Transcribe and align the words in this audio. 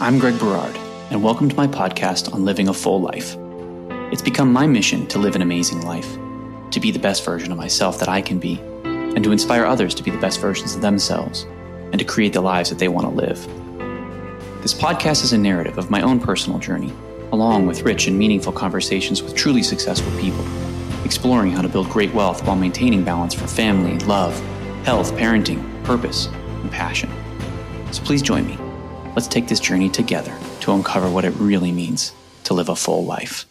I'm 0.00 0.20
Greg 0.20 0.38
Berard, 0.38 0.76
and 1.10 1.24
welcome 1.24 1.48
to 1.48 1.56
my 1.56 1.66
podcast 1.66 2.32
on 2.32 2.44
living 2.44 2.68
a 2.68 2.72
full 2.72 3.00
life. 3.00 3.36
It's 4.12 4.22
become 4.22 4.52
my 4.52 4.64
mission 4.64 5.08
to 5.08 5.18
live 5.18 5.34
an 5.34 5.42
amazing 5.42 5.82
life, 5.82 6.16
to 6.70 6.78
be 6.78 6.92
the 6.92 7.00
best 7.00 7.24
version 7.24 7.50
of 7.50 7.58
myself 7.58 7.98
that 7.98 8.08
I 8.08 8.22
can 8.22 8.38
be, 8.38 8.60
and 8.84 9.24
to 9.24 9.32
inspire 9.32 9.64
others 9.64 9.96
to 9.96 10.04
be 10.04 10.12
the 10.12 10.20
best 10.20 10.40
versions 10.40 10.76
of 10.76 10.82
themselves, 10.82 11.48
and 11.90 11.98
to 11.98 12.04
create 12.04 12.32
the 12.32 12.40
lives 12.40 12.70
that 12.70 12.78
they 12.78 12.86
want 12.86 13.08
to 13.08 13.12
live. 13.12 13.44
This 14.62 14.72
podcast 14.72 15.24
is 15.24 15.32
a 15.32 15.38
narrative 15.38 15.78
of 15.78 15.90
my 15.90 16.00
own 16.02 16.20
personal 16.20 16.60
journey, 16.60 16.92
along 17.32 17.66
with 17.66 17.82
rich 17.82 18.06
and 18.06 18.16
meaningful 18.16 18.52
conversations 18.52 19.20
with 19.20 19.34
truly 19.34 19.64
successful 19.64 20.16
people, 20.20 20.46
exploring 21.04 21.50
how 21.50 21.62
to 21.62 21.68
build 21.68 21.90
great 21.90 22.14
wealth 22.14 22.46
while 22.46 22.54
maintaining 22.54 23.02
balance 23.02 23.34
for 23.34 23.48
family, 23.48 23.98
love, 24.06 24.38
health, 24.84 25.12
parenting, 25.14 25.82
purpose, 25.82 26.26
and 26.26 26.70
passion. 26.70 27.10
So 27.90 28.00
please 28.04 28.22
join 28.22 28.46
me. 28.46 28.67
Let's 29.18 29.26
take 29.26 29.48
this 29.48 29.58
journey 29.58 29.88
together 29.88 30.32
to 30.60 30.70
uncover 30.70 31.10
what 31.10 31.24
it 31.24 31.30
really 31.30 31.72
means 31.72 32.12
to 32.44 32.54
live 32.54 32.68
a 32.68 32.76
full 32.76 33.04
life. 33.04 33.46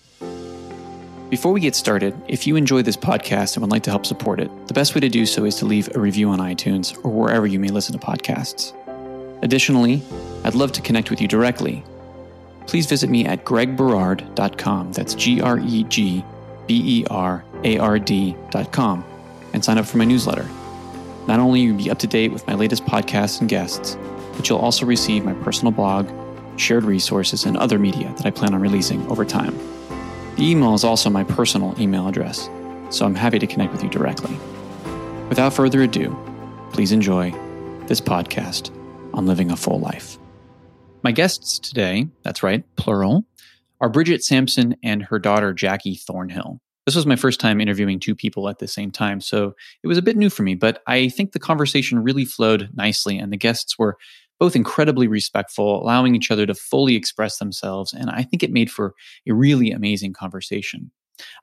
Before 1.29 1.51
we 1.51 1.59
get 1.59 1.75
started, 1.75 2.15
if 2.29 2.47
you 2.47 2.55
enjoy 2.55 2.83
this 2.83 2.95
podcast 2.95 3.57
and 3.57 3.63
would 3.63 3.71
like 3.73 3.83
to 3.83 3.89
help 3.89 4.05
support 4.05 4.39
it, 4.39 4.49
the 4.67 4.73
best 4.73 4.95
way 4.95 5.01
to 5.01 5.09
do 5.09 5.25
so 5.25 5.43
is 5.43 5.55
to 5.55 5.65
leave 5.65 5.93
a 5.93 5.99
review 5.99 6.29
on 6.29 6.39
iTunes 6.39 6.97
or 7.03 7.11
wherever 7.11 7.45
you 7.45 7.59
may 7.59 7.67
listen 7.67 7.99
to 7.99 7.99
podcasts. 7.99 8.71
Additionally, 9.43 10.01
I'd 10.45 10.55
love 10.55 10.71
to 10.71 10.81
connect 10.81 11.09
with 11.09 11.19
you 11.19 11.27
directly. 11.27 11.83
Please 12.65 12.85
visit 12.85 13.09
me 13.09 13.25
at 13.25 13.43
gregberard.com. 13.43 14.93
That's 14.93 15.15
G 15.15 15.41
R 15.41 15.59
E 15.59 15.83
G 15.89 16.23
B 16.67 17.01
E 17.01 17.05
R 17.09 17.43
A 17.65 17.77
R 17.77 17.99
D.com 17.99 19.03
and 19.51 19.65
sign 19.65 19.77
up 19.77 19.85
for 19.85 19.97
my 19.97 20.05
newsletter. 20.05 20.47
Not 21.27 21.41
only 21.41 21.59
will 21.59 21.73
you 21.73 21.73
be 21.73 21.91
up 21.91 21.99
to 21.99 22.07
date 22.07 22.31
with 22.31 22.47
my 22.47 22.53
latest 22.53 22.85
podcasts 22.85 23.41
and 23.41 23.49
guests, 23.49 23.97
but 24.37 24.47
you'll 24.47 24.59
also 24.59 24.85
receive 24.85 25.25
my 25.25 25.33
personal 25.33 25.71
blog, 25.73 26.09
shared 26.57 26.85
resources, 26.85 27.43
and 27.43 27.57
other 27.57 27.77
media 27.77 28.13
that 28.15 28.25
I 28.25 28.31
plan 28.31 28.53
on 28.53 28.61
releasing 28.61 29.05
over 29.11 29.25
time. 29.25 29.57
The 30.37 30.49
email 30.49 30.73
is 30.75 30.85
also 30.85 31.09
my 31.09 31.23
personal 31.25 31.75
email 31.81 32.07
address, 32.07 32.49
so 32.89 33.05
I'm 33.05 33.15
happy 33.15 33.39
to 33.39 33.47
connect 33.47 33.73
with 33.73 33.83
you 33.83 33.89
directly. 33.89 34.37
Without 35.27 35.53
further 35.53 35.81
ado, 35.81 36.15
please 36.71 36.91
enjoy 36.91 37.31
this 37.87 37.99
podcast 37.99 38.71
on 39.13 39.25
living 39.25 39.51
a 39.51 39.57
full 39.57 39.79
life. 39.79 40.17
My 41.03 41.11
guests 41.11 41.57
today, 41.57 42.07
that's 42.23 42.43
right, 42.43 42.63
plural, 42.75 43.25
are 43.81 43.89
Bridget 43.89 44.23
Sampson 44.23 44.75
and 44.83 45.03
her 45.03 45.19
daughter 45.19 45.53
Jackie 45.53 45.95
Thornhill. 45.95 46.59
This 46.85 46.95
was 46.95 47.05
my 47.05 47.15
first 47.15 47.39
time 47.39 47.59
interviewing 47.59 47.99
two 47.99 48.15
people 48.15 48.47
at 48.47 48.59
the 48.59 48.67
same 48.67 48.91
time, 48.91 49.19
so 49.19 49.53
it 49.83 49.87
was 49.87 49.97
a 49.97 50.01
bit 50.01 50.15
new 50.17 50.29
for 50.29 50.43
me, 50.43 50.55
but 50.55 50.81
I 50.87 51.09
think 51.09 51.31
the 51.31 51.39
conversation 51.39 52.03
really 52.03 52.25
flowed 52.25 52.69
nicely 52.73 53.17
and 53.17 53.33
the 53.33 53.37
guests 53.37 53.77
were 53.77 53.97
both 54.39 54.55
incredibly 54.55 55.07
respectful, 55.07 55.81
allowing 55.81 56.15
each 56.15 56.31
other 56.31 56.45
to 56.45 56.53
fully 56.53 56.95
express 56.95 57.37
themselves. 57.37 57.93
And 57.93 58.09
I 58.09 58.23
think 58.23 58.43
it 58.43 58.51
made 58.51 58.71
for 58.71 58.93
a 59.27 59.33
really 59.33 59.71
amazing 59.71 60.13
conversation. 60.13 60.91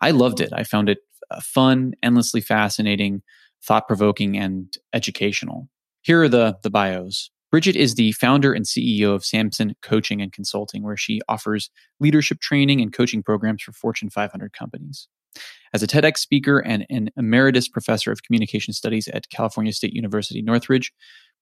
I 0.01 0.13
loved 0.13 0.41
it. 0.41 0.53
I 0.53 0.65
found 0.65 0.89
it 0.89 0.99
uh, 1.31 1.41
fun, 1.41 1.95
endlessly 2.03 2.41
fascinating, 2.41 3.23
thought 3.63 3.89
provoking, 3.89 4.37
and 4.37 4.77
educational. 4.93 5.69
Here 6.03 6.23
are 6.23 6.29
the, 6.29 6.59
the 6.63 6.71
bios. 6.71 7.31
Bridget 7.51 7.77
is 7.77 7.95
the 7.95 8.13
founder 8.13 8.53
and 8.53 8.65
CEO 8.65 9.15
of 9.15 9.25
Sampson 9.25 9.75
Coaching 9.81 10.21
and 10.21 10.33
Consulting, 10.33 10.83
where 10.83 10.97
she 10.97 11.21
offers 11.29 11.71
leadership 12.01 12.41
training 12.41 12.81
and 12.81 12.93
coaching 12.93 13.23
programs 13.23 13.63
for 13.63 13.73
Fortune 13.73 14.11
500 14.11 14.53
companies. 14.53 15.09
As 15.73 15.83
a 15.83 15.87
TEDx 15.87 16.19
speaker 16.19 16.59
and 16.59 16.87
an 16.91 17.11
emeritus 17.17 17.69
professor 17.69 18.13
of 18.13 18.23
communication 18.23 18.73
studies 18.73 19.09
at 19.09 19.29
California 19.31 19.73
State 19.73 19.93
University 19.93 20.43
Northridge, 20.43 20.93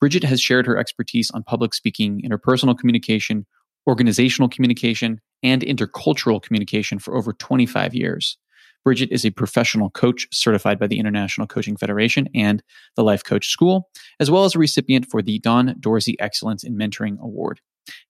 Bridget 0.03 0.25
has 0.25 0.41
shared 0.41 0.67
her 0.67 0.77
expertise 0.77 1.31
on 1.31 1.45
public 1.45 1.72
speaking, 1.72 2.22
interpersonal 2.28 2.77
communication, 2.77 3.47
organizational 3.86 4.48
communication, 4.48 5.20
and 5.44 5.62
intercultural 5.62 6.42
communication 6.42 6.98
for 6.98 7.17
over 7.17 7.33
25 7.33 7.94
years. 7.94 8.36
Bridget 8.83 9.12
is 9.12 9.25
a 9.25 9.31
professional 9.31 9.91
coach 9.91 10.27
certified 10.33 10.81
by 10.81 10.88
the 10.88 10.99
International 10.99 11.47
Coaching 11.47 11.76
Federation 11.76 12.28
and 12.34 12.65
the 12.97 13.04
Life 13.04 13.22
Coach 13.22 13.47
School, 13.47 13.91
as 14.19 14.28
well 14.28 14.44
as 14.44 14.56
a 14.56 14.59
recipient 14.59 15.06
for 15.09 15.22
the 15.22 15.38
Don 15.38 15.76
Dorsey 15.78 16.16
Excellence 16.19 16.65
in 16.65 16.76
Mentoring 16.76 17.16
Award. 17.21 17.60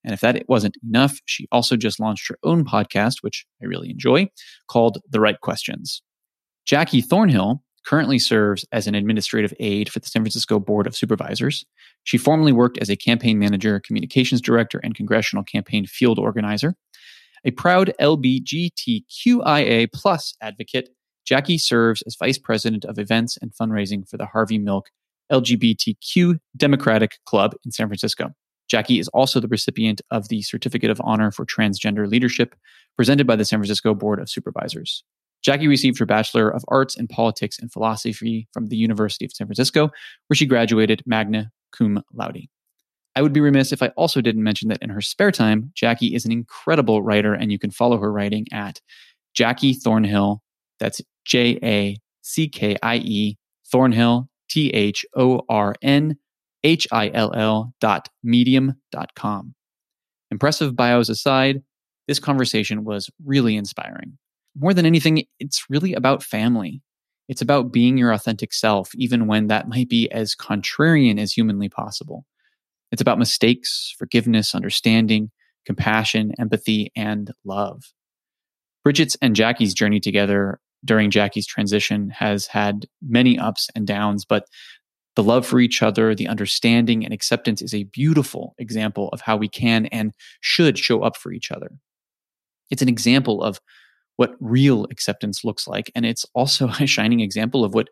And 0.02 0.14
if 0.14 0.20
that 0.20 0.44
wasn't 0.48 0.78
enough, 0.82 1.18
she 1.26 1.46
also 1.52 1.76
just 1.76 2.00
launched 2.00 2.26
her 2.28 2.38
own 2.42 2.64
podcast, 2.64 3.16
which 3.20 3.44
I 3.62 3.66
really 3.66 3.90
enjoy, 3.90 4.30
called 4.66 4.96
The 5.10 5.20
Right 5.20 5.38
Questions. 5.42 6.00
Jackie 6.64 7.02
Thornhill 7.02 7.62
currently 7.84 8.18
serves 8.18 8.64
as 8.72 8.86
an 8.86 8.94
administrative 8.94 9.52
aide 9.60 9.88
for 9.88 9.98
the 9.98 10.06
San 10.06 10.22
Francisco 10.22 10.58
Board 10.58 10.86
of 10.86 10.96
Supervisors. 10.96 11.64
She 12.04 12.18
formerly 12.18 12.52
worked 12.52 12.78
as 12.78 12.88
a 12.88 12.96
campaign 12.96 13.38
manager, 13.38 13.80
communications 13.80 14.40
director, 14.40 14.80
and 14.82 14.94
congressional 14.94 15.44
campaign 15.44 15.86
field 15.86 16.18
organizer. 16.18 16.74
A 17.44 17.50
proud 17.50 17.92
LBGTQIA 18.00 19.92
plus 19.92 20.34
advocate, 20.40 20.90
Jackie 21.24 21.58
serves 21.58 22.02
as 22.02 22.16
vice 22.16 22.38
president 22.38 22.84
of 22.84 22.98
events 22.98 23.36
and 23.40 23.52
fundraising 23.52 24.08
for 24.08 24.16
the 24.16 24.26
Harvey 24.26 24.58
Milk 24.58 24.90
LGBTQ 25.32 26.38
Democratic 26.56 27.18
Club 27.24 27.54
in 27.64 27.72
San 27.72 27.88
Francisco. 27.88 28.30
Jackie 28.68 28.98
is 28.98 29.08
also 29.08 29.40
the 29.40 29.48
recipient 29.48 30.00
of 30.10 30.28
the 30.28 30.42
Certificate 30.42 30.90
of 30.90 31.00
Honor 31.04 31.30
for 31.30 31.44
Transgender 31.44 32.08
Leadership 32.08 32.54
presented 32.96 33.26
by 33.26 33.36
the 33.36 33.44
San 33.44 33.58
Francisco 33.58 33.94
Board 33.94 34.20
of 34.20 34.30
Supervisors. 34.30 35.04
Jackie 35.42 35.68
received 35.68 35.98
her 35.98 36.06
Bachelor 36.06 36.48
of 36.48 36.64
Arts 36.68 36.96
in 36.96 37.08
Politics 37.08 37.58
and 37.58 37.72
Philosophy 37.72 38.48
from 38.52 38.66
the 38.66 38.76
University 38.76 39.24
of 39.24 39.32
San 39.32 39.46
Francisco, 39.46 39.90
where 40.28 40.36
she 40.36 40.46
graduated 40.46 41.02
magna 41.04 41.50
cum 41.76 42.02
laude. 42.12 42.46
I 43.14 43.22
would 43.22 43.32
be 43.32 43.40
remiss 43.40 43.72
if 43.72 43.82
I 43.82 43.88
also 43.88 44.20
didn't 44.20 44.42
mention 44.42 44.68
that 44.68 44.82
in 44.82 44.88
her 44.88 45.02
spare 45.02 45.32
time, 45.32 45.70
Jackie 45.74 46.14
is 46.14 46.24
an 46.24 46.32
incredible 46.32 47.02
writer, 47.02 47.34
and 47.34 47.52
you 47.52 47.58
can 47.58 47.70
follow 47.70 47.98
her 47.98 48.10
writing 48.10 48.46
at 48.52 48.80
Jackie 49.34 49.74
Thornhill. 49.74 50.42
That's 50.80 51.02
J 51.24 51.58
A 51.62 51.98
C 52.22 52.48
K 52.48 52.76
I 52.82 52.96
E 52.96 53.38
Thornhill, 53.70 54.28
T 54.48 54.70
H 54.70 55.04
O 55.16 55.42
R 55.48 55.74
N 55.82 56.16
H 56.64 56.88
I 56.90 57.10
L 57.12 57.32
L 57.34 57.74
dot 57.80 58.08
medium 58.22 58.76
dot 58.92 59.14
com. 59.14 59.54
Impressive 60.30 60.74
bios 60.74 61.08
aside, 61.10 61.62
this 62.08 62.18
conversation 62.18 62.84
was 62.84 63.10
really 63.24 63.56
inspiring 63.56 64.16
more 64.58 64.74
than 64.74 64.86
anything, 64.86 65.24
it's 65.38 65.64
really 65.68 65.94
about 65.94 66.22
family. 66.22 66.82
It's 67.28 67.42
about 67.42 67.72
being 67.72 67.96
your 67.96 68.12
authentic 68.12 68.52
self, 68.52 68.90
even 68.94 69.26
when 69.26 69.46
that 69.46 69.68
might 69.68 69.88
be 69.88 70.10
as 70.10 70.34
contrarian 70.34 71.18
as 71.18 71.32
humanly 71.32 71.68
possible. 71.68 72.26
It's 72.90 73.00
about 73.00 73.18
mistakes, 73.18 73.94
forgiveness, 73.98 74.54
understanding, 74.54 75.30
compassion, 75.64 76.32
empathy, 76.38 76.92
and 76.94 77.30
love. 77.44 77.82
Bridget's 78.84 79.16
and 79.22 79.36
Jackie's 79.36 79.72
journey 79.72 80.00
together 80.00 80.60
during 80.84 81.10
Jackie's 81.10 81.46
transition 81.46 82.10
has 82.10 82.46
had 82.46 82.86
many 83.00 83.38
ups 83.38 83.68
and 83.74 83.86
downs, 83.86 84.24
but 84.24 84.44
the 85.14 85.22
love 85.22 85.46
for 85.46 85.60
each 85.60 85.82
other, 85.82 86.14
the 86.14 86.26
understanding 86.26 87.04
and 87.04 87.14
acceptance 87.14 87.62
is 87.62 87.74
a 87.74 87.84
beautiful 87.84 88.54
example 88.58 89.08
of 89.10 89.20
how 89.20 89.36
we 89.36 89.48
can 89.48 89.86
and 89.86 90.12
should 90.40 90.78
show 90.78 91.02
up 91.02 91.16
for 91.16 91.32
each 91.32 91.50
other. 91.50 91.70
It's 92.70 92.82
an 92.82 92.88
example 92.88 93.42
of 93.42 93.60
what 94.16 94.34
real 94.40 94.84
acceptance 94.90 95.44
looks 95.44 95.66
like. 95.66 95.90
And 95.94 96.04
it's 96.04 96.26
also 96.34 96.68
a 96.80 96.86
shining 96.86 97.20
example 97.20 97.64
of 97.64 97.74
what 97.74 97.88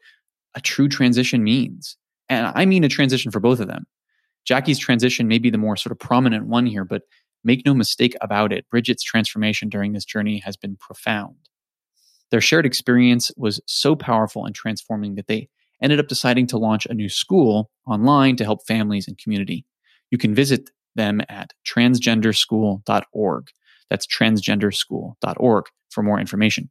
a 0.54 0.60
true 0.60 0.88
transition 0.88 1.44
means. 1.44 1.96
And 2.28 2.52
I 2.54 2.64
mean 2.64 2.84
a 2.84 2.88
transition 2.88 3.30
for 3.30 3.40
both 3.40 3.60
of 3.60 3.68
them. 3.68 3.86
Jackie's 4.44 4.78
transition 4.78 5.28
may 5.28 5.38
be 5.38 5.50
the 5.50 5.58
more 5.58 5.76
sort 5.76 5.92
of 5.92 5.98
prominent 5.98 6.46
one 6.46 6.66
here, 6.66 6.84
but 6.84 7.02
make 7.44 7.64
no 7.64 7.74
mistake 7.74 8.16
about 8.20 8.52
it, 8.52 8.68
Bridget's 8.70 9.02
transformation 9.02 9.68
during 9.68 9.92
this 9.92 10.04
journey 10.04 10.38
has 10.38 10.56
been 10.56 10.76
profound. 10.76 11.36
Their 12.30 12.40
shared 12.40 12.66
experience 12.66 13.30
was 13.36 13.60
so 13.66 13.96
powerful 13.96 14.46
and 14.46 14.54
transforming 14.54 15.16
that 15.16 15.26
they 15.26 15.48
ended 15.82 15.98
up 15.98 16.08
deciding 16.08 16.46
to 16.48 16.58
launch 16.58 16.86
a 16.86 16.94
new 16.94 17.08
school 17.08 17.70
online 17.86 18.36
to 18.36 18.44
help 18.44 18.66
families 18.66 19.08
and 19.08 19.18
community. 19.18 19.64
You 20.10 20.18
can 20.18 20.34
visit 20.34 20.70
them 20.94 21.20
at 21.28 21.52
transgenderschool.org. 21.66 23.48
That's 23.88 24.06
transgenderschool.org 24.06 25.66
for 25.90 26.02
more 26.02 26.20
information. 26.20 26.70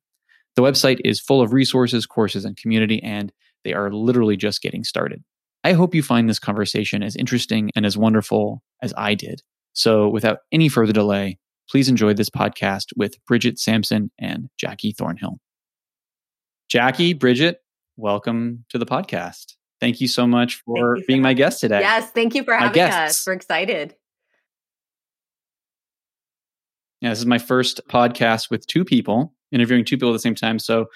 The 0.55 0.61
website 0.61 0.99
is 1.05 1.19
full 1.19 1.41
of 1.41 1.53
resources, 1.53 2.05
courses, 2.05 2.45
and 2.45 2.57
community, 2.57 3.01
and 3.03 3.31
they 3.63 3.73
are 3.73 3.91
literally 3.91 4.37
just 4.37 4.61
getting 4.61 4.83
started. 4.83 5.23
I 5.63 5.73
hope 5.73 5.93
you 5.93 6.01
find 6.01 6.29
this 6.29 6.39
conversation 6.39 7.03
as 7.03 7.15
interesting 7.15 7.69
and 7.75 7.85
as 7.85 7.97
wonderful 7.97 8.63
as 8.81 8.93
I 8.97 9.13
did. 9.13 9.41
So, 9.73 10.09
without 10.09 10.39
any 10.51 10.69
further 10.69 10.93
delay, 10.93 11.37
please 11.69 11.89
enjoy 11.89 12.13
this 12.13 12.29
podcast 12.29 12.87
with 12.95 13.23
Bridget 13.25 13.59
Sampson 13.59 14.11
and 14.17 14.49
Jackie 14.57 14.93
Thornhill. 14.93 15.39
Jackie, 16.69 17.13
Bridget, 17.13 17.59
welcome 17.97 18.65
to 18.69 18.77
the 18.77 18.85
podcast. 18.85 19.55
Thank 19.79 20.01
you 20.01 20.07
so 20.07 20.27
much 20.27 20.61
for 20.65 20.97
being 21.07 21.21
my 21.21 21.33
guest 21.33 21.61
today. 21.61 21.79
Yes, 21.79 22.11
thank 22.11 22.35
you 22.35 22.43
for 22.43 22.53
having 22.53 22.81
us. 22.81 23.25
We're 23.25 23.33
excited. 23.33 23.95
Yeah, 27.01 27.09
this 27.09 27.19
is 27.19 27.25
my 27.25 27.37
first 27.37 27.81
podcast 27.89 28.49
with 28.49 28.67
two 28.67 28.83
people, 28.83 29.33
interviewing 29.51 29.85
two 29.85 29.95
people 29.95 30.09
at 30.09 30.13
the 30.13 30.19
same 30.19 30.35
time. 30.35 30.59
So 30.59 30.87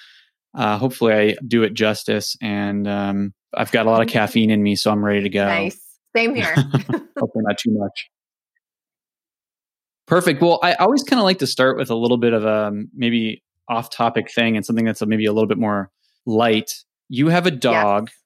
uh, 0.54 0.78
hopefully 0.78 1.14
I 1.14 1.36
do 1.48 1.64
it 1.64 1.74
justice. 1.74 2.36
And 2.42 2.88
um, 2.88 3.34
I've 3.54 3.72
got 3.72 3.86
a 3.86 3.90
lot 3.90 4.02
of 4.02 4.08
caffeine 4.08 4.52
in 4.52 4.62
me, 4.62 4.76
so 4.76 4.92
I'm 4.92 5.04
ready 5.04 5.22
to 5.22 5.30
go. 5.30 5.46
Nice. 5.46 5.80
Same 6.16 6.36
here. 6.36 6.54
hopefully 6.54 7.44
not 7.48 7.58
too 7.58 7.72
much. 7.72 8.10
Perfect. 10.08 10.42
Well, 10.42 10.60
I 10.62 10.74
always 10.74 11.04
kind 11.04 11.20
of 11.20 11.24
like 11.24 11.40
to 11.40 11.48
start 11.48 11.78
with 11.78 11.90
a 11.90 11.96
little 11.96 12.18
bit 12.18 12.34
of 12.34 12.44
a 12.44 12.68
um, 12.68 12.90
maybe 12.94 13.42
off 13.70 13.90
topic 13.90 14.32
thing 14.32 14.58
and 14.58 14.66
something 14.66 14.86
that's 14.86 15.02
a, 15.02 15.06
maybe 15.06 15.26
a 15.26 15.32
little 15.32 15.48
bit 15.48 15.58
more 15.58 15.90
light. 16.26 16.72
You 17.08 17.30
have 17.30 17.46
a 17.46 17.52
dog, 17.52 18.10
yes. 18.10 18.18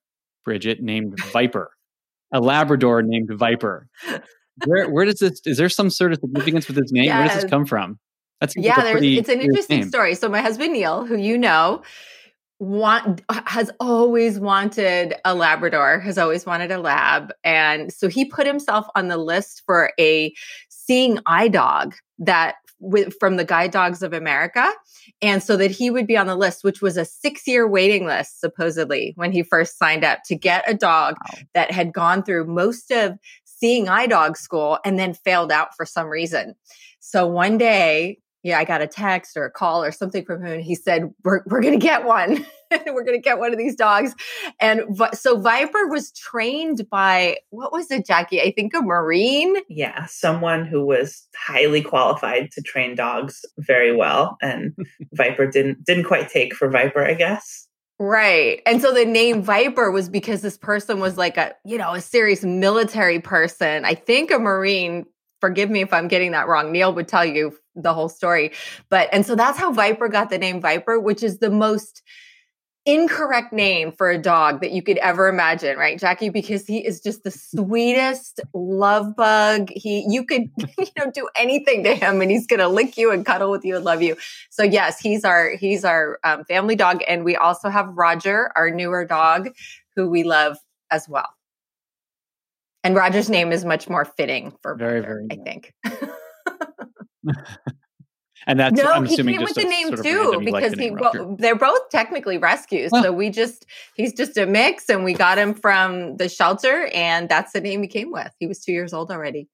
Bridget, 0.43 0.81
named 0.81 1.19
Viper, 1.31 1.69
a 2.33 2.39
Labrador 2.39 3.03
named 3.03 3.29
Viper. 3.31 3.87
Where 4.65 4.89
where 4.89 5.05
does 5.05 5.19
this? 5.19 5.41
Is 5.45 5.57
there 5.57 5.69
some 5.69 5.89
sort 5.89 6.13
of 6.13 6.19
significance 6.19 6.67
with 6.67 6.77
his 6.77 6.91
name? 6.91 7.05
Yes. 7.05 7.17
Where 7.17 7.27
does 7.27 7.41
this 7.43 7.49
come 7.49 7.65
from? 7.65 7.99
That's 8.41 8.55
yeah. 8.55 8.81
Like 8.81 9.03
it's 9.03 9.29
an 9.29 9.41
interesting 9.41 9.81
name. 9.81 9.89
story. 9.89 10.15
So 10.15 10.29
my 10.29 10.41
husband 10.41 10.73
Neil, 10.73 11.05
who 11.05 11.17
you 11.17 11.37
know, 11.37 11.83
want 12.59 13.21
has 13.29 13.69
always 13.79 14.39
wanted 14.39 15.13
a 15.23 15.35
labrador 15.35 15.99
has 15.99 16.17
always 16.17 16.45
wanted 16.45 16.71
a 16.71 16.79
lab 16.79 17.31
and 17.43 17.93
so 17.93 18.07
he 18.07 18.25
put 18.25 18.47
himself 18.47 18.87
on 18.95 19.09
the 19.09 19.17
list 19.17 19.61
for 19.65 19.91
a 19.99 20.33
seeing 20.67 21.19
eye 21.27 21.47
dog 21.47 21.93
that 22.17 22.55
with, 22.79 23.13
from 23.19 23.35
the 23.35 23.45
guide 23.45 23.69
dogs 23.69 24.01
of 24.01 24.11
america 24.11 24.71
and 25.21 25.43
so 25.43 25.55
that 25.55 25.69
he 25.69 25.91
would 25.91 26.07
be 26.07 26.17
on 26.17 26.25
the 26.25 26.35
list 26.35 26.63
which 26.63 26.81
was 26.81 26.97
a 26.97 27.05
six 27.05 27.45
year 27.45 27.67
waiting 27.67 28.07
list 28.07 28.39
supposedly 28.39 29.13
when 29.17 29.31
he 29.31 29.43
first 29.43 29.77
signed 29.77 30.03
up 30.03 30.19
to 30.25 30.35
get 30.35 30.63
a 30.67 30.73
dog 30.73 31.15
wow. 31.29 31.39
that 31.53 31.69
had 31.69 31.93
gone 31.93 32.23
through 32.23 32.45
most 32.45 32.89
of 32.89 33.19
seeing 33.59 33.89
eye 33.89 34.07
dog 34.07 34.37
school 34.37 34.79
and 34.85 34.97
then 34.97 35.13
failed 35.13 35.51
out 35.51 35.75
for 35.75 35.85
some 35.85 36.07
reason 36.07 36.55
so 36.99 37.25
one 37.25 37.57
day 37.57 38.17
yeah, 38.47 38.59
I 38.59 38.63
got 38.63 38.81
a 38.81 38.87
text 38.87 39.35
or 39.35 39.43
a 39.43 39.51
call 39.51 39.83
or 39.83 39.91
something 39.91 40.23
from 40.23 40.45
him. 40.45 40.53
And 40.53 40.63
he 40.63 40.73
said, 40.73 41.13
we're, 41.25 41.41
we're 41.47 41.59
going 41.59 41.77
to 41.77 41.85
get 41.85 42.05
one. 42.05 42.45
we're 42.71 43.03
going 43.03 43.17
to 43.17 43.21
get 43.21 43.39
one 43.39 43.51
of 43.51 43.57
these 43.57 43.75
dogs. 43.75 44.15
And 44.61 44.83
so 45.13 45.37
Viper 45.37 45.87
was 45.87 46.13
trained 46.13 46.89
by, 46.89 47.37
what 47.49 47.73
was 47.73 47.91
it, 47.91 48.05
Jackie? 48.05 48.41
I 48.41 48.51
think 48.51 48.73
a 48.73 48.81
Marine. 48.81 49.57
Yeah, 49.67 50.05
someone 50.05 50.65
who 50.65 50.85
was 50.85 51.27
highly 51.35 51.81
qualified 51.81 52.51
to 52.53 52.61
train 52.61 52.95
dogs 52.95 53.43
very 53.57 53.93
well. 53.93 54.37
And 54.41 54.73
Viper 55.13 55.47
didn't, 55.47 55.83
didn't 55.83 56.05
quite 56.05 56.29
take 56.29 56.55
for 56.55 56.69
Viper, 56.69 57.05
I 57.05 57.15
guess. 57.15 57.66
Right. 57.99 58.61
And 58.67 58.79
so 58.81 58.93
the 58.93 59.05
name 59.05 59.41
Viper 59.41 59.89
was 59.89 60.07
because 60.07 60.41
this 60.41 60.57
person 60.57 60.99
was 60.99 61.17
like 61.17 61.37
a, 61.37 61.55
you 61.65 61.79
know, 61.79 61.93
a 61.93 62.01
serious 62.01 62.43
military 62.43 63.19
person. 63.19 63.85
I 63.85 63.95
think 63.95 64.29
a 64.29 64.37
Marine 64.37 65.05
forgive 65.41 65.69
me 65.69 65.81
if 65.81 65.93
I'm 65.93 66.07
getting 66.07 66.31
that 66.31 66.47
wrong. 66.47 66.71
Neil 66.71 66.93
would 66.93 67.07
tell 67.07 67.25
you 67.25 67.57
the 67.75 67.93
whole 67.93 68.09
story. 68.09 68.51
But, 68.89 69.09
and 69.11 69.25
so 69.25 69.35
that's 69.35 69.57
how 69.57 69.71
Viper 69.71 70.09
got 70.09 70.29
the 70.29 70.37
name 70.37 70.61
Viper, 70.61 70.99
which 70.99 71.23
is 71.23 71.39
the 71.39 71.49
most 71.49 72.01
incorrect 72.87 73.51
name 73.51 73.91
for 73.91 74.09
a 74.09 74.17
dog 74.17 74.61
that 74.61 74.71
you 74.71 74.81
could 74.81 74.97
ever 74.99 75.27
imagine, 75.27 75.77
right, 75.77 75.99
Jackie? 75.99 76.29
Because 76.29 76.65
he 76.65 76.79
is 76.79 77.01
just 77.01 77.23
the 77.23 77.29
sweetest 77.29 78.39
love 78.53 79.15
bug. 79.15 79.69
He, 79.69 80.05
you 80.07 80.25
could, 80.25 80.49
you 80.57 80.87
know, 80.97 81.11
do 81.11 81.27
anything 81.35 81.83
to 81.83 81.93
him, 81.93 82.21
and 82.21 82.31
he's 82.31 82.47
gonna 82.47 82.69
lick 82.69 82.97
you 82.97 83.11
and 83.11 83.25
cuddle 83.25 83.51
with 83.51 83.65
you 83.65 83.75
and 83.75 83.85
love 83.85 84.01
you. 84.01 84.15
So 84.49 84.63
yes, 84.63 84.99
he's 84.99 85.25
our 85.25 85.51
he's 85.57 85.85
our 85.85 86.17
um, 86.23 86.45
family 86.45 86.75
dog, 86.75 87.01
and 87.07 87.23
we 87.25 87.35
also 87.35 87.69
have 87.69 87.89
Roger, 87.89 88.51
our 88.55 88.71
newer 88.71 89.05
dog, 89.05 89.49
who 89.95 90.09
we 90.09 90.23
love 90.23 90.57
as 90.89 91.07
well. 91.07 91.29
And 92.83 92.95
Roger's 92.95 93.29
name 93.29 93.51
is 93.51 93.65
much 93.65 93.89
more 93.89 94.05
fitting 94.05 94.55
for 94.61 94.73
very, 94.73 95.01
very. 95.01 95.27
I 95.29 95.35
think. 95.35 95.73
and 98.47 98.59
that's 98.59 98.81
no, 98.81 98.89
I'm 98.89 99.05
he 99.05 99.17
came 99.17 99.43
with 99.43 99.55
the 99.55 99.65
name 99.65 99.95
too 99.95 100.41
because 100.43 100.73
he 100.73 100.89
well, 100.89 101.35
they're 101.37 101.55
both 101.55 101.89
technically 101.91 102.37
rescues. 102.37 102.91
Well, 102.91 103.03
so 103.03 103.11
we 103.11 103.29
just 103.29 103.65
he's 103.95 104.13
just 104.13 104.37
a 104.37 104.45
mix, 104.45 104.89
and 104.89 105.03
we 105.03 105.13
got 105.13 105.37
him 105.37 105.53
from 105.53 106.15
the 106.15 106.29
shelter, 106.29 106.89
and 106.93 107.27
that's 107.27 107.51
the 107.51 107.59
name 107.59 107.81
he 107.81 107.89
came 107.89 108.11
with. 108.11 108.31
He 108.39 108.47
was 108.47 108.63
two 108.63 108.71
years 108.71 108.93
old 108.93 109.11
already. 109.11 109.49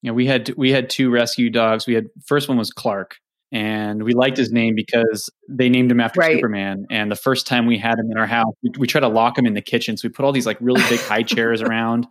Yeah, 0.00 0.12
we 0.12 0.26
had 0.26 0.52
we 0.56 0.72
had 0.72 0.88
two 0.88 1.10
rescue 1.10 1.50
dogs. 1.50 1.86
We 1.86 1.94
had 1.94 2.06
first 2.24 2.48
one 2.48 2.56
was 2.56 2.70
Clark, 2.70 3.16
and 3.52 4.02
we 4.02 4.14
liked 4.14 4.38
his 4.38 4.50
name 4.50 4.74
because 4.74 5.28
they 5.50 5.68
named 5.68 5.92
him 5.92 6.00
after 6.00 6.20
right. 6.20 6.36
Superman. 6.36 6.86
And 6.90 7.12
the 7.12 7.16
first 7.16 7.46
time 7.46 7.66
we 7.66 7.76
had 7.76 7.98
him 7.98 8.10
in 8.10 8.16
our 8.16 8.26
house, 8.26 8.54
we, 8.62 8.70
we 8.78 8.86
tried 8.86 9.02
to 9.02 9.08
lock 9.08 9.36
him 9.36 9.44
in 9.44 9.52
the 9.52 9.62
kitchen, 9.62 9.98
so 9.98 10.08
we 10.08 10.12
put 10.12 10.24
all 10.24 10.32
these 10.32 10.46
like 10.46 10.56
really 10.62 10.82
big 10.88 10.98
high 11.00 11.22
chairs 11.22 11.60
around, 11.60 12.06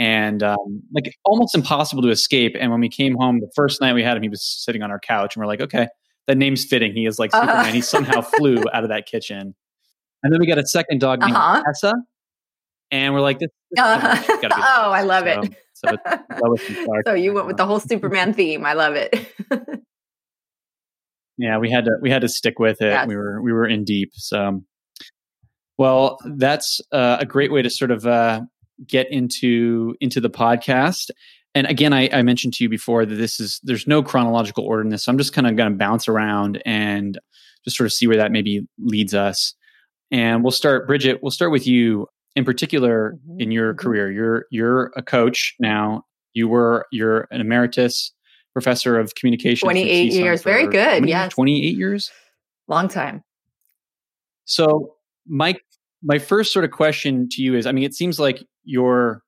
and 0.00 0.42
um, 0.42 0.82
like 0.94 1.14
almost 1.26 1.54
impossible 1.54 2.02
to 2.02 2.08
escape. 2.08 2.56
And 2.58 2.70
when 2.70 2.80
we 2.80 2.88
came 2.88 3.14
home, 3.16 3.40
the 3.40 3.50
first 3.54 3.82
night 3.82 3.92
we 3.92 4.02
had 4.02 4.16
him, 4.16 4.22
he 4.22 4.30
was 4.30 4.42
sitting 4.42 4.82
on 4.82 4.90
our 4.90 4.98
couch, 4.98 5.36
and 5.36 5.42
we're 5.42 5.46
like, 5.46 5.60
okay, 5.60 5.88
that 6.26 6.38
name's 6.38 6.64
fitting. 6.64 6.94
He 6.94 7.04
is 7.04 7.18
like 7.18 7.34
uh-huh. 7.34 7.46
Superman. 7.46 7.74
He 7.74 7.80
somehow 7.82 8.22
flew 8.22 8.64
out 8.72 8.82
of 8.82 8.88
that 8.88 9.04
kitchen. 9.06 9.54
And 10.22 10.32
then 10.32 10.40
we 10.40 10.46
got 10.46 10.56
a 10.56 10.66
second 10.66 11.00
dog 11.00 11.20
named 11.20 11.34
uh-huh. 11.34 11.62
Tessa, 11.64 11.92
and 12.90 13.12
we're 13.12 13.20
like, 13.20 13.40
this. 13.40 13.50
this 13.72 13.84
uh-huh. 13.84 14.48
oh, 14.86 14.90
I 14.90 15.02
love 15.02 15.24
so, 15.74 15.90
it. 15.90 16.04
So, 16.38 16.96
so 17.06 17.14
you 17.14 17.34
went 17.34 17.46
with 17.46 17.58
the 17.58 17.66
whole 17.66 17.80
Superman 17.80 18.32
theme. 18.32 18.64
I 18.64 18.72
love 18.72 18.94
it. 18.94 19.14
yeah, 21.36 21.58
we 21.58 21.70
had 21.70 21.84
to 21.84 21.90
we 22.00 22.08
had 22.08 22.22
to 22.22 22.28
stick 22.28 22.58
with 22.58 22.80
it. 22.80 22.86
Yes. 22.86 23.06
We 23.06 23.16
were 23.16 23.42
we 23.42 23.52
were 23.52 23.66
in 23.66 23.84
deep. 23.84 24.12
So, 24.14 24.62
well, 25.76 26.16
that's 26.24 26.80
uh, 26.90 27.18
a 27.20 27.26
great 27.26 27.52
way 27.52 27.60
to 27.60 27.68
sort 27.68 27.90
of 27.90 28.06
uh, 28.06 28.40
get 28.86 29.10
into 29.10 29.94
into 30.00 30.20
the 30.20 30.30
podcast. 30.30 31.10
And 31.54 31.66
again, 31.66 31.92
I, 31.92 32.08
I, 32.12 32.22
mentioned 32.22 32.54
to 32.54 32.64
you 32.64 32.70
before 32.70 33.04
that 33.04 33.14
this 33.16 33.40
is 33.40 33.60
there's 33.64 33.86
no 33.86 34.02
chronological 34.02 34.64
order 34.64 34.82
in 34.82 34.90
this. 34.90 35.04
So 35.04 35.12
I'm 35.12 35.18
just 35.18 35.32
kind 35.32 35.48
of 35.48 35.56
going 35.56 35.72
to 35.72 35.76
bounce 35.76 36.06
around 36.06 36.62
and 36.64 37.18
just 37.64 37.76
sort 37.76 37.86
of 37.86 37.92
see 37.92 38.06
where 38.06 38.16
that 38.18 38.30
maybe 38.30 38.68
leads 38.78 39.14
us. 39.14 39.54
And 40.12 40.42
we'll 40.42 40.52
start, 40.52 40.86
Bridget. 40.86 41.20
We'll 41.22 41.30
start 41.30 41.50
with 41.50 41.66
you 41.66 42.06
in 42.36 42.44
particular 42.44 43.14
mm-hmm. 43.14 43.40
in 43.40 43.50
your 43.50 43.72
mm-hmm. 43.72 43.82
career. 43.82 44.10
You're 44.10 44.46
you're 44.50 44.92
a 44.96 45.02
coach 45.02 45.54
now. 45.58 46.04
You 46.32 46.48
were 46.48 46.86
you're 46.92 47.26
an 47.30 47.40
emeritus 47.40 48.12
professor 48.52 48.98
of 48.98 49.14
communication. 49.14 49.66
28 49.66 50.12
years. 50.12 50.42
Very 50.42 50.66
good. 50.66 51.08
Yeah. 51.08 51.28
28 51.28 51.76
years. 51.76 52.10
Long 52.68 52.88
time. 52.88 53.22
So, 54.44 54.94
Mike, 55.26 55.62
my 56.02 56.18
first 56.18 56.52
sort 56.52 56.64
of 56.64 56.70
question 56.70 57.28
to 57.32 57.42
you 57.42 57.54
is 57.54 57.66
I 57.66 57.72
mean, 57.72 57.84
it 57.84 57.94
seems 57.94 58.18
like 58.18 58.44
your 58.64 59.22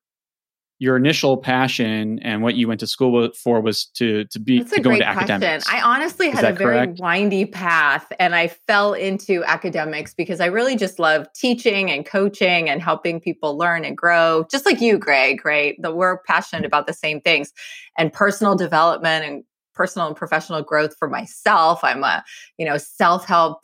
your 0.79 0.97
initial 0.97 1.37
passion 1.37 2.19
and 2.23 2.43
what 2.43 2.55
you 2.55 2.67
went 2.67 2.79
to 2.79 2.87
school 2.87 3.29
for 3.41 3.61
was 3.61 3.85
to 3.85 4.25
to 4.25 4.39
be 4.39 4.59
That's 4.59 4.73
to 4.73 4.81
go 4.81 4.91
into 4.91 5.03
question. 5.05 5.31
academics. 5.31 5.65
I 5.69 5.81
honestly 5.81 6.29
had 6.29 6.43
a 6.43 6.51
very 6.51 6.75
correct? 6.75 6.99
windy 6.99 7.45
path 7.45 8.11
and 8.19 8.35
I 8.35 8.49
fell 8.49 8.93
into 8.93 9.43
academics 9.45 10.13
because 10.13 10.41
I 10.41 10.47
really 10.47 10.75
just 10.75 10.99
love 10.99 11.27
teaching 11.33 11.89
and 11.89 12.05
coaching 12.05 12.69
and 12.69 12.81
helping 12.81 13.21
people 13.21 13.57
learn 13.57 13.85
and 13.85 13.95
grow. 13.95 14.45
Just 14.51 14.65
like 14.65 14.81
you, 14.81 14.97
Greg, 14.97 15.45
right? 15.45 15.75
That 15.81 15.95
we're 15.95 16.17
passionate 16.23 16.65
about 16.65 16.87
the 16.87 16.93
same 16.93 17.21
things 17.21 17.53
and 17.97 18.11
personal 18.11 18.55
development 18.55 19.25
and 19.25 19.43
personal 19.73 20.07
and 20.07 20.17
professional 20.17 20.61
growth 20.63 20.95
for 20.97 21.07
myself. 21.07 21.83
I'm 21.83 22.03
a, 22.03 22.23
you 22.57 22.65
know, 22.65 22.77
self-help 22.77 23.63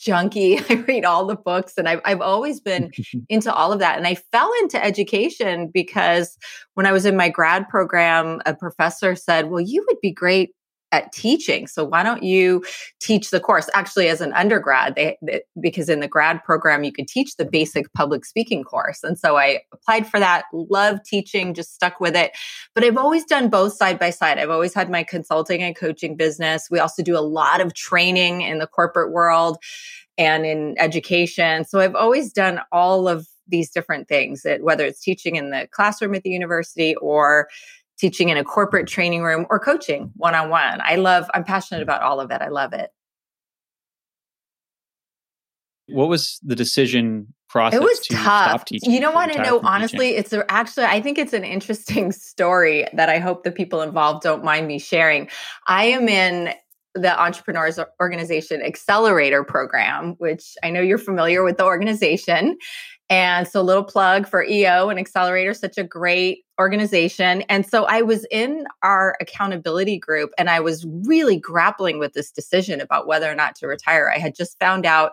junkie. 0.00 0.58
I 0.70 0.74
read 0.88 1.04
all 1.04 1.26
the 1.26 1.36
books 1.36 1.74
and 1.76 1.88
I've, 1.88 2.00
I've 2.04 2.20
always 2.20 2.60
been 2.60 2.90
into 3.28 3.52
all 3.52 3.72
of 3.72 3.78
that. 3.78 3.96
And 3.96 4.06
I 4.06 4.14
fell 4.14 4.50
into 4.62 4.82
education 4.82 5.70
because 5.72 6.36
when 6.74 6.86
I 6.86 6.92
was 6.92 7.04
in 7.04 7.16
my 7.16 7.28
grad 7.28 7.68
program, 7.68 8.40
a 8.46 8.54
professor 8.54 9.14
said, 9.14 9.50
Well, 9.50 9.60
you 9.60 9.84
would 9.86 10.00
be 10.00 10.12
great 10.12 10.50
at 10.92 11.12
teaching. 11.12 11.66
So 11.66 11.84
why 11.84 12.02
don't 12.02 12.22
you 12.22 12.64
teach 13.00 13.30
the 13.30 13.40
course? 13.40 13.68
Actually, 13.74 14.08
as 14.08 14.20
an 14.20 14.32
undergrad, 14.32 14.94
they, 14.96 15.16
they, 15.22 15.42
because 15.60 15.88
in 15.88 16.00
the 16.00 16.08
grad 16.08 16.42
program 16.44 16.84
you 16.84 16.92
could 16.92 17.08
teach 17.08 17.36
the 17.36 17.44
basic 17.44 17.92
public 17.92 18.24
speaking 18.24 18.64
course, 18.64 19.02
and 19.02 19.18
so 19.18 19.36
I 19.36 19.60
applied 19.72 20.06
for 20.06 20.18
that. 20.20 20.44
Loved 20.52 21.04
teaching, 21.04 21.54
just 21.54 21.74
stuck 21.74 22.00
with 22.00 22.16
it. 22.16 22.32
But 22.74 22.84
I've 22.84 22.96
always 22.96 23.24
done 23.24 23.48
both 23.48 23.74
side 23.74 23.98
by 23.98 24.10
side. 24.10 24.38
I've 24.38 24.50
always 24.50 24.74
had 24.74 24.90
my 24.90 25.02
consulting 25.02 25.62
and 25.62 25.76
coaching 25.76 26.16
business. 26.16 26.68
We 26.70 26.78
also 26.78 27.02
do 27.02 27.16
a 27.16 27.20
lot 27.20 27.60
of 27.60 27.74
training 27.74 28.42
in 28.42 28.58
the 28.58 28.66
corporate 28.66 29.12
world 29.12 29.58
and 30.18 30.44
in 30.44 30.74
education. 30.78 31.64
So 31.64 31.80
I've 31.80 31.94
always 31.94 32.32
done 32.32 32.60
all 32.72 33.08
of 33.08 33.26
these 33.48 33.70
different 33.70 34.06
things, 34.06 34.42
that 34.42 34.62
whether 34.62 34.84
it's 34.84 35.00
teaching 35.00 35.36
in 35.36 35.50
the 35.50 35.66
classroom 35.72 36.14
at 36.14 36.22
the 36.22 36.30
university 36.30 36.94
or 36.96 37.48
teaching 38.00 38.30
in 38.30 38.36
a 38.36 38.44
corporate 38.44 38.88
training 38.88 39.22
room 39.22 39.46
or 39.50 39.58
coaching 39.58 40.10
one 40.16 40.34
on 40.34 40.48
one. 40.48 40.80
I 40.82 40.96
love, 40.96 41.30
I'm 41.34 41.44
passionate 41.44 41.82
about 41.82 42.02
all 42.02 42.20
of 42.20 42.30
it. 42.30 42.40
I 42.40 42.48
love 42.48 42.72
it. 42.72 42.90
What 45.88 46.08
was 46.08 46.38
the 46.42 46.56
decision 46.56 47.34
process? 47.48 47.78
It 47.78 47.82
was 47.82 48.00
tough. 48.06 48.64
You 48.70 49.00
don't 49.00 49.14
want 49.14 49.32
to 49.32 49.42
know, 49.42 49.60
honestly, 49.62 50.10
it's 50.16 50.32
a, 50.32 50.50
actually, 50.50 50.84
I 50.84 51.00
think 51.00 51.18
it's 51.18 51.32
an 51.32 51.44
interesting 51.44 52.12
story 52.30 52.86
that 52.94 53.08
I 53.08 53.18
hope 53.18 53.44
the 53.44 53.52
people 53.52 53.82
involved 53.82 54.22
don't 54.22 54.44
mind 54.44 54.66
me 54.66 54.78
sharing. 54.78 55.28
I 55.66 55.84
am 55.86 56.08
in 56.08 56.54
the 56.94 57.20
Entrepreneurs 57.20 57.78
Organization 58.00 58.62
Accelerator 58.62 59.44
Program, 59.44 60.14
which 60.18 60.56
I 60.62 60.70
know 60.70 60.80
you're 60.80 60.98
familiar 60.98 61.44
with 61.44 61.56
the 61.56 61.64
organization. 61.64 62.56
And 63.08 63.46
so, 63.46 63.62
little 63.62 63.84
plug 63.84 64.26
for 64.28 64.44
EO 64.44 64.88
and 64.88 64.98
Accelerator, 64.98 65.54
such 65.54 65.78
a 65.78 65.84
great 65.84 66.44
organization. 66.60 67.42
And 67.48 67.66
so, 67.66 67.84
I 67.84 68.02
was 68.02 68.26
in 68.30 68.66
our 68.82 69.16
accountability 69.20 69.98
group 69.98 70.30
and 70.38 70.48
I 70.48 70.60
was 70.60 70.86
really 70.86 71.38
grappling 71.38 71.98
with 71.98 72.12
this 72.12 72.30
decision 72.30 72.80
about 72.80 73.06
whether 73.06 73.30
or 73.30 73.34
not 73.34 73.56
to 73.56 73.66
retire. 73.66 74.12
I 74.14 74.18
had 74.18 74.36
just 74.36 74.58
found 74.60 74.86
out 74.86 75.12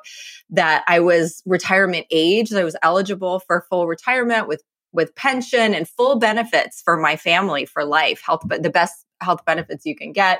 that 0.51 0.83
I 0.87 0.99
was 0.99 1.41
retirement 1.45 2.05
age, 2.11 2.53
I 2.53 2.63
was 2.63 2.75
eligible 2.83 3.39
for 3.39 3.65
full 3.69 3.87
retirement 3.87 4.47
with 4.47 4.61
with 4.93 5.15
pension 5.15 5.73
and 5.73 5.87
full 5.87 6.17
benefits 6.17 6.81
for 6.81 6.97
my 6.97 7.15
family 7.15 7.65
for 7.65 7.85
life, 7.85 8.21
health, 8.25 8.41
but 8.45 8.63
the 8.63 8.69
best 8.69 9.05
health 9.21 9.43
benefits 9.45 9.85
you 9.85 9.95
can 9.95 10.11
get. 10.11 10.39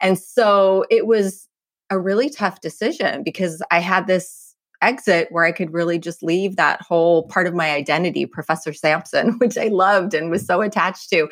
And 0.00 0.18
so 0.18 0.84
it 0.90 1.06
was 1.06 1.48
a 1.90 1.98
really 1.98 2.30
tough 2.30 2.60
decision 2.60 3.22
because 3.22 3.62
I 3.70 3.80
had 3.80 4.06
this 4.06 4.53
exit 4.84 5.28
where 5.30 5.44
I 5.44 5.52
could 5.52 5.72
really 5.72 5.98
just 5.98 6.22
leave 6.22 6.56
that 6.56 6.82
whole 6.82 7.26
part 7.28 7.46
of 7.46 7.54
my 7.54 7.70
identity, 7.70 8.26
Professor 8.26 8.72
Sampson, 8.72 9.32
which 9.38 9.56
I 9.58 9.68
loved 9.68 10.14
and 10.14 10.30
was 10.30 10.46
so 10.46 10.60
attached 10.60 11.10
to. 11.10 11.28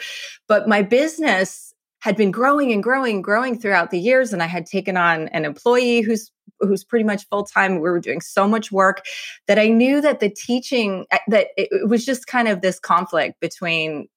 But 0.49 0.69
my 0.69 0.83
business 0.83 1.73
had 2.01 2.17
been 2.17 2.33
growing 2.33 2.73
and 2.73 2.83
growing 2.83 3.17
and 3.17 3.25
growing 3.25 3.59
throughout 3.59 3.91
the 3.91 3.99
years 3.99 4.33
and 4.33 4.43
I 4.43 4.47
had 4.47 4.67
taken 4.67 4.97
on 4.97 5.29
an 5.29 5.45
employee 5.45 6.01
who's 6.01 6.33
who's 6.59 6.85
pretty 6.85 7.05
much 7.05 7.27
full 7.29 7.45
time 7.45 7.75
we 7.75 7.81
were 7.81 8.01
doing 8.01 8.21
so 8.21 8.49
much 8.49 8.73
work 8.73 9.05
that 9.47 9.59
I 9.59 9.69
knew 9.69 10.01
that 10.01 10.21
the 10.21 10.29
teaching 10.29 11.07
eh, 11.11 11.19
that 11.29 11.49
it 11.57 11.89
was 11.89 12.05
just 12.05 12.27
kind 12.27 12.49
of 12.49 12.61
this 12.61 12.79
conflict 12.79 13.39
between 13.41 14.09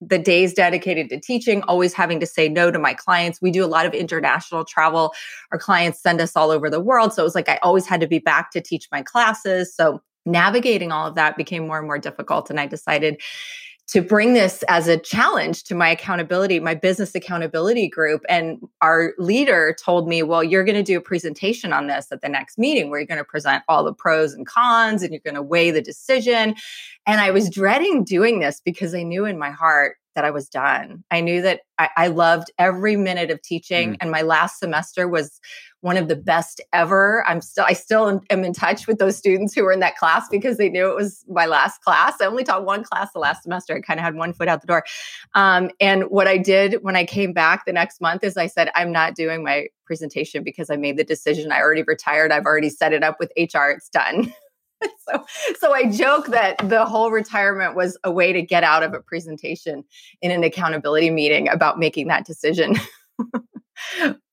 the 0.00 0.18
days 0.18 0.52
dedicated 0.52 1.08
to 1.08 1.20
teaching, 1.20 1.62
always 1.62 1.94
having 1.94 2.20
to 2.20 2.26
say 2.26 2.48
no 2.48 2.70
to 2.70 2.78
my 2.78 2.94
clients. 2.94 3.40
We 3.40 3.50
do 3.50 3.64
a 3.64 3.66
lot 3.66 3.86
of 3.86 3.94
international 3.94 4.64
travel. 4.64 5.14
Our 5.52 5.58
clients 5.58 6.02
send 6.02 6.20
us 6.20 6.36
all 6.36 6.50
over 6.50 6.68
the 6.68 6.80
world. 6.80 7.12
So 7.12 7.22
it 7.22 7.24
was 7.24 7.34
like 7.34 7.48
I 7.48 7.58
always 7.62 7.86
had 7.86 8.00
to 8.00 8.06
be 8.06 8.18
back 8.18 8.50
to 8.52 8.60
teach 8.60 8.88
my 8.92 9.02
classes. 9.02 9.74
So 9.74 10.02
navigating 10.26 10.92
all 10.92 11.06
of 11.06 11.14
that 11.14 11.36
became 11.36 11.66
more 11.66 11.78
and 11.78 11.86
more 11.86 11.98
difficult. 11.98 12.50
And 12.50 12.60
I 12.60 12.66
decided 12.66 13.20
to 13.88 14.02
bring 14.02 14.34
this 14.34 14.64
as 14.68 14.88
a 14.88 14.98
challenge 14.98 15.62
to 15.64 15.74
my 15.74 15.88
accountability, 15.90 16.58
my 16.58 16.74
business 16.74 17.14
accountability 17.14 17.88
group. 17.88 18.24
And 18.28 18.58
our 18.82 19.14
leader 19.16 19.76
told 19.80 20.08
me, 20.08 20.22
well, 20.24 20.42
you're 20.42 20.64
going 20.64 20.76
to 20.76 20.82
do 20.82 20.98
a 20.98 21.00
presentation 21.00 21.72
on 21.72 21.86
this 21.86 22.08
at 22.10 22.20
the 22.20 22.28
next 22.28 22.58
meeting 22.58 22.90
where 22.90 22.98
you're 22.98 23.06
going 23.06 23.18
to 23.18 23.24
present 23.24 23.62
all 23.68 23.84
the 23.84 23.94
pros 23.94 24.32
and 24.32 24.44
cons 24.46 25.02
and 25.02 25.12
you're 25.12 25.20
going 25.24 25.34
to 25.34 25.42
weigh 25.42 25.70
the 25.70 25.82
decision. 25.82 26.56
And 27.06 27.20
I 27.20 27.30
was 27.30 27.48
dreading 27.48 28.02
doing 28.02 28.40
this 28.40 28.60
because 28.64 28.92
I 28.92 29.04
knew 29.04 29.24
in 29.24 29.38
my 29.38 29.50
heart 29.50 29.96
that 30.16 30.24
I 30.24 30.30
was 30.32 30.48
done. 30.48 31.04
I 31.10 31.20
knew 31.20 31.40
that 31.42 31.60
I, 31.78 31.88
I 31.96 32.06
loved 32.08 32.50
every 32.58 32.96
minute 32.96 33.30
of 33.30 33.40
teaching. 33.42 33.92
Mm. 33.92 33.96
And 34.00 34.10
my 34.10 34.22
last 34.22 34.58
semester 34.58 35.06
was 35.06 35.40
one 35.82 35.96
of 35.96 36.08
the 36.08 36.16
best 36.16 36.60
ever. 36.72 37.24
I'm 37.28 37.40
still, 37.40 37.64
I 37.64 37.74
still 37.74 38.20
am 38.30 38.44
in 38.44 38.52
touch 38.52 38.88
with 38.88 38.98
those 38.98 39.16
students 39.16 39.54
who 39.54 39.62
were 39.62 39.72
in 39.72 39.80
that 39.80 39.96
class 39.96 40.26
because 40.28 40.56
they 40.56 40.68
knew 40.68 40.90
it 40.90 40.96
was 40.96 41.24
my 41.28 41.46
last 41.46 41.82
class. 41.82 42.14
I 42.20 42.24
only 42.24 42.42
taught 42.42 42.64
one 42.64 42.82
class 42.82 43.12
the 43.12 43.20
last 43.20 43.44
semester. 43.44 43.76
I 43.76 43.80
kind 43.80 44.00
of 44.00 44.04
had 44.04 44.16
one 44.16 44.32
foot 44.32 44.48
out 44.48 44.62
the 44.62 44.66
door. 44.66 44.84
Um, 45.34 45.70
and 45.78 46.04
what 46.04 46.26
I 46.26 46.38
did 46.38 46.78
when 46.82 46.96
I 46.96 47.04
came 47.04 47.32
back 47.32 47.66
the 47.66 47.72
next 47.72 48.00
month 48.00 48.24
is 48.24 48.36
I 48.36 48.46
said, 48.46 48.70
I'm 48.74 48.90
not 48.90 49.14
doing 49.14 49.44
my 49.44 49.68
presentation 49.84 50.42
because 50.42 50.70
I 50.70 50.76
made 50.76 50.96
the 50.96 51.04
decision. 51.04 51.52
I 51.52 51.60
already 51.60 51.84
retired. 51.84 52.32
I've 52.32 52.46
already 52.46 52.70
set 52.70 52.92
it 52.92 53.04
up 53.04 53.18
with 53.20 53.30
HR. 53.36 53.68
It's 53.70 53.88
done. 53.88 54.34
so, 55.08 55.24
so 55.58 55.72
I 55.72 55.90
joke 55.90 56.26
that 56.28 56.56
the 56.68 56.84
whole 56.84 57.10
retirement 57.10 57.74
was 57.74 57.96
a 58.04 58.10
way 58.10 58.32
to 58.32 58.42
get 58.42 58.64
out 58.64 58.82
of 58.82 58.94
a 58.94 59.00
presentation 59.00 59.84
in 60.22 60.30
an 60.30 60.44
accountability 60.44 61.10
meeting 61.10 61.48
about 61.48 61.78
making 61.78 62.08
that 62.08 62.26
decision. 62.26 62.76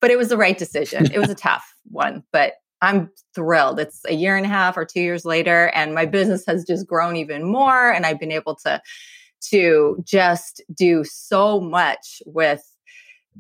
but 0.02 0.12
it 0.12 0.18
was 0.18 0.30
the 0.30 0.38
right 0.38 0.58
decision. 0.58 1.12
It 1.12 1.20
was 1.20 1.30
a 1.30 1.36
tough 1.50 1.74
one, 1.86 2.24
but 2.32 2.54
I'm 2.82 3.10
thrilled. 3.34 3.80
It's 3.80 4.02
a 4.08 4.14
year 4.14 4.36
and 4.36 4.46
a 4.46 4.50
half 4.50 4.76
or 4.76 4.86
two 4.86 5.02
years 5.02 5.24
later, 5.24 5.72
and 5.74 5.96
my 5.96 6.06
business 6.06 6.44
has 6.48 6.66
just 6.66 6.86
grown 6.86 7.16
even 7.16 7.46
more. 7.46 7.92
And 7.92 8.06
I've 8.06 8.20
been 8.20 8.32
able 8.32 8.56
to 8.66 8.82
to 9.50 10.02
just 10.06 10.62
do 10.74 11.04
so 11.04 11.60
much 11.60 12.22
with 12.26 12.64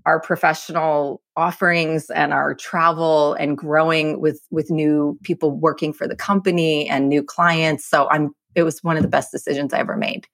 our 0.05 0.19
professional 0.19 1.21
offerings 1.35 2.09
and 2.09 2.33
our 2.33 2.53
travel 2.53 3.33
and 3.35 3.57
growing 3.57 4.19
with 4.19 4.41
with 4.51 4.69
new 4.69 5.17
people 5.23 5.51
working 5.51 5.93
for 5.93 6.07
the 6.07 6.15
company 6.15 6.87
and 6.89 7.09
new 7.09 7.23
clients. 7.23 7.85
So 7.85 8.09
I'm 8.09 8.31
it 8.55 8.63
was 8.63 8.83
one 8.83 8.97
of 8.97 9.03
the 9.03 9.09
best 9.09 9.31
decisions 9.31 9.73
I 9.73 9.79
ever 9.79 9.97
made. 9.97 10.27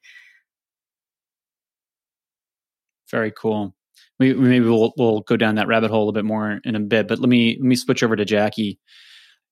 Very 3.10 3.32
cool 3.32 3.74
we, 4.20 4.34
maybe 4.34 4.66
we'll 4.66 4.92
we'll 4.96 5.22
go 5.22 5.36
down 5.36 5.56
that 5.56 5.66
rabbit 5.66 5.90
hole 5.90 6.08
a 6.08 6.12
bit 6.12 6.26
more 6.26 6.60
in 6.62 6.76
a 6.76 6.80
bit. 6.80 7.08
But 7.08 7.18
let 7.18 7.28
me 7.28 7.56
let 7.58 7.64
me 7.64 7.74
switch 7.74 8.02
over 8.02 8.14
to 8.14 8.24
Jackie. 8.24 8.78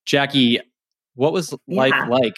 Jackie, 0.05 0.61
what 1.15 1.33
was 1.33 1.55
life 1.67 1.93
yeah. 1.97 2.07
like 2.07 2.37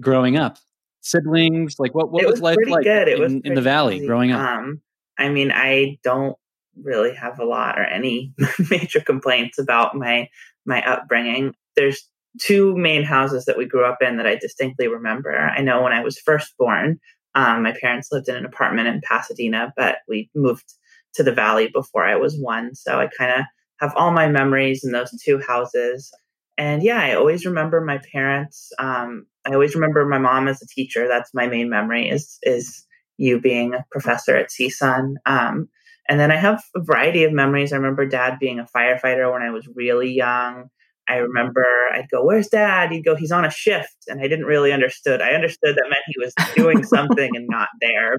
growing 0.00 0.38
up? 0.38 0.56
Siblings, 1.00 1.80
like 1.80 1.94
what 1.94 2.12
what 2.12 2.24
was, 2.24 2.34
was, 2.34 2.40
life 2.40 2.56
like 2.68 2.84
good. 2.84 3.08
It 3.08 3.16
in, 3.16 3.20
was 3.20 3.32
in 3.44 3.54
the 3.54 3.60
valley 3.60 3.96
easy. 3.96 4.06
growing 4.06 4.30
up? 4.30 4.40
Um, 4.40 4.80
I 5.18 5.28
mean, 5.28 5.50
I 5.52 5.98
don't 6.04 6.36
really 6.80 7.14
have 7.14 7.38
a 7.38 7.44
lot 7.44 7.78
or 7.78 7.84
any 7.84 8.32
major 8.70 9.00
complaints 9.00 9.58
about 9.58 9.94
my 9.94 10.28
my 10.64 10.82
upbringing. 10.82 11.54
There's 11.76 12.08
two 12.40 12.76
main 12.76 13.02
houses 13.02 13.44
that 13.44 13.58
we 13.58 13.66
grew 13.66 13.84
up 13.84 13.98
in 14.00 14.16
that 14.16 14.26
I 14.26 14.36
distinctly 14.36 14.88
remember. 14.88 15.36
I 15.36 15.60
know 15.60 15.82
when 15.82 15.92
I 15.92 16.02
was 16.02 16.18
first 16.18 16.54
born, 16.58 16.98
um, 17.34 17.62
my 17.62 17.74
parents 17.80 18.08
lived 18.10 18.28
in 18.28 18.36
an 18.36 18.46
apartment 18.46 18.88
in 18.88 19.00
Pasadena, 19.02 19.72
but 19.76 19.98
we 20.08 20.30
moved 20.34 20.74
to 21.14 21.22
the 21.22 21.32
valley 21.32 21.70
before 21.72 22.04
I 22.04 22.16
was 22.16 22.38
one. 22.38 22.74
So 22.74 22.98
I 22.98 23.08
kind 23.18 23.40
of 23.40 23.46
have 23.80 23.92
all 23.96 24.12
my 24.12 24.28
memories 24.28 24.84
in 24.84 24.92
those 24.92 25.10
two 25.22 25.40
houses. 25.46 26.10
And 26.56 26.82
yeah, 26.82 27.00
I 27.00 27.14
always 27.14 27.44
remember 27.44 27.80
my 27.80 28.00
parents. 28.12 28.70
Um, 28.78 29.26
I 29.46 29.52
always 29.52 29.74
remember 29.74 30.04
my 30.06 30.18
mom 30.18 30.48
as 30.48 30.62
a 30.62 30.66
teacher. 30.66 31.08
That's 31.08 31.34
my 31.34 31.46
main 31.46 31.68
memory 31.68 32.08
is 32.08 32.38
is 32.42 32.86
you 33.18 33.40
being 33.40 33.74
a 33.74 33.84
professor 33.90 34.36
at 34.36 34.50
CSUN. 34.50 35.14
Um, 35.26 35.68
and 36.08 36.18
then 36.18 36.30
I 36.30 36.36
have 36.36 36.62
a 36.74 36.80
variety 36.80 37.24
of 37.24 37.32
memories. 37.32 37.72
I 37.72 37.76
remember 37.76 38.06
dad 38.06 38.38
being 38.40 38.58
a 38.58 38.66
firefighter 38.76 39.32
when 39.32 39.42
I 39.42 39.50
was 39.50 39.68
really 39.74 40.10
young. 40.10 40.68
I 41.08 41.16
remember 41.16 41.64
I'd 41.92 42.08
go, 42.10 42.24
Where's 42.24 42.48
dad? 42.48 42.92
He'd 42.92 43.04
go, 43.04 43.14
He's 43.14 43.32
on 43.32 43.44
a 43.44 43.50
shift. 43.50 43.96
And 44.08 44.20
I 44.20 44.28
didn't 44.28 44.46
really 44.46 44.72
understood. 44.72 45.20
I 45.20 45.30
understood 45.32 45.76
that 45.76 45.88
meant 45.88 46.02
he 46.06 46.18
was 46.18 46.34
doing 46.54 46.84
something 46.84 47.30
and 47.34 47.46
not 47.48 47.68
there. 47.80 48.16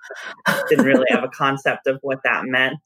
Didn't 0.70 0.86
really 0.86 1.06
have 1.10 1.24
a 1.24 1.30
concept 1.30 1.88
of 1.88 2.00
what 2.02 2.20
that 2.24 2.46
meant. 2.46 2.80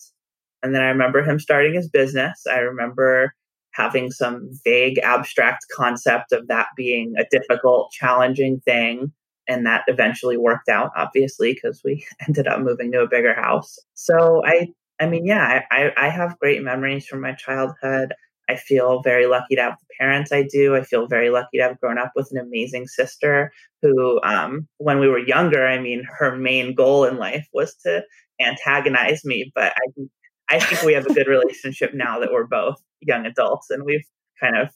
And 0.63 0.74
then 0.74 0.82
I 0.82 0.88
remember 0.88 1.24
him 1.24 1.39
starting 1.39 1.74
his 1.74 1.89
business. 1.89 2.44
I 2.50 2.60
remember 2.60 3.34
having 3.74 4.12
some 4.12 4.50
vague 4.63 4.98
abstract 5.00 5.66
concept 5.75 6.32
of 6.32 6.48
that 6.48 6.68
being 6.75 7.13
a 7.18 7.25
difficult, 7.30 7.92
challenging 7.92 8.60
thing. 8.62 9.12
And 9.48 9.66
that 9.66 9.84
eventually 9.88 10.36
worked 10.36 10.68
out, 10.68 10.92
obviously, 10.98 11.54
because 11.54 11.82
we 11.86 12.06
ended 12.27 12.48
up 12.48 12.60
moving 12.60 12.92
to 12.92 13.01
a 13.01 13.08
bigger 13.08 13.34
house. 13.34 13.77
So 13.94 14.42
I 14.46 14.68
I 15.00 15.08
mean, 15.08 15.25
yeah, 15.25 15.62
I, 15.72 15.92
I 15.96 16.10
have 16.10 16.39
great 16.39 16.63
memories 16.63 17.06
from 17.06 17.22
my 17.22 17.34
childhood. 17.34 18.13
I 18.50 18.56
feel 18.56 19.01
very 19.04 19.27
lucky 19.27 19.56
to 19.56 19.62
have 19.62 19.77
the 19.80 19.86
parents 20.00 20.32
I 20.32 20.44
do. 20.44 20.75
I 20.75 20.82
feel 20.84 21.08
very 21.08 21.30
lucky 21.30 21.58
to 21.58 21.63
have 21.63 21.80
grown 21.80 21.98
up 21.98 22.13
with 22.16 22.30
an 22.32 22.38
amazing 22.38 22.88
sister 22.88 23.51
who, 23.82 24.22
um, 24.24 24.68
when 24.77 25.00
we 25.00 25.08
were 25.08 25.20
younger, 25.20 25.68
I 25.68 25.80
mean, 25.80 26.04
her 26.18 26.36
main 26.36 26.74
goal 26.74 27.04
in 27.06 27.18
life 27.18 27.46
was 27.54 27.75
to 27.86 28.04
antagonize 28.42 29.24
me. 29.25 29.51
But 29.54 29.74
I, 29.75 30.56
I 30.56 30.60
think 30.60 30.82
we 30.84 30.94
have 30.94 31.06
a 31.06 31.13
good 31.13 31.27
relationship 31.27 31.94
now 31.94 32.20
that 32.20 32.32
we're 32.32 32.48
both 32.48 32.77
young 33.01 33.25
adults 33.25 33.70
and 33.70 33.84
we've 33.84 34.06
kind 34.42 34.58
of 34.58 34.70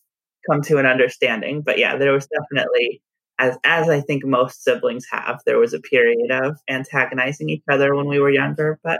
come 0.49 0.61
to 0.63 0.77
an 0.77 0.85
understanding. 0.85 1.61
But 1.61 1.77
yeah, 1.77 1.97
there 1.97 2.11
was 2.11 2.27
definitely, 2.27 3.01
as 3.39 3.57
as 3.63 3.89
I 3.89 4.01
think 4.01 4.25
most 4.25 4.63
siblings 4.63 5.05
have, 5.11 5.39
there 5.45 5.59
was 5.59 5.73
a 5.73 5.79
period 5.79 6.31
of 6.31 6.57
antagonizing 6.69 7.49
each 7.49 7.63
other 7.69 7.95
when 7.95 8.07
we 8.07 8.19
were 8.19 8.29
younger. 8.31 8.79
But 8.83 8.99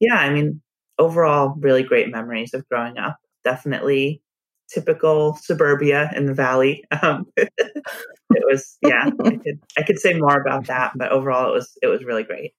yeah, 0.00 0.16
I 0.16 0.30
mean, 0.30 0.60
overall, 0.98 1.54
really 1.58 1.82
great 1.82 2.10
memories 2.10 2.54
of 2.54 2.68
growing 2.68 2.98
up 2.98 3.16
definitely 3.46 4.20
typical 4.68 5.36
suburbia 5.36 6.10
in 6.14 6.26
the 6.26 6.34
valley. 6.34 6.84
Um, 7.02 7.26
it 7.36 8.44
was, 8.50 8.76
yeah, 8.82 9.10
I 9.24 9.30
could 9.44 9.60
I 9.78 9.82
could 9.82 9.98
say 9.98 10.14
more 10.14 10.40
about 10.40 10.66
that, 10.66 10.92
but 10.96 11.12
overall, 11.12 11.48
it 11.50 11.54
was 11.54 11.78
it 11.82 11.86
was 11.86 12.04
really 12.04 12.24
great. 12.24 12.52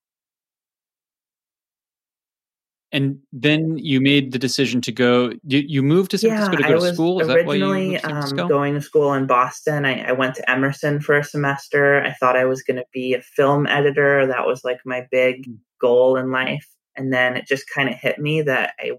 And 2.93 3.19
then 3.33 3.77
you 3.77 3.99
made 3.99 4.31
the 4.31 4.39
decision 4.39 4.79
to 4.81 4.91
go. 4.93 5.33
You, 5.43 5.59
you 5.59 5.83
moved 5.83 6.11
to 6.11 6.17
San 6.17 6.29
yeah, 6.29 6.37
Francisco 6.37 6.63
to 6.63 6.73
go 6.73 6.79
to 6.79 6.93
school. 6.93 7.19
Is 7.19 7.29
originally 7.29 7.99
um, 7.99 8.29
going 8.47 8.75
to 8.75 8.81
school 8.81 9.13
in 9.13 9.27
Boston. 9.27 9.85
I, 9.85 10.03
I, 10.07 10.11
went 10.13 10.35
to 10.35 10.49
Emerson 10.49 11.01
for 11.01 11.17
a 11.17 11.23
semester. 11.23 12.01
I 12.01 12.13
thought 12.13 12.37
I 12.37 12.45
was 12.45 12.63
going 12.63 12.77
to 12.77 12.85
be 12.93 13.13
a 13.13 13.21
film 13.21 13.67
editor. 13.67 14.25
That 14.25 14.47
was 14.47 14.63
like 14.63 14.79
my 14.85 15.05
big 15.11 15.45
hmm. 15.45 15.55
goal 15.81 16.15
in 16.15 16.31
life. 16.31 16.67
And 16.97 17.13
then 17.13 17.37
it 17.37 17.47
just 17.47 17.69
kind 17.73 17.89
of 17.89 17.95
hit 17.95 18.19
me 18.19 18.41
that 18.43 18.73
I 18.79 18.91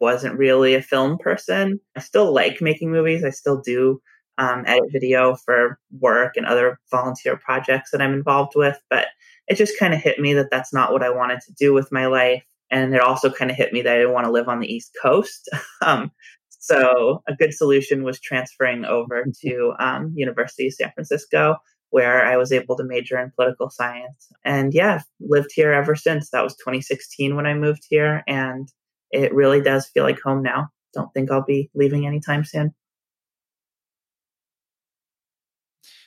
wasn't 0.00 0.38
really 0.38 0.74
a 0.74 0.82
film 0.82 1.18
person. 1.18 1.80
I 1.96 2.00
still 2.00 2.32
like 2.32 2.60
making 2.60 2.90
movies. 2.90 3.24
I 3.24 3.30
still 3.30 3.60
do 3.60 4.00
um, 4.36 4.64
edit 4.66 4.90
video 4.92 5.36
for 5.36 5.78
work 5.98 6.36
and 6.36 6.46
other 6.46 6.78
volunteer 6.90 7.36
projects 7.36 7.90
that 7.92 8.02
I'm 8.02 8.12
involved 8.12 8.52
with. 8.56 8.78
But 8.90 9.06
it 9.46 9.56
just 9.56 9.78
kind 9.78 9.94
of 9.94 10.00
hit 10.00 10.18
me 10.18 10.34
that 10.34 10.48
that's 10.50 10.72
not 10.72 10.92
what 10.92 11.02
I 11.02 11.10
wanted 11.10 11.40
to 11.42 11.52
do 11.52 11.72
with 11.72 11.92
my 11.92 12.06
life. 12.06 12.44
And 12.70 12.94
it 12.94 13.00
also 13.00 13.30
kind 13.30 13.50
of 13.50 13.56
hit 13.56 13.72
me 13.72 13.82
that 13.82 13.92
I 13.92 13.98
didn't 13.98 14.14
want 14.14 14.26
to 14.26 14.32
live 14.32 14.48
on 14.48 14.60
the 14.60 14.72
East 14.72 14.96
Coast. 15.00 15.48
um, 15.82 16.10
so 16.48 17.22
a 17.28 17.34
good 17.34 17.52
solution 17.52 18.04
was 18.04 18.18
transferring 18.20 18.84
over 18.84 19.26
to 19.42 19.74
um, 19.78 20.12
University 20.16 20.68
of 20.68 20.74
San 20.74 20.90
Francisco, 20.92 21.56
where 21.94 22.26
I 22.26 22.36
was 22.36 22.50
able 22.50 22.76
to 22.76 22.82
major 22.82 23.20
in 23.20 23.30
political 23.36 23.70
science. 23.70 24.26
And 24.44 24.74
yeah, 24.74 25.02
lived 25.20 25.50
here 25.54 25.72
ever 25.72 25.94
since. 25.94 26.30
That 26.30 26.42
was 26.42 26.56
2016 26.56 27.36
when 27.36 27.46
I 27.46 27.54
moved 27.54 27.86
here, 27.88 28.24
and 28.26 28.68
it 29.12 29.32
really 29.32 29.60
does 29.60 29.86
feel 29.86 30.02
like 30.02 30.18
home 30.20 30.42
now. 30.42 30.70
Don't 30.92 31.14
think 31.14 31.30
I'll 31.30 31.44
be 31.44 31.70
leaving 31.72 32.04
anytime 32.04 32.44
soon. 32.44 32.74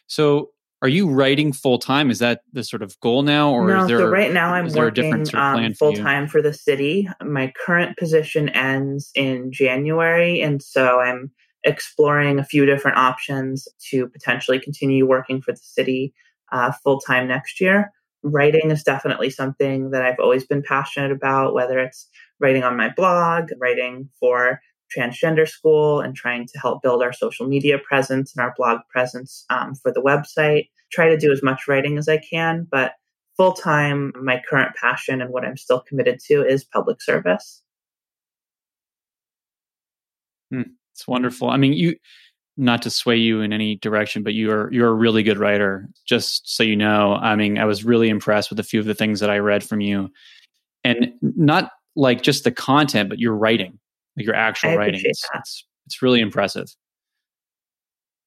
So 0.08 0.50
are 0.82 0.90
you 0.90 1.08
writing 1.08 1.54
full 1.54 1.80
time? 1.80 2.12
Is 2.12 2.20
that 2.20 2.42
the 2.52 2.66
sort 2.66 2.82
of 2.84 3.00
goal 3.00 3.22
now, 3.22 3.54
or 3.54 3.70
no, 3.70 3.84
is 3.84 3.88
there? 3.88 4.00
So 4.00 4.10
right 4.10 4.34
now, 4.34 4.54
I'm 4.54 4.66
working 4.74 5.26
sort 5.26 5.36
of 5.36 5.56
um, 5.56 5.74
full 5.74 5.94
time 5.94 6.28
for 6.28 6.42
the 6.42 6.54
city. 6.54 7.08
My 7.22 7.54
current 7.66 7.98
position 7.98 8.50
ends 8.50 9.10
in 9.16 9.54
January, 9.54 10.42
and 10.42 10.62
so 10.62 11.00
I'm 11.00 11.32
exploring 11.64 12.40
a 12.40 12.46
few 12.46 12.66
different 12.66 12.98
options 12.98 13.68
to 13.90 14.08
potentially 14.08 14.60
continue 14.60 15.08
working 15.08 15.42
for 15.42 15.52
the 15.52 15.60
city 15.62 16.14
uh, 16.52 16.72
full 16.84 17.00
time 17.00 17.28
next 17.28 17.60
year. 17.60 17.92
Writing 18.24 18.72
is 18.72 18.84
definitely 18.84 19.30
something 19.30 19.92
that 19.92 20.04
I've 20.04 20.20
always 20.20 20.46
been 20.46 20.64
passionate 20.64 21.12
about, 21.12 21.54
whether 21.54 21.80
it's 21.80 22.10
writing 22.40 22.64
on 22.64 22.78
my 22.78 22.90
blog, 22.96 23.50
writing 23.60 24.10
for 24.20 24.60
transgender 24.96 25.48
school, 25.48 26.00
and 26.00 26.16
trying 26.16 26.48
to 26.48 26.60
help 26.60 26.82
build 26.82 27.04
our 27.04 27.14
social 27.14 27.48
media 27.48 27.78
presence 27.78 28.36
and 28.36 28.44
our 28.44 28.54
blog 28.58 28.80
presence 28.90 29.46
um, 29.50 29.76
for 29.76 29.92
the 29.92 30.02
website. 30.02 30.70
Try 30.92 31.10
to 31.10 31.18
do 31.18 31.32
as 31.32 31.44
much 31.44 31.68
writing 31.68 31.98
as 31.98 32.08
I 32.08 32.18
can, 32.18 32.66
but 32.70 32.94
full 33.36 33.54
time, 33.54 34.14
my 34.22 34.42
current 34.50 34.76
passion 34.76 35.22
and 35.22 35.32
what 35.32 35.46
I'm 35.46 35.58
still 35.58 35.82
committed 35.82 36.20
to 36.28 36.46
is 36.46 36.64
public 36.64 37.02
service. 37.02 37.62
Hmm. 40.52 40.62
It's 40.98 41.08
wonderful. 41.08 41.52
I 41.52 41.58
mean, 41.58 41.74
you 41.74 41.96
not 42.58 42.82
to 42.82 42.90
sway 42.90 43.18
you 43.18 43.42
in 43.42 43.54
any 43.54 43.76
direction, 43.76 44.24
but 44.24 44.34
you're 44.34 44.74
you're 44.74 44.90
a 44.90 44.94
really 44.94 45.22
good 45.22 45.38
writer. 45.38 45.88
Just 46.08 46.56
so 46.56 46.64
you 46.64 46.76
know, 46.76 47.14
I 47.14 47.36
mean, 47.36 47.60
I 47.60 47.66
was 47.66 47.86
really 47.86 48.10
impressed 48.10 48.50
with 48.50 48.60
a 48.60 48.64
few 48.64 48.80
of 48.80 48.88
the 48.88 48.96
things 48.96 49.20
that 49.20 49.30
I 49.30 49.38
read 49.38 49.64
from 49.64 49.80
you, 49.80 50.10
and 50.84 51.14
not 51.22 51.70
like 51.96 52.24
just 52.24 52.46
the 52.46 52.52
content, 52.52 53.10
but 53.10 53.20
your 53.20 53.36
writing, 53.36 53.78
like 54.18 54.26
your 54.26 54.34
actual 54.34 54.76
writing. 54.76 55.02
It's, 55.04 55.24
it's, 55.36 55.68
it's 55.86 56.02
really 56.02 56.20
impressive. 56.20 56.66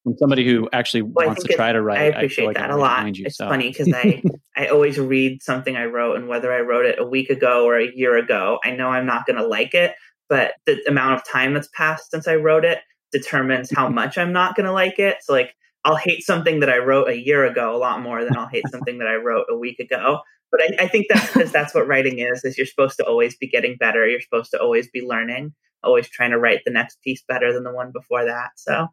From 0.03 0.17
somebody 0.17 0.47
who 0.47 0.69
actually 0.71 1.01
well, 1.01 1.27
wants 1.27 1.43
to 1.43 1.53
try 1.53 1.73
to 1.73 1.81
write, 1.81 1.99
I 1.99 2.03
appreciate 2.05 2.45
I 2.45 2.47
like 2.47 2.57
that 2.57 2.71
a 2.71 2.77
lot. 2.77 3.17
You, 3.17 3.25
it's 3.25 3.35
so. 3.35 3.49
funny 3.49 3.69
because 3.69 3.91
I 3.93 4.23
I 4.55 4.67
always 4.67 4.97
read 4.97 5.43
something 5.43 5.75
I 5.75 5.85
wrote, 5.85 6.15
and 6.15 6.29
whether 6.29 6.53
I 6.53 6.61
wrote 6.61 6.85
it 6.85 6.99
a 6.99 7.05
week 7.05 7.29
ago 7.29 7.65
or 7.65 7.77
a 7.77 7.93
year 7.93 8.15
ago, 8.15 8.59
I 8.63 8.71
know 8.71 8.87
I'm 8.87 9.05
not 9.05 9.25
going 9.25 9.37
to 9.37 9.45
like 9.45 9.73
it, 9.73 9.93
but 10.31 10.53
the 10.65 10.81
amount 10.87 11.13
of 11.13 11.25
time 11.25 11.53
that's 11.53 11.67
passed 11.75 12.09
since 12.09 12.25
I 12.25 12.35
wrote 12.35 12.63
it 12.63 12.79
determines 13.11 13.69
how 13.69 13.89
much 13.99 14.17
I'm 14.17 14.31
not 14.31 14.55
going 14.55 14.65
to 14.65 14.71
like 14.71 14.97
it. 14.97 15.17
So 15.21 15.33
like 15.33 15.53
I'll 15.83 15.97
hate 15.97 16.23
something 16.23 16.61
that 16.61 16.69
I 16.69 16.77
wrote 16.77 17.09
a 17.09 17.19
year 17.19 17.45
ago 17.45 17.75
a 17.75 17.77
lot 17.77 18.01
more 18.01 18.23
than 18.23 18.37
I'll 18.37 18.47
hate 18.47 18.67
something 18.69 18.99
that 18.99 19.09
I 19.09 19.15
wrote 19.15 19.47
a 19.49 19.57
week 19.57 19.79
ago. 19.79 20.21
But 20.49 20.61
I, 20.61 20.85
I 20.85 20.87
think 20.87 21.07
that's 21.09 21.33
because 21.33 21.51
that's 21.51 21.75
what 21.75 21.87
writing 21.87 22.19
is, 22.19 22.45
is 22.45 22.57
you're 22.57 22.65
supposed 22.65 22.95
to 22.97 23.05
always 23.05 23.35
be 23.35 23.47
getting 23.47 23.75
better. 23.77 24.07
You're 24.07 24.21
supposed 24.21 24.51
to 24.51 24.59
always 24.59 24.89
be 24.89 25.01
learning, 25.01 25.53
always 25.83 26.09
trying 26.09 26.31
to 26.31 26.39
write 26.39 26.61
the 26.65 26.71
next 26.71 27.01
piece 27.01 27.23
better 27.27 27.51
than 27.51 27.63
the 27.63 27.73
one 27.73 27.91
before 27.91 28.23
that. 28.23 28.51
So 28.55 28.87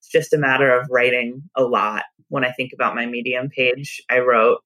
it's 0.00 0.08
just 0.08 0.34
a 0.34 0.38
matter 0.38 0.70
of 0.78 0.88
writing 0.90 1.44
a 1.56 1.62
lot. 1.62 2.04
When 2.28 2.44
I 2.44 2.52
think 2.52 2.72
about 2.74 2.94
my 2.94 3.06
Medium 3.06 3.48
page, 3.48 4.02
I 4.10 4.18
wrote 4.18 4.58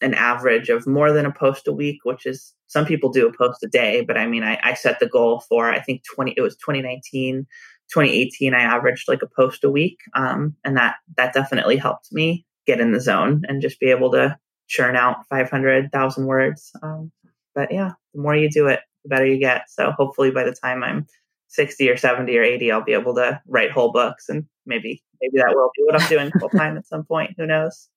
an 0.00 0.14
average 0.14 0.70
of 0.70 0.86
more 0.86 1.12
than 1.12 1.26
a 1.26 1.32
post 1.32 1.68
a 1.68 1.72
week, 1.72 1.98
which 2.04 2.24
is 2.24 2.54
some 2.68 2.84
people 2.84 3.10
do 3.10 3.26
a 3.26 3.36
post 3.36 3.62
a 3.64 3.66
day, 3.66 4.02
but 4.02 4.16
I 4.16 4.26
mean, 4.26 4.44
I, 4.44 4.58
I 4.62 4.74
set 4.74 5.00
the 5.00 5.08
goal 5.08 5.40
for, 5.48 5.70
I 5.70 5.80
think 5.80 6.02
20, 6.14 6.34
it 6.36 6.42
was 6.42 6.54
2019, 6.56 7.46
2018, 7.92 8.54
I 8.54 8.60
averaged 8.60 9.08
like 9.08 9.22
a 9.22 9.26
post 9.26 9.64
a 9.64 9.70
week. 9.70 9.98
Um, 10.14 10.54
and 10.64 10.76
that, 10.76 10.96
that 11.16 11.32
definitely 11.32 11.76
helped 11.76 12.12
me 12.12 12.44
get 12.66 12.80
in 12.80 12.92
the 12.92 13.00
zone 13.00 13.42
and 13.48 13.62
just 13.62 13.80
be 13.80 13.90
able 13.90 14.12
to 14.12 14.36
churn 14.68 14.96
out 14.96 15.26
500,000 15.30 16.26
words. 16.26 16.70
Um, 16.82 17.10
but 17.54 17.72
yeah, 17.72 17.92
the 18.14 18.20
more 18.20 18.36
you 18.36 18.50
do 18.50 18.66
it, 18.66 18.80
the 19.02 19.08
better 19.08 19.26
you 19.26 19.38
get. 19.38 19.70
So 19.70 19.90
hopefully 19.92 20.30
by 20.30 20.44
the 20.44 20.52
time 20.52 20.84
I'm 20.84 21.06
60 21.48 21.88
or 21.88 21.96
70 21.96 22.36
or 22.36 22.42
80, 22.42 22.70
I'll 22.70 22.84
be 22.84 22.92
able 22.92 23.14
to 23.14 23.40
write 23.48 23.70
whole 23.70 23.92
books 23.92 24.28
and 24.28 24.44
maybe, 24.66 25.02
maybe 25.22 25.38
that 25.38 25.54
will 25.54 25.70
be 25.74 25.84
what 25.84 26.00
I'm 26.00 26.08
doing 26.10 26.30
full 26.38 26.50
time 26.50 26.76
at 26.76 26.86
some 26.86 27.04
point. 27.04 27.34
Who 27.38 27.46
knows? 27.46 27.88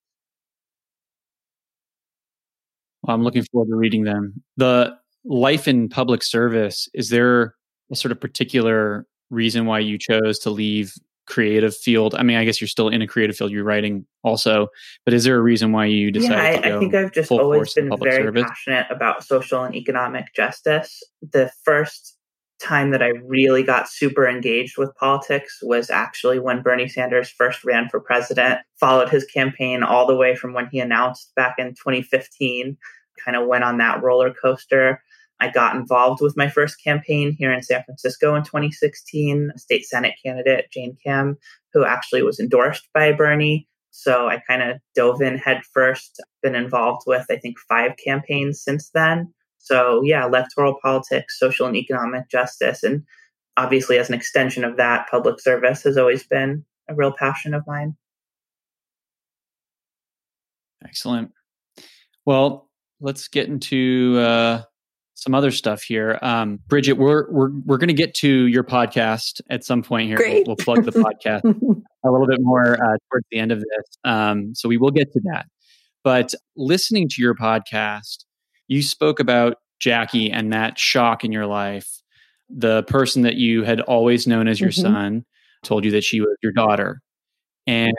I'm 3.07 3.23
looking 3.23 3.43
forward 3.51 3.69
to 3.69 3.75
reading 3.75 4.03
them. 4.03 4.41
The 4.57 4.95
life 5.25 5.67
in 5.67 5.89
public 5.89 6.23
service, 6.23 6.87
is 6.93 7.09
there 7.09 7.55
a 7.91 7.95
sort 7.95 8.11
of 8.11 8.19
particular 8.19 9.05
reason 9.29 9.65
why 9.65 9.79
you 9.79 9.97
chose 9.97 10.39
to 10.39 10.49
leave 10.49 10.93
creative 11.27 11.75
field? 11.75 12.15
I 12.15 12.23
mean, 12.23 12.37
I 12.37 12.45
guess 12.45 12.61
you're 12.61 12.67
still 12.67 12.89
in 12.89 13.01
a 13.01 13.07
creative 13.07 13.35
field, 13.35 13.51
you're 13.51 13.63
writing 13.63 14.05
also, 14.23 14.67
but 15.05 15.13
is 15.13 15.23
there 15.23 15.37
a 15.37 15.41
reason 15.41 15.71
why 15.71 15.85
you 15.85 16.11
decided 16.11 16.61
to 16.61 16.67
yeah, 16.67 16.73
I, 16.73 16.77
I 16.77 16.79
think 16.79 16.93
I've 16.93 17.11
just 17.11 17.31
always 17.31 17.73
been 17.73 17.91
very 17.97 18.23
service? 18.23 18.43
passionate 18.43 18.87
about 18.89 19.23
social 19.23 19.63
and 19.63 19.75
economic 19.75 20.33
justice. 20.35 21.01
The 21.21 21.51
first 21.63 22.17
time 22.61 22.91
that 22.91 23.01
I 23.01 23.09
really 23.25 23.63
got 23.63 23.89
super 23.89 24.27
engaged 24.27 24.77
with 24.77 24.95
politics 24.95 25.59
was 25.63 25.89
actually 25.89 26.39
when 26.39 26.61
Bernie 26.61 26.87
Sanders 26.87 27.29
first 27.29 27.63
ran 27.63 27.89
for 27.89 27.99
president, 27.99 28.59
followed 28.79 29.09
his 29.09 29.25
campaign 29.25 29.83
all 29.83 30.05
the 30.05 30.15
way 30.15 30.35
from 30.35 30.53
when 30.53 30.67
he 30.71 30.79
announced 30.79 31.33
back 31.35 31.55
in 31.57 31.69
2015, 31.69 32.77
kind 33.23 33.37
of 33.37 33.47
went 33.47 33.63
on 33.63 33.77
that 33.77 34.01
roller 34.01 34.33
coaster. 34.33 35.01
I 35.39 35.49
got 35.49 35.75
involved 35.75 36.21
with 36.21 36.37
my 36.37 36.49
first 36.49 36.83
campaign 36.83 37.35
here 37.37 37.51
in 37.51 37.63
San 37.63 37.83
Francisco 37.83 38.35
in 38.35 38.43
2016, 38.43 39.51
state 39.57 39.85
Senate 39.85 40.13
candidate 40.23 40.67
Jane 40.71 40.95
Kim, 41.03 41.37
who 41.73 41.83
actually 41.83 42.21
was 42.21 42.39
endorsed 42.39 42.87
by 42.93 43.11
Bernie. 43.11 43.67
So 43.89 44.27
I 44.27 44.41
kind 44.47 44.61
of 44.61 44.77
dove 44.95 45.21
in 45.21 45.37
headfirst, 45.37 46.21
been 46.43 46.55
involved 46.55 47.03
with, 47.07 47.25
I 47.29 47.37
think, 47.37 47.57
five 47.67 47.93
campaigns 48.03 48.63
since 48.63 48.91
then. 48.93 49.33
So, 49.57 50.01
yeah, 50.03 50.25
electoral 50.25 50.77
politics, 50.81 51.37
social 51.37 51.67
and 51.67 51.75
economic 51.75 52.29
justice, 52.29 52.83
and 52.83 53.03
obviously, 53.57 53.97
as 53.97 54.09
an 54.09 54.15
extension 54.15 54.63
of 54.63 54.77
that, 54.77 55.07
public 55.09 55.39
service 55.39 55.83
has 55.83 55.97
always 55.97 56.25
been 56.25 56.65
a 56.87 56.95
real 56.95 57.11
passion 57.11 57.53
of 57.53 57.63
mine. 57.67 57.95
Excellent. 60.83 61.31
Well, 62.25 62.69
let's 63.01 63.27
get 63.27 63.47
into 63.47 64.17
uh, 64.19 64.61
some 65.15 65.35
other 65.35 65.51
stuff 65.51 65.81
here. 65.83 66.17
Um, 66.21 66.59
Bridget, 66.67 66.93
we're 66.93 67.29
we're 67.29 67.49
we're 67.65 67.77
going 67.77 67.89
to 67.89 67.93
get 67.93 68.13
to 68.15 68.47
your 68.47 68.63
podcast 68.63 69.41
at 69.49 69.63
some 69.63 69.83
point 69.83 70.07
here. 70.07 70.17
Great. 70.17 70.47
We'll, 70.47 70.55
we'll 70.57 70.65
plug 70.65 70.85
the 70.85 70.91
podcast 70.91 71.43
a 72.05 72.11
little 72.11 72.27
bit 72.27 72.39
more 72.39 72.73
uh, 72.73 72.97
towards 73.09 73.25
the 73.31 73.39
end 73.39 73.51
of 73.51 73.59
this, 73.59 73.97
um, 74.03 74.55
so 74.55 74.69
we 74.69 74.77
will 74.77 74.91
get 74.91 75.11
to 75.13 75.21
that. 75.25 75.47
But 76.03 76.33
listening 76.55 77.09
to 77.09 77.21
your 77.21 77.35
podcast, 77.35 78.25
you 78.67 78.81
spoke 78.81 79.19
about 79.19 79.57
Jackie 79.79 80.31
and 80.31 80.53
that 80.53 80.79
shock 80.79 81.23
in 81.23 81.31
your 81.31 81.45
life. 81.45 81.89
The 82.49 82.83
person 82.83 83.21
that 83.23 83.35
you 83.35 83.63
had 83.63 83.81
always 83.81 84.27
known 84.27 84.47
as 84.47 84.59
your 84.59 84.71
mm-hmm. 84.71 84.81
son 84.81 85.25
told 85.63 85.85
you 85.85 85.91
that 85.91 86.03
she 86.03 86.19
was 86.19 86.35
your 86.41 86.51
daughter. 86.51 87.01
And 87.67 87.93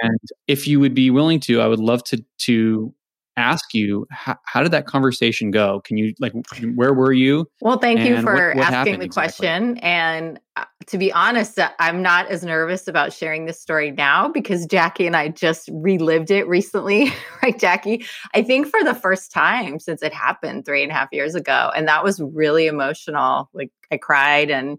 if 0.49 0.67
you 0.67 0.81
would 0.81 0.95
be 0.95 1.11
willing 1.11 1.41
to, 1.41 1.61
I 1.61 1.69
would 1.69 1.79
love 1.79 2.03
to 2.05 2.25
to 2.47 2.95
ask 3.37 3.75
you 3.75 4.07
how, 4.11 4.37
how, 4.45 4.63
did 4.63 4.73
that 4.73 4.87
conversation 4.87 5.51
go? 5.51 5.81
Can 5.85 5.97
you 5.97 6.15
like 6.21 6.33
where 6.75 6.93
were 6.93 7.13
you? 7.13 7.47
Well 7.61 7.79
thank 7.79 8.01
you 8.01 8.21
for 8.21 8.35
what, 8.35 8.57
what 8.57 8.73
asking 8.73 8.99
the 8.99 9.07
exactly? 9.07 9.09
question 9.09 9.79
and 9.79 10.41
uh, 10.57 10.65
to 10.87 10.99
be 10.99 11.11
honest 11.13 11.59
uh, 11.59 11.71
i'm 11.79 12.03
not 12.03 12.27
as 12.29 12.45
nervous 12.45 12.87
about 12.87 13.11
sharing 13.11 13.47
this 13.47 13.59
story 13.59 13.91
now 13.91 14.29
because 14.29 14.67
jackie 14.67 15.07
and 15.07 15.17
i 15.17 15.29
just 15.29 15.71
relived 15.73 16.31
it 16.31 16.47
recently 16.47 17.11
right 17.43 17.59
jackie? 17.59 18.05
I 18.35 18.43
think 18.43 18.67
for 18.67 18.85
the 18.85 18.95
first 18.95 19.33
time 19.33 19.79
since 19.79 20.03
it 20.03 20.13
happened 20.13 20.67
three 20.67 20.83
and 20.83 20.93
a 20.93 20.95
half 20.95 21.09
years 21.11 21.35
ago 21.35 21.71
and 21.75 21.89
that 21.89 22.05
was 22.05 22.21
really 22.21 22.67
emotional 22.67 23.49
like 23.55 23.71
i 23.91 23.97
cried 23.97 24.51
and 24.51 24.79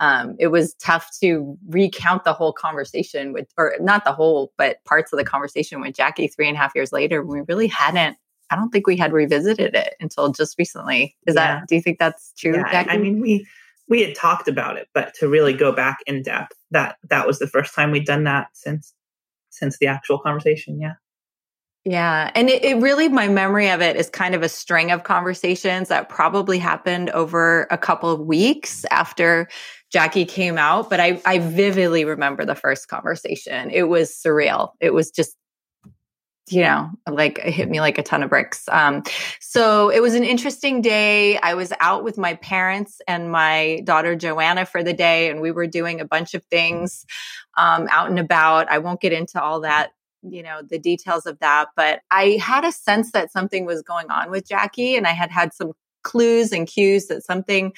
um, 0.00 0.36
it 0.38 0.48
was 0.48 0.74
tough 0.74 1.10
to 1.20 1.56
recount 1.68 2.24
the 2.24 2.32
whole 2.32 2.52
conversation 2.52 3.32
with, 3.32 3.48
or 3.56 3.74
not 3.80 4.04
the 4.04 4.12
whole, 4.12 4.52
but 4.58 4.84
parts 4.84 5.12
of 5.12 5.18
the 5.18 5.24
conversation 5.24 5.80
with 5.80 5.94
Jackie 5.94 6.28
three 6.28 6.48
and 6.48 6.56
a 6.56 6.60
half 6.60 6.72
years 6.74 6.92
later. 6.92 7.22
We 7.22 7.42
really 7.48 7.68
hadn't. 7.68 8.16
I 8.50 8.56
don't 8.56 8.70
think 8.70 8.86
we 8.86 8.96
had 8.96 9.12
revisited 9.12 9.74
it 9.74 9.94
until 10.00 10.30
just 10.30 10.58
recently. 10.58 11.16
Is 11.26 11.34
yeah. 11.34 11.60
that? 11.60 11.68
Do 11.68 11.74
you 11.74 11.80
think 11.80 11.98
that's 11.98 12.32
true? 12.36 12.54
Yeah, 12.54 12.70
Jackie? 12.70 12.90
I 12.90 12.98
mean, 12.98 13.20
we 13.20 13.46
we 13.88 14.02
had 14.02 14.14
talked 14.14 14.48
about 14.48 14.76
it, 14.76 14.88
but 14.94 15.14
to 15.20 15.28
really 15.28 15.52
go 15.52 15.72
back 15.72 15.98
in 16.06 16.22
depth, 16.22 16.56
that 16.70 16.96
that 17.08 17.26
was 17.26 17.38
the 17.38 17.46
first 17.46 17.74
time 17.74 17.90
we'd 17.90 18.06
done 18.06 18.24
that 18.24 18.48
since 18.52 18.92
since 19.50 19.78
the 19.78 19.86
actual 19.86 20.18
conversation. 20.18 20.80
Yeah. 20.80 20.94
Yeah. 21.84 22.30
And 22.34 22.48
it, 22.48 22.64
it, 22.64 22.76
really, 22.78 23.08
my 23.08 23.28
memory 23.28 23.68
of 23.68 23.82
it 23.82 23.96
is 23.96 24.08
kind 24.08 24.34
of 24.34 24.42
a 24.42 24.48
string 24.48 24.90
of 24.90 25.04
conversations 25.04 25.88
that 25.90 26.08
probably 26.08 26.58
happened 26.58 27.10
over 27.10 27.66
a 27.70 27.76
couple 27.76 28.10
of 28.10 28.20
weeks 28.20 28.86
after 28.90 29.48
Jackie 29.94 30.24
came 30.24 30.58
out. 30.58 30.90
But 30.90 30.98
I, 30.98 31.22
I 31.24 31.38
vividly 31.38 32.04
remember 32.04 32.44
the 32.44 32.56
first 32.56 32.88
conversation. 32.88 33.70
It 33.70 33.84
was 33.84 34.10
surreal. 34.10 34.72
It 34.80 34.92
was 34.92 35.12
just, 35.12 35.36
you 36.48 36.62
know, 36.62 36.90
like 37.08 37.38
it 37.38 37.52
hit 37.52 37.70
me 37.70 37.80
like 37.80 37.96
a 37.96 38.02
ton 38.02 38.24
of 38.24 38.28
bricks. 38.28 38.64
Um, 38.72 39.04
so 39.38 39.90
it 39.90 40.00
was 40.00 40.14
an 40.14 40.24
interesting 40.24 40.82
day. 40.82 41.38
I 41.38 41.54
was 41.54 41.72
out 41.78 42.02
with 42.02 42.18
my 42.18 42.34
parents 42.34 43.00
and 43.06 43.30
my 43.30 43.82
daughter 43.84 44.16
Joanna 44.16 44.66
for 44.66 44.82
the 44.82 44.92
day, 44.92 45.30
and 45.30 45.40
we 45.40 45.52
were 45.52 45.68
doing 45.68 46.00
a 46.00 46.04
bunch 46.04 46.34
of 46.34 46.44
things 46.46 47.06
um, 47.56 47.86
out 47.88 48.10
and 48.10 48.18
about. 48.18 48.68
I 48.68 48.78
won't 48.78 49.00
get 49.00 49.12
into 49.12 49.40
all 49.40 49.60
that 49.60 49.92
you 50.26 50.42
know 50.42 50.62
the 50.62 50.78
details 50.78 51.26
of 51.26 51.38
that 51.40 51.66
but 51.76 52.00
i 52.10 52.38
had 52.40 52.64
a 52.64 52.72
sense 52.72 53.12
that 53.12 53.30
something 53.30 53.66
was 53.66 53.82
going 53.82 54.10
on 54.10 54.30
with 54.30 54.48
jackie 54.48 54.96
and 54.96 55.06
i 55.06 55.10
had 55.10 55.30
had 55.30 55.52
some 55.52 55.72
clues 56.02 56.50
and 56.50 56.66
cues 56.66 57.08
that 57.08 57.22
something 57.22 57.74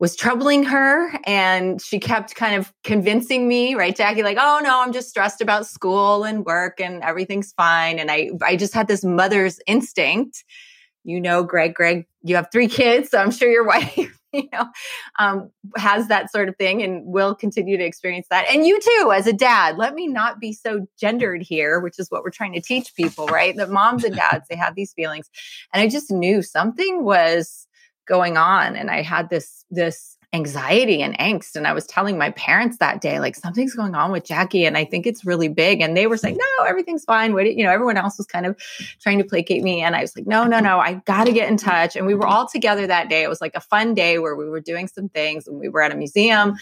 was 0.00 0.16
troubling 0.16 0.64
her 0.64 1.12
and 1.24 1.80
she 1.80 2.00
kept 2.00 2.34
kind 2.34 2.56
of 2.56 2.72
convincing 2.82 3.46
me 3.46 3.74
right 3.74 3.94
jackie 3.94 4.22
like 4.22 4.38
oh 4.40 4.60
no 4.64 4.82
i'm 4.82 4.92
just 4.92 5.10
stressed 5.10 5.40
about 5.40 5.66
school 5.66 6.24
and 6.24 6.44
work 6.46 6.80
and 6.80 7.02
everything's 7.02 7.52
fine. 7.52 7.98
And 7.98 8.10
i 8.10 8.30
i 8.42 8.56
just 8.56 8.74
had 8.74 8.88
this 8.88 9.04
mother's 9.04 9.60
instinct. 9.66 10.44
You 11.04 11.20
know 11.20 11.44
greg 11.44 11.74
greg 11.74 12.06
you 12.22 12.36
have 12.36 12.48
three 12.52 12.68
kids 12.68 13.10
so 13.10 13.18
i'm 13.18 13.30
sure 13.30 13.50
your 13.50 13.66
wife 13.76 14.20
you 14.32 14.48
know 14.52 14.66
um, 15.18 15.50
has 15.76 16.08
that 16.08 16.30
sort 16.30 16.48
of 16.48 16.56
thing 16.56 16.82
and 16.82 17.04
will 17.04 17.34
continue 17.34 17.76
to 17.76 17.84
experience 17.84 18.26
that. 18.30 18.46
And 18.48 18.64
you 18.66 18.78
too 18.80 19.12
as 19.12 19.26
a 19.26 19.32
dad 19.32 19.76
let 19.76 19.94
me 19.94 20.06
not 20.06 20.40
be 20.40 20.52
so 20.52 20.86
gendered 20.98 21.42
here 21.42 21.80
which 21.80 21.98
is 21.98 22.10
what 22.10 22.22
we're 22.22 22.30
trying 22.30 22.52
to 22.52 22.60
teach 22.60 22.94
people 22.94 23.26
right? 23.26 23.56
That 23.56 23.70
moms 23.70 24.04
and 24.04 24.14
dads 24.14 24.46
they 24.48 24.56
have 24.56 24.74
these 24.74 24.92
feelings. 24.92 25.28
And 25.72 25.82
i 25.82 25.88
just 25.88 26.10
knew 26.10 26.42
something 26.42 27.04
was 27.04 27.66
going 28.10 28.36
on 28.36 28.74
and 28.74 28.90
i 28.90 29.02
had 29.02 29.30
this 29.30 29.64
this 29.70 30.18
anxiety 30.32 31.00
and 31.00 31.16
angst 31.18 31.54
and 31.54 31.66
i 31.66 31.72
was 31.72 31.86
telling 31.86 32.18
my 32.18 32.30
parents 32.32 32.76
that 32.78 33.00
day 33.00 33.20
like 33.20 33.36
something's 33.36 33.74
going 33.74 33.94
on 33.94 34.10
with 34.10 34.24
jackie 34.24 34.64
and 34.64 34.76
i 34.76 34.84
think 34.84 35.06
it's 35.06 35.24
really 35.24 35.48
big 35.48 35.80
and 35.80 35.96
they 35.96 36.08
were 36.08 36.16
saying 36.16 36.36
no 36.36 36.64
everything's 36.64 37.04
fine 37.04 37.34
Wait, 37.34 37.56
you 37.56 37.64
know 37.64 37.70
everyone 37.70 37.96
else 37.96 38.18
was 38.18 38.26
kind 38.26 38.46
of 38.46 38.56
trying 39.00 39.18
to 39.18 39.24
placate 39.24 39.62
me 39.62 39.80
and 39.80 39.94
i 39.94 40.00
was 40.00 40.16
like 40.16 40.26
no 40.26 40.44
no 40.44 40.58
no 40.58 40.78
i 40.78 40.94
got 41.04 41.24
to 41.24 41.32
get 41.32 41.48
in 41.48 41.56
touch 41.56 41.96
and 41.96 42.06
we 42.06 42.14
were 42.14 42.26
all 42.26 42.48
together 42.48 42.86
that 42.86 43.08
day. 43.08 43.22
It 43.22 43.28
was 43.28 43.40
like 43.40 43.54
a 43.54 43.60
fun 43.60 43.94
day 43.94 44.18
where 44.18 44.34
we 44.34 44.48
were 44.48 44.60
doing 44.60 44.88
some 44.88 45.08
things 45.08 45.46
and 45.46 45.58
we 45.58 45.68
were 45.68 45.82
at 45.82 45.92
a 45.92 45.96
museum 45.96 46.56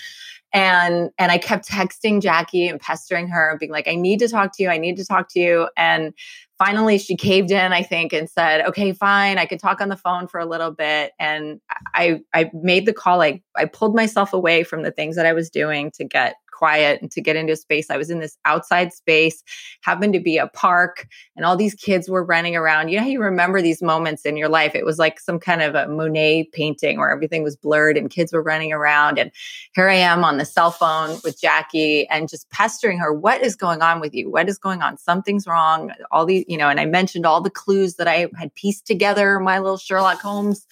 and 0.52 1.10
and 1.18 1.30
i 1.30 1.36
kept 1.36 1.68
texting 1.68 2.22
jackie 2.22 2.66
and 2.66 2.80
pestering 2.80 3.28
her 3.28 3.50
and 3.50 3.58
being 3.58 3.70
like 3.70 3.86
i 3.86 3.94
need 3.94 4.18
to 4.18 4.28
talk 4.28 4.56
to 4.56 4.62
you 4.62 4.70
i 4.70 4.78
need 4.78 4.96
to 4.96 5.04
talk 5.04 5.28
to 5.28 5.38
you 5.38 5.68
and 5.76 6.14
finally 6.58 6.98
she 6.98 7.16
caved 7.16 7.50
in 7.50 7.72
i 7.72 7.82
think 7.82 8.12
and 8.12 8.28
said 8.28 8.60
okay 8.66 8.92
fine 8.92 9.38
i 9.38 9.46
could 9.46 9.60
talk 9.60 9.80
on 9.80 9.88
the 9.88 9.96
phone 9.96 10.26
for 10.26 10.40
a 10.40 10.46
little 10.46 10.70
bit. 10.70 11.12
And 11.18 11.60
i 11.94 12.20
i 12.34 12.50
made 12.52 12.86
the 12.86 12.92
call 12.92 13.18
like 13.18 13.42
i 13.56 13.64
pulled 13.64 13.94
myself 13.94 14.32
away 14.32 14.64
from 14.64 14.82
the 14.82 14.90
things 14.90 15.16
that 15.16 15.26
i 15.26 15.32
was 15.32 15.48
doing 15.50 15.90
to 15.92 16.04
get 16.04 16.36
quiet 16.58 17.00
and 17.00 17.10
to 17.12 17.20
get 17.20 17.36
into 17.36 17.52
a 17.52 17.56
space. 17.56 17.88
I 17.88 17.96
was 17.96 18.10
in 18.10 18.18
this 18.18 18.36
outside 18.44 18.92
space, 18.92 19.44
happened 19.82 20.12
to 20.14 20.20
be 20.20 20.38
a 20.38 20.48
park, 20.48 21.06
and 21.36 21.46
all 21.46 21.56
these 21.56 21.74
kids 21.74 22.10
were 22.10 22.24
running 22.24 22.56
around. 22.56 22.88
You 22.88 23.00
know 23.00 23.06
you 23.06 23.22
remember 23.22 23.62
these 23.62 23.80
moments 23.80 24.26
in 24.26 24.36
your 24.36 24.48
life? 24.48 24.74
It 24.74 24.84
was 24.84 24.98
like 24.98 25.20
some 25.20 25.38
kind 25.38 25.62
of 25.62 25.76
a 25.76 25.86
Monet 25.86 26.48
painting 26.52 26.98
where 26.98 27.10
everything 27.10 27.44
was 27.44 27.56
blurred 27.56 27.96
and 27.96 28.10
kids 28.10 28.32
were 28.32 28.42
running 28.42 28.72
around. 28.72 29.18
And 29.18 29.30
here 29.74 29.88
I 29.88 29.94
am 29.94 30.24
on 30.24 30.38
the 30.38 30.44
cell 30.44 30.72
phone 30.72 31.18
with 31.22 31.40
Jackie 31.40 32.08
and 32.08 32.28
just 32.28 32.50
pestering 32.50 32.98
her, 32.98 33.12
What 33.12 33.42
is 33.42 33.54
going 33.54 33.80
on 33.80 34.00
with 34.00 34.14
you? 34.14 34.30
What 34.30 34.48
is 34.48 34.58
going 34.58 34.82
on? 34.82 34.98
Something's 34.98 35.46
wrong. 35.46 35.92
All 36.10 36.26
these, 36.26 36.44
you 36.48 36.58
know, 36.58 36.68
and 36.68 36.80
I 36.80 36.86
mentioned 36.86 37.24
all 37.24 37.40
the 37.40 37.50
clues 37.50 37.94
that 37.94 38.08
I 38.08 38.28
had 38.36 38.52
pieced 38.54 38.86
together, 38.86 39.38
my 39.38 39.60
little 39.60 39.78
Sherlock 39.78 40.20
Holmes 40.20 40.66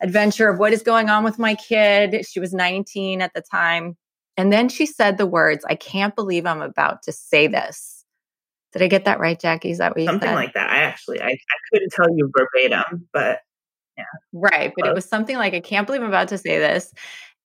adventure 0.00 0.48
of 0.48 0.58
what 0.58 0.72
is 0.72 0.82
going 0.82 1.08
on 1.08 1.24
with 1.24 1.38
my 1.38 1.54
kid. 1.54 2.26
She 2.26 2.40
was 2.40 2.52
19 2.52 3.22
at 3.22 3.34
the 3.34 3.40
time. 3.40 3.96
And 4.36 4.52
then 4.52 4.68
she 4.68 4.86
said 4.86 5.16
the 5.16 5.26
words, 5.26 5.64
I 5.68 5.74
can't 5.74 6.14
believe 6.14 6.46
I'm 6.46 6.62
about 6.62 7.02
to 7.04 7.12
say 7.12 7.46
this. 7.46 8.04
Did 8.72 8.82
I 8.82 8.88
get 8.88 9.06
that 9.06 9.20
right, 9.20 9.38
Jackie? 9.38 9.70
Is 9.70 9.78
that 9.78 9.92
what 9.92 10.00
you 10.00 10.06
said? 10.06 10.12
something 10.12 10.28
said? 10.28 10.34
like 10.34 10.54
that? 10.54 10.70
I 10.70 10.78
actually, 10.78 11.20
I, 11.20 11.28
I 11.28 11.56
couldn't 11.72 11.92
tell 11.92 12.14
you 12.14 12.30
verbatim, 12.36 13.08
but 13.12 13.40
yeah. 13.96 14.04
Right. 14.32 14.72
But 14.76 14.88
it 14.88 14.94
was 14.94 15.06
something 15.06 15.36
like, 15.36 15.54
I 15.54 15.60
can't 15.60 15.86
believe 15.86 16.02
I'm 16.02 16.08
about 16.08 16.28
to 16.28 16.38
say 16.38 16.58
this. 16.58 16.92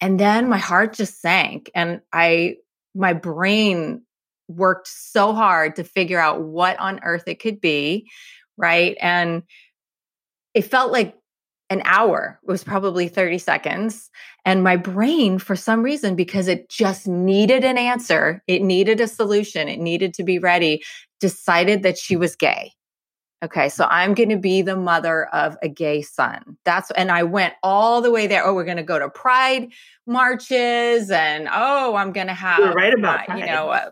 And 0.02 0.20
then 0.20 0.50
my 0.50 0.58
heart 0.58 0.94
just 0.94 1.22
sank 1.22 1.72
and 1.74 2.02
I, 2.12 2.56
my 2.94 3.14
brain 3.14 4.02
worked 4.50 4.88
so 4.88 5.34
hard 5.34 5.78
to 5.78 5.86
figure 5.86 6.20
out 6.20 6.42
what 6.42 6.78
on 6.80 7.00
earth 7.04 7.24
it 7.28 7.40
could 7.40 7.62
be. 7.62 8.10
Right. 8.58 8.98
And 9.00 9.44
it 10.54 10.64
felt 10.64 10.92
like 10.92 11.16
an 11.72 11.82
hour 11.86 12.38
was 12.44 12.66
probably 12.66 13.08
30 13.08 13.38
seconds. 13.38 14.12
And 14.44 14.62
my 14.62 14.76
brain, 14.76 15.40
for 15.40 15.56
some 15.56 15.82
reason, 15.82 16.16
because 16.16 16.50
it 16.50 16.70
just 16.70 17.08
needed 17.08 17.64
an 17.64 17.78
answer, 17.78 18.44
it 18.46 18.62
needed 18.62 19.00
a 19.00 19.08
solution, 19.08 19.70
it 19.70 19.80
needed 19.80 20.14
to 20.16 20.24
be 20.24 20.38
ready, 20.38 20.84
decided 21.22 21.82
that 21.84 21.98
she 21.98 22.18
was 22.18 22.36
gay. 22.36 22.74
Okay, 23.44 23.70
so 23.70 23.88
I'm 23.90 24.14
going 24.14 24.30
to 24.30 24.38
be 24.38 24.62
the 24.62 24.76
mother 24.76 25.26
of 25.28 25.58
a 25.64 25.70
gay 25.70 26.04
son. 26.04 26.58
That's 26.64 26.92
and 26.92 27.10
I 27.10 27.24
went 27.24 27.56
all 27.64 28.02
the 28.02 28.12
way 28.12 28.28
there. 28.28 28.46
Oh, 28.46 28.54
we're 28.54 28.66
going 28.66 28.78
to 28.78 28.84
go 28.84 29.00
to 29.00 29.10
pride 29.10 29.70
marches, 30.06 31.10
and 31.10 31.50
oh, 31.52 31.96
I'm 31.96 32.12
going 32.12 32.28
to 32.28 32.36
have 32.36 32.60
You're 32.60 32.74
right 32.74 32.94
about 32.94 33.28
uh, 33.30 33.36
you 33.36 33.48
know 33.48 33.90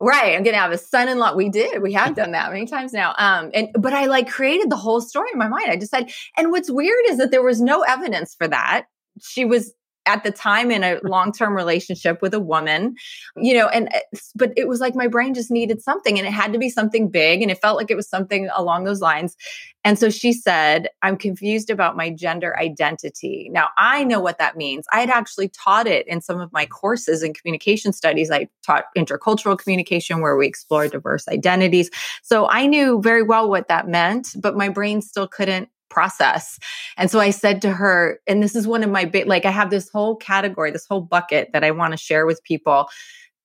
Right. 0.00 0.36
I'm 0.36 0.44
gonna 0.44 0.58
have 0.58 0.70
a 0.70 0.78
son-in-law. 0.78 1.34
We 1.34 1.48
did. 1.48 1.82
We 1.82 1.92
have 1.94 2.14
done 2.16 2.32
that 2.32 2.52
many 2.52 2.66
times 2.66 2.92
now. 2.92 3.14
Um, 3.18 3.50
and 3.54 3.68
but 3.74 3.92
I 3.92 4.06
like 4.06 4.28
created 4.28 4.70
the 4.70 4.76
whole 4.76 5.00
story 5.00 5.30
in 5.32 5.38
my 5.38 5.48
mind. 5.48 5.70
I 5.70 5.76
decided, 5.76 6.12
and 6.36 6.50
what's 6.50 6.70
weird 6.70 7.04
is 7.08 7.18
that 7.18 7.30
there 7.30 7.42
was 7.42 7.60
no 7.60 7.82
evidence 7.82 8.34
for 8.34 8.48
that. 8.48 8.86
She 9.20 9.44
was 9.44 9.72
at 10.08 10.24
the 10.24 10.32
time 10.32 10.70
in 10.70 10.82
a 10.82 10.98
long-term 11.04 11.54
relationship 11.54 12.20
with 12.22 12.34
a 12.34 12.40
woman 12.40 12.96
you 13.36 13.54
know 13.54 13.68
and 13.68 13.88
uh, 13.94 14.18
but 14.34 14.52
it 14.56 14.66
was 14.66 14.80
like 14.80 14.94
my 14.94 15.06
brain 15.06 15.34
just 15.34 15.50
needed 15.50 15.82
something 15.82 16.18
and 16.18 16.26
it 16.26 16.32
had 16.32 16.52
to 16.52 16.58
be 16.58 16.70
something 16.70 17.08
big 17.08 17.42
and 17.42 17.50
it 17.50 17.60
felt 17.60 17.76
like 17.76 17.90
it 17.90 17.96
was 17.96 18.08
something 18.08 18.48
along 18.56 18.84
those 18.84 19.00
lines. 19.00 19.36
And 19.84 19.98
so 19.98 20.10
she 20.10 20.32
said 20.32 20.88
i'm 21.02 21.16
confused 21.16 21.70
about 21.70 21.96
my 21.96 22.10
gender 22.10 22.58
identity. 22.58 23.48
Now 23.52 23.68
i 23.76 24.04
know 24.04 24.20
what 24.20 24.38
that 24.38 24.56
means. 24.56 24.86
I 24.92 25.00
had 25.00 25.10
actually 25.10 25.48
taught 25.48 25.86
it 25.86 26.06
in 26.08 26.20
some 26.20 26.40
of 26.40 26.52
my 26.52 26.66
courses 26.66 27.22
in 27.22 27.34
communication 27.34 27.92
studies. 27.92 28.30
I 28.30 28.48
taught 28.64 28.84
intercultural 28.96 29.58
communication 29.58 30.20
where 30.20 30.36
we 30.36 30.46
explore 30.46 30.88
diverse 30.88 31.28
identities. 31.28 31.90
So 32.22 32.48
i 32.48 32.66
knew 32.66 33.00
very 33.02 33.22
well 33.22 33.48
what 33.48 33.68
that 33.68 33.88
meant 33.88 34.28
but 34.36 34.56
my 34.56 34.68
brain 34.68 35.02
still 35.02 35.28
couldn't 35.28 35.68
process. 35.90 36.58
And 36.96 37.10
so 37.10 37.20
I 37.20 37.30
said 37.30 37.62
to 37.62 37.70
her, 37.70 38.20
and 38.26 38.42
this 38.42 38.54
is 38.54 38.66
one 38.66 38.82
of 38.82 38.90
my 38.90 39.04
big, 39.04 39.26
like, 39.26 39.44
I 39.44 39.50
have 39.50 39.70
this 39.70 39.88
whole 39.90 40.16
category, 40.16 40.70
this 40.70 40.86
whole 40.86 41.00
bucket 41.00 41.50
that 41.52 41.64
I 41.64 41.70
want 41.70 41.92
to 41.92 41.96
share 41.96 42.26
with 42.26 42.42
people 42.44 42.88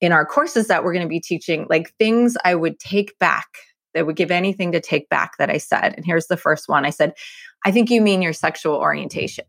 in 0.02 0.12
our 0.12 0.26
courses 0.26 0.68
that 0.68 0.84
we're 0.84 0.94
going 0.94 1.06
to 1.06 1.10
be 1.10 1.20
teaching, 1.20 1.66
like 1.70 1.94
things 1.98 2.36
I 2.44 2.56
would 2.56 2.80
take 2.80 3.18
back 3.20 3.48
that 3.94 4.06
would 4.06 4.16
give 4.16 4.32
anything 4.32 4.72
to 4.72 4.82
take 4.82 5.08
back 5.10 5.38
that 5.38 5.50
I 5.50 5.58
said. 5.58 5.94
And 5.96 6.06
here's 6.06 6.28
the 6.28 6.38
first 6.38 6.68
one 6.68 6.86
I 6.86 6.90
said, 6.90 7.14
I 7.66 7.72
think 7.72 7.90
you 7.90 8.02
mean 8.02 8.22
your 8.22 8.34
sexual 8.34 8.76
orientation. 8.76 9.46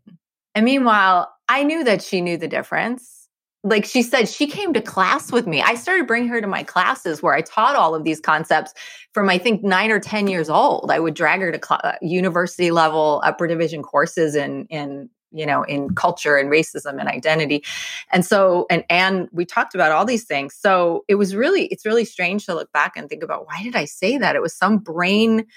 And 0.53 0.63
meanwhile, 0.63 1.33
I 1.49 1.63
knew 1.63 1.83
that 1.83 2.01
she 2.01 2.21
knew 2.21 2.37
the 2.37 2.47
difference 2.47 3.14
like 3.65 3.83
she 3.83 4.03
said, 4.03 4.29
she 4.29 4.45
came 4.45 4.73
to 4.73 4.81
class 4.81 5.31
with 5.31 5.47
me. 5.47 5.59
I 5.59 5.73
started 5.73 6.05
bringing 6.05 6.29
her 6.29 6.39
to 6.39 6.45
my 6.45 6.61
classes 6.61 7.23
where 7.23 7.33
I 7.33 7.41
taught 7.41 7.75
all 7.75 7.95
of 7.95 8.03
these 8.03 8.19
concepts 8.19 8.73
from 9.11 9.27
I 9.27 9.39
think 9.39 9.63
nine 9.63 9.89
or 9.89 9.99
ten 9.99 10.27
years 10.27 10.51
old. 10.51 10.91
I 10.91 10.99
would 10.99 11.15
drag 11.15 11.39
her 11.41 11.51
to 11.51 11.59
cl- 11.61 11.81
uh, 11.83 11.93
university 11.99 12.69
level 12.69 13.21
upper 13.25 13.47
division 13.47 13.81
courses 13.81 14.35
in 14.35 14.67
in 14.67 15.09
you 15.31 15.47
know 15.47 15.63
in 15.63 15.95
culture 15.95 16.37
and 16.37 16.51
racism 16.51 16.99
and 16.99 17.09
identity, 17.09 17.63
and 18.11 18.23
so 18.23 18.67
and 18.69 18.85
and 18.87 19.29
we 19.31 19.45
talked 19.45 19.73
about 19.73 19.91
all 19.91 20.05
these 20.05 20.25
things. 20.25 20.53
So 20.53 21.03
it 21.07 21.15
was 21.15 21.35
really 21.35 21.65
it's 21.65 21.87
really 21.87 22.05
strange 22.05 22.45
to 22.45 22.53
look 22.53 22.71
back 22.71 22.93
and 22.95 23.09
think 23.09 23.23
about 23.23 23.47
why 23.47 23.63
did 23.63 23.75
I 23.75 23.85
say 23.85 24.19
that? 24.19 24.35
It 24.35 24.43
was 24.43 24.55
some 24.55 24.77
brain 24.77 25.47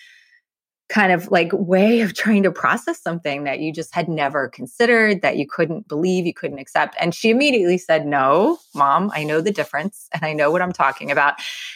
kind 0.89 1.13
of 1.13 1.31
like 1.31 1.51
way 1.53 2.01
of 2.01 2.15
trying 2.15 2.43
to 2.43 2.51
process 2.51 3.01
something 3.01 3.45
that 3.45 3.61
you 3.61 3.73
just 3.73 3.95
had 3.95 4.09
never 4.09 4.49
considered, 4.49 5.21
that 5.23 5.37
you 5.37 5.47
couldn't 5.47 5.87
believe, 5.87 6.27
you 6.27 6.33
couldn't 6.33 6.59
accept. 6.59 6.97
And 6.99 7.15
she 7.15 7.31
immediately 7.31 7.79
said, 7.79 8.07
No, 8.07 8.59
mom, 8.75 9.11
I 9.15 9.25
know 9.25 9.41
the 9.41 9.51
difference 9.51 10.09
and 10.13 10.25
I 10.25 10.33
know 10.33 10.51
what 10.51 10.63
I'm 10.63 10.73
talking 10.73 11.11
about. 11.11 11.35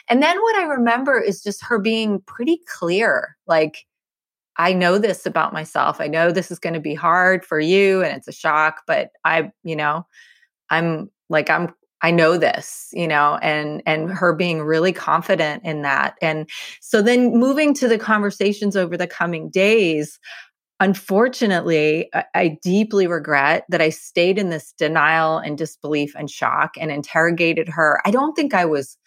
And 0.09 0.23
then 0.23 0.41
what 0.41 0.57
I 0.57 0.65
remember 0.65 1.21
is 1.21 1.43
just 1.43 1.65
her 1.65 1.79
being 1.79 2.21
pretty 2.23 2.61
clear 2.67 3.37
like, 3.47 3.87
I 4.57 4.75
know 4.75 4.99
this 4.99 5.25
about 5.25 5.53
myself. 5.53 6.01
I 6.01 6.09
know 6.09 6.31
this 6.31 6.51
is 6.51 6.59
going 6.59 6.75
to 6.75 6.81
be 6.81 6.95
hard 6.95 7.45
for 7.45 7.59
you 7.59 8.03
and 8.03 8.17
it's 8.17 8.29
a 8.29 8.33
shock, 8.33 8.83
but 8.87 9.11
I, 9.25 9.51
you 9.65 9.77
know, 9.77 10.07
I'm 10.69 11.11
like, 11.31 11.49
I'm 11.49 11.75
I 12.03 12.11
know 12.11 12.37
this, 12.37 12.89
you 12.93 13.07
know, 13.07 13.39
and 13.43 13.83
and 13.87 14.11
her 14.11 14.35
being 14.35 14.63
really 14.63 14.93
confident 14.93 15.65
in 15.65 15.83
that. 15.83 16.17
And 16.21 16.49
so 16.81 17.01
then 17.01 17.39
moving 17.39 17.75
to 17.75 17.89
the 17.89 17.99
conversations 17.99 18.77
over 18.77 18.97
the 18.97 19.07
coming 19.07 19.51
days, 19.51 20.19
unfortunately, 20.81 22.09
I, 22.13 22.25
I 22.35 22.59
deeply 22.63 23.07
regret 23.07 23.65
that 23.69 23.81
I 23.81 23.91
stayed 23.91 24.39
in 24.39 24.51
this 24.51 24.73
denial 24.77 25.39
and 25.39 25.57
disbelief 25.57 26.15
and 26.17 26.29
shock 26.29 26.73
and 26.79 26.91
interrogated 26.91 27.69
her. 27.69 28.01
I 28.05 28.11
don't 28.11 28.35
think 28.35 28.53
I 28.53 28.65
was 28.65 28.99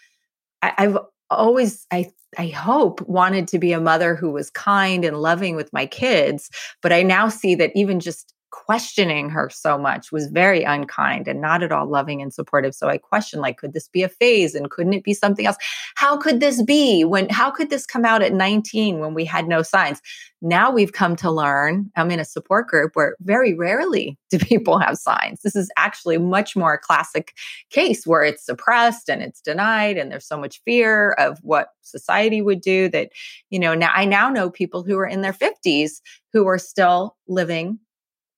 I, 0.62 0.74
I've 0.78 0.98
always 1.30 1.86
I 1.92 2.12
I 2.38 2.48
hope 2.48 3.02
wanted 3.02 3.48
to 3.50 3.60
be 3.60 3.74
a 3.74 3.82
mother 3.82 4.16
who 4.16 4.32
was 4.32 4.50
kind 4.50 5.06
and 5.06 5.22
loving 5.22 5.56
with 5.56 5.72
my 5.74 5.86
kids, 5.86 6.50
but 6.82 6.94
I 6.94 7.02
now 7.04 7.30
see 7.30 7.56
that 7.56 7.72
even 7.76 8.00
just 8.00 8.35
questioning 8.56 9.30
her 9.30 9.50
so 9.50 9.78
much 9.78 10.14
was 10.14 10.28
very 10.28 10.64
unkind 10.64 11.28
and 11.28 11.42
not 11.42 11.62
at 11.62 11.74
all 11.74 11.86
loving 11.86 12.22
and 12.22 12.34
supportive. 12.34 12.74
So 12.74 12.88
I 12.88 12.98
questioned, 12.98 13.42
like, 13.42 13.58
could 13.58 13.74
this 13.74 13.90
be 13.90 14.02
a 14.02 14.10
phase 14.10 14.56
and 14.56 14.72
couldn't 14.72 14.94
it 14.94 15.04
be 15.04 15.14
something 15.14 15.46
else? 15.46 15.58
How 15.96 16.16
could 16.16 16.40
this 16.40 16.64
be 16.64 17.04
when, 17.04 17.28
how 17.30 17.52
could 17.52 17.70
this 17.70 17.86
come 17.86 18.06
out 18.06 18.22
at 18.22 18.34
19 18.34 19.00
when 19.00 19.14
we 19.14 19.26
had 19.26 19.48
no 19.48 19.62
signs? 19.62 20.02
Now 20.42 20.72
we've 20.72 20.94
come 20.94 21.18
to 21.18 21.30
learn, 21.30 21.92
I'm 21.98 22.12
in 22.12 22.20
a 22.20 22.26
support 22.26 22.68
group 22.68 22.96
where 22.96 23.18
very 23.20 23.54
rarely 23.54 24.18
do 24.30 24.40
people 24.40 24.80
have 24.80 24.98
signs. 24.98 25.42
This 25.42 25.56
is 25.56 25.70
actually 25.76 26.18
much 26.18 26.56
more 26.56 26.74
a 26.74 26.80
classic 26.80 27.34
case 27.70 28.08
where 28.08 28.24
it's 28.24 28.46
suppressed 28.46 29.10
and 29.10 29.22
it's 29.22 29.42
denied 29.42 29.98
and 29.98 30.12
there's 30.12 30.28
so 30.28 30.38
much 30.38 30.62
fear 30.64 31.12
of 31.14 31.40
what 31.42 31.70
society 31.82 32.42
would 32.42 32.62
do 32.62 32.88
that, 32.90 33.10
you 33.50 33.60
know, 33.60 33.74
now 33.74 33.92
I 33.94 34.06
now 34.06 34.30
know 34.30 34.50
people 34.50 34.82
who 34.82 34.98
are 34.98 35.06
in 35.06 35.22
their 35.22 35.34
50s 35.34 36.00
who 36.32 36.48
are 36.48 36.58
still 36.58 37.16
living 37.28 37.80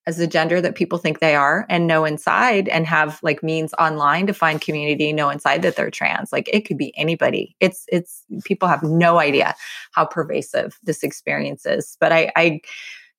as 0.07 0.15
the 0.17 0.25
gender 0.25 0.61
that 0.61 0.75
people 0.75 0.97
think 0.97 1.19
they 1.19 1.35
are 1.35 1.65
and 1.69 1.85
know 1.85 2.05
inside 2.05 2.69
and 2.69 2.87
have 2.87 3.19
like 3.21 3.43
means 3.43 3.73
online 3.77 4.25
to 4.25 4.33
find 4.33 4.61
community 4.61 5.11
know 5.11 5.29
inside 5.29 5.61
that 5.61 5.75
they're 5.75 5.91
trans. 5.91 6.31
Like 6.31 6.49
it 6.51 6.61
could 6.61 6.77
be 6.77 6.97
anybody. 6.97 7.55
It's 7.59 7.85
it's 7.89 8.23
people 8.45 8.69
have 8.69 8.81
no 8.81 9.19
idea 9.19 9.53
how 9.91 10.05
pervasive 10.05 10.79
this 10.81 11.03
experience 11.03 11.65
is. 11.65 11.97
But 11.99 12.11
i 12.13 12.31
i 12.37 12.61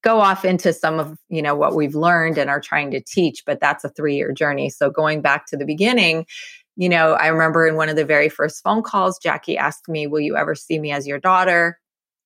go 0.03 0.21
off 0.21 0.45
into 0.45 0.73
some 0.73 0.99
of 0.99 1.19
you 1.29 1.43
know 1.43 1.55
what 1.55 1.77
we've 1.77 1.95
learned 1.95 2.39
and 2.39 2.49
are 2.49 2.61
trying 2.61 2.91
to 2.93 3.01
teach 3.01 3.45
but 3.45 3.61
that's 3.61 3.85
a 3.85 3.91
3 3.91 4.17
year 4.17 4.33
journey. 4.33 4.71
So 4.71 4.91
going 4.91 5.21
back 5.21 5.47
to 5.47 5.57
the 5.57 5.67
beginning 5.67 6.27
you 6.77 6.89
know 6.89 7.15
i 7.15 7.27
remember 7.29 7.67
in 7.67 7.77
one 7.77 7.89
of 7.89 7.97
the 7.97 8.05
very 8.05 8.29
first 8.29 8.63
phone 8.63 8.83
calls 8.83 9.19
jackie 9.19 9.59
asked 9.59 9.89
me 9.89 10.07
will 10.07 10.21
you 10.21 10.37
ever 10.37 10.55
see 10.55 10.79
me 10.79 10.91
as 10.93 11.07
your 11.07 11.19
daughter? 11.19 11.79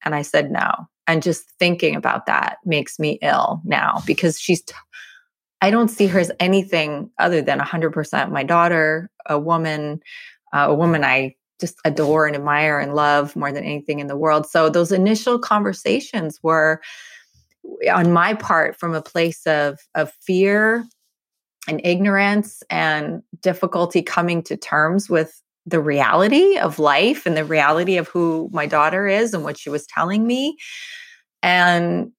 And 0.04 0.14
i 0.14 0.22
said 0.22 0.50
no 0.50 0.70
and 1.06 1.22
just 1.22 1.44
thinking 1.58 1.96
about 1.96 2.26
that 2.26 2.58
makes 2.64 2.98
me 2.98 3.18
ill 3.22 3.60
now 3.64 4.02
because 4.06 4.38
she's 4.38 4.62
t- 4.62 4.74
I 5.60 5.70
don't 5.70 5.88
see 5.88 6.06
her 6.08 6.18
as 6.18 6.32
anything 6.40 7.10
other 7.18 7.40
than 7.40 7.60
100% 7.60 8.32
my 8.32 8.42
daughter, 8.42 9.10
a 9.26 9.38
woman, 9.38 10.00
uh, 10.52 10.66
a 10.68 10.74
woman 10.74 11.04
I 11.04 11.36
just 11.60 11.76
adore 11.84 12.26
and 12.26 12.34
admire 12.34 12.80
and 12.80 12.94
love 12.94 13.36
more 13.36 13.52
than 13.52 13.62
anything 13.62 14.00
in 14.00 14.08
the 14.08 14.16
world. 14.16 14.46
So 14.46 14.68
those 14.68 14.90
initial 14.90 15.38
conversations 15.38 16.40
were 16.42 16.82
on 17.92 18.12
my 18.12 18.34
part 18.34 18.76
from 18.78 18.94
a 18.94 19.02
place 19.02 19.46
of 19.46 19.78
of 19.94 20.12
fear 20.26 20.84
and 21.68 21.80
ignorance 21.84 22.62
and 22.70 23.22
difficulty 23.40 24.02
coming 24.02 24.42
to 24.42 24.56
terms 24.56 25.08
with 25.08 25.41
the 25.66 25.80
reality 25.80 26.58
of 26.58 26.78
life 26.78 27.26
and 27.26 27.36
the 27.36 27.44
reality 27.44 27.96
of 27.96 28.08
who 28.08 28.50
my 28.52 28.66
daughter 28.66 29.06
is 29.06 29.32
and 29.32 29.44
what 29.44 29.58
she 29.58 29.70
was 29.70 29.86
telling 29.86 30.26
me. 30.26 30.56
And 31.42 32.12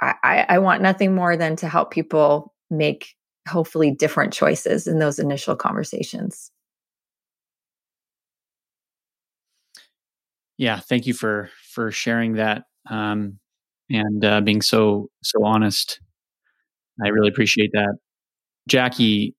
I, 0.00 0.44
I 0.48 0.58
want 0.58 0.82
nothing 0.82 1.14
more 1.14 1.36
than 1.36 1.56
to 1.56 1.68
help 1.68 1.90
people 1.90 2.52
make 2.70 3.14
hopefully 3.48 3.90
different 3.90 4.32
choices 4.32 4.86
in 4.86 4.98
those 4.98 5.18
initial 5.18 5.56
conversations. 5.56 6.50
Yeah, 10.58 10.80
thank 10.80 11.06
you 11.06 11.14
for 11.14 11.50
for 11.72 11.90
sharing 11.90 12.34
that 12.34 12.64
um, 12.88 13.38
and 13.90 14.24
uh, 14.24 14.40
being 14.40 14.62
so 14.62 15.10
so 15.22 15.44
honest. 15.44 16.00
I 17.04 17.08
really 17.08 17.28
appreciate 17.28 17.70
that, 17.72 17.96
Jackie. 18.68 19.34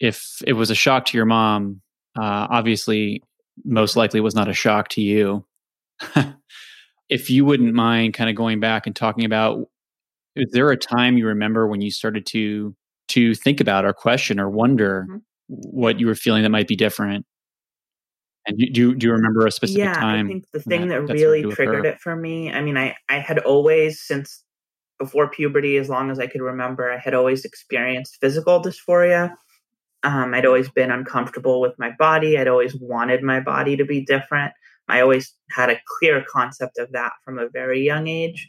If 0.00 0.42
it 0.46 0.54
was 0.54 0.70
a 0.70 0.74
shock 0.74 1.04
to 1.06 1.16
your 1.16 1.26
mom, 1.26 1.82
uh, 2.18 2.46
obviously, 2.50 3.22
most 3.64 3.96
likely 3.96 4.20
was 4.20 4.34
not 4.34 4.48
a 4.48 4.52
shock 4.52 4.88
to 4.90 5.00
you. 5.00 5.44
if 7.10 7.28
you 7.28 7.44
wouldn't 7.44 7.74
mind 7.74 8.14
kind 8.14 8.30
of 8.30 8.36
going 8.36 8.60
back 8.60 8.86
and 8.86 8.96
talking 8.96 9.24
about 9.24 9.68
is 10.36 10.50
there 10.52 10.70
a 10.70 10.76
time 10.76 11.18
you 11.18 11.26
remember 11.26 11.66
when 11.66 11.80
you 11.80 11.90
started 11.90 12.24
to 12.24 12.74
to 13.08 13.34
think 13.34 13.60
about 13.60 13.84
or 13.84 13.92
question 13.92 14.38
or 14.40 14.48
wonder 14.48 15.06
mm-hmm. 15.08 15.18
what 15.48 15.98
you 15.98 16.06
were 16.06 16.14
feeling 16.14 16.42
that 16.42 16.50
might 16.50 16.68
be 16.68 16.76
different 16.76 17.26
and 18.46 18.56
do, 18.56 18.66
do, 18.70 18.94
do 18.94 19.06
you 19.08 19.12
remember 19.12 19.46
a 19.46 19.50
specific 19.50 19.84
yeah, 19.84 19.94
time 19.94 20.26
i 20.26 20.28
think 20.28 20.44
the 20.52 20.60
thing 20.60 20.88
that, 20.88 21.06
that 21.06 21.12
really 21.12 21.42
triggered 21.52 21.84
it 21.84 22.00
for 22.00 22.16
me 22.16 22.50
i 22.50 22.62
mean 22.62 22.78
i 22.78 22.94
i 23.08 23.18
had 23.18 23.40
always 23.40 24.00
since 24.00 24.44
before 24.98 25.28
puberty 25.28 25.76
as 25.76 25.88
long 25.88 26.10
as 26.10 26.18
i 26.18 26.26
could 26.26 26.40
remember 26.40 26.90
i 26.90 26.98
had 26.98 27.12
always 27.12 27.44
experienced 27.44 28.18
physical 28.20 28.62
dysphoria 28.62 29.34
um, 30.02 30.34
i'd 30.34 30.46
always 30.46 30.70
been 30.70 30.90
uncomfortable 30.90 31.60
with 31.60 31.78
my 31.78 31.90
body. 31.98 32.38
I'd 32.38 32.48
always 32.48 32.74
wanted 32.76 33.22
my 33.22 33.40
body 33.40 33.76
to 33.76 33.84
be 33.84 34.04
different. 34.04 34.52
I 34.88 35.00
always 35.00 35.32
had 35.50 35.70
a 35.70 35.80
clear 35.98 36.24
concept 36.28 36.78
of 36.78 36.90
that 36.92 37.12
from 37.24 37.38
a 37.38 37.48
very 37.48 37.80
young 37.80 38.08
age, 38.08 38.48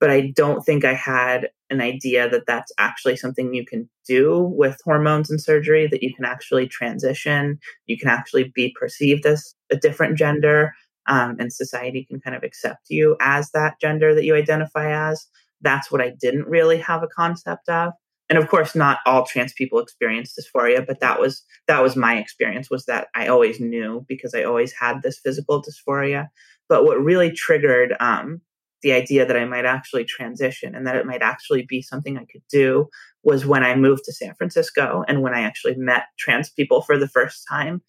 but 0.00 0.10
I 0.10 0.32
don't 0.34 0.62
think 0.62 0.84
I 0.84 0.94
had 0.94 1.48
an 1.70 1.80
idea 1.80 2.28
that 2.28 2.44
that's 2.46 2.72
actually 2.78 3.16
something 3.16 3.54
you 3.54 3.64
can 3.64 3.88
do 4.06 4.40
with 4.40 4.78
hormones 4.84 5.30
and 5.30 5.40
surgery, 5.40 5.86
that 5.86 6.02
you 6.02 6.14
can 6.14 6.26
actually 6.26 6.68
transition, 6.68 7.58
you 7.86 7.96
can 7.96 8.08
actually 8.08 8.52
be 8.54 8.74
perceived 8.78 9.24
as 9.24 9.54
a 9.70 9.76
different 9.76 10.18
gender, 10.18 10.74
um, 11.06 11.36
and 11.38 11.52
society 11.52 12.04
can 12.04 12.20
kind 12.20 12.36
of 12.36 12.42
accept 12.42 12.90
you 12.90 13.16
as 13.20 13.50
that 13.52 13.80
gender 13.80 14.14
that 14.14 14.24
you 14.24 14.34
identify 14.34 15.10
as. 15.10 15.26
That's 15.62 15.90
what 15.90 16.02
I 16.02 16.12
didn't 16.20 16.48
really 16.48 16.78
have 16.78 17.02
a 17.02 17.08
concept 17.08 17.68
of 17.68 17.92
and 18.32 18.42
of 18.42 18.48
course 18.48 18.74
not 18.74 19.00
all 19.04 19.26
trans 19.26 19.52
people 19.52 19.78
experience 19.78 20.34
dysphoria 20.34 20.86
but 20.86 21.00
that 21.00 21.20
was 21.20 21.44
that 21.66 21.82
was 21.82 21.96
my 21.96 22.16
experience 22.16 22.70
was 22.70 22.86
that 22.86 23.08
i 23.14 23.26
always 23.26 23.60
knew 23.60 24.06
because 24.08 24.34
i 24.34 24.42
always 24.42 24.72
had 24.72 25.02
this 25.02 25.18
physical 25.18 25.62
dysphoria. 25.62 26.28
But 26.66 26.84
what 26.84 27.04
really 27.04 27.30
triggered 27.30 27.94
um, 28.00 28.40
the 28.80 28.92
idea 28.92 29.26
that 29.26 29.36
i 29.36 29.44
might 29.44 29.66
actually 29.66 30.04
transition 30.04 30.74
and 30.74 30.86
that 30.86 30.96
it 30.96 31.04
might 31.04 31.20
actually 31.20 31.66
be 31.68 31.82
something 31.82 32.16
i 32.16 32.24
could 32.24 32.42
do 32.50 32.88
was 33.22 33.44
when 33.44 33.62
i 33.62 33.74
moved 33.74 34.04
to 34.04 34.12
san 34.14 34.34
francisco 34.34 35.04
and 35.06 35.20
when 35.20 35.34
i 35.34 35.42
actually 35.42 35.74
met 35.76 36.04
trans 36.18 36.48
people 36.48 36.80
for 36.80 36.96
the 36.96 37.08
first 37.08 37.44
time. 37.46 37.82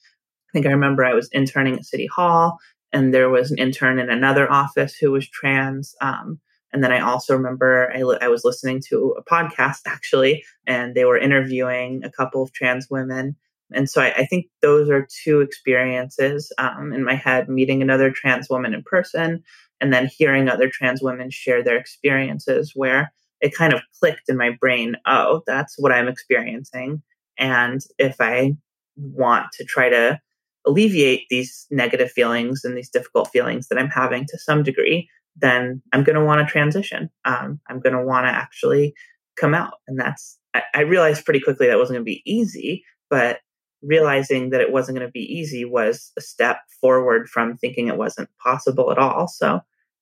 I 0.50 0.52
think 0.52 0.66
i 0.66 0.72
remember 0.72 1.06
i 1.06 1.14
was 1.14 1.30
interning 1.32 1.76
at 1.78 1.86
city 1.86 2.08
hall 2.08 2.58
and 2.92 3.14
there 3.14 3.30
was 3.30 3.50
an 3.50 3.60
intern 3.60 3.98
in 3.98 4.10
another 4.10 4.52
office 4.52 4.96
who 4.98 5.12
was 5.12 5.30
trans 5.30 5.96
um, 6.02 6.42
and 6.74 6.84
then 6.84 6.92
I 6.92 7.00
also 7.00 7.36
remember 7.36 7.92
I, 7.94 8.02
I 8.26 8.28
was 8.28 8.44
listening 8.44 8.82
to 8.90 9.16
a 9.18 9.24
podcast 9.24 9.82
actually, 9.86 10.44
and 10.66 10.96
they 10.96 11.06
were 11.06 11.18
interviewing 11.18 12.04
a 12.04 12.12
couple 12.12 12.42
of 12.42 12.52
trans 12.52 12.88
women. 12.90 13.36
And 13.72 13.90
so 13.90 14.02
I, 14.02 14.14
I 14.14 14.26
think 14.26 14.48
those 14.62 14.90
are 14.90 15.08
two 15.24 15.42
experiences 15.42 16.52
um, 16.58 16.92
in 16.94 17.04
my 17.04 17.16
head 17.16 17.48
meeting 17.48 17.82
another 17.82 18.12
trans 18.12 18.50
woman 18.50 18.74
in 18.74 18.84
person 18.84 19.44
and 19.80 19.94
then 19.94 20.10
hearing 20.18 20.50
other 20.50 20.70
trans 20.70 21.02
women 21.02 21.30
share 21.30 21.64
their 21.64 21.78
experiences 21.78 22.72
where 22.76 23.14
it 23.40 23.56
kind 23.56 23.74
of 23.74 23.82
clicked 24.00 24.30
in 24.30 24.38
my 24.38 24.52
brain 24.60 24.96
oh, 25.06 25.42
that's 25.46 25.76
what 25.78 25.92
I'm 25.92 26.08
experiencing. 26.08 27.04
And 27.38 27.82
if 27.98 28.20
I 28.20 28.56
want 28.96 29.48
to 29.54 29.66
try 29.66 29.90
to 29.90 30.20
alleviate 30.66 31.26
these 31.30 31.68
negative 31.70 32.12
feelings 32.12 32.64
and 32.64 32.78
these 32.78 32.90
difficult 32.90 33.30
feelings 33.30 33.68
that 33.68 33.78
I'm 33.78 33.90
having 33.90 34.26
to 34.26 34.38
some 34.40 34.64
degree, 34.64 35.10
then 35.36 35.82
I'm 35.92 36.04
going 36.04 36.16
to 36.16 36.24
want 36.24 36.46
to 36.46 36.52
transition. 36.52 37.10
Um, 37.26 37.60
I'm 37.68 37.80
going 37.80 37.94
to 37.94 38.04
want 38.04 38.26
to 38.26 38.32
actually 38.32 38.94
come 39.36 39.54
out. 39.54 39.76
And 39.88 40.00
that's, 40.00 40.38
I, 40.54 40.64
I 40.74 40.82
realized 40.82 41.26
pretty 41.26 41.40
quickly 41.40 41.68
that 41.68 41.78
wasn't 41.78 41.98
going 41.98 42.06
to 42.06 42.12
be 42.12 42.22
easy, 42.26 42.84
but 43.10 43.40
realizing 43.82 44.50
that 44.52 44.62
it 44.62 44.72
wasn't 44.72 44.98
going 44.98 45.08
to 45.08 45.12
be 45.12 45.22
easy 45.22 45.66
was 45.66 46.12
a 46.18 46.22
step 46.22 46.60
forward 46.80 47.28
from 47.30 47.58
thinking 47.58 47.88
it 47.88 47.98
wasn't 47.98 48.30
possible 48.42 48.92
at 48.92 48.98
all. 48.98 49.28
So 49.28 49.62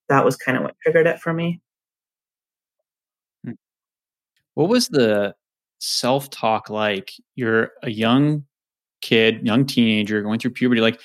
that 0.09 0.25
was 0.25 0.35
kind 0.35 0.57
of 0.57 0.63
what 0.63 0.75
triggered 0.83 1.07
it 1.07 1.19
for 1.19 1.33
me. 1.33 1.61
Hmm. 3.45 3.53
What 4.53 4.69
was 4.69 4.87
the 4.89 5.33
self 5.79 6.29
talk 6.29 6.69
like? 6.69 7.11
You're 7.35 7.71
a 7.81 7.89
young 7.89 8.45
kid, 9.01 9.45
young 9.45 9.65
teenager 9.65 10.21
going 10.21 10.39
through 10.39 10.51
puberty. 10.51 10.81
Like, 10.81 10.99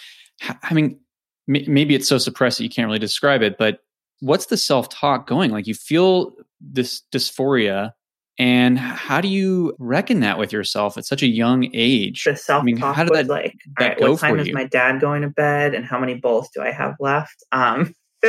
I 0.63 0.75
mean, 0.75 0.99
maybe 1.47 1.95
it's 1.95 2.09
so 2.09 2.19
suppressed 2.19 2.59
that 2.59 2.65
you 2.65 2.71
can't 2.71 2.87
really 2.87 2.99
describe 2.99 3.43
it, 3.43 3.57
but 3.57 3.81
what's 4.21 4.47
the 4.47 4.57
self 4.57 4.89
talk 4.89 5.27
going? 5.27 5.51
Like 5.51 5.67
you 5.67 5.75
feel 5.75 6.33
this 6.61 7.03
dysphoria 7.13 7.93
and 8.39 8.79
how 8.79 9.21
do 9.21 9.29
you 9.29 9.75
reckon 9.79 10.21
that 10.21 10.39
with 10.39 10.53
yourself 10.53 10.99
at 10.99 11.07
such 11.07 11.23
a 11.23 11.27
young 11.27 11.71
age? 11.73 12.25
The 12.25 12.37
self 12.37 12.59
talk 12.59 12.63
I 12.63 12.65
mean, 12.65 12.77
how 12.77 13.05
did 13.05 13.15
that, 13.15 13.27
like, 13.29 13.55
that 13.79 13.89
right, 13.89 13.99
go 13.99 14.13
what 14.13 14.21
time 14.21 14.39
is 14.39 14.49
you? 14.49 14.55
my 14.55 14.65
dad 14.65 15.01
going 15.01 15.23
to 15.23 15.29
bed 15.29 15.75
and 15.75 15.85
how 15.85 15.99
many 15.99 16.15
bowls 16.15 16.49
do 16.55 16.61
I 16.61 16.71
have 16.71 16.95
left? 17.01 17.45
Um, 17.53 17.95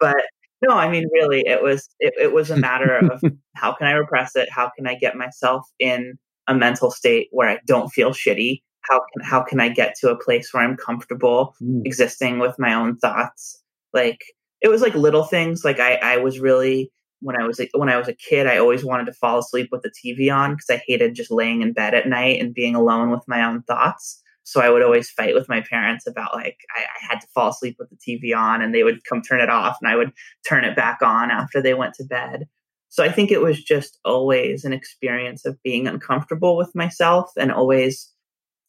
but 0.00 0.22
no, 0.62 0.70
I 0.76 0.88
mean, 0.88 1.08
really, 1.12 1.42
it 1.44 1.60
was 1.60 1.88
it, 1.98 2.14
it 2.20 2.32
was 2.32 2.50
a 2.50 2.56
matter 2.56 2.96
of 2.96 3.20
how 3.56 3.72
can 3.72 3.88
I 3.88 3.92
repress 3.92 4.36
it? 4.36 4.48
How 4.50 4.70
can 4.76 4.86
I 4.86 4.94
get 4.94 5.16
myself 5.16 5.66
in 5.80 6.18
a 6.46 6.54
mental 6.54 6.90
state 6.90 7.28
where 7.32 7.48
I 7.48 7.58
don't 7.66 7.90
feel 7.90 8.10
shitty? 8.10 8.62
How 8.82 9.00
can 9.00 9.24
how 9.24 9.42
can 9.42 9.60
I 9.60 9.68
get 9.68 9.96
to 10.00 10.10
a 10.10 10.18
place 10.18 10.52
where 10.52 10.62
I'm 10.62 10.76
comfortable 10.76 11.54
mm. 11.60 11.82
existing 11.84 12.38
with 12.38 12.54
my 12.60 12.74
own 12.74 12.96
thoughts? 12.98 13.60
Like 13.92 14.20
it 14.62 14.68
was 14.68 14.80
like 14.80 14.94
little 14.94 15.24
things. 15.24 15.64
Like 15.64 15.80
I, 15.80 15.96
I 15.96 16.16
was 16.18 16.40
really 16.40 16.90
when 17.22 17.40
I 17.40 17.46
was 17.46 17.58
like, 17.58 17.70
when 17.72 17.88
I 17.88 17.96
was 17.96 18.08
a 18.08 18.14
kid, 18.14 18.48
I 18.48 18.58
always 18.58 18.84
wanted 18.84 19.06
to 19.06 19.12
fall 19.12 19.38
asleep 19.38 19.68
with 19.70 19.82
the 19.82 19.90
TV 19.90 20.34
on 20.34 20.52
because 20.52 20.70
I 20.70 20.82
hated 20.84 21.14
just 21.14 21.30
laying 21.30 21.62
in 21.62 21.72
bed 21.72 21.94
at 21.94 22.08
night 22.08 22.40
and 22.40 22.52
being 22.52 22.74
alone 22.74 23.10
with 23.10 23.22
my 23.28 23.44
own 23.44 23.62
thoughts. 23.62 24.20
So 24.42 24.60
I 24.60 24.70
would 24.70 24.82
always 24.82 25.08
fight 25.08 25.34
with 25.34 25.48
my 25.48 25.60
parents 25.60 26.04
about 26.06 26.34
like 26.34 26.58
I, 26.76 26.82
I, 26.82 27.12
had 27.12 27.20
to 27.20 27.28
fall 27.28 27.50
asleep 27.50 27.76
with 27.78 27.90
the 27.90 27.96
TV 27.96 28.36
on, 28.36 28.60
and 28.60 28.74
they 28.74 28.82
would 28.82 29.04
come 29.04 29.22
turn 29.22 29.40
it 29.40 29.48
off, 29.48 29.78
and 29.80 29.88
I 29.88 29.94
would 29.94 30.12
turn 30.48 30.64
it 30.64 30.74
back 30.74 30.98
on 31.00 31.30
after 31.30 31.62
they 31.62 31.74
went 31.74 31.94
to 31.94 32.04
bed. 32.04 32.48
So 32.88 33.04
I 33.04 33.12
think 33.12 33.30
it 33.30 33.40
was 33.40 33.62
just 33.62 33.98
always 34.04 34.64
an 34.64 34.72
experience 34.72 35.46
of 35.46 35.62
being 35.62 35.86
uncomfortable 35.86 36.56
with 36.56 36.74
myself 36.74 37.30
and 37.38 37.52
always 37.52 38.12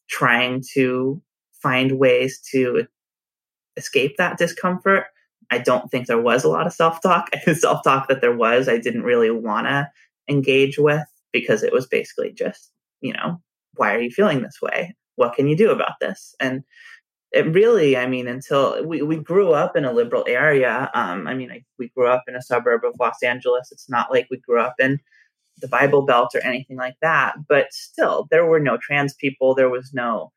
trying 0.09 0.63
to 0.75 1.21
find 1.63 1.97
ways 1.97 2.39
to 2.51 2.85
escape 3.77 4.17
that 4.17 4.37
discomfort 4.37 5.05
I 5.51 5.59
don't 5.59 5.89
think 5.89 6.07
there 6.07 6.21
was 6.21 6.43
a 6.43 6.49
lot 6.49 6.67
of 6.67 6.73
self 6.73 7.01
talk. 7.01 7.29
The 7.45 7.55
self 7.55 7.83
talk 7.83 8.07
that 8.07 8.21
there 8.21 8.35
was, 8.35 8.67
I 8.67 8.77
didn't 8.77 9.03
really 9.03 9.31
want 9.31 9.67
to 9.67 9.89
engage 10.29 10.77
with 10.77 11.03
because 11.31 11.63
it 11.63 11.73
was 11.73 11.87
basically 11.87 12.31
just, 12.31 12.71
you 13.01 13.13
know, 13.13 13.41
why 13.75 13.93
are 13.95 14.01
you 14.01 14.11
feeling 14.11 14.41
this 14.41 14.59
way? 14.61 14.95
What 15.15 15.35
can 15.35 15.47
you 15.47 15.57
do 15.57 15.71
about 15.71 15.99
this? 15.99 16.35
And 16.39 16.63
it 17.31 17.51
really, 17.53 17.97
I 17.97 18.05
mean, 18.05 18.27
until 18.27 18.85
we, 18.85 19.01
we 19.01 19.17
grew 19.17 19.53
up 19.53 19.75
in 19.75 19.85
a 19.85 19.91
liberal 19.91 20.23
area. 20.27 20.91
Um, 20.93 21.27
I 21.27 21.33
mean, 21.33 21.51
I, 21.51 21.63
we 21.79 21.89
grew 21.89 22.07
up 22.07 22.23
in 22.27 22.35
a 22.35 22.41
suburb 22.41 22.85
of 22.85 22.93
Los 22.99 23.23
Angeles. 23.23 23.69
It's 23.71 23.89
not 23.89 24.11
like 24.11 24.27
we 24.29 24.37
grew 24.37 24.61
up 24.61 24.75
in 24.79 24.99
the 25.57 25.67
Bible 25.67 26.03
Belt 26.05 26.31
or 26.35 26.41
anything 26.41 26.77
like 26.77 26.95
that. 27.01 27.35
But 27.49 27.73
still, 27.73 28.27
there 28.29 28.45
were 28.45 28.59
no 28.59 28.77
trans 28.77 29.15
people. 29.15 29.55
There 29.55 29.69
was 29.69 29.91
no 29.93 30.31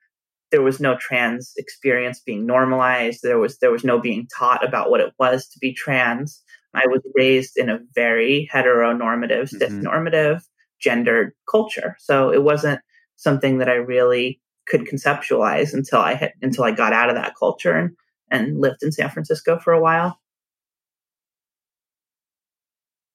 there 0.51 0.63
was 0.63 0.81
no 0.81 0.97
trans 0.97 1.53
experience 1.57 2.21
being 2.21 2.47
normalized. 2.47 3.21
There 3.23 3.39
was 3.39 3.59
there 3.59 3.73
was 3.73 3.85
no 3.85 4.01
being 4.01 4.29
taught 4.37 4.67
about 4.67 4.91
what 4.91 5.01
it 5.01 5.13
was 5.19 5.47
to 5.49 5.59
be 5.59 5.73
trans. 5.73 6.43
I 6.75 6.87
was 6.87 7.01
raised 7.15 7.57
in 7.57 7.71
a 7.71 7.81
very 7.95 8.49
heteronormative, 8.53 9.45
mm-hmm. 9.45 9.59
cis-normative, 9.59 10.43
gendered 10.81 11.33
culture. 11.51 11.97
So 11.99 12.31
it 12.33 12.43
wasn't 12.43 12.81
something 13.17 13.59
that 13.59 13.69
I 13.69 13.75
really 13.75 14.41
could 14.69 14.83
conceptualize 14.83 15.73
until 15.73 16.01
I 16.01 16.15
had 16.15 16.33
until 16.43 16.65
I 16.65 16.73
got 16.73 16.93
out 16.93 17.09
of 17.09 17.17
that 17.17 17.35
culture 17.39 17.73
and, 17.73 17.91
and 18.31 18.61
lived 18.61 18.83
in 18.83 18.93
San 18.93 19.11
Francisco 19.11 19.59
for 19.59 19.73
a 19.73 19.81
while. 19.81 20.19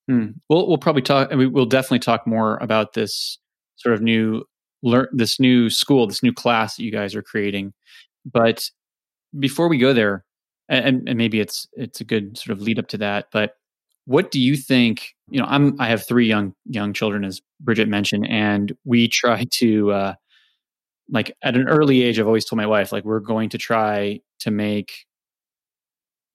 Hmm. 0.08 0.28
We'll 0.50 0.68
we'll 0.68 0.78
probably 0.78 1.04
talk. 1.04 1.30
I 1.32 1.36
mean, 1.36 1.54
we'll 1.54 1.66
definitely 1.66 2.00
talk 2.00 2.26
more 2.26 2.58
about 2.58 2.94
this 2.94 3.38
sort 3.76 3.94
of 3.96 4.02
new 4.02 4.44
learn 4.84 5.08
this 5.12 5.40
new 5.40 5.70
school, 5.70 6.08
this 6.08 6.24
new 6.24 6.34
class 6.34 6.76
that 6.76 6.84
you 6.84 6.92
guys 6.92 7.16
are 7.16 7.22
creating. 7.22 7.74
But 8.26 8.70
before 9.38 9.68
we 9.68 9.78
go 9.78 9.94
there, 9.94 10.26
and, 10.70 11.08
and 11.08 11.18
maybe 11.18 11.40
it's 11.40 11.68
it's 11.74 12.00
a 12.02 12.06
good 12.06 12.38
sort 12.38 12.58
of 12.58 12.62
lead 12.62 12.80
up 12.80 12.88
to 12.90 12.98
that. 13.00 13.28
But 13.32 13.56
what 14.06 14.32
do 14.32 14.40
you 14.40 14.56
think? 14.56 15.16
You 15.30 15.40
know, 15.40 15.48
I'm 15.48 15.80
I 15.80 15.88
have 15.88 16.06
three 16.06 16.28
young 16.28 16.54
young 16.66 16.94
children, 16.94 17.24
as 17.26 17.42
Bridget 17.60 17.88
mentioned, 17.88 18.28
and 18.30 18.76
we 18.86 19.08
try 19.08 19.46
to 19.52 19.92
uh, 19.92 20.14
like 21.10 21.36
at 21.44 21.56
an 21.56 21.68
early 21.68 22.04
age. 22.04 22.20
I've 22.20 22.28
always 22.28 22.46
told 22.46 22.58
my 22.58 22.68
wife 22.68 22.92
like 22.92 23.04
we're 23.04 23.20
going 23.20 23.50
to 23.50 23.58
try 23.58 24.22
to 24.40 24.52
make 24.52 25.06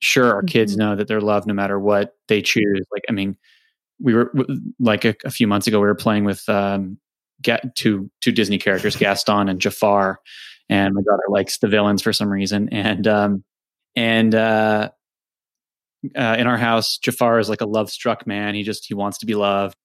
sure 0.00 0.32
our 0.32 0.42
kids 0.42 0.72
mm-hmm. 0.72 0.80
know 0.80 0.96
that 0.96 1.08
they're 1.08 1.20
loved 1.20 1.46
no 1.46 1.54
matter 1.54 1.78
what 1.78 2.14
they 2.28 2.42
choose. 2.42 2.86
Like, 2.92 3.04
I 3.08 3.12
mean, 3.12 3.36
we 4.00 4.14
were 4.14 4.32
like 4.78 5.04
a, 5.04 5.14
a 5.24 5.30
few 5.30 5.46
months 5.46 5.66
ago, 5.66 5.80
we 5.80 5.86
were 5.86 5.94
playing 5.94 6.24
with 6.24 6.46
um, 6.48 6.98
get 7.42 7.74
two 7.76 8.10
two 8.20 8.32
Disney 8.32 8.58
characters, 8.58 8.96
Gaston 8.98 9.48
and 9.48 9.60
Jafar, 9.60 10.20
and 10.68 10.94
my 10.94 11.02
daughter 11.02 11.24
likes 11.28 11.58
the 11.58 11.68
villains 11.68 12.02
for 12.02 12.12
some 12.12 12.28
reason, 12.28 12.68
and 12.70 13.06
um, 13.06 13.44
and 13.94 14.34
uh, 14.34 14.90
uh, 16.16 16.36
in 16.38 16.46
our 16.46 16.58
house, 16.58 16.98
Jafar 16.98 17.38
is 17.38 17.48
like 17.48 17.60
a 17.60 17.66
love 17.66 17.90
struck 17.90 18.26
man. 18.26 18.54
He 18.54 18.62
just 18.62 18.86
he 18.86 18.94
wants 18.94 19.18
to 19.18 19.26
be 19.26 19.34
loved, 19.34 19.76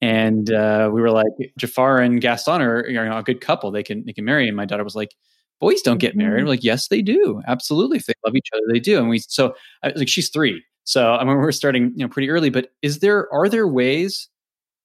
and 0.00 0.50
uh, 0.50 0.90
we 0.92 1.00
were 1.00 1.10
like 1.10 1.52
Jafar 1.58 1.98
and 1.98 2.20
Gaston 2.20 2.62
are 2.62 2.88
you 2.88 2.94
know 2.94 3.18
a 3.18 3.22
good 3.22 3.40
couple. 3.40 3.70
They 3.70 3.82
can 3.82 4.04
they 4.06 4.12
can 4.12 4.24
marry. 4.24 4.48
And 4.48 4.56
my 4.56 4.64
daughter 4.64 4.84
was 4.84 4.96
like, 4.96 5.14
boys 5.60 5.82
don't 5.82 5.98
get 5.98 6.16
married. 6.16 6.38
Mm-hmm. 6.38 6.44
We're 6.44 6.50
like, 6.50 6.64
yes, 6.64 6.88
they 6.88 7.02
do. 7.02 7.42
Absolutely, 7.46 7.98
if 7.98 8.06
they 8.06 8.14
love 8.24 8.34
each 8.34 8.48
other, 8.54 8.64
they 8.72 8.80
do. 8.80 8.98
And 8.98 9.08
we 9.08 9.18
so 9.20 9.54
like 9.82 10.08
she's 10.08 10.30
three, 10.30 10.64
so 10.84 11.12
I 11.12 11.24
mean 11.24 11.36
we're 11.36 11.52
starting 11.52 11.92
you 11.94 12.04
know 12.04 12.08
pretty 12.08 12.30
early. 12.30 12.50
But 12.50 12.72
is 12.82 13.00
there 13.00 13.32
are 13.32 13.48
there 13.48 13.68
ways? 13.68 14.28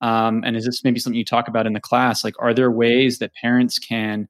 Um, 0.01 0.43
and 0.45 0.55
is 0.55 0.65
this 0.65 0.83
maybe 0.83 0.99
something 0.99 1.17
you 1.17 1.25
talk 1.25 1.47
about 1.47 1.65
in 1.65 1.73
the 1.73 1.79
class? 1.79 2.23
Like, 2.23 2.35
are 2.39 2.53
there 2.53 2.71
ways 2.71 3.19
that 3.19 3.33
parents 3.41 3.79
can, 3.79 4.27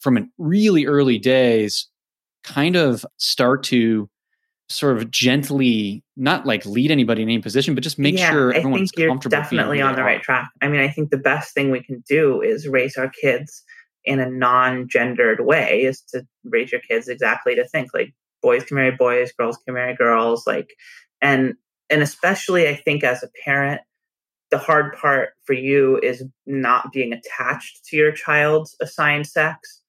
from 0.00 0.16
an 0.16 0.32
really 0.38 0.86
early 0.86 1.18
days, 1.18 1.88
kind 2.44 2.76
of 2.76 3.04
start 3.18 3.62
to 3.64 4.08
sort 4.68 4.96
of 4.96 5.10
gently 5.10 6.02
not 6.16 6.46
like 6.46 6.64
lead 6.64 6.90
anybody 6.90 7.22
in 7.22 7.28
any 7.28 7.40
position 7.40 7.74
but 7.74 7.84
just 7.84 7.98
make 7.98 8.18
yeah, 8.18 8.30
sure 8.30 8.52
everyone's 8.52 8.90
I 8.96 8.96
think 8.96 9.22
you're 9.22 9.30
definitely 9.30 9.80
on 9.80 9.94
the 9.94 10.02
right 10.02 10.22
track 10.22 10.48
i 10.62 10.68
mean 10.68 10.80
i 10.80 10.88
think 10.88 11.10
the 11.10 11.18
best 11.18 11.52
thing 11.52 11.70
we 11.70 11.82
can 11.82 12.02
do 12.08 12.40
is 12.40 12.66
raise 12.66 12.96
our 12.96 13.10
kids 13.10 13.62
in 14.04 14.18
a 14.18 14.28
non-gendered 14.30 15.40
way 15.40 15.82
is 15.82 16.00
to 16.12 16.26
raise 16.44 16.72
your 16.72 16.80
kids 16.80 17.08
exactly 17.08 17.54
to 17.54 17.68
think 17.68 17.90
like 17.92 18.14
boys 18.40 18.64
can 18.64 18.76
marry 18.76 18.90
boys 18.90 19.30
girls 19.38 19.58
can 19.64 19.74
marry 19.74 19.94
girls 19.94 20.44
like 20.46 20.70
and 21.20 21.54
and 21.90 22.02
especially 22.02 22.68
i 22.68 22.74
think 22.74 23.04
as 23.04 23.22
a 23.22 23.28
parent 23.44 23.80
the 24.52 24.58
hard 24.58 24.94
part 24.96 25.30
for 25.44 25.54
you 25.54 25.98
is 26.02 26.22
not 26.46 26.92
being 26.92 27.12
attached 27.12 27.84
to 27.86 27.96
your 27.96 28.12
child's 28.12 28.76
assigned 28.82 29.26
sex. 29.26 29.80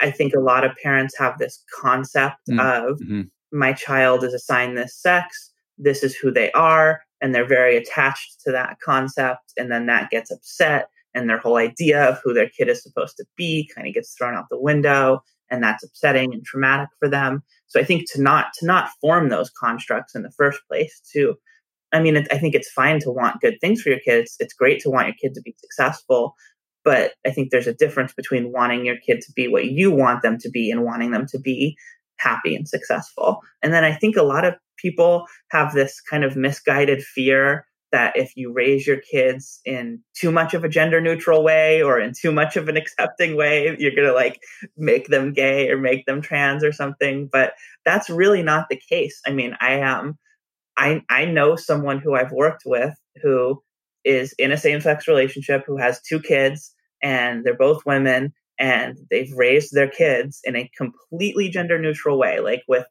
I 0.00 0.10
think 0.10 0.34
a 0.34 0.40
lot 0.40 0.64
of 0.64 0.76
parents 0.82 1.16
have 1.16 1.38
this 1.38 1.62
concept 1.80 2.36
mm. 2.50 2.60
of 2.60 2.98
mm-hmm. 2.98 3.22
my 3.52 3.72
child 3.72 4.24
is 4.24 4.34
assigned 4.34 4.76
this 4.76 4.96
sex, 5.00 5.52
this 5.78 6.02
is 6.02 6.16
who 6.16 6.32
they 6.32 6.50
are, 6.52 7.02
and 7.20 7.32
they're 7.32 7.46
very 7.46 7.76
attached 7.76 8.40
to 8.44 8.50
that 8.50 8.78
concept. 8.84 9.52
And 9.56 9.70
then 9.70 9.86
that 9.86 10.10
gets 10.10 10.32
upset, 10.32 10.88
and 11.14 11.30
their 11.30 11.38
whole 11.38 11.56
idea 11.56 12.02
of 12.02 12.20
who 12.24 12.34
their 12.34 12.48
kid 12.48 12.68
is 12.68 12.82
supposed 12.82 13.16
to 13.18 13.24
be 13.36 13.70
kind 13.74 13.86
of 13.86 13.94
gets 13.94 14.12
thrown 14.14 14.34
out 14.34 14.46
the 14.50 14.60
window. 14.60 15.22
And 15.52 15.62
that's 15.62 15.84
upsetting 15.84 16.32
and 16.32 16.44
traumatic 16.44 16.88
for 16.98 17.08
them. 17.08 17.42
So 17.68 17.80
I 17.80 17.84
think 17.84 18.10
to 18.12 18.22
not 18.22 18.46
to 18.58 18.66
not 18.66 18.90
form 19.00 19.28
those 19.28 19.50
constructs 19.50 20.16
in 20.16 20.22
the 20.22 20.32
first 20.32 20.60
place, 20.68 21.00
to 21.12 21.36
I 21.92 22.00
mean, 22.00 22.16
it, 22.16 22.28
I 22.30 22.38
think 22.38 22.54
it's 22.54 22.70
fine 22.70 23.00
to 23.00 23.10
want 23.10 23.40
good 23.40 23.58
things 23.60 23.82
for 23.82 23.90
your 23.90 24.00
kids. 24.00 24.36
It's 24.38 24.54
great 24.54 24.80
to 24.80 24.90
want 24.90 25.08
your 25.08 25.16
kid 25.20 25.34
to 25.34 25.42
be 25.42 25.54
successful. 25.58 26.34
But 26.84 27.12
I 27.26 27.30
think 27.30 27.50
there's 27.50 27.66
a 27.66 27.74
difference 27.74 28.12
between 28.12 28.52
wanting 28.52 28.86
your 28.86 28.96
kid 29.06 29.20
to 29.22 29.32
be 29.32 29.48
what 29.48 29.66
you 29.66 29.90
want 29.90 30.22
them 30.22 30.38
to 30.38 30.50
be 30.50 30.70
and 30.70 30.84
wanting 30.84 31.10
them 31.10 31.26
to 31.26 31.38
be 31.38 31.76
happy 32.18 32.54
and 32.54 32.68
successful. 32.68 33.40
And 33.62 33.72
then 33.72 33.84
I 33.84 33.94
think 33.94 34.16
a 34.16 34.22
lot 34.22 34.44
of 34.44 34.54
people 34.78 35.26
have 35.50 35.74
this 35.74 36.00
kind 36.00 36.24
of 36.24 36.36
misguided 36.36 37.02
fear 37.02 37.66
that 37.92 38.16
if 38.16 38.32
you 38.36 38.52
raise 38.52 38.86
your 38.86 38.98
kids 38.98 39.60
in 39.64 40.00
too 40.14 40.30
much 40.30 40.54
of 40.54 40.62
a 40.62 40.68
gender 40.68 41.00
neutral 41.00 41.42
way 41.42 41.82
or 41.82 41.98
in 41.98 42.12
too 42.18 42.30
much 42.30 42.56
of 42.56 42.68
an 42.68 42.76
accepting 42.76 43.36
way, 43.36 43.74
you're 43.78 43.94
going 43.94 44.06
to 44.06 44.14
like 44.14 44.40
make 44.76 45.08
them 45.08 45.32
gay 45.32 45.68
or 45.68 45.76
make 45.76 46.06
them 46.06 46.22
trans 46.22 46.62
or 46.62 46.72
something. 46.72 47.28
But 47.30 47.54
that's 47.84 48.08
really 48.08 48.42
not 48.42 48.68
the 48.70 48.80
case. 48.88 49.20
I 49.26 49.32
mean, 49.32 49.56
I 49.60 49.72
am. 49.72 50.18
I 50.80 51.02
I 51.10 51.26
know 51.26 51.56
someone 51.56 51.98
who 52.00 52.14
I've 52.14 52.32
worked 52.32 52.62
with 52.64 52.94
who 53.22 53.62
is 54.04 54.34
in 54.38 54.50
a 54.50 54.56
same 54.56 54.80
sex 54.80 55.06
relationship 55.06 55.64
who 55.66 55.76
has 55.76 56.00
two 56.00 56.20
kids 56.20 56.74
and 57.02 57.44
they're 57.44 57.56
both 57.56 57.84
women 57.84 58.32
and 58.58 58.96
they've 59.10 59.32
raised 59.36 59.74
their 59.74 59.88
kids 59.88 60.40
in 60.42 60.56
a 60.56 60.70
completely 60.76 61.50
gender 61.50 61.78
neutral 61.78 62.18
way 62.18 62.40
like 62.40 62.62
with 62.66 62.86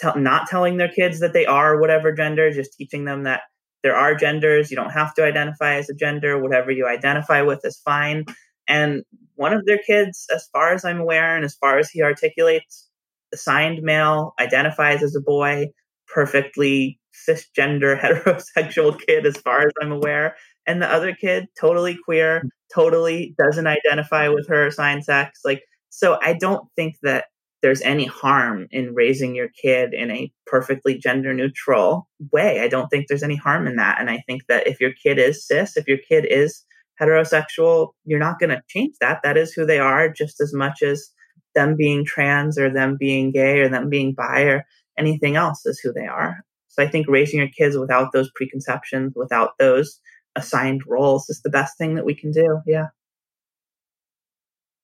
t- 0.00 0.08
not 0.16 0.48
telling 0.48 0.76
their 0.76 0.88
kids 0.88 1.20
that 1.20 1.32
they 1.32 1.46
are 1.46 1.80
whatever 1.80 2.12
gender 2.12 2.50
just 2.50 2.76
teaching 2.76 3.04
them 3.04 3.22
that 3.22 3.42
there 3.84 3.96
are 3.96 4.16
genders 4.16 4.70
you 4.70 4.76
don't 4.76 4.90
have 4.90 5.14
to 5.14 5.24
identify 5.24 5.74
as 5.74 5.88
a 5.88 5.94
gender 5.94 6.42
whatever 6.42 6.72
you 6.72 6.86
identify 6.88 7.42
with 7.42 7.60
is 7.64 7.80
fine. 7.84 8.24
And 8.68 9.04
one 9.36 9.52
of 9.52 9.64
their 9.64 9.80
kids 9.86 10.26
as 10.34 10.48
far 10.52 10.72
as 10.74 10.84
i'm 10.84 11.00
aware 11.00 11.36
and 11.36 11.44
as 11.44 11.54
far 11.54 11.78
as 11.78 11.88
he 11.90 12.02
articulates 12.02 12.88
assigned 13.32 13.82
male 13.82 14.34
identifies 14.40 15.02
as 15.02 15.14
a 15.16 15.20
boy 15.20 15.66
perfectly 16.08 16.98
cisgender 17.12 17.98
heterosexual 18.00 18.98
kid 19.06 19.26
as 19.26 19.36
far 19.36 19.66
as 19.66 19.72
I'm 19.80 19.92
aware. 19.92 20.36
And 20.66 20.80
the 20.80 20.92
other 20.92 21.14
kid, 21.14 21.46
totally 21.58 21.98
queer, 22.04 22.40
hmm. 22.40 22.48
totally 22.74 23.34
doesn't 23.38 23.66
identify 23.66 24.28
with 24.28 24.48
her 24.48 24.66
assigned 24.66 25.04
sex. 25.04 25.40
Like, 25.44 25.62
so 25.90 26.18
I 26.22 26.34
don't 26.34 26.66
think 26.76 26.96
that 27.02 27.26
there's 27.62 27.82
any 27.82 28.06
harm 28.06 28.66
in 28.72 28.94
raising 28.94 29.36
your 29.36 29.48
kid 29.48 29.94
in 29.94 30.10
a 30.10 30.32
perfectly 30.46 30.98
gender 30.98 31.32
neutral 31.32 32.08
way. 32.32 32.60
I 32.60 32.66
don't 32.66 32.88
think 32.88 33.06
there's 33.06 33.22
any 33.22 33.36
harm 33.36 33.68
in 33.68 33.76
that. 33.76 34.00
And 34.00 34.10
I 34.10 34.18
think 34.26 34.46
that 34.48 34.66
if 34.66 34.80
your 34.80 34.92
kid 34.92 35.18
is 35.18 35.46
cis, 35.46 35.76
if 35.76 35.86
your 35.86 35.98
kid 36.08 36.26
is 36.28 36.64
heterosexual, 37.00 37.90
you're 38.04 38.18
not 38.18 38.40
going 38.40 38.50
to 38.50 38.62
change 38.68 38.96
that. 39.00 39.20
That 39.22 39.36
is 39.36 39.52
who 39.52 39.64
they 39.64 39.78
are 39.78 40.08
just 40.08 40.40
as 40.40 40.52
much 40.52 40.82
as 40.82 41.08
them 41.54 41.76
being 41.76 42.04
trans 42.04 42.58
or 42.58 42.68
them 42.68 42.96
being 42.98 43.30
gay 43.30 43.60
or 43.60 43.68
them 43.68 43.88
being 43.88 44.12
bi 44.12 44.42
or 44.42 44.64
anything 44.98 45.36
else 45.36 45.64
is 45.64 45.78
who 45.78 45.92
they 45.92 46.06
are. 46.06 46.44
So 46.72 46.82
I 46.82 46.88
think 46.88 47.06
raising 47.06 47.38
your 47.38 47.48
kids 47.48 47.76
without 47.76 48.12
those 48.12 48.30
preconceptions, 48.34 49.12
without 49.14 49.58
those 49.58 50.00
assigned 50.36 50.82
roles 50.86 51.28
is 51.28 51.42
the 51.42 51.50
best 51.50 51.76
thing 51.76 51.94
that 51.96 52.06
we 52.06 52.14
can 52.14 52.32
do. 52.32 52.60
Yeah. 52.66 52.86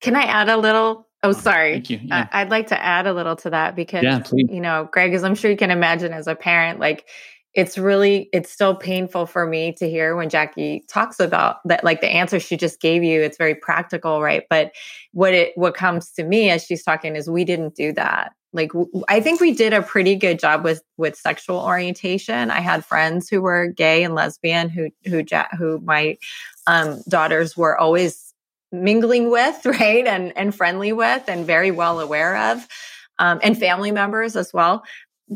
Can 0.03 0.15
I 0.15 0.23
add 0.23 0.51
a 0.51 0.59
little? 0.59 1.09
Oh, 1.23 1.31
uh, 1.31 1.33
sorry. 1.33 1.73
Thank 1.73 1.91
you. 1.91 1.97
Uh, 1.99 2.03
yeah. 2.09 2.29
I'd 2.31 2.51
like 2.51 2.67
to 2.69 2.81
add 2.81 3.07
a 3.07 3.15
little 3.15 3.37
to 3.37 3.51
that 3.51 3.75
because, 3.75 4.05
yeah, 4.05 4.23
you 4.33 4.61
know, 4.61 4.89
Greg, 4.93 5.15
as 5.15 5.25
I'm 5.25 5.35
sure 5.35 5.51
you 5.51 5.57
can 5.57 5.71
imagine 5.71 6.13
as 6.13 6.27
a 6.27 6.35
parent, 6.35 6.79
like 6.79 7.09
it's 7.55 7.79
really, 7.79 8.29
it's 8.35 8.53
still 8.53 8.77
painful 8.77 9.25
for 9.25 9.47
me 9.47 9.73
to 9.79 9.89
hear 9.89 10.15
when 10.15 10.29
Jackie 10.29 10.85
talks 10.89 11.19
about 11.19 11.57
that, 11.65 11.83
like 11.83 12.03
the 12.03 12.09
answer 12.09 12.39
she 12.39 12.59
just 12.59 12.81
gave 12.81 13.03
you, 13.03 13.23
it's 13.23 13.39
very 13.39 13.55
practical, 13.55 14.21
right? 14.21 14.45
But 14.51 14.73
what 15.13 15.33
it, 15.33 15.53
what 15.57 15.75
comes 15.75 16.13
to 16.13 16.25
me 16.25 16.51
as 16.51 16.65
she's 16.65 16.85
talking 16.85 17.17
is 17.17 17.31
we 17.31 17.45
didn't 17.45 17.75
do 17.75 17.95
that 17.95 18.33
like 18.53 18.73
i 19.09 19.21
think 19.21 19.41
we 19.41 19.53
did 19.53 19.73
a 19.73 19.83
pretty 19.83 20.15
good 20.15 20.39
job 20.39 20.65
with 20.65 20.83
with 20.97 21.17
sexual 21.17 21.59
orientation. 21.59 22.51
I 22.51 22.61
had 22.61 22.85
friends 22.85 23.29
who 23.29 23.41
were 23.41 23.69
gay 23.69 24.03
and 24.03 24.15
lesbian 24.15 24.69
who 24.69 24.91
who 25.07 25.25
who 25.57 25.81
my 25.81 26.17
um, 26.67 27.03
daughters 27.09 27.57
were 27.57 27.79
always 27.79 28.35
mingling 28.73 29.31
with 29.31 29.65
right 29.67 30.07
and 30.07 30.37
and 30.37 30.55
friendly 30.55 30.93
with 30.93 31.29
and 31.29 31.47
very 31.47 31.71
well 31.71 32.01
aware 32.01 32.37
of 32.53 32.67
um, 33.19 33.41
and 33.43 33.59
family 33.59 33.93
members 33.93 34.37
as 34.37 34.53
well. 34.53 34.85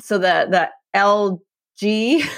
So 0.01 0.19
the 0.19 0.47
the 0.51 0.71
lg 0.97 2.23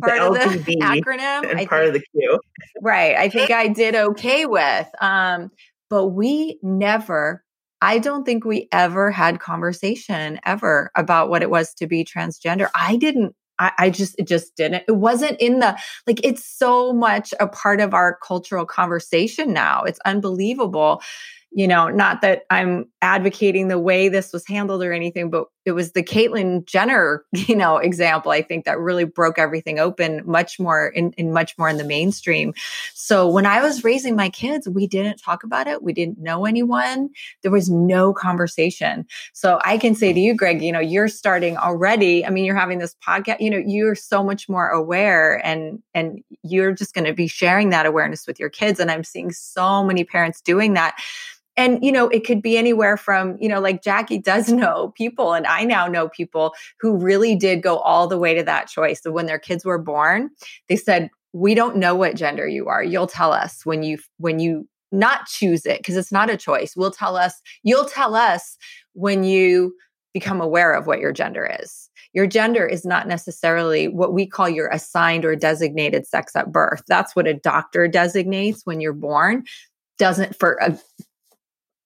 part 0.00 0.18
the 0.34 0.44
of 0.44 0.64
the 0.64 0.76
acronym 0.82 1.50
and 1.50 1.68
part 1.68 1.84
think, 1.84 1.88
of 1.88 1.92
the 1.94 2.02
q. 2.12 2.40
Right 2.80 3.16
i 3.16 3.28
think 3.28 3.50
i 3.50 3.68
did 3.68 3.94
okay 3.94 4.46
with 4.46 4.88
um, 5.00 5.50
but 5.90 6.08
we 6.08 6.58
never 6.62 7.42
I 7.80 7.98
don't 7.98 8.24
think 8.24 8.44
we 8.44 8.68
ever 8.72 9.10
had 9.10 9.40
conversation 9.40 10.40
ever 10.44 10.90
about 10.96 11.30
what 11.30 11.42
it 11.42 11.50
was 11.50 11.74
to 11.74 11.86
be 11.86 12.04
transgender. 12.04 12.68
I 12.74 12.96
didn't 12.96 13.34
I, 13.58 13.72
I 13.78 13.90
just 13.90 14.14
it 14.18 14.26
just 14.26 14.56
didn't 14.56 14.84
it 14.88 14.96
wasn't 14.96 15.40
in 15.40 15.58
the 15.58 15.76
like 16.06 16.20
it's 16.24 16.44
so 16.44 16.92
much 16.92 17.34
a 17.40 17.48
part 17.48 17.80
of 17.80 17.94
our 17.94 18.18
cultural 18.22 18.64
conversation 18.64 19.52
now 19.52 19.82
it's 19.82 19.98
unbelievable 20.04 21.02
you 21.50 21.66
know, 21.66 21.88
not 21.88 22.20
that 22.20 22.42
I'm 22.50 22.86
advocating 23.00 23.68
the 23.68 23.78
way 23.78 24.08
this 24.08 24.32
was 24.32 24.46
handled 24.46 24.82
or 24.82 24.92
anything, 24.92 25.30
but 25.30 25.46
it 25.64 25.72
was 25.72 25.92
the 25.92 26.02
Caitlyn 26.02 26.64
Jenner, 26.66 27.24
you 27.32 27.56
know, 27.56 27.78
example, 27.78 28.32
I 28.32 28.42
think 28.42 28.64
that 28.64 28.78
really 28.78 29.04
broke 29.04 29.38
everything 29.38 29.78
open 29.78 30.22
much 30.26 30.60
more 30.60 30.88
in, 30.88 31.12
in 31.12 31.32
much 31.32 31.56
more 31.58 31.68
in 31.68 31.78
the 31.78 31.84
mainstream. 31.84 32.54
So 32.94 33.28
when 33.28 33.46
I 33.46 33.62
was 33.62 33.84
raising 33.84 34.14
my 34.14 34.28
kids, 34.28 34.68
we 34.68 34.86
didn't 34.86 35.22
talk 35.22 35.42
about 35.42 35.66
it. 35.66 35.82
We 35.82 35.92
didn't 35.92 36.18
know 36.18 36.44
anyone. 36.44 37.10
There 37.42 37.52
was 37.52 37.70
no 37.70 38.12
conversation. 38.12 39.06
So 39.32 39.58
I 39.64 39.78
can 39.78 39.94
say 39.94 40.12
to 40.12 40.20
you, 40.20 40.34
Greg, 40.34 40.62
you 40.62 40.72
know, 40.72 40.80
you're 40.80 41.08
starting 41.08 41.56
already. 41.56 42.26
I 42.26 42.30
mean, 42.30 42.44
you're 42.44 42.56
having 42.56 42.78
this 42.78 42.94
podcast, 43.06 43.40
you 43.40 43.50
know, 43.50 43.62
you're 43.64 43.94
so 43.94 44.22
much 44.22 44.48
more 44.48 44.68
aware 44.68 45.44
and 45.44 45.82
and 45.94 46.22
you're 46.42 46.72
just 46.72 46.94
going 46.94 47.06
to 47.06 47.14
be 47.14 47.26
sharing 47.26 47.70
that 47.70 47.86
awareness 47.86 48.26
with 48.26 48.38
your 48.38 48.50
kids. 48.50 48.80
And 48.80 48.90
I'm 48.90 49.04
seeing 49.04 49.32
so 49.32 49.82
many 49.84 50.04
parents 50.04 50.40
doing 50.40 50.74
that 50.74 50.98
and 51.58 51.84
you 51.84 51.92
know 51.92 52.08
it 52.08 52.24
could 52.24 52.40
be 52.40 52.56
anywhere 52.56 52.96
from 52.96 53.36
you 53.40 53.48
know 53.48 53.60
like 53.60 53.82
jackie 53.82 54.18
does 54.18 54.48
know 54.52 54.92
people 54.96 55.34
and 55.34 55.46
i 55.46 55.64
now 55.64 55.86
know 55.86 56.08
people 56.08 56.54
who 56.80 56.96
really 56.96 57.36
did 57.36 57.62
go 57.62 57.78
all 57.78 58.06
the 58.06 58.18
way 58.18 58.34
to 58.34 58.42
that 58.42 58.68
choice 58.68 59.02
so 59.02 59.12
when 59.12 59.26
their 59.26 59.38
kids 59.38 59.64
were 59.64 59.78
born. 59.78 60.30
They 60.68 60.76
said 60.76 61.10
we 61.32 61.54
don't 61.54 61.76
know 61.76 61.94
what 61.94 62.16
gender 62.16 62.48
you 62.48 62.68
are. 62.68 62.82
You'll 62.82 63.06
tell 63.06 63.32
us 63.32 63.64
when 63.64 63.82
you 63.82 63.98
when 64.18 64.38
you 64.38 64.68
not 64.92 65.26
choose 65.26 65.66
it 65.66 65.78
because 65.78 65.96
it's 65.96 66.12
not 66.12 66.30
a 66.30 66.36
choice. 66.36 66.74
We'll 66.76 66.90
tell 66.90 67.16
us 67.16 67.40
you'll 67.62 67.86
tell 67.86 68.14
us 68.14 68.56
when 68.94 69.24
you 69.24 69.74
become 70.14 70.40
aware 70.40 70.72
of 70.72 70.86
what 70.86 71.00
your 71.00 71.12
gender 71.12 71.50
is. 71.60 71.90
Your 72.14 72.26
gender 72.26 72.66
is 72.66 72.86
not 72.86 73.06
necessarily 73.06 73.88
what 73.88 74.14
we 74.14 74.26
call 74.26 74.48
your 74.48 74.68
assigned 74.68 75.24
or 75.24 75.36
designated 75.36 76.06
sex 76.06 76.34
at 76.34 76.50
birth. 76.50 76.82
That's 76.88 77.14
what 77.14 77.26
a 77.26 77.34
doctor 77.34 77.86
designates 77.86 78.62
when 78.64 78.80
you're 78.80 78.94
born. 78.94 79.44
Doesn't 79.98 80.38
for 80.38 80.58
a 80.62 80.78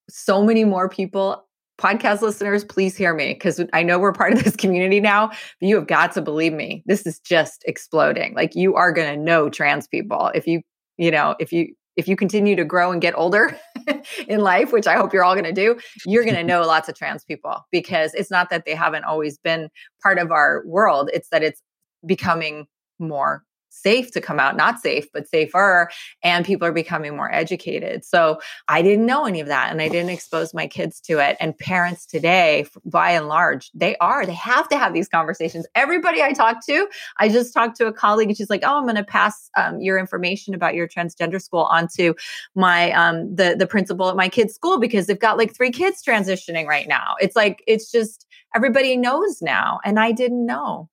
so 0.09 0.43
many 0.43 0.65
more 0.65 0.89
people 0.89 1.47
podcast 1.79 2.23
listeners, 2.23 2.65
please 2.65 2.97
hear 2.97 3.15
me 3.15 3.35
because 3.35 3.61
I 3.73 3.83
know 3.83 3.99
we're 3.99 4.13
part 4.13 4.33
of 4.33 4.45
this 4.45 4.57
community 4.57 5.01
now, 5.01 5.29
but 5.29 5.39
you 5.61 5.75
have 5.77 5.87
got 5.87 6.13
to 6.13 6.23
believe 6.23 6.53
me. 6.53 6.83
This 6.87 7.07
is 7.07 7.19
just 7.19 7.65
exploding. 7.67 8.35
Like 8.35 8.55
you 8.55 8.75
are 8.77 8.93
going 8.93 9.13
to 9.13 9.23
know 9.23 9.51
trans 9.51 9.89
people 9.89 10.31
if 10.35 10.47
you, 10.47 10.63
you 10.97 11.11
know, 11.11 11.35
if 11.41 11.53
you, 11.53 11.75
if 11.97 12.09
you 12.09 12.17
continue 12.17 12.57
to 12.57 12.65
grow 12.65 12.93
and 12.93 13.03
get 13.03 13.15
older 13.17 13.59
in 14.29 14.41
life, 14.41 14.73
which 14.73 14.87
I 14.87 14.95
hope 14.95 15.13
you're 15.13 15.25
all 15.25 15.35
going 15.35 15.45
to 15.45 15.53
do, 15.53 15.77
you're 16.07 16.25
going 16.25 16.37
to 16.37 16.45
know 16.45 16.63
lots 16.63 16.89
of 16.89 16.95
trans 16.95 17.25
people 17.25 17.67
because 17.71 18.15
it's 18.15 18.31
not 18.31 18.49
that 18.51 18.65
they 18.65 18.75
haven't 18.75 19.05
always 19.05 19.37
been 19.39 19.69
part 20.03 20.19
of 20.19 20.31
our 20.31 20.63
world. 20.67 21.11
It's 21.13 21.29
that 21.31 21.43
it's 21.43 21.61
becoming 22.07 22.67
more 22.99 23.43
safe 23.73 24.11
to 24.13 24.21
come 24.21 24.39
out, 24.39 24.57
not 24.57 24.81
safe, 24.81 25.07
but 25.13 25.27
safer. 25.29 25.91
And 26.23 26.45
people 26.45 26.67
are 26.69 26.73
becoming 26.73 27.17
more 27.17 27.33
educated. 27.33 28.05
So 28.05 28.41
I 28.69 28.83
didn't 28.83 29.07
know 29.07 29.25
any 29.25 29.41
of 29.41 29.49
that 29.49 29.71
and 29.71 29.81
I 29.81 29.89
didn't 29.89 30.11
expose 30.11 30.55
my 30.55 30.67
kids 30.67 31.01
to 31.03 31.19
it. 31.19 31.37
And 31.41 31.57
parents 31.57 32.07
today, 32.07 32.67
by 32.85 33.13
and 33.13 33.29
large, 33.29 33.71
they 33.75 33.97
are, 33.97 34.27
they 34.27 34.35
have 34.35 34.69
to 34.69 34.79
have 34.79 34.93
these 34.93 35.09
conversations. 35.09 35.67
Everybody 35.75 36.23
I 36.23 36.33
talk 36.33 36.65
to, 36.67 36.87
I 37.19 37.29
just 37.29 37.55
talked 37.55 37.77
to 37.79 37.87
a 37.87 37.93
colleague 37.93 38.29
and 38.29 38.37
she's 38.37 38.51
like, 38.51 38.63
oh, 38.65 38.77
I'm 38.77 38.85
going 38.85 38.97
to 38.97 39.05
pass 39.05 39.51
um, 39.57 39.81
your 39.81 39.99
information 39.99 40.55
about 40.55 40.75
your 40.75 40.87
transgender 40.87 41.41
school 41.41 41.63
onto 41.63 42.15
my, 42.55 42.93
um, 42.93 43.35
the, 43.35 43.57
the 43.59 43.67
principal 43.67 44.09
at 44.11 44.17
my 44.17 44.29
kid's 44.29 44.55
school 44.55 44.79
because 44.79 45.07
they've 45.07 45.19
got 45.19 45.39
like 45.39 45.55
three 45.55 45.71
kids 45.71 46.03
transitioning 46.03 46.67
right 46.67 46.87
now. 46.89 47.15
It's 47.21 47.37
like, 47.37 47.63
it's 47.67 47.91
just, 47.91 48.27
everybody 48.55 48.97
knows 48.97 49.41
now. 49.41 49.81
And 49.85 49.99
I 49.99 50.13
didn't 50.13 50.45
know. 50.45 50.89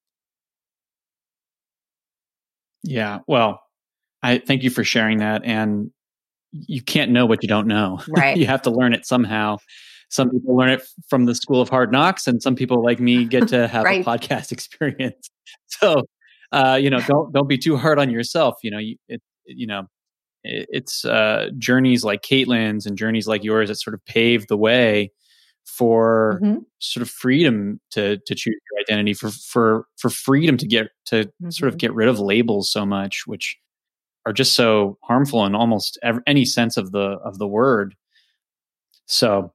Yeah. 2.83 3.19
Well, 3.27 3.61
I 4.21 4.39
thank 4.39 4.63
you 4.63 4.69
for 4.69 4.83
sharing 4.83 5.19
that. 5.19 5.43
And 5.43 5.91
you 6.51 6.81
can't 6.81 7.11
know 7.11 7.25
what 7.25 7.43
you 7.43 7.49
don't 7.49 7.67
know. 7.67 8.01
Right. 8.09 8.37
you 8.37 8.47
have 8.47 8.61
to 8.63 8.71
learn 8.71 8.93
it 8.93 9.05
somehow. 9.05 9.57
Some 10.09 10.31
people 10.31 10.55
learn 10.57 10.69
it 10.69 10.81
from 11.07 11.25
the 11.25 11.35
school 11.35 11.61
of 11.61 11.69
hard 11.69 11.91
knocks, 11.91 12.25
and 12.25 12.41
some 12.41 12.55
people 12.55 12.83
like 12.83 12.99
me 12.99 13.25
get 13.25 13.47
to 13.49 13.67
have 13.67 13.83
right. 13.83 14.01
a 14.01 14.09
podcast 14.09 14.51
experience. 14.51 15.29
So, 15.67 16.03
uh, 16.51 16.79
you 16.81 16.89
know, 16.89 16.99
don't 17.01 17.31
don't 17.31 17.47
be 17.47 17.59
too 17.59 17.77
hard 17.77 17.99
on 17.99 18.09
yourself. 18.09 18.55
You 18.63 18.71
know, 18.71 18.79
you, 18.79 18.95
it, 19.07 19.21
you 19.45 19.67
know, 19.67 19.83
it, 20.43 20.67
it's 20.69 21.05
uh, 21.05 21.49
journeys 21.59 22.03
like 22.03 22.23
Caitlyn's 22.23 22.87
and 22.87 22.97
journeys 22.97 23.27
like 23.27 23.43
yours 23.43 23.69
that 23.69 23.75
sort 23.75 23.93
of 23.93 24.03
pave 24.05 24.47
the 24.47 24.57
way 24.57 25.11
for 25.69 26.39
mm-hmm. 26.41 26.59
sort 26.79 27.01
of 27.01 27.09
freedom 27.09 27.79
to 27.91 28.17
to 28.25 28.35
choose 28.35 28.55
your 28.71 28.79
identity 28.81 29.13
for 29.13 29.29
for 29.29 29.85
for 29.97 30.09
freedom 30.09 30.57
to 30.57 30.67
get 30.67 30.89
to 31.05 31.25
mm-hmm. 31.25 31.49
sort 31.49 31.67
of 31.67 31.73
mm-hmm. 31.73 31.79
get 31.79 31.93
rid 31.93 32.07
of 32.07 32.19
labels 32.19 32.71
so 32.71 32.85
much 32.85 33.23
which 33.25 33.57
are 34.25 34.33
just 34.33 34.53
so 34.53 34.97
harmful 35.03 35.45
in 35.45 35.55
almost 35.55 35.97
every, 36.03 36.21
any 36.27 36.43
sense 36.43 36.75
of 36.75 36.91
the 36.91 37.17
of 37.23 37.37
the 37.37 37.47
word 37.47 37.95
so 39.05 39.53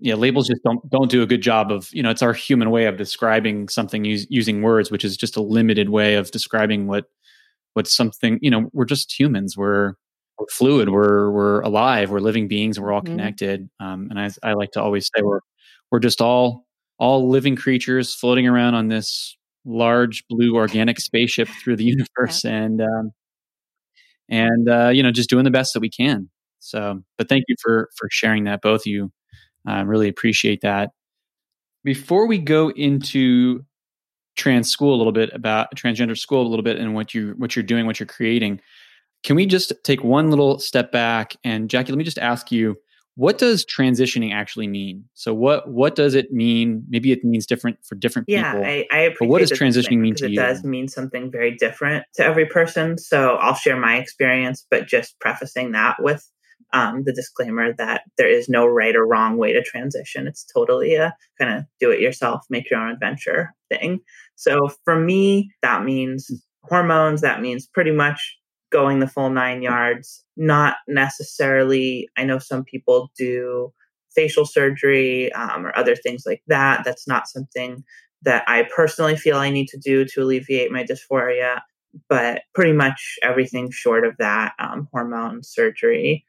yeah 0.00 0.14
labels 0.14 0.48
just 0.48 0.62
don't 0.62 0.88
don't 0.90 1.10
do 1.10 1.22
a 1.22 1.26
good 1.26 1.42
job 1.42 1.72
of 1.72 1.88
you 1.92 2.02
know 2.02 2.10
it's 2.10 2.22
our 2.22 2.32
human 2.32 2.70
way 2.70 2.84
of 2.86 2.96
describing 2.96 3.68
something 3.68 4.04
us, 4.04 4.26
using 4.28 4.62
words 4.62 4.90
which 4.90 5.04
is 5.04 5.16
just 5.16 5.36
a 5.36 5.42
limited 5.42 5.88
way 5.88 6.14
of 6.14 6.30
describing 6.30 6.86
what 6.86 7.06
what 7.72 7.86
something 7.86 8.38
you 8.42 8.50
know 8.50 8.70
we're 8.72 8.84
just 8.84 9.18
humans 9.18 9.56
we're 9.56 9.94
we're 10.38 10.46
fluid 10.50 10.90
we're 10.90 11.30
we're 11.30 11.60
alive 11.62 12.10
we're 12.10 12.20
living 12.20 12.48
beings 12.48 12.78
we're 12.78 12.92
all 12.92 13.00
mm-hmm. 13.00 13.16
connected 13.16 13.68
um, 13.80 14.08
and 14.10 14.20
I, 14.20 14.30
I 14.42 14.52
like 14.54 14.72
to 14.72 14.82
always 14.82 15.10
say 15.14 15.22
we're 15.22 15.40
we're 15.94 16.00
just 16.00 16.20
all 16.20 16.66
all 16.98 17.28
living 17.28 17.54
creatures 17.54 18.16
floating 18.16 18.48
around 18.48 18.74
on 18.74 18.88
this 18.88 19.36
large 19.64 20.24
blue 20.28 20.56
organic 20.56 20.98
spaceship 20.98 21.46
through 21.62 21.76
the 21.76 21.84
universe 22.18 22.44
and 22.44 22.82
um, 22.82 23.12
and 24.28 24.68
uh, 24.68 24.88
you 24.88 25.04
know 25.04 25.12
just 25.12 25.30
doing 25.30 25.44
the 25.44 25.52
best 25.52 25.72
that 25.72 25.78
we 25.78 25.88
can. 25.88 26.28
So 26.58 27.00
but 27.16 27.28
thank 27.28 27.44
you 27.46 27.54
for 27.62 27.90
for 27.96 28.08
sharing 28.10 28.42
that 28.44 28.60
both 28.60 28.80
of 28.80 28.86
you. 28.86 29.12
I 29.64 29.80
uh, 29.80 29.84
really 29.84 30.08
appreciate 30.08 30.62
that. 30.62 30.90
Before 31.84 32.26
we 32.26 32.38
go 32.38 32.70
into 32.70 33.60
trans 34.36 34.68
school 34.68 34.96
a 34.96 34.98
little 34.98 35.12
bit 35.12 35.30
about 35.32 35.76
transgender 35.76 36.18
school 36.18 36.44
a 36.44 36.50
little 36.50 36.64
bit 36.64 36.76
and 36.76 36.92
what 36.92 37.14
you 37.14 37.34
what 37.38 37.54
you're 37.54 37.62
doing 37.62 37.86
what 37.86 38.00
you're 38.00 38.06
creating 38.08 38.60
can 39.22 39.36
we 39.36 39.46
just 39.46 39.72
take 39.84 40.02
one 40.02 40.28
little 40.28 40.58
step 40.58 40.90
back 40.90 41.36
and 41.44 41.70
jackie 41.70 41.92
let 41.92 41.98
me 41.98 42.02
just 42.02 42.18
ask 42.18 42.50
you 42.50 42.76
what 43.16 43.38
does 43.38 43.64
transitioning 43.64 44.32
actually 44.32 44.66
mean? 44.66 45.04
So 45.14 45.32
what 45.34 45.68
what 45.68 45.94
does 45.94 46.14
it 46.14 46.32
mean? 46.32 46.84
Maybe 46.88 47.12
it 47.12 47.24
means 47.24 47.46
different 47.46 47.78
for 47.84 47.94
different 47.94 48.28
yeah, 48.28 48.52
people 48.52 48.66
I, 48.66 48.86
I 48.90 48.98
appreciate 48.98 49.18
but 49.20 49.28
what 49.28 49.38
does 49.40 49.52
transitioning 49.52 49.98
mean 49.98 50.14
to 50.16 50.26
it 50.26 50.32
you? 50.32 50.40
it 50.40 50.42
does 50.42 50.64
mean 50.64 50.88
something 50.88 51.30
very 51.30 51.56
different 51.56 52.04
to 52.14 52.24
every 52.24 52.46
person 52.46 52.98
so 52.98 53.36
i'll 53.36 53.54
share 53.54 53.78
my 53.78 53.96
experience 53.96 54.66
but 54.70 54.86
just 54.86 55.18
prefacing 55.20 55.72
that 55.72 55.96
with 56.00 56.26
um, 56.74 57.04
the 57.04 57.12
disclaimer 57.12 57.72
that 57.74 58.02
there 58.18 58.28
is 58.28 58.48
no 58.48 58.66
right 58.66 58.96
or 58.96 59.06
wrong 59.06 59.36
way 59.36 59.52
to 59.52 59.62
transition. 59.62 60.26
It's 60.26 60.44
totally 60.44 60.96
a 60.96 61.14
kind 61.40 61.58
of 61.58 61.64
do 61.78 61.90
it 61.92 62.00
yourself 62.00 62.44
make 62.50 62.68
your 62.68 62.80
own 62.80 62.90
adventure 62.90 63.54
thing. 63.70 64.00
So 64.34 64.68
for 64.84 64.98
me 64.98 65.50
that 65.62 65.84
means 65.84 66.26
hmm. 66.28 66.34
hormones 66.64 67.20
that 67.20 67.40
means 67.40 67.66
pretty 67.66 67.92
much 67.92 68.36
going 68.74 68.98
the 68.98 69.06
full 69.06 69.30
nine 69.30 69.62
yards. 69.62 70.24
Not 70.36 70.76
necessarily, 70.88 72.08
I 72.18 72.24
know 72.24 72.40
some 72.40 72.64
people 72.64 73.12
do 73.16 73.72
facial 74.16 74.44
surgery 74.44 75.32
um, 75.32 75.64
or 75.64 75.76
other 75.78 75.94
things 75.94 76.24
like 76.26 76.42
that. 76.48 76.82
That's 76.84 77.06
not 77.06 77.28
something 77.28 77.84
that 78.22 78.42
I 78.48 78.68
personally 78.74 79.16
feel 79.16 79.36
I 79.36 79.50
need 79.50 79.68
to 79.68 79.78
do 79.78 80.04
to 80.06 80.22
alleviate 80.22 80.72
my 80.72 80.82
dysphoria, 80.82 81.60
but 82.08 82.42
pretty 82.52 82.72
much 82.72 83.16
everything 83.22 83.70
short 83.70 84.04
of 84.04 84.16
that 84.18 84.54
um, 84.58 84.88
hormone 84.92 85.44
surgery. 85.44 86.24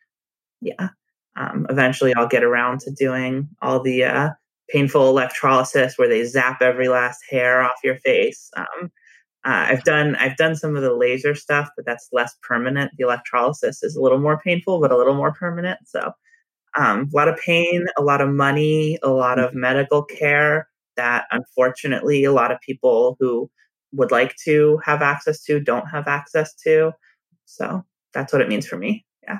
Yeah. 0.62 0.90
Um, 1.36 1.66
eventually, 1.70 2.14
I'll 2.14 2.28
get 2.28 2.44
around 2.44 2.82
to 2.82 2.92
doing 2.92 3.50
all 3.62 3.82
the 3.82 4.04
uh, 4.04 4.30
painful 4.70 5.10
electrolysis 5.10 5.98
where 5.98 6.08
they 6.08 6.24
zap 6.26 6.62
every 6.62 6.90
last 6.90 7.22
hair 7.28 7.64
off 7.64 7.84
your 7.84 7.98
face. 7.98 8.52
Um, 8.56 8.92
uh, 9.46 9.68
I've 9.70 9.84
done 9.84 10.16
I've 10.16 10.38
done 10.38 10.56
some 10.56 10.76
of 10.76 10.82
the 10.82 10.94
laser 10.94 11.36
stuff, 11.36 11.70
but 11.76 11.86
that's 11.86 12.10
less 12.12 12.36
permanent. 12.42 12.92
The 12.98 13.04
electrolysis 13.04 13.84
is 13.84 13.96
a 13.96 14.02
little 14.02 14.18
more 14.18 14.40
painful, 14.40 14.82
but 14.82 14.92
a 14.92 14.98
little 14.98 15.14
more 15.14 15.34
permanent. 15.34 15.80
So 15.86 16.12
um, 16.76 17.10
a 17.14 17.16
lot 17.16 17.28
of 17.28 17.38
pain, 17.38 17.86
a 17.98 18.02
lot 18.02 18.22
of 18.22 18.30
money, 18.30 18.98
a 19.04 19.10
lot 19.10 19.38
of 19.38 19.54
medical 19.54 20.04
care 20.04 20.68
that 20.98 21.26
unfortunately 21.32 22.24
a 22.24 22.32
lot 22.32 22.52
of 22.52 22.60
people 22.62 23.18
who 23.20 23.50
would 23.94 24.12
like 24.12 24.36
to 24.46 24.80
have 24.84 25.02
access 25.02 25.44
to 25.44 25.60
don't 25.60 25.88
have 25.88 26.08
access 26.08 26.54
to. 26.56 26.92
So 27.46 27.84
that's 28.14 28.34
what 28.34 28.42
it 28.42 28.50
means 28.50 28.66
for 28.66 28.78
me. 28.78 29.06
Yeah. 29.24 29.40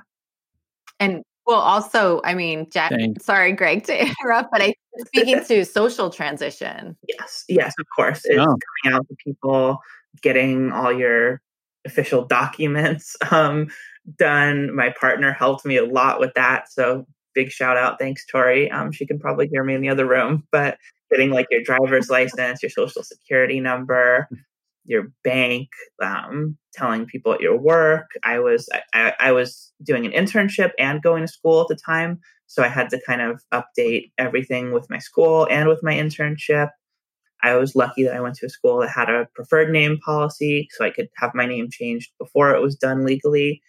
And 1.00 1.24
well, 1.48 1.60
also, 1.60 2.22
I 2.24 2.34
mean, 2.34 2.68
Jack, 2.72 2.92
Thanks. 2.92 3.26
sorry, 3.26 3.54
Greg, 3.54 3.84
to 3.86 4.02
interrupt, 4.08 4.52
but 4.52 4.62
I 4.62 4.74
speaking 5.08 5.44
to 5.46 5.66
social 5.66 6.10
transition. 6.10 6.98
Yes, 7.08 7.44
yes, 7.48 7.74
of 7.80 7.86
course. 7.96 8.22
It's 8.26 8.40
oh. 8.40 8.46
coming 8.46 8.98
out 8.98 9.08
to 9.08 9.16
people, 9.24 9.80
getting 10.22 10.72
all 10.72 10.92
your 10.92 11.42
official 11.86 12.26
documents 12.26 13.16
um, 13.32 13.68
done. 14.18 14.76
My 14.76 14.94
partner 15.00 15.32
helped 15.32 15.66
me 15.66 15.78
a 15.78 15.86
lot 15.86 16.20
with 16.20 16.34
that. 16.36 16.72
So 16.72 17.06
big 17.34 17.52
shout 17.52 17.78
out. 17.78 18.00
Thanks, 18.00 18.26
Tori. 18.26 18.72
Um, 18.72 18.92
she 18.92 19.06
can 19.06 19.20
probably 19.20 19.48
hear 19.48 19.64
me 19.64 19.76
in 19.76 19.82
the 19.82 19.90
other 19.90 20.08
room, 20.08 20.44
but 20.52 20.78
getting 21.12 21.30
like 21.30 21.48
your 21.52 21.62
driver's 21.62 22.10
license, 22.10 22.64
your 22.64 22.70
social 22.70 23.04
security 23.04 23.60
number, 23.60 24.28
your 24.86 25.12
bank, 25.24 25.68
um, 26.02 26.58
telling 26.74 27.06
people 27.06 27.34
at 27.34 27.42
your 27.42 27.58
work. 27.58 28.10
I 28.24 28.40
was 28.40 28.70
I, 28.94 29.14
I 29.20 29.32
was 29.32 29.72
doing 29.84 30.06
an 30.06 30.12
internship 30.12 30.72
and 30.80 31.02
going 31.02 31.24
to 31.24 31.32
school 31.32 31.62
at 31.62 31.68
the 31.68 31.76
time, 31.76 32.20
so 32.48 32.64
I 32.64 32.68
had 32.68 32.90
to 32.92 33.02
kind 33.06 33.22
of 33.22 33.42
update 33.54 34.12
everything 34.18 34.72
with 34.72 34.90
my 34.90 35.00
school 35.00 35.48
and 35.50 35.68
with 35.68 35.84
my 35.84 35.94
internship. 35.94 36.70
I 37.44 37.56
was 37.56 37.76
lucky 37.76 38.04
that 38.04 38.16
I 38.16 38.22
went 38.22 38.36
to 38.36 38.46
a 38.46 38.50
school 38.50 38.80
that 38.80 38.90
had 38.90 39.10
a 39.10 39.28
preferred 39.36 39.72
name 39.72 40.00
policy, 40.06 40.68
so 40.72 40.86
I 40.86 40.90
could 40.90 41.10
have 41.18 41.32
my 41.34 41.46
name 41.46 41.68
changed 41.72 42.12
before 42.20 42.56
it 42.56 42.62
was 42.62 42.76
done 42.76 43.06
legally. 43.06 43.62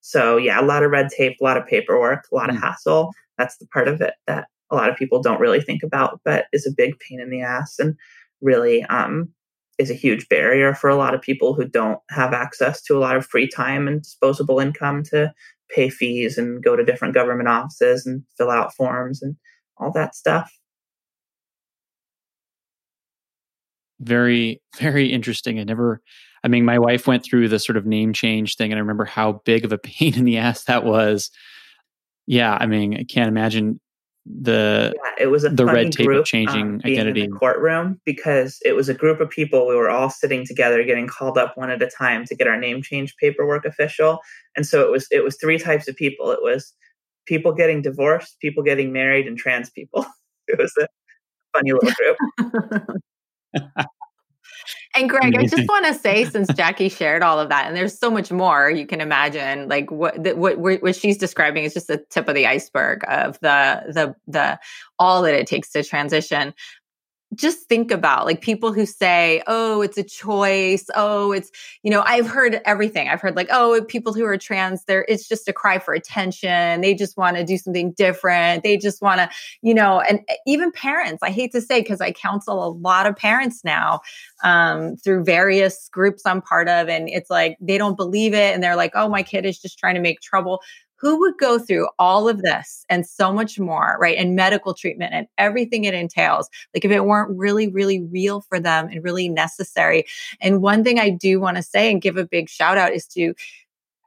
So 0.00 0.36
yeah, 0.36 0.60
a 0.60 0.64
lot 0.64 0.82
of 0.82 0.90
red 0.90 1.08
tape, 1.10 1.36
a 1.40 1.44
lot 1.44 1.56
of 1.56 1.66
paperwork, 1.66 2.24
a 2.30 2.34
lot 2.34 2.50
mm. 2.50 2.56
of 2.56 2.62
hassle. 2.62 3.12
That's 3.38 3.56
the 3.58 3.66
part 3.66 3.88
of 3.88 4.00
it 4.00 4.14
that 4.26 4.48
a 4.70 4.76
lot 4.76 4.88
of 4.88 4.96
people 4.96 5.20
don't 5.22 5.40
really 5.40 5.60
think 5.60 5.82
about, 5.82 6.20
but 6.24 6.46
is 6.52 6.66
a 6.66 6.74
big 6.74 6.94
pain 6.98 7.20
in 7.20 7.30
the 7.30 7.42
ass 7.42 7.78
and 7.78 7.94
really 8.40 8.84
um, 8.84 9.28
is 9.80 9.90
a 9.90 9.94
huge 9.94 10.28
barrier 10.28 10.74
for 10.74 10.90
a 10.90 10.96
lot 10.96 11.14
of 11.14 11.22
people 11.22 11.54
who 11.54 11.64
don't 11.64 12.00
have 12.10 12.34
access 12.34 12.82
to 12.82 12.96
a 12.96 13.00
lot 13.00 13.16
of 13.16 13.26
free 13.26 13.48
time 13.48 13.88
and 13.88 14.02
disposable 14.02 14.60
income 14.60 15.02
to 15.02 15.32
pay 15.74 15.88
fees 15.88 16.36
and 16.36 16.62
go 16.62 16.76
to 16.76 16.84
different 16.84 17.14
government 17.14 17.48
offices 17.48 18.04
and 18.04 18.22
fill 18.36 18.50
out 18.50 18.74
forms 18.74 19.22
and 19.22 19.36
all 19.78 19.90
that 19.90 20.14
stuff. 20.14 20.52
Very, 24.00 24.60
very 24.76 25.10
interesting. 25.10 25.58
I 25.58 25.64
never, 25.64 26.02
I 26.44 26.48
mean, 26.48 26.66
my 26.66 26.78
wife 26.78 27.06
went 27.06 27.24
through 27.24 27.48
the 27.48 27.58
sort 27.58 27.78
of 27.78 27.86
name 27.86 28.12
change 28.12 28.56
thing, 28.56 28.70
and 28.70 28.78
I 28.78 28.80
remember 28.80 29.06
how 29.06 29.40
big 29.46 29.64
of 29.64 29.72
a 29.72 29.78
pain 29.82 30.14
in 30.14 30.24
the 30.24 30.36
ass 30.36 30.64
that 30.64 30.84
was. 30.84 31.30
Yeah, 32.26 32.56
I 32.60 32.66
mean, 32.66 32.94
I 32.94 33.04
can't 33.04 33.28
imagine 33.28 33.80
the 34.26 34.92
yeah, 34.94 35.24
it 35.24 35.26
was 35.28 35.44
a 35.44 35.48
the 35.48 35.64
red 35.64 35.92
tape 35.92 36.06
group, 36.06 36.20
of 36.20 36.26
changing 36.26 36.74
um, 36.74 36.80
identity. 36.84 37.26
courtroom 37.26 38.00
because 38.04 38.58
it 38.64 38.74
was 38.74 38.88
a 38.88 38.94
group 38.94 39.20
of 39.20 39.30
people 39.30 39.66
we 39.66 39.74
were 39.74 39.88
all 39.88 40.10
sitting 40.10 40.46
together 40.46 40.84
getting 40.84 41.06
called 41.06 41.38
up 41.38 41.56
one 41.56 41.70
at 41.70 41.82
a 41.82 41.86
time 41.88 42.24
to 42.26 42.34
get 42.36 42.46
our 42.46 42.58
name 42.58 42.82
change 42.82 43.16
paperwork 43.16 43.64
official 43.64 44.20
and 44.56 44.66
so 44.66 44.84
it 44.84 44.90
was 44.90 45.06
it 45.10 45.24
was 45.24 45.36
three 45.36 45.58
types 45.58 45.88
of 45.88 45.96
people. 45.96 46.30
It 46.30 46.42
was 46.42 46.74
people 47.26 47.52
getting 47.52 47.82
divorced 47.82 48.38
people 48.40 48.62
getting 48.62 48.92
married 48.92 49.26
and 49.26 49.38
trans 49.38 49.70
people. 49.70 50.04
It 50.48 50.58
was 50.58 50.72
a 50.80 50.88
funny 51.56 51.70
little 51.72 51.92
group 51.92 53.00
And 54.94 55.08
Greg, 55.08 55.36
I 55.36 55.46
just 55.46 55.68
want 55.68 55.86
to 55.86 55.94
say, 55.94 56.24
since 56.30 56.52
Jackie 56.54 56.88
shared 56.88 57.22
all 57.22 57.38
of 57.38 57.48
that, 57.50 57.66
and 57.66 57.76
there's 57.76 57.96
so 57.96 58.10
much 58.10 58.32
more 58.32 58.68
you 58.70 58.86
can 58.86 59.00
imagine, 59.00 59.68
like 59.68 59.90
what 59.90 60.22
the, 60.22 60.34
what 60.34 60.58
what 60.58 60.96
she's 60.96 61.16
describing 61.16 61.64
is 61.64 61.74
just 61.74 61.86
the 61.86 62.04
tip 62.10 62.28
of 62.28 62.34
the 62.34 62.46
iceberg 62.46 63.04
of 63.08 63.38
the 63.40 63.82
the 63.88 64.14
the 64.26 64.58
all 64.98 65.22
that 65.22 65.34
it 65.34 65.46
takes 65.46 65.70
to 65.72 65.84
transition 65.84 66.54
just 67.34 67.68
think 67.68 67.92
about 67.92 68.26
like 68.26 68.40
people 68.40 68.72
who 68.72 68.84
say, 68.84 69.42
oh, 69.46 69.82
it's 69.82 69.96
a 69.96 70.02
choice. 70.02 70.86
Oh, 70.96 71.30
it's, 71.30 71.50
you 71.82 71.90
know, 71.90 72.02
I've 72.04 72.26
heard 72.26 72.60
everything. 72.64 73.08
I've 73.08 73.20
heard 73.20 73.36
like, 73.36 73.48
oh, 73.52 73.80
people 73.86 74.12
who 74.12 74.24
are 74.24 74.36
trans, 74.36 74.84
there, 74.84 75.04
it's 75.08 75.28
just 75.28 75.48
a 75.48 75.52
cry 75.52 75.78
for 75.78 75.94
attention. 75.94 76.80
They 76.80 76.94
just 76.94 77.16
want 77.16 77.36
to 77.36 77.44
do 77.44 77.56
something 77.56 77.92
different. 77.92 78.64
They 78.64 78.76
just 78.76 79.00
want 79.00 79.18
to, 79.18 79.30
you 79.62 79.74
know, 79.74 80.00
and 80.00 80.20
even 80.46 80.72
parents, 80.72 81.22
I 81.22 81.30
hate 81.30 81.52
to 81.52 81.60
say, 81.60 81.80
because 81.80 82.00
I 82.00 82.10
counsel 82.10 82.66
a 82.66 82.70
lot 82.70 83.06
of 83.06 83.14
parents 83.14 83.62
now 83.64 84.00
um, 84.42 84.96
through 84.96 85.22
various 85.22 85.88
groups 85.92 86.26
I'm 86.26 86.42
part 86.42 86.68
of. 86.68 86.88
And 86.88 87.08
it's 87.08 87.30
like, 87.30 87.56
they 87.60 87.78
don't 87.78 87.96
believe 87.96 88.34
it. 88.34 88.54
And 88.54 88.62
they're 88.62 88.76
like, 88.76 88.92
oh, 88.94 89.08
my 89.08 89.22
kid 89.22 89.44
is 89.46 89.58
just 89.58 89.78
trying 89.78 89.94
to 89.94 90.00
make 90.00 90.20
trouble 90.20 90.60
who 91.00 91.18
would 91.20 91.38
go 91.38 91.58
through 91.58 91.88
all 91.98 92.28
of 92.28 92.42
this 92.42 92.84
and 92.88 93.06
so 93.06 93.32
much 93.32 93.58
more, 93.58 93.96
right? 94.00 94.18
And 94.18 94.36
medical 94.36 94.74
treatment 94.74 95.14
and 95.14 95.26
everything 95.38 95.84
it 95.84 95.94
entails, 95.94 96.48
like 96.74 96.84
if 96.84 96.90
it 96.90 97.04
weren't 97.04 97.36
really, 97.36 97.68
really 97.68 98.02
real 98.02 98.42
for 98.42 98.60
them 98.60 98.88
and 98.88 99.02
really 99.02 99.28
necessary. 99.28 100.04
And 100.40 100.60
one 100.60 100.84
thing 100.84 100.98
I 100.98 101.10
do 101.10 101.40
want 101.40 101.56
to 101.56 101.62
say 101.62 101.90
and 101.90 102.02
give 102.02 102.16
a 102.16 102.26
big 102.26 102.48
shout 102.48 102.76
out 102.76 102.92
is 102.92 103.06
to, 103.08 103.34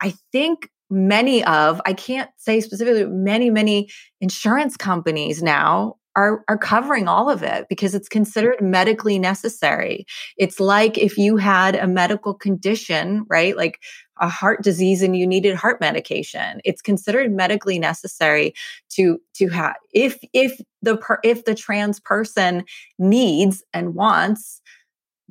I 0.02 0.14
think 0.32 0.70
many 0.89 1.44
of, 1.46 1.82
I 1.86 1.94
can't 1.94 2.30
say 2.38 2.60
specifically, 2.62 3.06
many, 3.06 3.50
many 3.50 3.89
insurance 4.22 4.78
companies 4.78 5.41
now 5.41 5.96
are, 6.16 6.44
are 6.48 6.58
covering 6.58 7.08
all 7.08 7.30
of 7.30 7.41
it 7.41 7.66
because 7.70 7.96
it's 7.96 8.08
considered 8.08 8.62
medically 8.62 9.18
necessary. 9.18 10.06
It's 10.38 10.60
like 10.60 10.98
if 10.98 11.18
you 11.18 11.38
had 11.38 11.76
a 11.76 11.88
medical 11.88 12.36
condition, 12.36 13.26
right? 13.28 13.58
Like 13.58 13.80
a 14.20 14.30
heart 14.30 14.61
disease 14.64 15.01
and 15.01 15.18
you 15.18 15.26
needed 15.26 15.55
heart 15.55 15.82
medication. 15.82 16.61
It's 16.64 16.82
considered 16.82 17.32
medically 17.32 17.80
necessary 17.80 18.53
to 18.89 19.20
to 19.36 19.47
have 19.49 19.76
if 19.93 20.20
if 20.34 20.61
the 20.82 20.97
per, 20.97 21.20
if 21.24 21.45
the 21.45 21.55
trans 21.55 21.99
person 21.99 22.64
needs 22.99 23.64
and 23.74 23.95
wants 23.95 24.61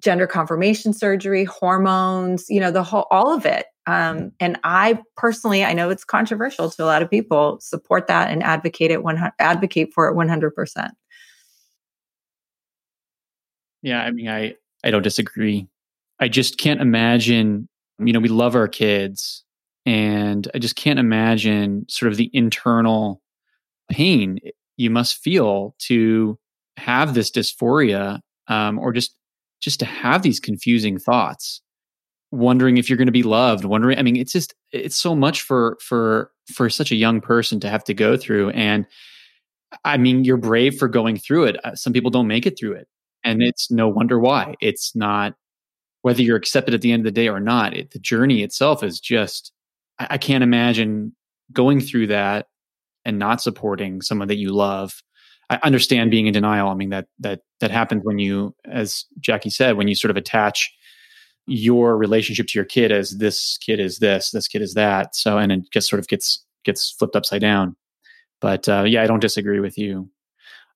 gender 0.00 0.26
confirmation 0.26 0.92
surgery, 0.92 1.44
hormones, 1.44 2.46
you 2.48 2.58
know, 2.58 2.72
the 2.72 2.82
whole 2.82 3.06
all 3.10 3.32
of 3.32 3.46
it. 3.46 3.66
Um, 3.86 4.32
and 4.38 4.58
I 4.64 5.00
personally, 5.16 5.64
I 5.64 5.72
know 5.72 5.90
it's 5.90 6.04
controversial 6.04 6.70
to 6.70 6.84
a 6.84 6.86
lot 6.86 7.02
of 7.02 7.10
people, 7.10 7.58
support 7.60 8.06
that 8.08 8.30
and 8.30 8.42
advocate 8.42 8.90
it 8.90 9.02
one 9.02 9.32
advocate 9.38 9.92
for 9.94 10.08
it 10.08 10.14
one 10.14 10.28
hundred 10.28 10.54
percent. 10.54 10.94
Yeah, 13.82 14.02
I 14.02 14.10
mean, 14.10 14.28
I 14.28 14.56
I 14.84 14.90
don't 14.90 15.02
disagree. 15.02 15.68
I 16.20 16.28
just 16.28 16.58
can't 16.58 16.80
imagine 16.80 17.68
you 18.06 18.12
know, 18.12 18.20
we 18.20 18.28
love 18.28 18.54
our 18.54 18.68
kids. 18.68 19.44
And 19.84 20.48
I 20.54 20.58
just 20.58 20.76
can't 20.76 20.98
imagine 20.98 21.86
sort 21.88 22.12
of 22.12 22.16
the 22.16 22.30
internal 22.32 23.20
pain 23.90 24.38
you 24.76 24.90
must 24.90 25.16
feel 25.16 25.74
to 25.78 26.38
have 26.76 27.14
this 27.14 27.30
dysphoria 27.30 28.20
um, 28.48 28.78
or 28.78 28.92
just 28.92 29.14
just 29.60 29.78
to 29.80 29.86
have 29.86 30.22
these 30.22 30.40
confusing 30.40 30.98
thoughts 30.98 31.60
wondering 32.32 32.78
if 32.78 32.88
you're 32.88 32.96
going 32.96 33.06
to 33.06 33.12
be 33.12 33.22
loved 33.22 33.64
wondering 33.64 33.98
i 33.98 34.02
mean 34.02 34.16
it's 34.16 34.32
just 34.32 34.54
it's 34.72 34.96
so 34.96 35.14
much 35.14 35.42
for 35.42 35.76
for 35.80 36.30
for 36.52 36.70
such 36.70 36.90
a 36.90 36.96
young 36.96 37.20
person 37.20 37.60
to 37.60 37.68
have 37.68 37.84
to 37.84 37.92
go 37.92 38.16
through 38.16 38.48
and 38.50 38.86
i 39.84 39.96
mean 39.96 40.24
you're 40.24 40.38
brave 40.38 40.78
for 40.78 40.88
going 40.88 41.16
through 41.16 41.44
it 41.44 41.56
uh, 41.64 41.74
some 41.74 41.92
people 41.92 42.10
don't 42.10 42.26
make 42.26 42.46
it 42.46 42.58
through 42.58 42.72
it 42.72 42.88
and 43.22 43.42
it's 43.42 43.70
no 43.70 43.86
wonder 43.86 44.18
why 44.18 44.54
it's 44.60 44.96
not 44.96 45.34
whether 46.02 46.22
you're 46.22 46.36
accepted 46.36 46.74
at 46.74 46.82
the 46.82 46.92
end 46.92 47.00
of 47.00 47.04
the 47.04 47.20
day 47.20 47.28
or 47.28 47.40
not, 47.40 47.74
it, 47.74 47.92
the 47.92 47.98
journey 47.98 48.42
itself 48.42 48.82
is 48.82 49.00
just, 49.00 49.52
I, 49.98 50.08
I 50.10 50.18
can't 50.18 50.44
imagine 50.44 51.14
going 51.52 51.80
through 51.80 52.08
that 52.08 52.46
and 53.04 53.18
not 53.18 53.40
supporting 53.40 54.02
someone 54.02 54.28
that 54.28 54.36
you 54.36 54.50
love. 54.50 55.02
I 55.50 55.58
understand 55.62 56.10
being 56.10 56.26
in 56.26 56.32
denial. 56.32 56.68
I 56.68 56.74
mean 56.74 56.90
that 56.90 57.06
that 57.18 57.40
that 57.60 57.70
happens 57.70 58.02
when 58.04 58.18
you, 58.18 58.54
as 58.64 59.04
Jackie 59.20 59.50
said, 59.50 59.76
when 59.76 59.88
you 59.88 59.94
sort 59.94 60.10
of 60.10 60.16
attach 60.16 60.72
your 61.46 61.96
relationship 61.96 62.46
to 62.46 62.58
your 62.58 62.64
kid 62.64 62.92
as 62.92 63.18
this 63.18 63.58
kid 63.58 63.80
is 63.80 63.98
this, 63.98 64.30
this 64.30 64.48
kid 64.48 64.62
is 64.62 64.74
that. 64.74 65.14
So 65.14 65.38
and 65.38 65.52
it 65.52 65.64
just 65.72 65.88
sort 65.88 66.00
of 66.00 66.08
gets 66.08 66.44
gets 66.64 66.92
flipped 66.92 67.16
upside 67.16 67.40
down. 67.40 67.76
But 68.40 68.68
uh, 68.68 68.84
yeah, 68.86 69.02
I 69.02 69.06
don't 69.06 69.20
disagree 69.20 69.60
with 69.60 69.76
you. 69.76 70.08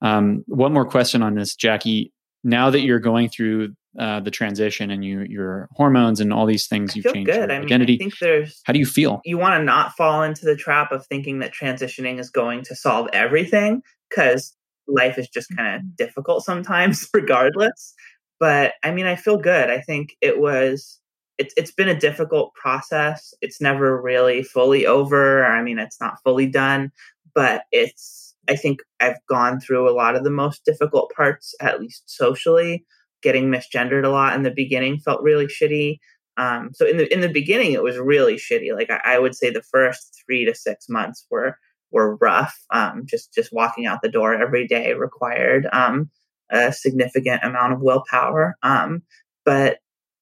Um, 0.03 0.45
one 0.47 0.73
more 0.73 0.85
question 0.85 1.23
on 1.23 1.35
this, 1.35 1.55
Jackie. 1.55 2.13
Now 2.47 2.71
that 2.71 2.81
you're 2.81 3.01
going 3.01 3.29
through 3.29 3.75
uh, 3.99 4.21
the 4.21 4.31
transition 4.31 4.91
and 4.91 5.05
you 5.05 5.23
your 5.23 5.69
hormones 5.73 6.21
and 6.21 6.33
all 6.33 6.47
these 6.47 6.67
things 6.67 6.95
you've 6.95 7.13
changed 7.13 7.31
good. 7.31 7.51
your 7.51 7.53
I 7.53 7.61
identity. 7.63 7.95
Mean, 7.95 8.01
I 8.01 8.05
think 8.05 8.19
there's 8.21 8.61
how 8.65 8.73
do 8.73 8.79
you 8.79 8.87
feel? 8.87 9.21
You 9.25 9.37
want 9.39 9.59
to 9.59 9.65
not 9.65 9.93
fall 9.97 10.23
into 10.23 10.45
the 10.45 10.55
trap 10.55 10.93
of 10.93 11.07
thinking 11.07 11.41
that 11.41 11.53
transitioning 11.53 12.21
is 12.21 12.31
going 12.31 12.63
to 12.65 12.77
solve 12.77 13.09
everything 13.13 13.83
because 14.09 14.55
life 14.87 15.19
is 15.19 15.29
just 15.29 15.49
kind 15.57 15.75
of 15.75 15.81
mm-hmm. 15.81 15.91
difficult 15.97 16.45
sometimes, 16.45 17.09
regardless. 17.15 17.95
But 18.39 18.75
I 18.83 18.93
mean, 18.93 19.07
I 19.07 19.17
feel 19.17 19.39
good. 19.39 19.71
I 19.71 19.81
think 19.81 20.17
it 20.21 20.39
was. 20.39 21.01
It's 21.39 21.55
it's 21.57 21.73
been 21.73 21.89
a 21.89 21.99
difficult 21.99 22.55
process. 22.55 23.35
It's 23.41 23.61
never 23.61 24.01
really 24.01 24.43
fully 24.43 24.87
over. 24.87 25.45
I 25.45 25.63
mean, 25.63 25.79
it's 25.79 26.01
not 26.01 26.23
fully 26.23 26.47
done, 26.47 26.93
but 27.35 27.65
it's. 27.73 28.26
I 28.49 28.57
think 28.57 28.81
I've 29.01 29.19
gone 29.29 29.61
through 29.61 29.89
a 29.89 29.95
lot 29.95 30.17
of 30.17 30.25
the 30.25 30.31
most 30.31 30.65
difficult 30.65 31.13
parts, 31.15 31.55
at 31.61 31.81
least 31.81 32.05
socially 32.07 32.85
getting 33.23 33.51
misgendered 33.51 34.05
a 34.05 34.09
lot 34.09 34.35
in 34.35 34.43
the 34.43 34.51
beginning 34.51 34.99
felt 34.99 35.23
really 35.23 35.47
shitty. 35.47 35.99
Um, 36.37 36.71
so 36.75 36.87
in 36.87 36.99
the 36.99 37.13
in 37.13 37.23
the 37.23 37.29
beginning, 37.29 37.73
it 37.73 37.83
was 37.83 37.99
really 37.99 38.37
shitty. 38.37 38.75
Like 38.75 38.91
I, 38.91 39.17
I 39.17 39.19
would 39.19 39.35
say, 39.35 39.51
the 39.51 39.63
first 39.63 40.23
three 40.25 40.45
to 40.45 40.55
six 40.55 40.89
months 40.89 41.27
were 41.31 41.59
were 41.91 42.17
rough. 42.17 42.57
Um, 42.73 43.03
just 43.07 43.35
just 43.35 43.53
walking 43.53 43.87
out 43.87 44.01
the 44.03 44.11
door 44.11 44.35
every 44.35 44.67
day 44.67 44.93
required 44.95 45.67
um, 45.73 46.11
a 46.51 46.73
significant 46.73 47.43
amount 47.43 47.73
of 47.73 47.81
willpower. 47.81 48.57
Um, 48.63 49.03
but 49.45 49.79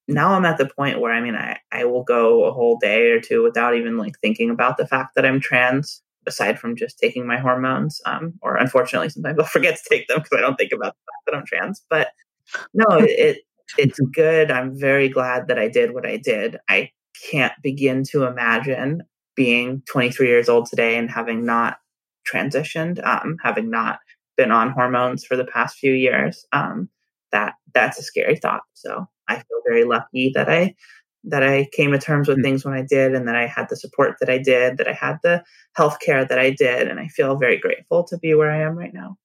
now 0.07 0.33
I'm 0.33 0.45
at 0.45 0.57
the 0.57 0.69
point 0.75 1.01
where 1.01 1.11
I 1.11 1.21
mean, 1.21 1.35
I 1.35 1.57
I 1.71 1.85
will 1.85 2.03
go 2.03 2.45
a 2.45 2.53
whole 2.53 2.77
day 2.79 3.11
or 3.11 3.19
two 3.19 3.43
without 3.43 3.75
even 3.75 3.97
like 3.97 4.17
thinking 4.21 4.49
about 4.49 4.77
the 4.77 4.87
fact 4.87 5.15
that 5.15 5.25
I'm 5.25 5.41
trans. 5.41 6.01
Aside 6.27 6.59
from 6.59 6.75
just 6.75 6.99
taking 6.99 7.27
my 7.27 7.37
hormones, 7.37 8.01
um, 8.05 8.33
or 8.41 8.55
unfortunately, 8.57 9.09
sometimes 9.09 9.39
I'll 9.39 9.45
forget 9.57 9.77
to 9.77 9.89
take 9.89 10.07
them 10.07 10.19
because 10.19 10.37
I 10.37 10.41
don't 10.41 10.55
think 10.55 10.71
about 10.71 10.93
the 10.95 11.11
fact 11.11 11.25
that 11.25 11.35
I'm 11.35 11.45
trans. 11.45 11.85
But 11.89 12.09
no, 12.73 12.85
it 12.99 13.39
it's 13.77 13.99
good. 14.13 14.51
I'm 14.51 14.77
very 14.79 15.09
glad 15.09 15.47
that 15.47 15.59
I 15.59 15.67
did 15.67 15.93
what 15.93 16.05
I 16.05 16.17
did. 16.17 16.57
I 16.69 16.91
can't 17.31 17.53
begin 17.63 18.03
to 18.11 18.25
imagine 18.25 19.01
being 19.35 19.81
23 19.91 20.27
years 20.27 20.49
old 20.49 20.67
today 20.67 20.97
and 20.97 21.09
having 21.09 21.45
not 21.45 21.77
transitioned, 22.31 23.05
um, 23.05 23.37
having 23.43 23.69
not 23.69 23.99
been 24.37 24.51
on 24.51 24.71
hormones 24.71 25.25
for 25.25 25.35
the 25.35 25.45
past 25.45 25.77
few 25.77 25.93
years. 25.93 26.45
Um, 26.51 26.89
that 27.31 27.55
that's 27.73 27.99
a 27.99 28.03
scary 28.03 28.37
thought. 28.37 28.61
So 28.73 29.05
I 29.27 29.35
feel 29.35 29.61
very 29.67 29.83
lucky 29.83 30.31
that 30.35 30.49
I 30.49 30.75
that 31.27 31.43
I 31.43 31.67
came 31.73 31.91
to 31.91 31.99
terms 31.99 32.27
with 32.27 32.37
mm-hmm. 32.37 32.43
things 32.43 32.65
when 32.65 32.73
I 32.73 32.83
did 32.87 33.13
and 33.13 33.27
that 33.27 33.35
I 33.35 33.47
had 33.47 33.67
the 33.69 33.75
support 33.75 34.17
that 34.19 34.29
I 34.29 34.37
did, 34.37 34.77
that 34.77 34.87
I 34.87 34.93
had 34.93 35.17
the 35.23 35.43
health 35.75 35.99
care 35.99 36.25
that 36.25 36.39
I 36.39 36.51
did. 36.51 36.87
And 36.87 36.99
I 36.99 37.07
feel 37.07 37.35
very 37.35 37.57
grateful 37.57 38.03
to 38.05 38.17
be 38.17 38.33
where 38.33 38.51
I 38.51 38.61
am 38.61 38.77
right 38.77 38.93
now. 38.93 39.17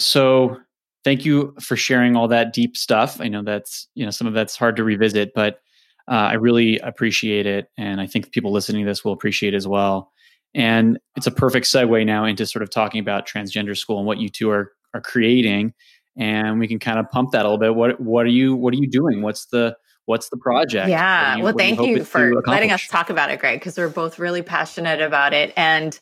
So 0.00 0.58
thank 1.04 1.24
you 1.24 1.54
for 1.60 1.76
sharing 1.76 2.16
all 2.16 2.28
that 2.28 2.52
deep 2.52 2.76
stuff. 2.76 3.20
I 3.20 3.28
know 3.28 3.42
that's, 3.42 3.88
you 3.94 4.04
know, 4.04 4.10
some 4.10 4.26
of 4.26 4.34
that's 4.34 4.56
hard 4.56 4.76
to 4.76 4.84
revisit, 4.84 5.32
but 5.34 5.60
uh, 6.08 6.28
I 6.30 6.34
really 6.34 6.78
appreciate 6.78 7.46
it. 7.46 7.68
And 7.76 8.00
I 8.00 8.06
think 8.06 8.32
people 8.32 8.52
listening 8.52 8.84
to 8.84 8.90
this 8.90 9.04
will 9.04 9.12
appreciate 9.12 9.54
as 9.54 9.68
well. 9.68 10.10
And 10.54 10.98
it's 11.16 11.26
a 11.26 11.30
perfect 11.32 11.66
segue 11.66 12.06
now 12.06 12.24
into 12.24 12.46
sort 12.46 12.62
of 12.62 12.70
talking 12.70 13.00
about 13.00 13.28
transgender 13.28 13.76
school 13.76 13.98
and 13.98 14.06
what 14.06 14.18
you 14.18 14.28
two 14.28 14.50
are, 14.50 14.72
are 14.94 15.00
creating. 15.00 15.74
And 16.18 16.58
we 16.58 16.68
can 16.68 16.78
kind 16.78 16.98
of 16.98 17.08
pump 17.10 17.30
that 17.32 17.44
a 17.44 17.48
little 17.48 17.58
bit. 17.58 17.74
What, 17.74 18.00
what 18.00 18.26
are 18.26 18.30
you, 18.30 18.54
what 18.54 18.74
are 18.74 18.76
you 18.76 18.88
doing? 18.88 19.22
What's 19.22 19.46
the, 19.46 19.76
what's 20.06 20.28
the 20.30 20.36
project? 20.36 20.88
Yeah. 20.88 21.36
You, 21.36 21.44
well, 21.44 21.54
thank 21.56 21.78
you, 21.80 21.98
you 21.98 22.04
for 22.04 22.42
letting 22.46 22.72
us 22.72 22.86
talk 22.88 23.08
about 23.08 23.30
it, 23.30 23.38
Greg, 23.38 23.60
because 23.60 23.78
we're 23.78 23.88
both 23.88 24.18
really 24.18 24.42
passionate 24.42 25.00
about 25.00 25.32
it. 25.32 25.52
And 25.56 25.98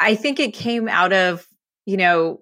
I 0.00 0.14
think 0.14 0.40
it 0.40 0.54
came 0.54 0.88
out 0.88 1.12
of, 1.12 1.46
you 1.84 1.96
know, 1.96 2.40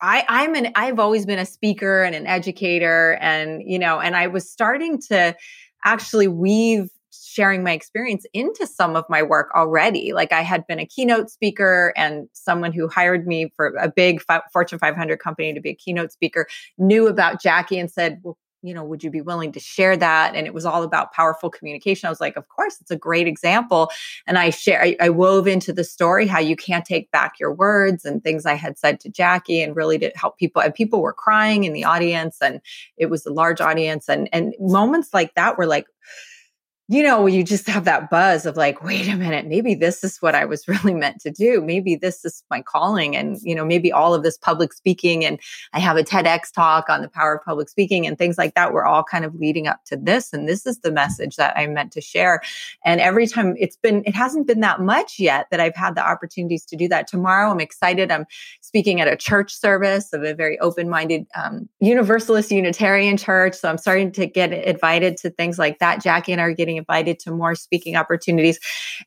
I, 0.00 0.24
I'm 0.28 0.54
an 0.54 0.72
I've 0.74 0.98
always 0.98 1.26
been 1.26 1.38
a 1.38 1.46
speaker 1.46 2.02
and 2.02 2.14
an 2.14 2.26
educator 2.26 3.18
and 3.20 3.62
you 3.62 3.78
know 3.78 4.00
and 4.00 4.16
I 4.16 4.28
was 4.28 4.50
starting 4.50 5.00
to 5.08 5.36
actually 5.84 6.28
weave 6.28 6.88
sharing 7.10 7.62
my 7.62 7.72
experience 7.72 8.24
into 8.32 8.66
some 8.66 8.96
of 8.96 9.04
my 9.08 9.22
work 9.22 9.50
already. 9.54 10.12
Like 10.12 10.32
I 10.32 10.42
had 10.42 10.66
been 10.66 10.78
a 10.78 10.86
keynote 10.86 11.30
speaker 11.30 11.92
and 11.96 12.28
someone 12.32 12.72
who 12.72 12.88
hired 12.88 13.26
me 13.26 13.52
for 13.56 13.74
a 13.78 13.88
big 13.88 14.22
Fortune 14.52 14.78
500 14.78 15.18
company 15.18 15.52
to 15.52 15.60
be 15.60 15.70
a 15.70 15.74
keynote 15.74 16.12
speaker 16.12 16.46
knew 16.78 17.08
about 17.08 17.42
Jackie 17.42 17.78
and 17.78 17.90
said, 17.90 18.20
well, 18.22 18.36
you 18.62 18.74
know, 18.74 18.84
would 18.84 19.02
you 19.02 19.10
be 19.10 19.22
willing 19.22 19.52
to 19.52 19.60
share 19.60 19.96
that? 19.96 20.34
And 20.34 20.46
it 20.46 20.52
was 20.52 20.66
all 20.66 20.82
about 20.82 21.12
powerful 21.12 21.48
communication. 21.50 22.06
I 22.06 22.10
was 22.10 22.20
like, 22.20 22.36
of 22.36 22.48
course, 22.48 22.76
it's 22.80 22.90
a 22.90 22.96
great 22.96 23.26
example. 23.26 23.90
And 24.26 24.36
I 24.36 24.50
share, 24.50 24.82
I, 24.82 24.96
I, 25.00 25.08
wove 25.08 25.46
into 25.46 25.72
the 25.72 25.84
story 25.84 26.26
how 26.26 26.40
you 26.40 26.56
can't 26.56 26.84
take 26.84 27.10
back 27.10 27.40
your 27.40 27.54
words 27.54 28.04
and 28.04 28.22
things 28.22 28.44
I 28.44 28.54
had 28.54 28.78
said 28.78 29.00
to 29.00 29.08
Jackie 29.08 29.62
and 29.62 29.74
really 29.74 29.98
to 30.00 30.12
help 30.14 30.38
people. 30.38 30.60
And 30.60 30.74
people 30.74 31.00
were 31.00 31.14
crying 31.14 31.64
in 31.64 31.72
the 31.72 31.84
audience 31.84 32.36
and 32.42 32.60
it 32.98 33.06
was 33.06 33.24
a 33.24 33.32
large 33.32 33.60
audience. 33.60 34.08
And, 34.08 34.28
and 34.32 34.54
moments 34.58 35.14
like 35.14 35.34
that 35.36 35.56
were 35.56 35.66
like, 35.66 35.86
you 36.90 37.04
know, 37.04 37.26
you 37.26 37.44
just 37.44 37.68
have 37.68 37.84
that 37.84 38.10
buzz 38.10 38.44
of 38.44 38.56
like, 38.56 38.82
wait 38.82 39.06
a 39.06 39.14
minute, 39.14 39.46
maybe 39.46 39.76
this 39.76 40.02
is 40.02 40.18
what 40.18 40.34
I 40.34 40.44
was 40.44 40.66
really 40.68 40.92
meant 40.92 41.20
to 41.20 41.30
do. 41.30 41.62
Maybe 41.62 41.94
this 41.94 42.24
is 42.24 42.42
my 42.50 42.62
calling. 42.62 43.14
And, 43.14 43.38
you 43.42 43.54
know, 43.54 43.64
maybe 43.64 43.92
all 43.92 44.12
of 44.12 44.24
this 44.24 44.36
public 44.36 44.72
speaking 44.72 45.24
and 45.24 45.38
I 45.72 45.78
have 45.78 45.96
a 45.96 46.02
TEDx 46.02 46.52
talk 46.52 46.90
on 46.90 47.00
the 47.00 47.08
power 47.08 47.36
of 47.36 47.44
public 47.44 47.68
speaking 47.68 48.08
and 48.08 48.18
things 48.18 48.36
like 48.36 48.56
that. 48.56 48.72
We're 48.72 48.86
all 48.86 49.04
kind 49.04 49.24
of 49.24 49.36
leading 49.36 49.68
up 49.68 49.84
to 49.84 49.96
this. 49.96 50.32
And 50.32 50.48
this 50.48 50.66
is 50.66 50.80
the 50.80 50.90
message 50.90 51.36
that 51.36 51.56
I 51.56 51.68
meant 51.68 51.92
to 51.92 52.00
share. 52.00 52.40
And 52.84 53.00
every 53.00 53.28
time 53.28 53.54
it's 53.56 53.76
been, 53.76 54.02
it 54.04 54.16
hasn't 54.16 54.48
been 54.48 54.60
that 54.60 54.80
much 54.80 55.20
yet 55.20 55.46
that 55.52 55.60
I've 55.60 55.76
had 55.76 55.94
the 55.94 56.04
opportunities 56.04 56.64
to 56.66 56.76
do 56.76 56.88
that. 56.88 57.06
Tomorrow, 57.06 57.52
I'm 57.52 57.60
excited. 57.60 58.10
I'm 58.10 58.26
speaking 58.62 59.00
at 59.00 59.06
a 59.06 59.16
church 59.16 59.54
service 59.54 60.12
of 60.12 60.24
a 60.24 60.34
very 60.34 60.58
open 60.58 60.88
minded 60.88 61.28
um, 61.36 61.68
Universalist 61.78 62.50
Unitarian 62.50 63.16
church. 63.16 63.54
So 63.54 63.68
I'm 63.68 63.78
starting 63.78 64.10
to 64.12 64.26
get 64.26 64.52
invited 64.52 65.16
to 65.18 65.30
things 65.30 65.56
like 65.56 65.78
that. 65.78 66.02
Jackie 66.02 66.32
and 66.32 66.40
I 66.40 66.44
are 66.44 66.52
getting 66.52 66.79
invited 66.80 67.18
to 67.20 67.30
more 67.30 67.54
speaking 67.54 67.96
opportunities. 67.96 68.58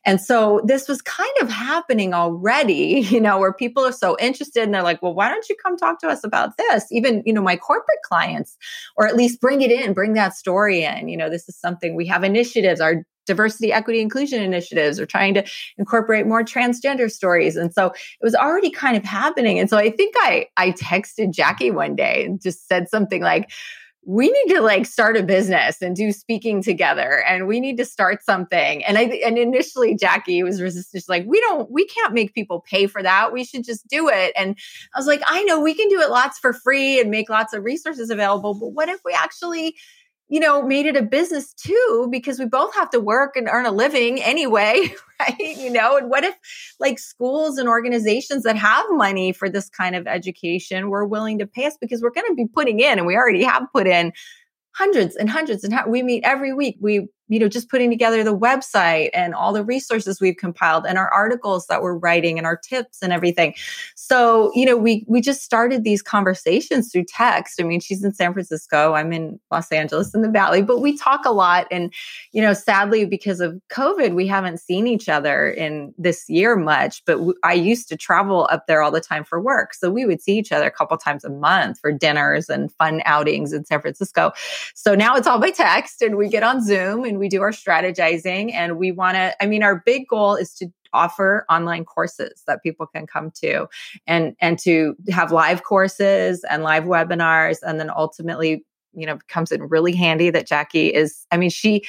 And 0.04 0.20
so 0.20 0.60
this 0.64 0.88
was 0.88 1.02
kind 1.02 1.30
of 1.40 1.50
happening 1.50 2.14
already, 2.14 3.00
you 3.10 3.20
know, 3.20 3.38
where 3.38 3.52
people 3.52 3.84
are 3.84 3.92
so 3.92 4.16
interested 4.18 4.62
and 4.62 4.74
they're 4.74 4.82
like, 4.82 5.02
well, 5.02 5.14
why 5.14 5.28
don't 5.28 5.48
you 5.48 5.56
come 5.62 5.76
talk 5.76 6.00
to 6.00 6.08
us 6.08 6.24
about 6.24 6.56
this? 6.56 6.86
Even, 6.90 7.22
you 7.26 7.32
know, 7.32 7.42
my 7.42 7.56
corporate 7.56 8.02
clients, 8.04 8.56
or 8.96 9.06
at 9.06 9.16
least 9.16 9.40
bring 9.40 9.62
it 9.62 9.70
in, 9.70 9.92
bring 9.92 10.14
that 10.14 10.34
story 10.34 10.84
in. 10.84 11.08
You 11.08 11.16
know, 11.16 11.30
this 11.30 11.48
is 11.48 11.56
something 11.56 11.94
we 11.94 12.06
have 12.06 12.24
initiatives, 12.24 12.80
our 12.80 13.04
diversity, 13.26 13.72
equity, 13.72 14.00
inclusion 14.00 14.42
initiatives 14.42 15.00
or 15.00 15.06
trying 15.06 15.34
to 15.34 15.44
incorporate 15.78 16.26
more 16.26 16.44
transgender 16.44 17.10
stories. 17.10 17.56
And 17.56 17.72
so 17.72 17.86
it 17.86 18.22
was 18.22 18.34
already 18.34 18.70
kind 18.70 18.96
of 18.96 19.04
happening. 19.04 19.58
And 19.58 19.70
so 19.70 19.78
I 19.78 19.90
think 19.90 20.14
I 20.18 20.46
I 20.56 20.72
texted 20.72 21.32
Jackie 21.32 21.70
one 21.70 21.96
day 21.96 22.24
and 22.24 22.40
just 22.40 22.68
said 22.68 22.88
something 22.88 23.22
like, 23.22 23.50
we 24.06 24.30
need 24.30 24.54
to 24.54 24.60
like 24.60 24.86
start 24.86 25.16
a 25.16 25.22
business 25.22 25.80
and 25.80 25.96
do 25.96 26.12
speaking 26.12 26.62
together 26.62 27.22
and 27.26 27.46
we 27.46 27.58
need 27.58 27.76
to 27.78 27.84
start 27.84 28.22
something. 28.22 28.84
And 28.84 28.98
i 28.98 29.02
and 29.24 29.38
initially 29.38 29.96
jackie 29.96 30.42
was 30.42 30.60
resistant. 30.60 31.02
She's 31.02 31.08
like 31.08 31.24
we 31.26 31.40
don't 31.40 31.70
we 31.70 31.86
can't 31.86 32.12
make 32.12 32.34
people 32.34 32.60
pay 32.60 32.86
for 32.86 33.02
that. 33.02 33.32
We 33.32 33.44
should 33.44 33.64
just 33.64 33.86
do 33.88 34.08
it. 34.08 34.32
And 34.36 34.56
i 34.94 34.98
was 34.98 35.06
like 35.06 35.22
i 35.26 35.42
know 35.44 35.60
we 35.60 35.74
can 35.74 35.88
do 35.88 36.00
it 36.00 36.10
lots 36.10 36.38
for 36.38 36.52
free 36.52 37.00
and 37.00 37.10
make 37.10 37.28
lots 37.28 37.52
of 37.52 37.64
resources 37.64 38.10
available 38.10 38.54
but 38.54 38.68
what 38.68 38.88
if 38.88 39.00
we 39.04 39.12
actually 39.12 39.76
you 40.28 40.40
know, 40.40 40.62
made 40.62 40.86
it 40.86 40.96
a 40.96 41.02
business 41.02 41.52
too, 41.52 42.08
because 42.10 42.38
we 42.38 42.46
both 42.46 42.74
have 42.74 42.90
to 42.90 43.00
work 43.00 43.36
and 43.36 43.48
earn 43.50 43.66
a 43.66 43.70
living 43.70 44.22
anyway, 44.22 44.94
right? 45.20 45.38
You 45.38 45.70
know, 45.70 45.96
and 45.96 46.10
what 46.10 46.24
if 46.24 46.34
like 46.80 46.98
schools 46.98 47.58
and 47.58 47.68
organizations 47.68 48.42
that 48.44 48.56
have 48.56 48.86
money 48.90 49.32
for 49.32 49.48
this 49.50 49.68
kind 49.68 49.94
of 49.94 50.06
education 50.06 50.88
were 50.88 51.06
willing 51.06 51.38
to 51.38 51.46
pay 51.46 51.66
us 51.66 51.76
because 51.80 52.02
we're 52.02 52.10
going 52.10 52.26
to 52.28 52.34
be 52.34 52.46
putting 52.46 52.80
in, 52.80 52.98
and 52.98 53.06
we 53.06 53.16
already 53.16 53.44
have 53.44 53.64
put 53.72 53.86
in 53.86 54.12
hundreds 54.74 55.14
and 55.14 55.30
hundreds 55.30 55.62
and 55.62 55.72
we 55.86 56.02
meet 56.02 56.24
every 56.24 56.52
week 56.52 56.76
we 56.80 57.06
you 57.28 57.38
know 57.38 57.48
just 57.48 57.70
putting 57.70 57.90
together 57.90 58.22
the 58.22 58.36
website 58.36 59.10
and 59.14 59.34
all 59.34 59.52
the 59.52 59.64
resources 59.64 60.20
we've 60.20 60.36
compiled 60.36 60.84
and 60.86 60.98
our 60.98 61.12
articles 61.12 61.66
that 61.66 61.82
we're 61.82 61.96
writing 61.96 62.38
and 62.38 62.46
our 62.46 62.56
tips 62.56 62.98
and 63.02 63.12
everything. 63.12 63.54
So 63.94 64.50
you 64.54 64.66
know 64.66 64.76
we 64.76 65.04
we 65.08 65.20
just 65.20 65.42
started 65.42 65.84
these 65.84 66.02
conversations 66.02 66.92
through 66.92 67.04
text. 67.04 67.60
I 67.60 67.64
mean 67.64 67.80
she's 67.80 68.04
in 68.04 68.12
san 68.12 68.32
francisco 68.32 68.94
i'm 68.94 69.12
in 69.12 69.38
los 69.50 69.70
angeles 69.72 70.14
in 70.14 70.22
the 70.22 70.28
valley 70.28 70.62
but 70.62 70.80
we 70.80 70.96
talk 70.96 71.24
a 71.24 71.32
lot. 71.32 71.66
And 71.70 71.92
you 72.32 72.42
know 72.42 72.52
sadly 72.52 73.04
because 73.06 73.40
of 73.40 73.60
covid 73.70 74.14
we 74.14 74.26
haven't 74.26 74.58
seen 74.58 74.86
each 74.86 75.08
other 75.08 75.48
in 75.48 75.94
this 75.96 76.28
year 76.28 76.56
much 76.56 77.02
but 77.06 77.14
w- 77.14 77.34
I 77.42 77.54
used 77.54 77.88
to 77.88 77.96
travel 77.96 78.48
up 78.50 78.66
there 78.66 78.82
all 78.82 78.90
the 78.90 79.00
time 79.00 79.24
for 79.24 79.40
work. 79.40 79.74
So 79.74 79.90
we 79.90 80.04
would 80.04 80.20
see 80.20 80.36
each 80.38 80.52
other 80.52 80.66
a 80.66 80.70
couple 80.70 80.96
times 80.96 81.24
a 81.24 81.30
month 81.30 81.78
for 81.80 81.92
dinners 81.92 82.48
and 82.48 82.70
fun 82.72 83.02
outings 83.04 83.52
in 83.52 83.64
san 83.64 83.80
francisco. 83.80 84.32
So 84.74 84.94
now 84.94 85.14
it's 85.16 85.26
all 85.26 85.38
by 85.38 85.50
text 85.50 86.02
and 86.02 86.16
we 86.16 86.28
get 86.28 86.42
on 86.42 86.62
Zoom 86.62 87.04
and 87.14 87.20
we 87.20 87.28
do 87.28 87.42
our 87.42 87.52
strategizing 87.52 88.52
and 88.52 88.76
we 88.76 88.90
want 88.90 89.14
to, 89.14 89.34
I 89.42 89.46
mean, 89.46 89.62
our 89.62 89.82
big 89.86 90.08
goal 90.08 90.34
is 90.34 90.52
to 90.54 90.66
offer 90.92 91.46
online 91.48 91.84
courses 91.84 92.42
that 92.46 92.62
people 92.62 92.86
can 92.86 93.06
come 93.06 93.30
to 93.30 93.66
and 94.06 94.36
and 94.40 94.58
to 94.60 94.94
have 95.10 95.32
live 95.32 95.64
courses 95.64 96.44
and 96.48 96.62
live 96.62 96.84
webinars 96.84 97.58
and 97.62 97.80
then 97.80 97.90
ultimately 97.90 98.64
you 98.92 99.04
know 99.04 99.18
comes 99.26 99.50
in 99.50 99.60
really 99.64 99.92
handy 99.92 100.30
that 100.30 100.46
Jackie 100.46 100.94
is 100.94 101.26
I 101.32 101.36
mean 101.36 101.50
she 101.50 101.84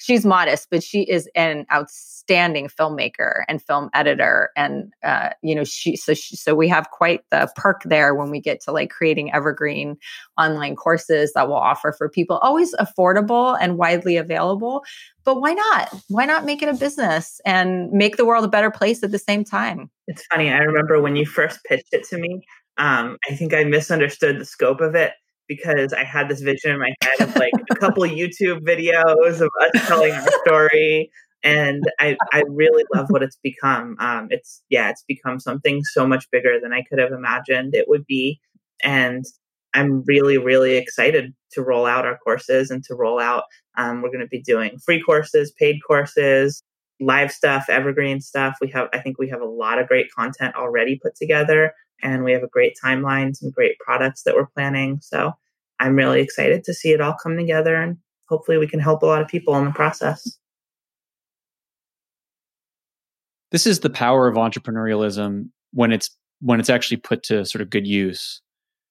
she's 0.00 0.24
modest, 0.24 0.68
but 0.70 0.82
she 0.82 1.02
is 1.02 1.28
an 1.34 1.66
outstanding 1.72 2.68
filmmaker 2.68 3.44
and 3.48 3.62
film 3.62 3.90
editor. 3.92 4.50
And, 4.56 4.92
uh, 5.04 5.30
you 5.42 5.54
know, 5.54 5.64
she, 5.64 5.94
so, 5.94 6.14
she, 6.14 6.36
so 6.36 6.54
we 6.54 6.68
have 6.68 6.90
quite 6.90 7.20
the 7.30 7.52
perk 7.54 7.82
there 7.84 8.14
when 8.14 8.30
we 8.30 8.40
get 8.40 8.60
to 8.62 8.72
like 8.72 8.90
creating 8.90 9.32
evergreen 9.32 9.96
online 10.38 10.74
courses 10.74 11.34
that 11.34 11.48
we'll 11.48 11.56
offer 11.56 11.92
for 11.92 12.08
people, 12.08 12.38
always 12.38 12.74
affordable 12.76 13.58
and 13.60 13.76
widely 13.76 14.16
available. 14.16 14.82
But 15.24 15.40
why 15.40 15.52
not? 15.52 15.94
Why 16.08 16.24
not 16.24 16.46
make 16.46 16.62
it 16.62 16.68
a 16.70 16.74
business 16.74 17.40
and 17.44 17.92
make 17.92 18.16
the 18.16 18.24
world 18.24 18.44
a 18.44 18.48
better 18.48 18.70
place 18.70 19.02
at 19.02 19.10
the 19.10 19.18
same 19.18 19.44
time? 19.44 19.90
It's 20.06 20.24
funny. 20.26 20.50
I 20.50 20.58
remember 20.58 21.00
when 21.00 21.14
you 21.14 21.26
first 21.26 21.62
pitched 21.64 21.92
it 21.92 22.04
to 22.08 22.18
me, 22.18 22.42
um, 22.78 23.18
I 23.30 23.34
think 23.34 23.52
I 23.52 23.64
misunderstood 23.64 24.40
the 24.40 24.46
scope 24.46 24.80
of 24.80 24.94
it 24.94 25.12
because 25.50 25.92
I 25.92 26.04
had 26.04 26.28
this 26.28 26.42
vision 26.42 26.70
in 26.70 26.78
my 26.78 26.94
head 27.02 27.28
of 27.28 27.34
like 27.34 27.52
a 27.72 27.74
couple 27.74 28.04
YouTube 28.04 28.60
videos 28.60 29.40
of 29.40 29.50
us 29.60 29.88
telling 29.88 30.12
our 30.12 30.28
story. 30.46 31.10
And 31.42 31.82
I, 31.98 32.16
I 32.32 32.44
really 32.48 32.84
love 32.94 33.06
what 33.08 33.24
it's 33.24 33.38
become. 33.42 33.96
Um, 33.98 34.28
it's, 34.30 34.62
yeah, 34.70 34.90
it's 34.90 35.02
become 35.08 35.40
something 35.40 35.82
so 35.82 36.06
much 36.06 36.30
bigger 36.30 36.60
than 36.62 36.72
I 36.72 36.84
could 36.88 37.00
have 37.00 37.10
imagined 37.10 37.74
it 37.74 37.88
would 37.88 38.06
be. 38.06 38.38
And 38.84 39.24
I'm 39.74 40.04
really, 40.06 40.38
really 40.38 40.76
excited 40.76 41.34
to 41.54 41.62
roll 41.62 41.84
out 41.84 42.06
our 42.06 42.18
courses 42.18 42.70
and 42.70 42.84
to 42.84 42.94
roll 42.94 43.18
out. 43.18 43.42
Um, 43.76 44.02
we're 44.02 44.10
going 44.10 44.20
to 44.20 44.28
be 44.28 44.42
doing 44.42 44.78
free 44.78 45.02
courses, 45.02 45.52
paid 45.58 45.80
courses, 45.84 46.62
live 47.00 47.32
stuff, 47.32 47.64
evergreen 47.68 48.20
stuff. 48.20 48.54
We 48.60 48.68
have, 48.68 48.86
I 48.92 49.00
think 49.00 49.18
we 49.18 49.30
have 49.30 49.40
a 49.40 49.46
lot 49.46 49.80
of 49.80 49.88
great 49.88 50.12
content 50.16 50.54
already 50.54 51.00
put 51.02 51.16
together 51.16 51.72
and 52.02 52.24
we 52.24 52.32
have 52.32 52.42
a 52.42 52.48
great 52.48 52.76
timeline, 52.82 53.36
some 53.36 53.50
great 53.50 53.78
products 53.78 54.22
that 54.22 54.34
we're 54.34 54.46
planning. 54.46 54.98
So 55.02 55.32
I'm 55.78 55.96
really 55.96 56.20
excited 56.20 56.64
to 56.64 56.74
see 56.74 56.92
it 56.92 57.00
all 57.00 57.14
come 57.14 57.36
together 57.36 57.76
and 57.76 57.96
hopefully 58.28 58.58
we 58.58 58.66
can 58.66 58.80
help 58.80 59.02
a 59.02 59.06
lot 59.06 59.22
of 59.22 59.28
people 59.28 59.56
in 59.56 59.64
the 59.64 59.72
process. 59.72 60.38
This 63.50 63.66
is 63.66 63.80
the 63.80 63.90
power 63.90 64.28
of 64.28 64.36
entrepreneurialism 64.36 65.50
when 65.72 65.92
it's 65.92 66.10
when 66.40 66.60
it's 66.60 66.70
actually 66.70 66.96
put 66.98 67.22
to 67.24 67.44
sort 67.44 67.62
of 67.62 67.70
good 67.70 67.86
use. 67.86 68.40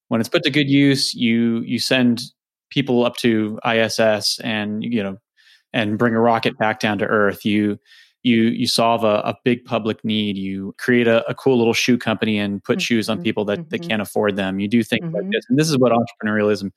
When 0.09 0.19
it's 0.19 0.29
put 0.29 0.43
to 0.43 0.51
good 0.51 0.69
use, 0.69 1.13
you 1.13 1.61
you 1.65 1.79
send 1.79 2.21
people 2.69 3.05
up 3.05 3.15
to 3.17 3.59
ISS 3.65 4.39
and 4.43 4.83
you 4.83 5.01
know 5.01 5.17
and 5.71 5.97
bring 5.97 6.15
a 6.15 6.19
rocket 6.19 6.57
back 6.57 6.79
down 6.79 6.97
to 6.97 7.05
Earth. 7.05 7.45
You 7.45 7.79
you 8.23 8.43
you 8.43 8.67
solve 8.67 9.03
a, 9.03 9.19
a 9.19 9.35
big 9.43 9.63
public 9.65 10.03
need 10.03 10.37
you 10.37 10.73
create 10.77 11.07
a, 11.07 11.27
a, 11.29 11.33
cool 11.33 11.57
little 11.57 11.73
shoe 11.73 11.97
company 11.97 12.37
and 12.37 12.63
put 12.63 12.77
mm-hmm. 12.77 12.81
shoes 12.81 13.09
on 13.09 13.21
people 13.21 13.45
that, 13.45 13.59
mm-hmm. 13.59 13.69
that 13.69 13.87
can't 13.87 14.01
afford 14.01 14.35
them 14.35 14.59
you 14.59 14.67
do 14.67 14.83
things 14.83 15.05
mm-hmm. 15.05 15.15
like 15.15 15.31
this 15.31 15.45
and 15.49 15.57
this 15.57 15.69
is 15.69 15.77
what 15.77 15.91
entrepreneurialism 15.91 16.71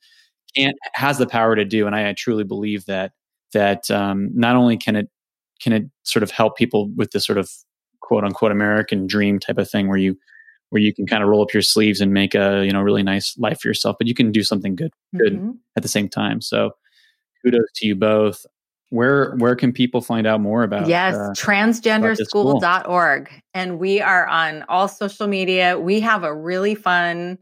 can 0.55 0.73
has 0.93 1.17
the 1.17 1.27
power 1.27 1.55
to 1.55 1.65
do 1.65 1.85
and 1.85 1.95
i, 1.95 2.09
I 2.09 2.13
truly 2.13 2.43
believe 2.43 2.85
that 2.85 3.11
that 3.53 3.91
um, 3.91 4.29
not 4.33 4.55
only 4.55 4.77
can 4.77 4.95
it 4.95 5.09
can 5.61 5.73
it 5.73 5.83
sort 6.03 6.23
of 6.23 6.31
help 6.31 6.57
people 6.57 6.89
with 6.95 7.11
this 7.11 7.25
sort 7.25 7.37
of 7.37 7.49
quote 8.01 8.23
unquote 8.23 8.51
american 8.51 9.05
dream 9.05 9.39
type 9.39 9.57
of 9.57 9.69
thing 9.69 9.87
where 9.87 9.97
you 9.97 10.17
where 10.69 10.81
you 10.81 10.93
can 10.93 11.05
kind 11.05 11.21
of 11.21 11.29
roll 11.29 11.43
up 11.43 11.53
your 11.53 11.61
sleeves 11.61 12.01
and 12.01 12.13
make 12.13 12.33
a 12.33 12.65
you 12.65 12.71
know 12.71 12.81
really 12.81 13.03
nice 13.03 13.37
life 13.37 13.59
for 13.59 13.67
yourself 13.67 13.95
but 13.99 14.07
you 14.07 14.13
can 14.15 14.31
do 14.31 14.43
something 14.43 14.75
good 14.75 14.91
good 15.17 15.33
mm-hmm. 15.33 15.51
at 15.75 15.83
the 15.83 15.89
same 15.89 16.07
time 16.07 16.41
so 16.41 16.71
kudos 17.43 17.71
to 17.75 17.85
you 17.85 17.95
both 17.95 18.45
where 18.93 19.33
where 19.37 19.55
can 19.55 19.73
people 19.73 20.01
find 20.01 20.27
out 20.27 20.39
more 20.39 20.61
about 20.61 20.87
yes 20.87 21.15
uh, 21.15 21.33
transgenderschool.org 21.35 23.29
and 23.55 23.79
we 23.79 23.99
are 23.99 24.27
on 24.27 24.63
all 24.69 24.87
social 24.87 25.25
media 25.25 25.79
we 25.79 25.99
have 25.99 26.23
a 26.23 26.33
really 26.33 26.75
fun 26.75 27.37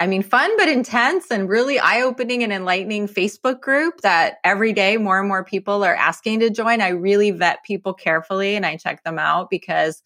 I 0.00 0.06
mean, 0.06 0.22
fun 0.22 0.56
but 0.56 0.68
intense 0.68 1.28
and 1.28 1.48
really 1.48 1.80
eye 1.80 2.02
opening 2.02 2.44
and 2.44 2.52
enlightening 2.52 3.08
Facebook 3.08 3.60
group 3.60 4.02
that 4.02 4.36
every 4.44 4.72
day 4.72 4.96
more 4.96 5.18
and 5.18 5.26
more 5.26 5.42
people 5.42 5.82
are 5.82 5.94
asking 5.96 6.38
to 6.38 6.50
join. 6.50 6.80
I 6.80 6.90
really 6.90 7.32
vet 7.32 7.64
people 7.64 7.94
carefully 7.94 8.54
and 8.54 8.64
I 8.64 8.76
check 8.76 9.02
them 9.02 9.18
out 9.18 9.50
because 9.50 10.00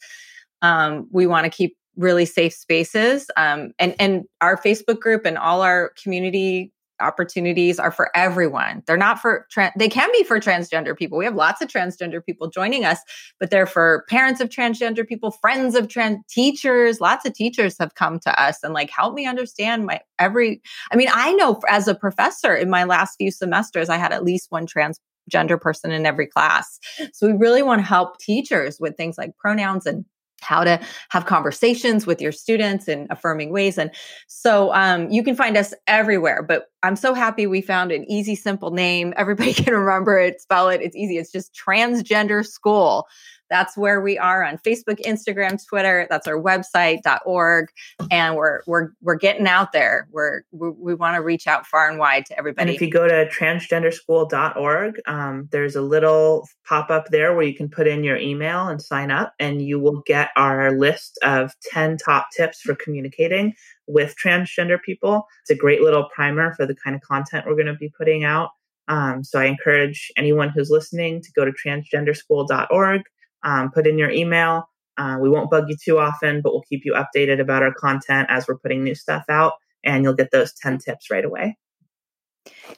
um, 0.63 1.09
we 1.13 1.27
want 1.27 1.45
to 1.45 1.51
keep 1.51 1.77
really 1.95 2.25
safe 2.25 2.55
spaces. 2.55 3.27
Um, 3.37 3.73
and, 3.79 3.95
and 3.99 4.25
our 4.41 4.57
Facebook 4.57 4.99
group 4.99 5.27
and 5.27 5.37
all 5.37 5.61
our 5.61 5.93
community 6.03 6.73
opportunities 7.03 7.78
are 7.78 7.90
for 7.90 8.11
everyone. 8.14 8.82
They're 8.86 8.96
not 8.96 9.20
for, 9.20 9.46
tra- 9.50 9.72
they 9.76 9.88
can 9.88 10.11
be 10.12 10.24
for 10.24 10.40
transgender 10.40 10.96
people. 10.96 11.18
We 11.18 11.24
have 11.24 11.34
lots 11.34 11.61
of 11.61 11.68
transgender 11.68 12.24
people 12.24 12.48
joining 12.48 12.84
us, 12.84 12.98
but 13.38 13.50
they're 13.50 13.66
for 13.66 14.05
parents 14.09 14.40
of 14.40 14.48
transgender 14.48 15.07
people, 15.07 15.30
friends 15.30 15.74
of 15.74 15.88
trans 15.88 16.18
teachers. 16.28 17.00
Lots 17.00 17.26
of 17.26 17.34
teachers 17.34 17.76
have 17.78 17.94
come 17.94 18.18
to 18.20 18.42
us 18.42 18.62
and 18.62 18.72
like, 18.72 18.90
help 18.90 19.14
me 19.14 19.26
understand 19.26 19.84
my 19.86 20.00
every, 20.18 20.62
I 20.90 20.96
mean, 20.96 21.09
I 21.12 21.32
know 21.32 21.61
as 21.68 21.88
a 21.88 21.94
professor 21.94 22.55
in 22.55 22.70
my 22.70 22.84
last 22.84 23.16
few 23.16 23.30
semesters, 23.30 23.88
I 23.88 23.96
had 23.96 24.12
at 24.12 24.24
least 24.24 24.46
one 24.50 24.66
transgender 24.66 25.61
person 25.61 25.90
in 25.90 26.07
every 26.07 26.26
class. 26.26 26.78
So 27.12 27.26
we 27.26 27.32
really 27.32 27.62
want 27.62 27.80
to 27.80 27.86
help 27.86 28.18
teachers 28.18 28.78
with 28.80 28.96
things 28.96 29.18
like 29.18 29.36
pronouns 29.36 29.86
and 29.86 30.05
how 30.43 30.64
to 30.64 30.80
have 31.11 31.26
conversations 31.26 32.07
with 32.07 32.20
your 32.20 32.32
students 32.32 32.88
in 32.88 33.07
affirming 33.11 33.51
ways. 33.53 33.78
And 33.78 33.90
so 34.26 34.72
um, 34.74 35.11
you 35.11 35.22
can 35.22 35.36
find 35.36 35.57
us 35.57 35.72
everywhere. 35.86 36.43
But 36.43 36.66
I'm 36.82 36.97
so 36.97 37.14
happy 37.14 37.47
we 37.47 37.62
found 37.62 37.93
an 37.93 38.05
easy, 38.11 38.34
simple 38.34 38.70
name. 38.70 39.14
Everybody 39.16 39.53
can 39.55 39.74
remember 39.74 40.18
it, 40.18 40.40
spell 40.40 40.68
it. 40.68 40.80
It's 40.82 40.97
easy. 40.97 41.18
It's 41.18 41.32
just 41.32 41.55
transgender 41.55 42.47
school. 42.47 43.07
That's 43.53 43.76
where 43.76 44.00
we 44.00 44.16
are 44.16 44.42
on 44.42 44.57
Facebook, 44.57 44.98
Instagram, 45.05 45.62
Twitter. 45.68 46.07
That's 46.09 46.26
our 46.26 46.40
website.org. 46.40 47.68
And 48.11 48.34
we're 48.34 48.62
we're 48.66 48.88
we're 49.03 49.16
getting 49.16 49.46
out 49.46 49.72
there. 49.72 50.09
We're 50.11 50.40
we, 50.53 50.70
we 50.70 50.94
want 50.94 51.16
to 51.16 51.22
reach 51.22 51.46
out 51.46 51.66
far 51.66 51.90
and 51.90 51.98
wide 51.98 52.24
to 52.26 52.38
everybody. 52.38 52.70
And 52.70 52.74
if 52.74 52.80
you 52.80 52.90
go 52.90 53.07
to 53.07 53.28
transgenderschool.org, 53.28 55.00
um, 55.07 55.50
there's 55.53 55.76
a 55.76 55.82
little 55.82 56.48
pop 56.66 56.88
up 56.88 57.09
there 57.11 57.34
where 57.34 57.44
you 57.44 57.55
can 57.55 57.68
put 57.68 57.86
in 57.86 58.03
your 58.03 58.16
email 58.16 58.68
and 58.68 58.80
sign 58.80 59.11
up, 59.11 59.34
and 59.38 59.61
you 59.61 59.78
will 59.78 60.00
get 60.07 60.30
our 60.34 60.72
list 60.72 61.18
of 61.22 61.53
10 61.70 61.98
top 61.98 62.28
tips 62.34 62.62
for 62.62 62.74
communicating 62.74 63.53
with 63.86 64.14
transgender 64.16 64.80
people. 64.80 65.26
It's 65.42 65.50
a 65.50 65.55
great 65.55 65.82
little 65.82 66.09
primer 66.14 66.55
for 66.55 66.64
the 66.64 66.74
kind 66.74 66.96
of 66.96 67.03
content 67.03 67.44
we're 67.46 67.57
going 67.57 67.66
to 67.66 67.74
be 67.74 67.92
putting 67.98 68.24
out. 68.24 68.48
Um, 68.88 69.22
so 69.22 69.38
I 69.38 69.44
encourage 69.44 70.11
anyone 70.16 70.48
who's 70.48 70.70
listening 70.70 71.20
to 71.20 71.32
go 71.32 71.44
to 71.44 71.53
transgenderschool.org 71.53 73.03
um, 73.45 73.70
put 73.70 73.86
in 73.86 73.99
your 73.99 74.11
email. 74.11 74.68
Uh, 74.99 75.18
we 75.20 75.28
won't 75.28 75.51
bug 75.51 75.64
you 75.68 75.76
too 75.82 75.99
often, 75.99 76.43
but 76.43 76.53
we'll 76.53 76.62
keep 76.68 76.84
you 76.84 76.95
updated 76.95 77.40
about 77.40 77.62
our 77.62 77.72
content 77.72 78.28
as 78.30 78.47
we're 78.47 78.59
putting 78.59 78.84
new 78.84 78.95
stuff 78.95 79.24
out, 79.28 79.55
and 79.84 80.05
you'll 80.05 80.14
get 80.14 80.30
those 80.30 80.53
10 80.55 80.78
tips 80.78 81.11
right 81.11 81.24
away. 81.24 81.57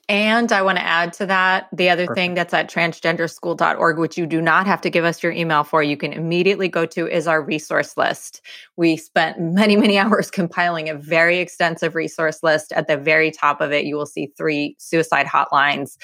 And 0.08 0.52
I 0.52 0.60
want 0.60 0.76
to 0.76 0.84
add 0.84 1.14
to 1.14 1.26
that 1.26 1.68
the 1.72 1.88
other 1.88 2.06
Perfect. 2.06 2.18
thing 2.18 2.34
that's 2.34 2.52
at 2.52 2.70
transgenderschool.org, 2.70 3.98
which 3.98 4.18
you 4.18 4.26
do 4.26 4.42
not 4.42 4.66
have 4.66 4.80
to 4.82 4.90
give 4.90 5.04
us 5.04 5.22
your 5.22 5.32
email 5.32 5.64
for. 5.64 5.82
You 5.82 5.96
can 5.96 6.12
immediately 6.12 6.68
go 6.68 6.84
to 6.86 7.06
is 7.06 7.26
our 7.26 7.42
resource 7.42 7.96
list. 7.96 8.42
We 8.76 8.96
spent 8.96 9.40
many, 9.40 9.76
many 9.76 9.98
hours 9.98 10.30
compiling 10.30 10.90
a 10.90 10.94
very 10.94 11.38
extensive 11.38 11.94
resource 11.94 12.42
list. 12.42 12.72
At 12.72 12.88
the 12.88 12.98
very 12.98 13.30
top 13.30 13.60
of 13.60 13.72
it, 13.72 13.84
you 13.84 13.96
will 13.96 14.06
see 14.06 14.30
three 14.36 14.76
suicide 14.78 15.26
hotlines 15.26 15.96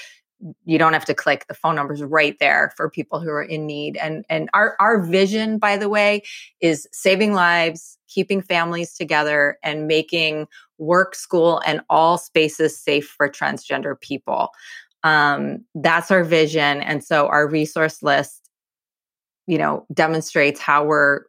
you 0.64 0.78
don't 0.78 0.92
have 0.92 1.04
to 1.04 1.14
click. 1.14 1.46
The 1.48 1.54
phone 1.54 1.76
numbers 1.76 2.02
right 2.02 2.36
there 2.38 2.72
for 2.76 2.88
people 2.88 3.20
who 3.20 3.30
are 3.30 3.42
in 3.42 3.66
need. 3.66 3.96
And 3.96 4.24
and 4.28 4.48
our 4.54 4.76
our 4.80 5.02
vision 5.02 5.58
by 5.58 5.76
the 5.76 5.88
way 5.88 6.22
is 6.60 6.88
saving 6.92 7.34
lives 7.34 7.98
keeping 8.08 8.42
families 8.42 8.94
together 8.94 9.58
and 9.62 9.86
making 9.86 10.48
work 10.78 11.14
school 11.14 11.62
and 11.64 11.80
all 11.88 12.18
spaces 12.18 12.78
safe 12.78 13.06
for 13.06 13.28
transgender 13.28 14.00
people. 14.00 14.48
Um, 15.04 15.64
that's 15.74 16.10
our 16.10 16.24
vision. 16.24 16.80
And 16.80 17.04
so 17.04 17.28
our 17.28 17.48
resource 17.48 18.02
list 18.02 18.48
you 19.46 19.58
know 19.58 19.84
demonstrates 19.92 20.60
how 20.60 20.84
we're 20.84 21.22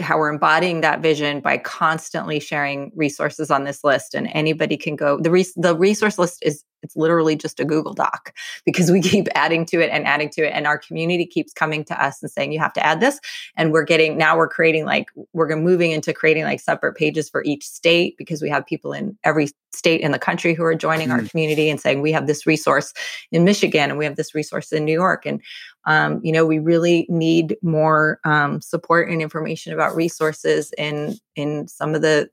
how 0.00 0.18
we're 0.18 0.28
embodying 0.28 0.82
that 0.82 1.00
vision 1.00 1.40
by 1.40 1.56
constantly 1.56 2.40
sharing 2.40 2.92
resources 2.94 3.50
on 3.50 3.64
this 3.64 3.82
list. 3.82 4.14
And 4.14 4.28
anybody 4.32 4.76
can 4.76 4.96
go 4.96 5.18
the 5.20 5.30
res- 5.30 5.54
the 5.54 5.74
resource 5.74 6.18
list 6.18 6.38
is 6.42 6.62
it's 6.82 6.96
literally 6.96 7.36
just 7.36 7.60
a 7.60 7.64
Google 7.64 7.94
Doc 7.94 8.32
because 8.64 8.90
we 8.90 9.00
keep 9.02 9.28
adding 9.34 9.64
to 9.66 9.80
it 9.80 9.90
and 9.90 10.06
adding 10.06 10.30
to 10.30 10.42
it. 10.46 10.50
And 10.50 10.66
our 10.66 10.78
community 10.78 11.26
keeps 11.26 11.52
coming 11.52 11.84
to 11.84 12.02
us 12.02 12.22
and 12.22 12.30
saying, 12.30 12.52
you 12.52 12.58
have 12.58 12.72
to 12.74 12.84
add 12.84 13.00
this. 13.00 13.20
And 13.56 13.72
we're 13.72 13.84
getting, 13.84 14.16
now 14.16 14.36
we're 14.36 14.48
creating 14.48 14.84
like, 14.84 15.10
we're 15.32 15.54
moving 15.56 15.92
into 15.92 16.12
creating 16.12 16.44
like 16.44 16.60
separate 16.60 16.94
pages 16.94 17.28
for 17.28 17.42
each 17.44 17.64
state 17.64 18.16
because 18.18 18.42
we 18.42 18.50
have 18.50 18.66
people 18.66 18.92
in 18.92 19.18
every 19.24 19.48
state 19.74 20.00
in 20.00 20.12
the 20.12 20.18
country 20.18 20.54
who 20.54 20.64
are 20.64 20.74
joining 20.74 21.08
mm-hmm. 21.08 21.20
our 21.20 21.28
community 21.28 21.68
and 21.68 21.80
saying, 21.80 22.00
we 22.00 22.12
have 22.12 22.26
this 22.26 22.46
resource 22.46 22.92
in 23.32 23.44
Michigan 23.44 23.90
and 23.90 23.98
we 23.98 24.04
have 24.04 24.16
this 24.16 24.34
resource 24.34 24.72
in 24.72 24.84
New 24.84 24.92
York. 24.92 25.26
And, 25.26 25.42
um, 25.86 26.20
you 26.22 26.32
know, 26.32 26.46
we 26.46 26.58
really 26.58 27.06
need 27.08 27.56
more 27.62 28.20
um, 28.24 28.60
support 28.60 29.10
and 29.10 29.20
information 29.20 29.72
about 29.72 29.94
resources 29.94 30.72
in, 30.78 31.16
in 31.36 31.68
some 31.68 31.94
of 31.94 32.02
the 32.02 32.30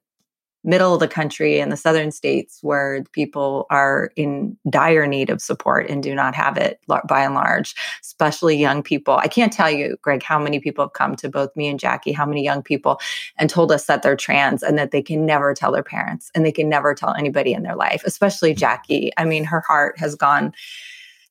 middle 0.65 0.93
of 0.95 0.99
the 0.99 1.07
country 1.07 1.59
and 1.59 1.71
the 1.71 1.77
southern 1.77 2.11
states 2.11 2.59
where 2.61 3.03
people 3.11 3.67
are 3.69 4.11
in 4.15 4.57
dire 4.69 5.05
need 5.07 5.29
of 5.29 5.41
support 5.41 5.89
and 5.89 6.01
do 6.01 6.15
not 6.15 6.35
have 6.35 6.57
it 6.57 6.81
by 6.87 7.23
and 7.23 7.35
large, 7.35 7.75
especially 8.01 8.57
young 8.57 8.81
people. 8.83 9.15
I 9.15 9.27
can't 9.27 9.53
tell 9.53 9.69
you, 9.69 9.95
Greg, 10.01 10.23
how 10.23 10.39
many 10.39 10.59
people 10.59 10.83
have 10.83 10.93
come 10.93 11.15
to 11.17 11.29
both 11.29 11.55
me 11.55 11.67
and 11.67 11.79
Jackie, 11.79 12.11
how 12.11 12.25
many 12.25 12.43
young 12.43 12.63
people, 12.63 12.99
and 13.37 13.49
told 13.49 13.71
us 13.71 13.85
that 13.85 14.01
they're 14.01 14.15
trans 14.15 14.63
and 14.63 14.77
that 14.77 14.91
they 14.91 15.01
can 15.01 15.25
never 15.25 15.53
tell 15.53 15.71
their 15.71 15.83
parents 15.83 16.31
and 16.33 16.45
they 16.45 16.51
can 16.51 16.67
never 16.67 16.95
tell 16.95 17.13
anybody 17.13 17.53
in 17.53 17.63
their 17.63 17.75
life, 17.75 18.01
especially 18.05 18.53
Jackie. 18.53 19.11
I 19.17 19.25
mean, 19.25 19.43
her 19.45 19.61
heart 19.61 19.99
has 19.99 20.15
gone 20.15 20.53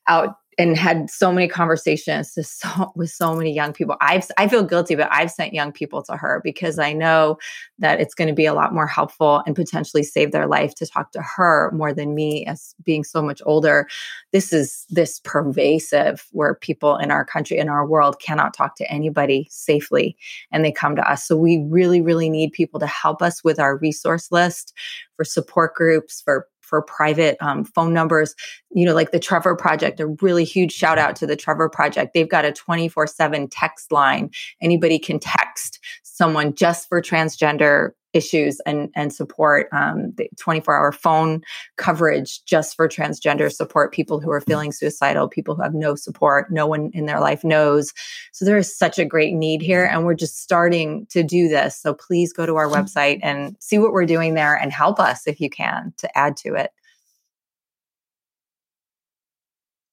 out 0.07 0.39
and 0.59 0.77
had 0.77 1.11
so 1.11 1.33
many 1.33 1.49
conversations 1.49 2.37
so, 2.43 2.93
with 2.97 3.11
so 3.11 3.35
many 3.35 3.53
young 3.53 3.73
people. 3.73 3.97
I've 4.01 4.31
I 4.37 4.49
feel 4.49 4.63
guilty, 4.63 4.95
but 4.95 5.09
I've 5.11 5.31
sent 5.31 5.55
young 5.55 5.73
people 5.73 6.03
to 6.05 6.17
her 6.17 6.41
because 6.45 6.79
I 6.79 6.93
know 6.93 7.39
that 7.79 8.01
it's 8.01 8.15
going 8.15 8.29
to 8.29 8.35
be 8.35 8.47
a 8.47 8.55
lot 8.55 8.75
more 8.75 8.87
helpful 8.87 9.43
and 9.47 9.57
potentially 9.57 10.03
save 10.03 10.33
their 10.33 10.47
life 10.47 10.75
to 10.77 10.87
talk 10.87 11.13
to 11.13 11.23
her 11.23 11.71
more 11.73 11.93
than 11.93 12.15
me 12.15 12.47
as 12.47 12.75
being 12.85 13.05
so 13.05 13.23
much 13.23 13.43
older. 13.47 13.87
This 14.33 14.53
is 14.53 14.87
this 14.91 15.21
pervasive 15.21 16.27
where 16.33 16.55
people 16.55 16.97
in 16.97 17.11
our 17.11 17.25
country 17.25 17.59
in 17.59 17.69
our 17.69 17.87
world 17.87 18.21
cannot 18.21 18.55
talk 18.55 18.77
to 18.77 18.91
anybody 18.91 19.47
safely 19.51 20.17
and 20.53 20.65
they 20.65 20.73
come 20.73 20.97
to 20.97 21.11
us. 21.11 21.27
So 21.27 21.37
we 21.37 21.65
really 21.69 22.01
really 22.01 22.31
need 22.31 22.53
people 22.53 22.81
to 22.81 22.87
help 22.87 23.23
us 23.23 23.43
with 23.43 23.59
our 23.59 23.77
resource 23.79 24.31
list 24.31 24.73
for 25.17 25.25
support 25.25 25.75
groups 25.75 26.21
for 26.21 26.49
for 26.75 26.83
private 26.83 27.37
um, 27.41 27.65
phone 27.65 27.95
numbers, 27.95 28.35
you 28.73 28.85
know, 28.85 28.95
like 28.95 29.13
the 29.13 29.21
Trevor 29.21 29.55
Project, 29.55 30.01
a 30.01 30.09
really 30.21 30.43
huge 30.43 30.73
shout 30.73 30.99
out 30.99 31.15
to 31.15 31.25
the 31.25 31.37
Trevor 31.37 31.69
Project. 31.69 32.15
They've 32.15 32.29
got 32.29 32.45
a 32.45 32.51
24 32.51 33.07
7 33.07 33.49
text 33.49 33.93
line. 33.93 34.31
Anybody 34.61 34.99
can 34.99 35.21
text 35.21 35.79
someone 36.03 36.53
just 36.53 36.89
for 36.89 37.01
transgender 37.01 37.91
issues 38.15 38.61
and 38.65 38.91
and 38.95 39.13
support 39.13 39.69
um, 39.73 40.13
the 40.17 40.31
24 40.39 40.75
hour 40.75 40.93
phone 40.93 41.43
coverage 41.77 42.43
just 42.45 42.77
for 42.77 42.89
transgender 42.89 43.53
support 43.53 43.93
people 43.93 44.21
who 44.21 44.31
are 44.31 44.41
feeling 44.41 44.73
suicidal 44.73 45.29
people 45.29 45.55
who 45.55 45.63
have 45.63 45.75
no 45.75 45.95
support 45.95 46.51
no 46.51 46.67
one 46.67 46.91
in 46.95 47.07
their 47.07 47.21
life 47.21 47.45
knows. 47.45 47.93
So 48.33 48.45
there 48.45 48.57
is 48.57 48.75
such 48.75 48.99
a 48.99 49.05
great 49.05 49.35
need 49.35 49.61
here 49.61 49.85
and 49.85 50.07
we're 50.07 50.15
just 50.15 50.41
starting 50.41 51.07
to 51.11 51.23
do 51.23 51.49
this. 51.49 51.77
So 51.77 51.93
please 51.93 52.33
go 52.33 52.47
to 52.47 52.57
our 52.57 52.67
mm-hmm. 52.67 52.83
website 52.83 53.19
and 53.23 53.57
see 53.61 53.79
what 53.79 53.93
we're 53.93 54.07
doing 54.07 54.35
there 54.35 54.55
and 54.55 54.73
help 54.73 55.01
us 55.01 55.27
if 55.27 55.41
you 55.41 55.51
can 55.51 55.93
to 55.99 56.19
add 56.19 56.37
to 56.39 56.55
it. 56.55 56.71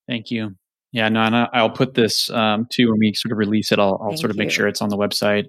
Thank 0.08 0.30
you. 0.30 0.54
Yeah 0.92 1.08
no 1.08 1.22
and 1.22 1.34
i'll 1.34 1.70
put 1.70 1.94
this 1.94 2.28
um, 2.30 2.66
too 2.70 2.90
when 2.90 2.98
we 2.98 3.14
sort 3.14 3.32
of 3.32 3.38
release 3.38 3.72
it 3.72 3.78
i'll, 3.78 3.98
I'll 4.02 4.16
sort 4.16 4.30
of 4.30 4.36
you. 4.36 4.42
make 4.42 4.50
sure 4.50 4.68
it's 4.68 4.82
on 4.82 4.90
the 4.90 4.96
website 4.96 5.46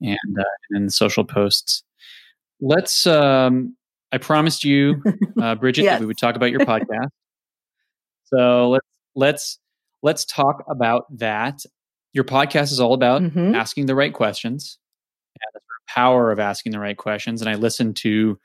and 0.00 0.38
uh, 0.38 0.44
and 0.70 0.92
social 0.92 1.24
posts 1.24 1.82
let's 2.60 3.06
um 3.06 3.76
i 4.12 4.18
promised 4.18 4.64
you 4.64 5.02
uh, 5.42 5.54
bridget 5.54 5.84
yes. 5.84 5.94
that 5.94 6.00
we 6.00 6.06
would 6.06 6.18
talk 6.18 6.36
about 6.36 6.50
your 6.50 6.60
podcast 6.66 7.08
so 8.24 8.70
let's 8.70 8.86
let's 9.14 9.58
let's 10.02 10.24
talk 10.24 10.64
about 10.68 11.04
that 11.18 11.60
your 12.12 12.24
podcast 12.24 12.72
is 12.72 12.80
all 12.80 12.94
about 12.94 13.22
mm-hmm. 13.22 13.54
asking 13.54 13.86
the 13.86 13.94
right 13.94 14.12
questions 14.12 14.78
and 15.34 15.50
the 15.54 15.60
power 15.88 16.30
of 16.30 16.38
asking 16.38 16.72
the 16.72 16.78
right 16.78 16.96
questions. 16.96 17.40
And 17.40 17.50
I 17.50 17.54
listened 17.54 17.96
to 17.96 18.38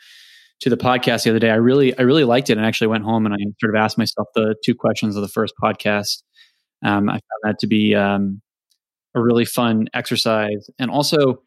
to 0.61 0.69
the 0.69 0.77
podcast 0.77 1.23
the 1.23 1.31
other 1.31 1.39
day. 1.39 1.51
I 1.51 1.55
really 1.55 1.97
I 1.97 2.03
really 2.03 2.23
liked 2.23 2.49
it, 2.49 2.57
and 2.57 2.65
actually 2.65 2.87
went 2.87 3.03
home 3.03 3.25
and 3.25 3.33
I 3.35 3.37
sort 3.59 3.75
of 3.75 3.79
asked 3.79 3.97
myself 3.97 4.27
the 4.35 4.55
two 4.63 4.75
questions 4.75 5.15
of 5.15 5.21
the 5.21 5.27
first 5.27 5.53
podcast. 5.61 6.23
Um, 6.83 7.09
I 7.09 7.13
found 7.13 7.41
that 7.43 7.59
to 7.59 7.67
be 7.67 7.95
um, 7.95 8.41
a 9.15 9.21
really 9.21 9.45
fun 9.45 9.87
exercise, 9.93 10.69
and 10.79 10.89
also 10.91 11.41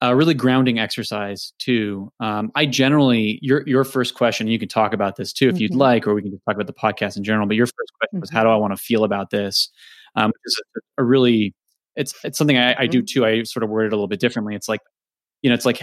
a 0.00 0.14
really 0.14 0.34
grounding 0.34 0.78
exercise 0.78 1.52
too. 1.58 2.12
Um, 2.20 2.50
I 2.54 2.66
generally 2.66 3.38
your 3.42 3.62
your 3.66 3.84
first 3.84 4.14
question. 4.14 4.46
You 4.46 4.58
can 4.58 4.68
talk 4.68 4.92
about 4.92 5.16
this 5.16 5.32
too 5.32 5.48
if 5.48 5.54
mm-hmm. 5.54 5.62
you'd 5.62 5.74
like, 5.74 6.06
or 6.06 6.14
we 6.14 6.22
can 6.22 6.30
just 6.30 6.42
talk 6.44 6.54
about 6.54 6.66
the 6.66 6.72
podcast 6.72 7.16
in 7.16 7.24
general. 7.24 7.46
But 7.46 7.56
your 7.56 7.66
first 7.66 7.92
question 7.98 8.16
mm-hmm. 8.16 8.20
was, 8.20 8.30
"How 8.30 8.44
do 8.44 8.50
I 8.50 8.56
want 8.56 8.72
to 8.72 8.76
feel 8.76 9.04
about 9.04 9.30
this?" 9.30 9.70
Um, 10.14 10.32
is 10.44 10.62
a, 10.76 11.02
a, 11.02 11.04
really 11.04 11.54
it's 11.94 12.14
it's 12.24 12.38
something 12.38 12.56
I, 12.56 12.74
I 12.82 12.86
do 12.86 12.98
mm-hmm. 12.98 13.20
too. 13.20 13.26
I 13.26 13.42
sort 13.44 13.62
of 13.62 13.70
word 13.70 13.86
it 13.86 13.92
a 13.92 13.96
little 13.96 14.08
bit 14.08 14.20
differently. 14.20 14.54
It's 14.54 14.68
like 14.68 14.80
you 15.42 15.50
know, 15.50 15.54
it's 15.54 15.66
like, 15.66 15.82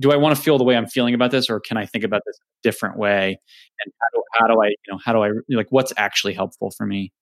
do 0.00 0.12
I 0.12 0.16
want 0.16 0.36
to 0.36 0.42
feel 0.42 0.58
the 0.58 0.64
way 0.64 0.76
I'm 0.76 0.86
feeling 0.86 1.14
about 1.14 1.30
this, 1.30 1.50
or 1.50 1.60
can 1.60 1.76
I 1.76 1.86
think 1.86 2.04
about 2.04 2.22
this 2.26 2.38
a 2.38 2.62
different 2.62 2.96
way? 2.96 3.38
And 3.84 3.92
how 4.00 4.06
do, 4.14 4.22
how 4.32 4.54
do 4.54 4.62
I 4.62 4.68
you 4.68 4.92
know 4.92 4.98
how 5.04 5.12
do 5.12 5.22
I 5.22 5.30
like 5.50 5.66
what's 5.70 5.92
actually 5.98 6.32
helpful 6.32 6.70
for 6.70 6.86
me? 6.86 7.12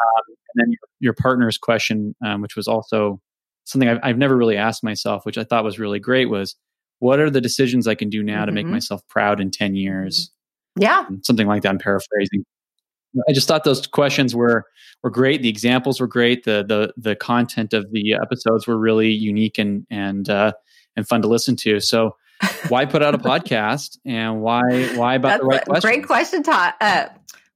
Um, 0.00 0.36
and 0.54 0.66
then 0.66 0.70
your, 0.70 0.88
your 1.00 1.14
partner's 1.14 1.58
question, 1.58 2.14
um, 2.24 2.42
which 2.42 2.56
was 2.56 2.68
also 2.68 3.20
something 3.64 3.88
I've, 3.88 4.00
I've 4.02 4.18
never 4.18 4.36
really 4.36 4.56
asked 4.56 4.84
myself, 4.84 5.24
which 5.24 5.38
I 5.38 5.44
thought 5.44 5.64
was 5.64 5.78
really 5.78 5.98
great, 5.98 6.26
was 6.26 6.56
what 6.98 7.18
are 7.18 7.30
the 7.30 7.40
decisions 7.40 7.86
I 7.86 7.94
can 7.94 8.10
do 8.10 8.22
now 8.22 8.38
mm-hmm. 8.38 8.46
to 8.46 8.52
make 8.52 8.64
mm-hmm. 8.66 8.74
myself 8.74 9.02
proud 9.08 9.40
in 9.40 9.50
10 9.50 9.74
years? 9.74 10.30
Yeah. 10.76 11.06
Something 11.22 11.46
like 11.46 11.62
that. 11.62 11.70
I'm 11.70 11.78
paraphrasing. 11.78 12.44
I 13.28 13.32
just 13.32 13.46
thought 13.46 13.64
those 13.64 13.86
questions 13.86 14.34
were 14.34 14.64
were 15.02 15.10
great. 15.10 15.42
The 15.42 15.48
examples 15.48 16.00
were 16.00 16.06
great. 16.06 16.44
The 16.44 16.64
the 16.66 16.94
the 16.96 17.14
content 17.14 17.74
of 17.74 17.90
the 17.92 18.14
episodes 18.14 18.66
were 18.66 18.78
really 18.78 19.10
unique 19.10 19.58
and 19.58 19.86
and 19.90 20.30
uh, 20.30 20.52
and 20.96 21.06
fun 21.06 21.20
to 21.22 21.28
listen 21.28 21.56
to. 21.56 21.80
So 21.80 22.16
why 22.68 22.86
put 22.86 23.02
out 23.02 23.14
a 23.14 23.18
podcast 23.30 23.98
and 24.06 24.40
why 24.40 24.62
why 24.96 25.16
about 25.16 25.28
That's 25.28 25.42
the 25.42 25.46
right 25.46 25.64
question? 25.64 25.90
Great 25.90 26.06
question, 26.06 26.42
Todd. 26.42 26.74
Uh, 26.80 27.06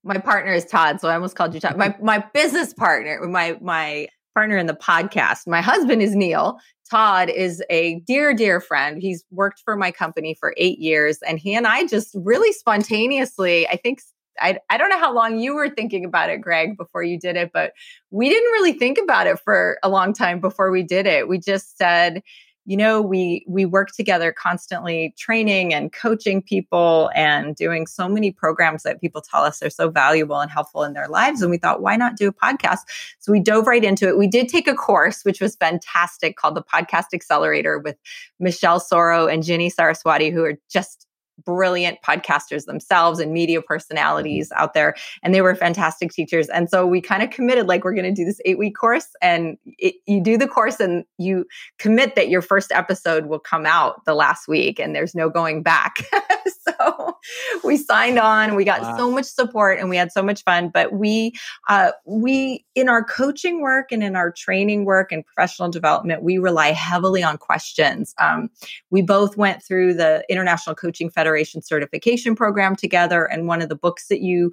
my 0.04 0.18
partner 0.18 0.52
is 0.52 0.64
Todd, 0.64 1.00
so 1.00 1.08
I 1.08 1.14
almost 1.14 1.36
called 1.36 1.54
you 1.54 1.60
Todd. 1.60 1.76
My 1.76 1.96
my 2.00 2.24
business 2.34 2.74
partner, 2.74 3.20
my 3.26 3.56
my 3.60 4.08
partner 4.36 4.58
in 4.58 4.66
the 4.66 4.74
podcast. 4.74 5.46
My 5.46 5.62
husband 5.62 6.02
is 6.02 6.14
Neil. 6.14 6.58
Todd 6.90 7.30
is 7.30 7.62
a 7.70 8.00
dear, 8.00 8.34
dear 8.34 8.60
friend. 8.60 9.00
He's 9.00 9.24
worked 9.30 9.62
for 9.64 9.76
my 9.76 9.90
company 9.90 10.36
for 10.38 10.52
eight 10.58 10.78
years, 10.78 11.20
and 11.26 11.38
he 11.38 11.54
and 11.54 11.66
I 11.66 11.86
just 11.86 12.14
really 12.14 12.52
spontaneously, 12.52 13.66
I 13.66 13.76
think. 13.76 14.02
I, 14.38 14.58
I 14.68 14.76
don't 14.76 14.90
know 14.90 14.98
how 14.98 15.14
long 15.14 15.38
you 15.38 15.54
were 15.54 15.70
thinking 15.70 16.04
about 16.04 16.28
it, 16.28 16.42
Greg, 16.42 16.76
before 16.76 17.02
you 17.02 17.18
did 17.18 17.36
it, 17.36 17.52
but 17.54 17.72
we 18.10 18.28
didn't 18.28 18.52
really 18.52 18.74
think 18.74 18.98
about 18.98 19.26
it 19.26 19.38
for 19.38 19.78
a 19.82 19.88
long 19.88 20.12
time 20.12 20.38
before 20.40 20.70
we 20.70 20.82
did 20.82 21.06
it. 21.06 21.26
We 21.26 21.38
just 21.38 21.78
said, 21.78 22.22
you 22.66 22.76
know 22.76 23.00
we 23.00 23.44
we 23.48 23.64
work 23.64 23.92
together 23.92 24.32
constantly 24.32 25.14
training 25.16 25.72
and 25.72 25.92
coaching 25.92 26.42
people 26.42 27.10
and 27.14 27.54
doing 27.54 27.86
so 27.86 28.08
many 28.08 28.32
programs 28.32 28.82
that 28.82 29.00
people 29.00 29.22
tell 29.22 29.42
us 29.42 29.62
are 29.62 29.70
so 29.70 29.88
valuable 29.88 30.40
and 30.40 30.50
helpful 30.50 30.82
in 30.82 30.92
their 30.92 31.08
lives 31.08 31.40
and 31.40 31.50
we 31.50 31.56
thought 31.56 31.80
why 31.80 31.96
not 31.96 32.16
do 32.16 32.28
a 32.28 32.32
podcast? 32.32 32.80
So 33.20 33.32
we 33.32 33.40
dove 33.40 33.66
right 33.66 33.84
into 33.84 34.08
it. 34.08 34.18
We 34.18 34.26
did 34.26 34.48
take 34.48 34.66
a 34.66 34.74
course 34.74 35.24
which 35.24 35.40
was 35.40 35.56
fantastic 35.56 36.36
called 36.36 36.56
the 36.56 36.62
podcast 36.62 37.06
accelerator 37.14 37.78
with 37.78 37.96
michelle 38.40 38.80
soro 38.80 39.32
and 39.32 39.42
ginny 39.44 39.70
saraswati 39.70 40.30
who 40.30 40.44
are 40.44 40.58
just 40.68 41.05
brilliant 41.44 41.98
podcasters 42.02 42.64
themselves 42.64 43.20
and 43.20 43.32
media 43.32 43.58
mm-hmm. 43.58 43.66
personalities 43.66 44.50
out 44.56 44.74
there 44.74 44.94
and 45.22 45.34
they 45.34 45.40
were 45.40 45.54
fantastic 45.54 46.10
teachers 46.10 46.48
and 46.48 46.70
so 46.70 46.86
we 46.86 47.00
kind 47.00 47.22
of 47.22 47.30
committed 47.30 47.66
like 47.66 47.84
we're 47.84 47.94
going 47.94 48.04
to 48.04 48.12
do 48.12 48.24
this 48.24 48.40
eight 48.44 48.58
week 48.58 48.74
course 48.74 49.08
and 49.20 49.58
it, 49.78 49.94
you 50.06 50.22
do 50.22 50.36
the 50.38 50.48
course 50.48 50.80
and 50.80 51.04
you 51.18 51.44
commit 51.78 52.14
that 52.14 52.28
your 52.28 52.42
first 52.42 52.72
episode 52.72 53.26
will 53.26 53.38
come 53.38 53.66
out 53.66 54.04
the 54.04 54.14
last 54.14 54.48
week 54.48 54.78
and 54.78 54.94
there's 54.94 55.14
no 55.14 55.28
going 55.28 55.62
back 55.62 55.98
so 56.78 57.16
we 57.64 57.76
signed 57.76 58.18
on 58.18 58.54
we 58.54 58.64
got 58.64 58.82
wow. 58.82 58.96
so 58.96 59.10
much 59.10 59.26
support 59.26 59.78
and 59.78 59.88
we 59.88 59.96
had 59.96 60.10
so 60.10 60.22
much 60.22 60.42
fun 60.42 60.68
but 60.68 60.92
we 60.92 61.32
uh, 61.68 61.92
we 62.06 62.64
in 62.74 62.88
our 62.88 63.04
coaching 63.04 63.60
work 63.60 63.92
and 63.92 64.02
in 64.02 64.16
our 64.16 64.30
training 64.30 64.84
work 64.84 65.12
and 65.12 65.24
professional 65.24 65.68
development 65.68 66.22
we 66.22 66.38
rely 66.38 66.72
heavily 66.72 67.22
on 67.22 67.36
questions 67.36 68.14
um, 68.18 68.48
we 68.90 69.02
both 69.02 69.36
went 69.36 69.62
through 69.62 69.94
the 69.94 70.24
international 70.28 70.74
coaching 70.74 71.10
federation 71.10 71.26
Federation 71.26 71.60
certification 71.60 72.34
program 72.34 72.76
together. 72.76 73.24
And 73.24 73.46
one 73.46 73.60
of 73.60 73.68
the 73.68 73.76
books 73.76 74.08
that 74.08 74.20
you 74.20 74.52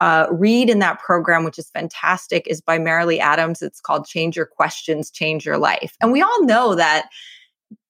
uh, 0.00 0.26
read 0.30 0.70
in 0.70 0.78
that 0.78 1.00
program, 1.00 1.44
which 1.44 1.58
is 1.58 1.70
fantastic, 1.70 2.46
is 2.46 2.60
by 2.60 2.78
Marilee 2.78 3.18
Adams. 3.18 3.62
It's 3.62 3.80
called 3.80 4.06
Change 4.06 4.36
Your 4.36 4.46
Questions, 4.46 5.10
Change 5.10 5.44
Your 5.44 5.58
Life. 5.58 5.96
And 6.00 6.12
we 6.12 6.22
all 6.22 6.44
know 6.44 6.74
that 6.74 7.08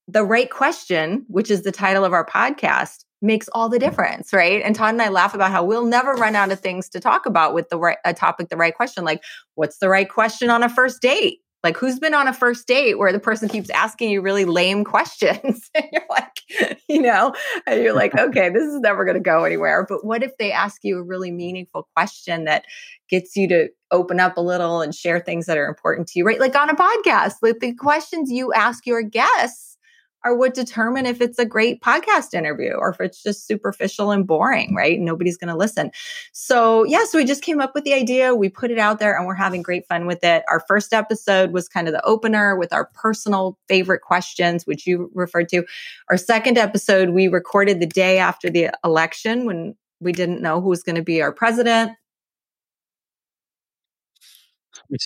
the 0.09 0.24
right 0.24 0.51
question, 0.51 1.24
which 1.28 1.51
is 1.51 1.62
the 1.62 1.72
title 1.72 2.05
of 2.05 2.12
our 2.12 2.24
podcast, 2.24 3.05
makes 3.23 3.49
all 3.53 3.68
the 3.68 3.79
difference, 3.79 4.33
right? 4.33 4.62
And 4.64 4.75
Todd 4.75 4.95
and 4.95 5.03
I 5.03 5.09
laugh 5.09 5.35
about 5.35 5.51
how 5.51 5.64
we'll 5.64 5.85
never 5.85 6.12
run 6.12 6.37
out 6.37 6.51
of 6.51 6.61
things 6.61 6.89
to 6.91 7.01
talk 7.01 7.27
about 7.27 7.55
with 7.55 7.68
the 7.68 7.79
right 7.79 7.99
a 8.05 8.14
topic, 8.14 8.49
the 8.49 8.57
right 8.57 8.75
question. 8.75 9.05
Like, 9.05 9.23
what's 9.55 9.79
the 9.79 9.89
right 9.89 10.09
question 10.09 10.51
on 10.51 10.62
a 10.62 10.68
first 10.68 11.03
date? 11.03 11.41
Like, 11.62 11.77
who's 11.77 11.99
been 11.99 12.14
on 12.14 12.27
a 12.27 12.33
first 12.33 12.66
date 12.66 12.99
where 12.99 13.12
the 13.12 13.21
person 13.21 13.49
keeps 13.49 13.68
asking 13.68 14.11
you 14.11 14.23
really 14.23 14.47
lame 14.47 14.85
questions? 14.85 15.71
and 15.75 15.85
you're 15.93 16.07
like, 16.09 16.79
you 16.89 17.03
know, 17.03 17.35
and 17.66 17.83
you're 17.83 17.95
like, 17.95 18.14
okay, 18.18 18.49
this 18.49 18.64
is 18.64 18.81
never 18.81 19.05
going 19.05 19.16
to 19.16 19.21
go 19.23 19.45
anywhere. 19.45 19.85
But 19.89 20.05
what 20.05 20.23
if 20.23 20.37
they 20.39 20.53
ask 20.53 20.83
you 20.83 20.99
a 20.99 21.03
really 21.03 21.31
meaningful 21.31 21.89
question 21.95 22.45
that 22.45 22.64
gets 23.09 23.37
you 23.37 23.49
to 23.49 23.68
open 23.91 24.21
up 24.21 24.37
a 24.37 24.41
little 24.41 24.81
and 24.81 24.95
share 24.95 25.21
things 25.21 25.47
that 25.47 25.59
are 25.59 25.66
important 25.66 26.09
to 26.09 26.18
you, 26.18 26.25
right? 26.25 26.41
Like 26.41 26.57
on 26.57 26.71
a 26.71 26.77
podcast, 26.77 27.35
like 27.43 27.59
the 27.59 27.75
questions 27.75 28.31
you 28.31 28.53
ask 28.53 28.87
your 28.87 29.03
guests 29.03 29.70
are 30.25 30.37
what 30.37 30.55
determine 30.55 31.07
if 31.07 31.21
it's 31.21 31.39
a 31.39 31.45
great 31.45 31.81
podcast 31.81 32.35
interview 32.35 32.73
or 32.73 32.91
if 32.91 33.01
it's 33.01 33.23
just 33.23 33.47
superficial 33.47 34.11
and 34.11 34.27
boring, 34.27 34.75
right? 34.75 34.99
Nobody's 35.01 35.37
going 35.37 35.49
to 35.49 35.57
listen. 35.57 35.91
So, 36.33 36.85
yeah, 36.85 37.05
so 37.05 37.18
we 37.18 37.25
just 37.25 37.43
came 37.43 37.61
up 37.61 37.75
with 37.75 37.85
the 37.85 37.95
idea. 37.95 38.35
We 38.35 38.49
put 38.49 38.71
it 38.71 38.79
out 38.79 38.99
there 38.99 39.16
and 39.16 39.27
we're 39.27 39.35
having 39.35 39.62
great 39.62 39.87
fun 39.87 40.07
with 40.07 40.23
it. 40.23 40.45
Our 40.49 40.61
first 40.68 40.93
episode 40.93 41.53
was 41.53 41.68
kind 41.68 41.89
of 41.89 41.95
the 41.95 42.05
opener 42.05 42.57
with 42.57 42.73
our 42.73 42.91
personal 42.95 43.59
favorite 43.68 44.03
questions, 44.03 44.66
which 44.66 44.87
you 44.87 45.11
referred 45.14 45.49
to. 45.51 45.64
Our 46.09 46.16
second 46.16 46.59
episode, 46.59 47.11
we 47.11 47.29
recorded 47.29 47.81
the 47.81 47.87
day 47.87 48.18
after 48.18 48.51
the 48.51 48.71
election 48.85 49.47
when 49.47 49.75
we 50.01 50.12
didn't 50.12 50.43
know 50.43 50.61
who 50.61 50.68
was 50.68 50.83
going 50.83 50.97
to 50.97 51.03
be 51.03 51.23
our 51.23 51.33
president. 51.33 51.93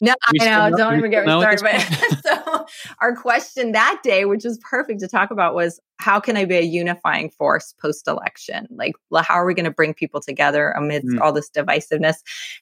No, 0.03 0.15
I 0.41 0.45
know. 0.71 0.77
Don't 0.77 0.99
even 0.99 1.11
get 1.11 1.27
me 1.27 1.41
started. 1.41 1.63
But 1.63 2.23
so 2.45 2.67
our 3.01 3.15
question 3.15 3.73
that 3.73 4.01
day, 4.03 4.25
which 4.25 4.45
was 4.45 4.59
perfect 4.59 5.01
to 5.01 5.09
talk 5.09 5.31
about, 5.31 5.55
was 5.55 5.81
how 5.99 6.21
can 6.21 6.37
I 6.37 6.45
be 6.45 6.57
a 6.57 6.63
unifying 6.63 7.31
force 7.31 7.75
post 7.81 8.09
election? 8.09 8.67
Like, 8.71 8.95
how 9.15 9.35
are 9.35 9.47
we 9.47 9.55
going 9.55 9.65
to 9.65 9.71
bring 9.71 9.95
people 9.95 10.21
together 10.21 10.71
amidst 10.71 11.09
mm. 11.09 11.21
all 11.21 11.33
this 11.33 11.51
divisiveness? 11.51 12.17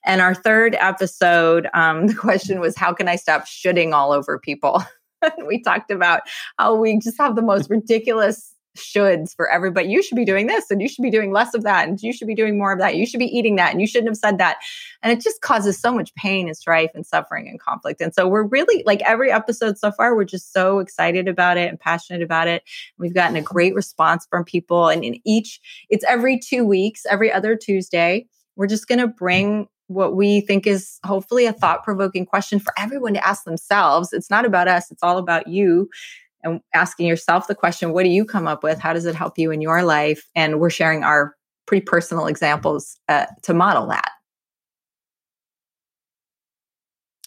And 0.05 0.21
our 0.21 0.35
third 0.35 0.77
episode, 0.79 1.69
um, 1.75 2.07
the 2.09 2.15
question 2.15 2.61
was, 2.61 2.77
how 2.77 2.93
can 2.93 3.09
I 3.09 3.17
stop 3.17 3.47
shooting 3.47 3.93
all 3.93 4.13
over 4.13 4.39
people? 4.39 4.83
we 5.47 5.63
talked 5.63 5.91
about 5.91 6.23
how 6.59 6.75
we 6.75 6.99
just 6.99 7.19
have 7.19 7.37
the 7.37 7.43
most 7.43 7.71
ridiculous 7.71 8.55
shoulds 8.77 9.35
for 9.35 9.51
everybody. 9.51 9.89
You 9.89 10.03
should 10.03 10.17
be 10.17 10.25
doing 10.25 10.47
this 10.47 10.71
and 10.71 10.81
you 10.81 10.89
should 10.89 11.03
be 11.03 11.11
doing 11.11 11.33
less 11.33 11.55
of 11.55 11.63
that 11.63 11.89
and 11.89 12.01
you 12.03 12.13
should 12.13 12.29
be 12.29 12.35
doing 12.35 12.59
more 12.59 12.73
of 12.73 12.79
that. 12.79 12.97
You 12.97 13.07
should 13.07 13.19
be 13.19 13.27
eating 13.27 13.57
that 13.57 13.73
and 13.73 13.81
you 13.81 13.87
shouldn't 13.87 14.09
have 14.09 14.17
said 14.17 14.39
that. 14.39 14.59
And 15.03 15.13
it 15.13 15.23
just 15.23 15.41
causes 15.41 15.79
so 15.79 15.93
much 15.95 16.15
pain 16.15 16.47
and 16.47 16.57
strife 16.57 16.91
and 16.95 17.05
suffering 17.07 17.49
and 17.49 17.61
conflict. 17.61 18.01
And 18.01 18.15
so 18.15 18.29
we're 18.29 18.47
really 18.47 18.83
like 18.87 19.03
every 19.03 19.31
episode 19.31 19.79
so 19.79 19.93
far, 19.93 20.15
we're 20.15 20.25
just 20.25 20.53
so 20.53 20.79
excited 20.79 21.29
about 21.29 21.57
it 21.57 21.69
and 21.69 21.79
passionate 21.79 22.23
about 22.23 22.49
it. 22.49 22.63
We've 22.99 23.15
gotten 23.15 23.37
a 23.37 23.43
great 23.43 23.75
response 23.75 24.27
from 24.29 24.45
people. 24.45 24.89
And 24.89 25.05
in 25.05 25.21
each, 25.25 25.61
it's 25.91 26.05
every 26.09 26.39
two 26.39 26.65
weeks, 26.65 27.03
every 27.09 27.33
other 27.33 27.57
Tuesday. 27.57 28.27
We're 28.57 28.67
just 28.67 28.89
going 28.89 29.01
to 29.01 29.09
bring 29.09 29.69
what 29.89 30.15
we 30.15 30.41
think 30.41 30.67
is 30.67 30.99
hopefully 31.05 31.47
a 31.47 31.53
thought 31.53 31.85
provoking 31.85 32.25
question 32.25 32.59
for 32.59 32.73
everyone 32.79 33.15
to 33.15 33.27
ask 33.27 33.45
themselves. 33.45 34.13
It's 34.13 34.31
not 34.31 34.45
about 34.45 34.69
us, 34.69 34.91
it's 34.91 35.03
all 35.03 35.19
about 35.19 35.49
you 35.49 35.89
and 36.43 36.61
asking 36.75 37.07
yourself 37.07 37.47
the 37.47 37.55
question 37.55 37.93
what 37.93 38.05
do 38.05 38.11
you 38.11 38.25
come 38.25 38.47
up 38.47 38.63
with? 38.63 38.79
How 38.79 38.93
does 38.93 39.07
it 39.07 39.15
help 39.15 39.39
you 39.39 39.51
in 39.51 39.61
your 39.61 39.83
life? 39.83 40.29
And 40.35 40.61
we're 40.61 40.71
sharing 40.71 41.05
our 41.05 41.35
pretty 41.67 41.85
personal 41.85 42.27
examples 42.27 42.99
uh, 43.09 43.27
to 43.43 43.55
model 43.55 43.87
that. 43.89 44.11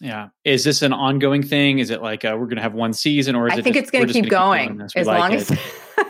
Yeah. 0.02 0.30
Is 0.44 0.64
this 0.64 0.82
an 0.82 0.92
ongoing 0.92 1.42
thing? 1.42 1.80
Is 1.80 1.90
it 1.90 2.02
like 2.02 2.26
uh, 2.26 2.36
we're 2.38 2.46
going 2.46 2.58
to 2.58 2.62
have 2.62 2.74
one 2.74 2.94
season 2.94 3.36
or 3.36 3.48
is 3.48 3.54
i 3.54 3.58
it 3.58 3.64
think 3.64 3.76
just, 3.76 3.84
it's 3.84 3.92
going 3.92 4.08
to 4.08 4.14
keep 4.14 4.30
going 4.30 4.82
as 4.96 5.08
like 5.08 5.20
long 5.20 5.34
it. 5.34 5.50
as 5.50 5.58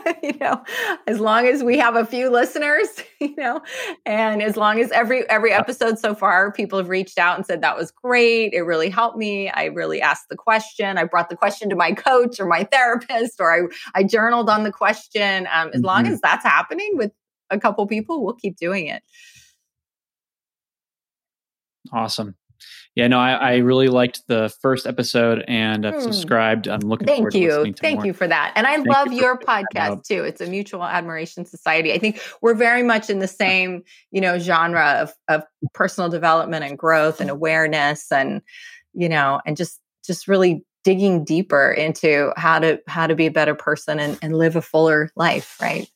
you 0.22 0.36
know 0.38 0.62
as 1.06 1.20
long 1.20 1.46
as 1.46 1.62
we 1.62 1.78
have 1.78 1.96
a 1.96 2.04
few 2.04 2.30
listeners 2.30 2.88
you 3.20 3.34
know 3.36 3.60
and 4.04 4.42
as 4.42 4.56
long 4.56 4.80
as 4.80 4.90
every 4.92 5.28
every 5.28 5.52
episode 5.52 5.98
so 5.98 6.14
far 6.14 6.52
people 6.52 6.78
have 6.78 6.88
reached 6.88 7.18
out 7.18 7.36
and 7.36 7.46
said 7.46 7.60
that 7.60 7.76
was 7.76 7.90
great. 7.90 8.52
It 8.52 8.62
really 8.62 8.90
helped 8.90 9.16
me. 9.16 9.50
I 9.50 9.64
really 9.66 10.00
asked 10.00 10.28
the 10.28 10.36
question. 10.36 10.98
I 10.98 11.04
brought 11.04 11.28
the 11.28 11.36
question 11.36 11.68
to 11.70 11.76
my 11.76 11.92
coach 11.92 12.38
or 12.38 12.46
my 12.46 12.64
therapist 12.72 13.40
or 13.40 13.52
i 13.52 13.60
i 13.94 14.02
journaled 14.02 14.48
on 14.48 14.64
the 14.64 14.72
question. 14.72 15.46
Um, 15.52 15.68
as 15.68 15.76
mm-hmm. 15.76 15.86
long 15.86 16.06
as 16.06 16.20
that's 16.20 16.44
happening 16.44 16.92
with 16.94 17.12
a 17.50 17.58
couple 17.58 17.86
people 17.86 18.24
we'll 18.24 18.34
keep 18.34 18.56
doing 18.56 18.86
it. 18.86 19.02
Awesome 21.92 22.34
Yeah, 22.94 23.08
no, 23.08 23.18
I, 23.18 23.32
I, 23.32 23.56
really 23.56 23.88
liked 23.88 24.26
the 24.26 24.54
first 24.62 24.86
episode 24.86 25.44
and 25.46 25.86
I've 25.86 25.94
mm. 25.94 26.02
subscribed. 26.02 26.66
I'm 26.66 26.80
looking 26.80 27.06
Thank 27.06 27.34
you. 27.34 27.72
Thank 27.74 27.98
more. 27.98 28.06
you 28.06 28.12
for 28.12 28.26
that. 28.26 28.52
And 28.56 28.66
I 28.66 28.76
Thank 28.76 28.88
love 28.88 29.12
you 29.12 29.20
your 29.20 29.38
podcast 29.38 30.04
too. 30.04 30.24
It's 30.24 30.40
a 30.40 30.46
mutual 30.46 30.82
admiration 30.82 31.44
society. 31.44 31.92
I 31.92 31.98
think 31.98 32.22
we're 32.40 32.54
very 32.54 32.82
much 32.82 33.10
in 33.10 33.18
the 33.18 33.28
same, 33.28 33.82
you 34.10 34.20
know, 34.20 34.38
genre 34.38 34.98
of, 35.00 35.12
of 35.28 35.44
personal 35.74 36.08
development 36.08 36.64
and 36.64 36.78
growth 36.78 37.20
and 37.20 37.28
awareness 37.28 38.10
and, 38.10 38.40
you 38.94 39.08
know, 39.08 39.40
and 39.44 39.56
just 39.56 39.80
just 40.04 40.28
really 40.28 40.64
digging 40.84 41.24
deeper 41.24 41.72
into 41.72 42.32
how 42.36 42.60
to 42.60 42.80
how 42.86 43.06
to 43.06 43.14
be 43.14 43.26
a 43.26 43.30
better 43.30 43.54
person 43.54 43.98
and, 43.98 44.18
and 44.22 44.36
live 44.36 44.56
a 44.56 44.62
fuller 44.62 45.10
life, 45.16 45.56
right? 45.60 45.90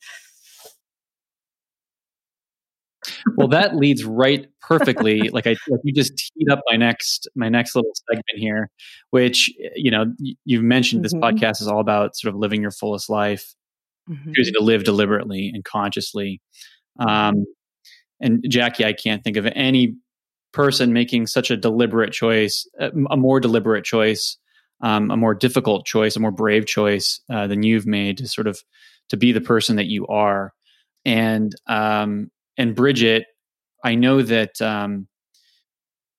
Well, 3.35 3.47
that 3.47 3.75
leads 3.75 4.03
right 4.03 4.47
perfectly. 4.61 5.29
like 5.29 5.47
I, 5.47 5.55
like 5.69 5.81
you 5.83 5.93
just 5.93 6.17
teed 6.17 6.49
up 6.49 6.61
my 6.69 6.77
next 6.77 7.27
my 7.35 7.49
next 7.49 7.75
little 7.75 7.91
segment 8.09 8.25
here, 8.35 8.69
which 9.09 9.49
you 9.75 9.91
know 9.91 10.05
you've 10.45 10.63
mentioned. 10.63 11.03
This 11.03 11.13
mm-hmm. 11.13 11.23
podcast 11.23 11.61
is 11.61 11.67
all 11.67 11.79
about 11.79 12.15
sort 12.15 12.33
of 12.33 12.39
living 12.39 12.61
your 12.61 12.71
fullest 12.71 13.09
life, 13.09 13.55
mm-hmm. 14.09 14.31
choosing 14.35 14.53
to 14.57 14.63
live 14.63 14.83
deliberately 14.83 15.51
and 15.53 15.63
consciously. 15.63 16.41
Um, 16.99 17.45
and 18.19 18.45
Jackie, 18.47 18.85
I 18.85 18.93
can't 18.93 19.23
think 19.23 19.37
of 19.37 19.47
any 19.47 19.95
person 20.53 20.93
making 20.93 21.27
such 21.27 21.49
a 21.49 21.57
deliberate 21.57 22.11
choice, 22.11 22.67
a 22.79 23.17
more 23.17 23.39
deliberate 23.39 23.85
choice, 23.85 24.37
um, 24.81 25.09
a 25.11 25.17
more 25.17 25.33
difficult 25.33 25.85
choice, 25.85 26.15
a 26.15 26.19
more 26.19 26.31
brave 26.31 26.65
choice 26.65 27.21
uh, 27.31 27.47
than 27.47 27.63
you've 27.63 27.87
made 27.87 28.17
to 28.17 28.27
sort 28.27 28.47
of 28.47 28.59
to 29.09 29.17
be 29.17 29.31
the 29.31 29.41
person 29.41 29.77
that 29.77 29.87
you 29.87 30.05
are. 30.07 30.53
And 31.05 31.53
um, 31.67 32.29
and 32.61 32.75
Bridget, 32.75 33.25
I 33.83 33.95
know 33.95 34.21
that 34.21 34.61
um, 34.61 35.07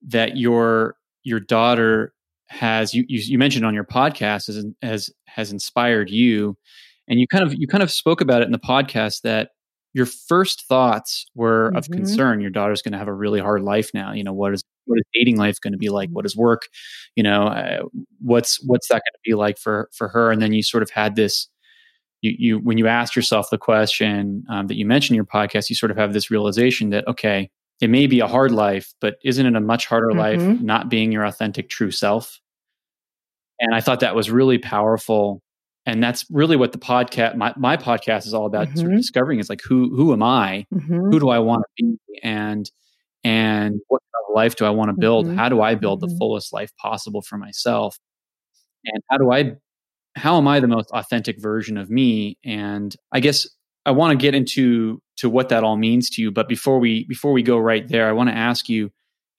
that 0.08 0.36
your 0.36 0.96
your 1.22 1.38
daughter 1.38 2.12
has 2.48 2.92
you, 2.92 3.04
you, 3.08 3.20
you 3.20 3.38
mentioned 3.38 3.64
on 3.64 3.74
your 3.74 3.84
podcast 3.84 4.48
has 4.48 4.66
has 4.82 5.10
has 5.26 5.52
inspired 5.52 6.10
you, 6.10 6.56
and 7.08 7.20
you 7.20 7.28
kind 7.28 7.44
of 7.44 7.54
you 7.54 7.68
kind 7.68 7.82
of 7.82 7.90
spoke 7.90 8.20
about 8.20 8.42
it 8.42 8.46
in 8.46 8.52
the 8.52 8.58
podcast 8.58 9.22
that 9.22 9.50
your 9.94 10.06
first 10.06 10.66
thoughts 10.66 11.26
were 11.36 11.68
mm-hmm. 11.68 11.76
of 11.76 11.88
concern. 11.90 12.40
Your 12.40 12.50
daughter's 12.50 12.82
going 12.82 12.92
to 12.92 12.98
have 12.98 13.08
a 13.08 13.14
really 13.14 13.40
hard 13.40 13.62
life 13.62 13.90
now. 13.94 14.12
You 14.12 14.24
know 14.24 14.32
what 14.32 14.52
is 14.52 14.64
what 14.86 14.98
is 14.98 15.04
dating 15.14 15.36
life 15.36 15.60
going 15.60 15.74
to 15.74 15.78
be 15.78 15.90
like? 15.90 16.10
What 16.10 16.26
is 16.26 16.36
work? 16.36 16.62
You 17.14 17.22
know 17.22 17.46
uh, 17.46 17.82
what's 18.20 18.58
what's 18.66 18.88
that 18.88 18.94
going 18.94 19.14
to 19.14 19.30
be 19.30 19.34
like 19.34 19.58
for 19.58 19.88
for 19.92 20.08
her? 20.08 20.32
And 20.32 20.42
then 20.42 20.52
you 20.52 20.64
sort 20.64 20.82
of 20.82 20.90
had 20.90 21.14
this 21.14 21.48
you, 22.22 22.34
you 22.38 22.58
when 22.58 22.78
you 22.78 22.86
ask 22.86 23.14
yourself 23.14 23.50
the 23.50 23.58
question 23.58 24.44
um, 24.48 24.68
that 24.68 24.76
you 24.76 24.86
mentioned 24.86 25.14
in 25.14 25.16
your 25.16 25.26
podcast, 25.26 25.68
you 25.68 25.76
sort 25.76 25.90
of 25.90 25.98
have 25.98 26.12
this 26.12 26.30
realization 26.30 26.90
that 26.90 27.06
okay, 27.06 27.50
it 27.82 27.90
may 27.90 28.06
be 28.06 28.20
a 28.20 28.28
hard 28.28 28.52
life, 28.52 28.94
but 29.00 29.16
isn't 29.24 29.44
it 29.44 29.56
a 29.56 29.60
much 29.60 29.86
harder 29.86 30.08
mm-hmm. 30.08 30.18
life 30.18 30.60
not 30.60 30.88
being 30.88 31.12
your 31.12 31.24
authentic 31.24 31.68
true 31.68 31.90
self? 31.90 32.40
And 33.58 33.74
I 33.74 33.80
thought 33.80 34.00
that 34.00 34.14
was 34.14 34.30
really 34.30 34.58
powerful. 34.58 35.42
And 35.84 36.02
that's 36.02 36.24
really 36.30 36.56
what 36.56 36.70
the 36.70 36.78
podcast, 36.78 37.34
my, 37.34 37.52
my 37.56 37.76
podcast 37.76 38.26
is 38.26 38.34
all 38.34 38.46
about 38.46 38.68
mm-hmm. 38.68 38.78
sort 38.78 38.92
of 38.92 38.98
discovering 38.98 39.40
is 39.40 39.50
like, 39.50 39.62
who, 39.62 39.94
who 39.94 40.12
am 40.12 40.22
I? 40.22 40.64
Mm-hmm. 40.72 41.10
Who 41.10 41.18
do 41.18 41.28
I 41.28 41.40
want 41.40 41.64
to 41.64 41.84
be? 41.84 42.20
And, 42.22 42.70
and 43.24 43.80
what 43.88 44.00
kind 44.00 44.24
of 44.28 44.36
life 44.36 44.54
do 44.54 44.64
I 44.64 44.70
want 44.70 44.90
to 44.90 44.96
build? 44.96 45.26
Mm-hmm. 45.26 45.38
How 45.38 45.48
do 45.48 45.60
I 45.60 45.74
build 45.74 46.00
the 46.00 46.06
mm-hmm. 46.06 46.18
fullest 46.18 46.52
life 46.52 46.70
possible 46.76 47.20
for 47.20 47.36
myself? 47.36 47.98
And 48.84 49.02
how 49.10 49.18
do 49.18 49.32
I 49.32 49.54
how 50.14 50.36
am 50.36 50.46
I 50.46 50.60
the 50.60 50.68
most 50.68 50.90
authentic 50.90 51.40
version 51.40 51.76
of 51.76 51.90
me? 51.90 52.38
And 52.44 52.94
I 53.12 53.20
guess 53.20 53.46
I 53.86 53.92
want 53.92 54.18
to 54.18 54.22
get 54.22 54.34
into 54.34 55.00
to 55.16 55.28
what 55.28 55.48
that 55.48 55.64
all 55.64 55.76
means 55.76 56.10
to 56.10 56.22
you. 56.22 56.30
But 56.30 56.48
before 56.48 56.78
we 56.78 57.04
before 57.04 57.32
we 57.32 57.42
go 57.42 57.58
right 57.58 57.86
there, 57.88 58.08
I 58.08 58.12
want 58.12 58.30
to 58.30 58.36
ask 58.36 58.68
you, 58.68 58.90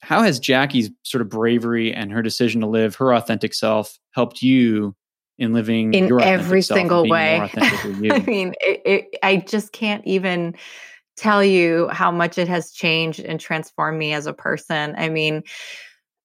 how 0.02 0.22
has 0.24 0.40
Jackie's 0.40 0.90
sort 1.04 1.22
of 1.22 1.30
bravery 1.30 1.94
and 1.94 2.12
her 2.12 2.22
decision 2.22 2.62
to 2.62 2.68
live 2.68 2.96
her 2.96 3.14
authentic 3.14 3.54
self 3.54 3.98
helped 4.12 4.42
you 4.42 4.96
in 5.38 5.54
living 5.54 5.94
in 5.94 6.22
every 6.22 6.62
single 6.62 7.08
way? 7.08 7.50
I 7.58 8.24
mean, 8.26 8.54
it, 8.62 8.82
it, 8.86 9.06
I 9.24 9.38
just 9.38 9.72
can't 9.72 10.06
even 10.06 10.56
tell 11.16 11.44
you 11.44 11.88
how 11.90 12.12
much 12.12 12.38
it 12.38 12.48
has 12.48 12.72
changed 12.72 13.20
and 13.20 13.40
transformed 13.40 13.98
me 13.98 14.14
as 14.14 14.26
a 14.26 14.34
person. 14.34 14.96
I 14.98 15.10
mean, 15.10 15.44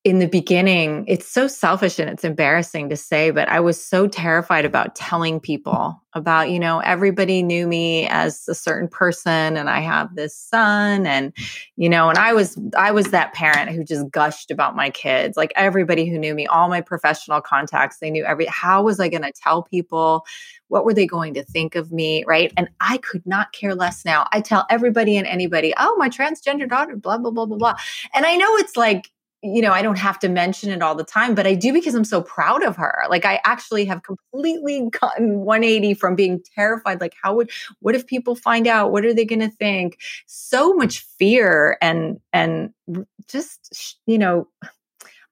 in 0.08 0.18
the 0.18 0.26
beginning, 0.26 1.04
it's 1.06 1.26
so 1.26 1.46
selfish 1.46 1.98
and 1.98 2.08
it's 2.08 2.24
embarrassing 2.24 2.88
to 2.88 2.96
say, 2.96 3.30
but 3.30 3.48
I 3.48 3.60
was 3.60 3.82
so 3.82 4.06
terrified 4.06 4.64
about 4.64 4.94
telling 4.94 5.38
people 5.38 6.02
about, 6.14 6.50
you 6.50 6.58
know, 6.58 6.80
everybody 6.80 7.42
knew 7.42 7.66
me 7.66 8.08
as 8.08 8.48
a 8.48 8.54
certain 8.54 8.88
person 8.88 9.56
and 9.56 9.68
I 9.68 9.80
have 9.80 10.14
this 10.14 10.34
son 10.34 11.06
and, 11.06 11.32
you 11.76 11.88
know, 11.88 12.08
and 12.08 12.18
I 12.18 12.32
was, 12.32 12.58
I 12.76 12.90
was 12.90 13.10
that 13.10 13.34
parent 13.34 13.70
who 13.70 13.84
just 13.84 14.10
gushed 14.10 14.50
about 14.50 14.74
my 14.74 14.88
kids. 14.88 15.36
Like 15.36 15.52
everybody 15.54 16.08
who 16.08 16.18
knew 16.18 16.34
me, 16.34 16.46
all 16.46 16.68
my 16.68 16.80
professional 16.80 17.42
contacts, 17.42 17.98
they 17.98 18.10
knew 18.10 18.24
every, 18.24 18.46
how 18.46 18.82
was 18.82 19.00
I 19.00 19.08
going 19.08 19.22
to 19.22 19.32
tell 19.32 19.62
people? 19.62 20.24
What 20.68 20.84
were 20.86 20.94
they 20.94 21.06
going 21.06 21.34
to 21.34 21.44
think 21.44 21.74
of 21.74 21.92
me? 21.92 22.24
Right. 22.26 22.52
And 22.56 22.68
I 22.80 22.96
could 22.98 23.26
not 23.26 23.52
care 23.52 23.74
less 23.74 24.04
now. 24.04 24.26
I 24.32 24.40
tell 24.40 24.66
everybody 24.70 25.16
and 25.16 25.26
anybody, 25.26 25.74
oh, 25.76 25.94
my 25.98 26.08
transgender 26.08 26.68
daughter, 26.68 26.96
blah, 26.96 27.18
blah, 27.18 27.30
blah, 27.30 27.46
blah, 27.46 27.58
blah. 27.58 27.74
And 28.14 28.24
I 28.24 28.36
know 28.36 28.56
it's 28.56 28.76
like, 28.76 29.10
you 29.42 29.62
know, 29.62 29.72
I 29.72 29.82
don't 29.82 29.98
have 29.98 30.18
to 30.20 30.28
mention 30.28 30.70
it 30.70 30.82
all 30.82 30.96
the 30.96 31.04
time, 31.04 31.34
but 31.34 31.46
I 31.46 31.54
do 31.54 31.72
because 31.72 31.94
I'm 31.94 32.04
so 32.04 32.22
proud 32.22 32.64
of 32.64 32.76
her. 32.76 33.04
Like 33.08 33.24
I 33.24 33.40
actually 33.44 33.84
have 33.84 34.02
completely 34.02 34.88
gotten 35.00 35.40
180 35.40 35.94
from 35.94 36.16
being 36.16 36.42
terrified. 36.54 37.00
Like, 37.00 37.14
how 37.22 37.36
would 37.36 37.50
what 37.80 37.94
if 37.94 38.06
people 38.06 38.34
find 38.34 38.66
out? 38.66 38.90
What 38.90 39.04
are 39.04 39.14
they 39.14 39.24
gonna 39.24 39.50
think? 39.50 39.98
So 40.26 40.74
much 40.74 41.06
fear 41.18 41.78
and 41.80 42.18
and 42.32 42.70
just 43.28 43.98
you 44.06 44.18
know 44.18 44.48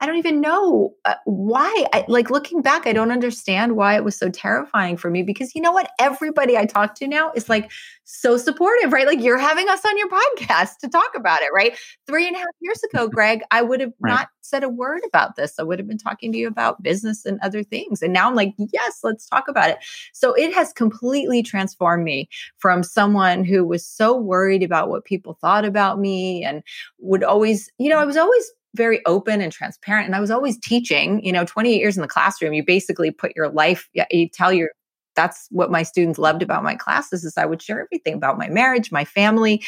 I 0.01 0.07
don't 0.07 0.17
even 0.17 0.43
know 0.43 0.95
uh, 1.07 1.15
why. 1.25 1.87
I, 1.93 2.05
like 2.07 2.29
looking 2.29 2.61
back, 2.61 2.87
I 2.87 2.93
don't 2.93 3.11
understand 3.11 3.77
why 3.77 3.97
it 3.97 4.05
was 4.05 4.17
so 4.17 4.29
terrifying 4.29 4.99
for 4.99 5.11
me 5.11 5.23
because 5.23 5.55
you 5.55 5.63
know 5.63 5.73
what? 5.73 5.91
Everybody 5.99 6.57
I 6.57 6.67
talk 6.67 6.95
to 6.97 7.09
now 7.09 7.33
is 7.35 7.49
like 7.49 7.71
so 8.05 8.37
supportive, 8.37 8.93
right? 8.93 9.07
Like 9.07 9.23
you're 9.23 9.39
having 9.39 9.69
us 9.71 9.85
on 9.87 9.97
your 9.97 10.09
podcast 10.09 10.79
to 10.81 10.89
talk 10.89 11.13
about 11.17 11.41
it, 11.41 11.51
right? 11.55 11.79
Three 12.07 12.27
and 12.27 12.37
a 12.37 12.41
half 12.41 12.49
years 12.61 12.83
ago, 12.85 13.09
Greg, 13.13 13.41
I 13.51 13.63
would 13.63 13.81
have 13.81 13.93
right. 14.01 14.11
not 14.11 14.29
said 14.43 14.63
a 14.63 14.69
word 14.69 15.01
about 15.07 15.37
this. 15.37 15.55
I 15.59 15.63
would 15.63 15.79
have 15.79 15.89
been 15.89 15.99
talking 15.99 16.31
to 16.33 16.39
you 16.39 16.47
about 16.47 16.83
business 16.83 17.25
and 17.25 17.41
other 17.43 17.63
things. 17.63 18.03
And 18.03 18.13
now 18.13 18.29
I'm 18.29 18.37
like, 18.37 18.55
yes, 18.59 19.01
let's 19.03 19.27
talk 19.27 19.49
about 19.49 19.71
it. 19.71 19.79
So 20.13 20.35
it 20.35 20.53
has 20.55 20.73
completely 20.75 21.43
transformed 21.43 22.05
me 22.05 22.29
from 22.59 22.83
someone 22.83 23.45
who 23.45 23.65
was 23.65 23.87
so 23.87 24.17
worried 24.17 24.63
about 24.63 24.91
what 24.91 25.05
people 25.07 25.39
thought 25.41 25.65
about 25.65 25.99
me 25.99 26.45
and 26.45 26.63
would 26.99 27.25
always, 27.25 27.71
you 27.79 27.89
know, 27.89 27.99
I 27.99 28.05
was 28.05 28.17
always 28.17 28.53
very 28.77 29.05
open 29.07 29.41
and 29.41 29.53
transparent. 29.53 30.07
And 30.07 30.15
I 30.15 30.21
was 30.21 30.31
always 30.31 30.59
teaching, 30.59 31.25
you 31.25 31.33
know, 31.33 31.45
28 31.45 31.79
years 31.79 31.97
in 31.97 32.03
the 32.03 32.09
classroom, 32.09 32.53
you 32.53 32.65
basically 32.65 33.11
put 33.11 33.35
your 33.35 33.49
life, 33.49 33.89
you 34.11 34.29
tell 34.29 34.53
your, 34.53 34.71
that's 35.15 35.47
what 35.51 35.71
my 35.71 35.83
students 35.83 36.19
loved 36.19 36.43
about 36.43 36.63
my 36.63 36.75
classes 36.75 37.25
is 37.25 37.37
I 37.37 37.47
would 37.47 37.63
share 37.63 37.81
everything 37.81 38.15
about 38.15 38.39
my 38.39 38.49
marriage, 38.49 38.93
my 38.93 39.05
family. 39.05 39.65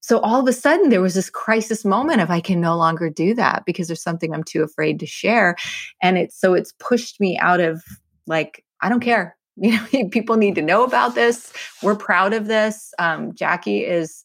So 0.00 0.20
all 0.20 0.40
of 0.40 0.48
a 0.48 0.52
sudden 0.52 0.88
there 0.88 1.02
was 1.02 1.14
this 1.14 1.28
crisis 1.28 1.84
moment 1.84 2.20
of 2.20 2.30
I 2.30 2.40
can 2.40 2.60
no 2.60 2.76
longer 2.76 3.10
do 3.10 3.34
that 3.34 3.64
because 3.66 3.88
there's 3.88 4.02
something 4.02 4.32
I'm 4.32 4.44
too 4.44 4.62
afraid 4.62 5.00
to 5.00 5.06
share. 5.06 5.56
And 6.00 6.16
it's 6.16 6.38
so 6.38 6.54
it's 6.54 6.72
pushed 6.78 7.20
me 7.20 7.36
out 7.38 7.60
of 7.60 7.84
like, 8.26 8.64
I 8.80 8.88
don't 8.88 9.00
care. 9.00 9.36
You 9.60 9.72
know, 9.72 10.08
people 10.10 10.36
need 10.36 10.54
to 10.54 10.62
know 10.62 10.84
about 10.84 11.16
this. 11.16 11.52
We're 11.82 11.96
proud 11.96 12.32
of 12.32 12.46
this. 12.46 12.94
Um, 13.00 13.34
Jackie 13.34 13.84
is 13.84 14.24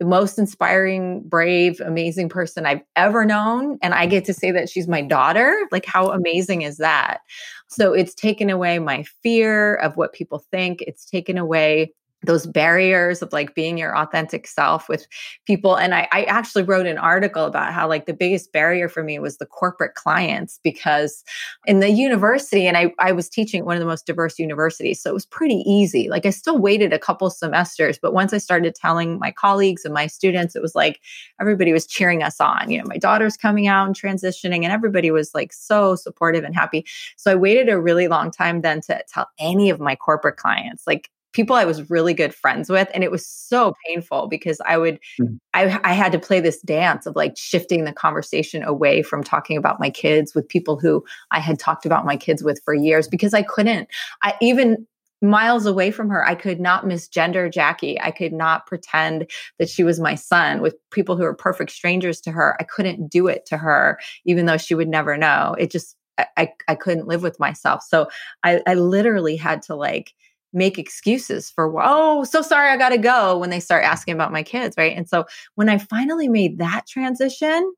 the 0.00 0.06
most 0.06 0.38
inspiring, 0.38 1.22
brave, 1.28 1.80
amazing 1.80 2.28
person 2.28 2.66
I've 2.66 2.82
ever 2.96 3.24
known. 3.24 3.78
And 3.82 3.94
I 3.94 4.06
get 4.06 4.24
to 4.26 4.34
say 4.34 4.50
that 4.50 4.68
she's 4.68 4.88
my 4.88 5.02
daughter. 5.02 5.56
Like, 5.70 5.86
how 5.86 6.10
amazing 6.10 6.62
is 6.62 6.78
that? 6.78 7.20
So 7.68 7.92
it's 7.92 8.14
taken 8.14 8.50
away 8.50 8.78
my 8.78 9.04
fear 9.22 9.76
of 9.76 9.96
what 9.96 10.12
people 10.12 10.44
think. 10.50 10.82
It's 10.82 11.08
taken 11.08 11.38
away 11.38 11.92
those 12.26 12.46
barriers 12.46 13.22
of 13.22 13.32
like 13.32 13.54
being 13.54 13.78
your 13.78 13.96
authentic 13.96 14.46
self 14.46 14.88
with 14.88 15.06
people 15.46 15.76
and 15.76 15.94
I, 15.94 16.08
I, 16.12 16.24
actually 16.24 16.62
wrote 16.62 16.86
an 16.86 16.98
article 16.98 17.44
about 17.44 17.72
how 17.72 17.88
like 17.88 18.06
the 18.06 18.14
biggest 18.14 18.52
barrier 18.52 18.88
for 18.88 19.02
me 19.02 19.18
was 19.18 19.38
the 19.38 19.46
corporate 19.46 19.94
clients 19.94 20.58
because 20.62 21.22
in 21.66 21.80
the 21.80 21.90
university 21.90 22.66
and 22.66 22.76
I, 22.76 22.92
I 22.98 23.12
was 23.12 23.28
teaching 23.28 23.64
one 23.64 23.76
of 23.76 23.80
the 23.80 23.86
most 23.86 24.06
diverse 24.06 24.38
universities 24.38 25.00
so 25.00 25.10
it 25.10 25.14
was 25.14 25.26
pretty 25.26 25.62
easy. 25.66 26.08
Like 26.08 26.26
i 26.26 26.30
still 26.30 26.58
waited 26.58 26.92
a 26.92 26.98
couple 26.98 27.30
semesters 27.30 27.98
but 27.98 28.14
once 28.14 28.32
i 28.32 28.38
started 28.38 28.74
telling 28.74 29.18
my 29.18 29.30
colleagues 29.30 29.84
and 29.84 29.94
my 29.94 30.06
students 30.06 30.56
it 30.56 30.62
was 30.62 30.74
like 30.74 31.00
everybody 31.40 31.72
was 31.72 31.86
cheering 31.86 32.22
us 32.22 32.40
on. 32.40 32.70
You 32.70 32.78
know 32.78 32.84
my 32.86 32.98
daughter's 32.98 33.36
coming 33.36 33.66
out 33.66 33.86
and 33.86 33.96
transitioning 33.96 34.62
and 34.64 34.72
everybody 34.72 35.10
was 35.10 35.34
like 35.34 35.52
so 35.52 35.94
supportive 35.94 36.44
and 36.44 36.54
happy. 36.54 36.84
So 37.16 37.32
i 37.32 37.34
waited 37.34 37.68
a 37.68 37.80
really 37.80 38.08
long 38.08 38.30
time 38.30 38.60
then 38.62 38.80
to 38.82 39.02
tell 39.08 39.28
any 39.38 39.70
of 39.70 39.80
my 39.80 39.96
corporate 39.96 40.36
clients 40.36 40.86
like 40.86 41.10
people 41.34 41.56
I 41.56 41.64
was 41.64 41.90
really 41.90 42.14
good 42.14 42.34
friends 42.34 42.70
with. 42.70 42.88
And 42.94 43.04
it 43.04 43.10
was 43.10 43.26
so 43.26 43.74
painful 43.86 44.28
because 44.28 44.60
I 44.66 44.78
would, 44.78 44.98
mm-hmm. 45.20 45.34
I, 45.52 45.78
I 45.84 45.92
had 45.92 46.12
to 46.12 46.18
play 46.18 46.40
this 46.40 46.60
dance 46.62 47.04
of 47.04 47.14
like 47.16 47.36
shifting 47.36 47.84
the 47.84 47.92
conversation 47.92 48.62
away 48.62 49.02
from 49.02 49.22
talking 49.22 49.56
about 49.56 49.80
my 49.80 49.90
kids 49.90 50.34
with 50.34 50.48
people 50.48 50.78
who 50.78 51.04
I 51.30 51.40
had 51.40 51.58
talked 51.58 51.84
about 51.84 52.06
my 52.06 52.16
kids 52.16 52.42
with 52.42 52.62
for 52.64 52.72
years 52.72 53.08
because 53.08 53.34
I 53.34 53.42
couldn't, 53.42 53.88
I 54.22 54.34
even 54.40 54.86
miles 55.20 55.66
away 55.66 55.90
from 55.90 56.08
her. 56.10 56.26
I 56.26 56.34
could 56.34 56.60
not 56.60 56.84
misgender 56.84 57.52
Jackie. 57.52 58.00
I 58.00 58.10
could 58.10 58.32
not 58.32 58.66
pretend 58.66 59.30
that 59.58 59.68
she 59.68 59.82
was 59.82 59.98
my 59.98 60.14
son 60.14 60.60
with 60.60 60.76
people 60.90 61.16
who 61.16 61.24
are 61.24 61.34
perfect 61.34 61.70
strangers 61.70 62.20
to 62.22 62.30
her. 62.30 62.56
I 62.60 62.64
couldn't 62.64 63.08
do 63.10 63.26
it 63.26 63.46
to 63.46 63.56
her, 63.56 63.98
even 64.24 64.46
though 64.46 64.58
she 64.58 64.74
would 64.74 64.88
never 64.88 65.16
know. 65.16 65.56
It 65.58 65.70
just, 65.70 65.96
I, 66.36 66.52
I 66.68 66.74
couldn't 66.74 67.08
live 67.08 67.22
with 67.22 67.40
myself. 67.40 67.82
So 67.82 68.08
I, 68.44 68.60
I 68.66 68.74
literally 68.74 69.36
had 69.36 69.62
to 69.62 69.74
like 69.74 70.12
make 70.54 70.78
excuses 70.78 71.50
for, 71.50 71.72
oh, 71.82 72.24
so 72.24 72.42
sorry, 72.42 72.70
I 72.70 72.76
got 72.76 72.90
to 72.90 72.98
go 72.98 73.38
when 73.38 73.50
they 73.50 73.60
start 73.60 73.84
asking 73.84 74.14
about 74.14 74.32
my 74.32 74.42
kids. 74.42 74.76
Right. 74.78 74.96
And 74.96 75.08
so 75.08 75.24
when 75.56 75.68
I 75.68 75.78
finally 75.78 76.28
made 76.28 76.58
that 76.58 76.86
transition 76.86 77.72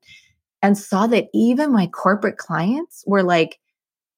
and 0.61 0.77
saw 0.77 1.07
that 1.07 1.27
even 1.33 1.71
my 1.71 1.87
corporate 1.87 2.37
clients 2.37 3.03
were 3.07 3.23
like, 3.23 3.59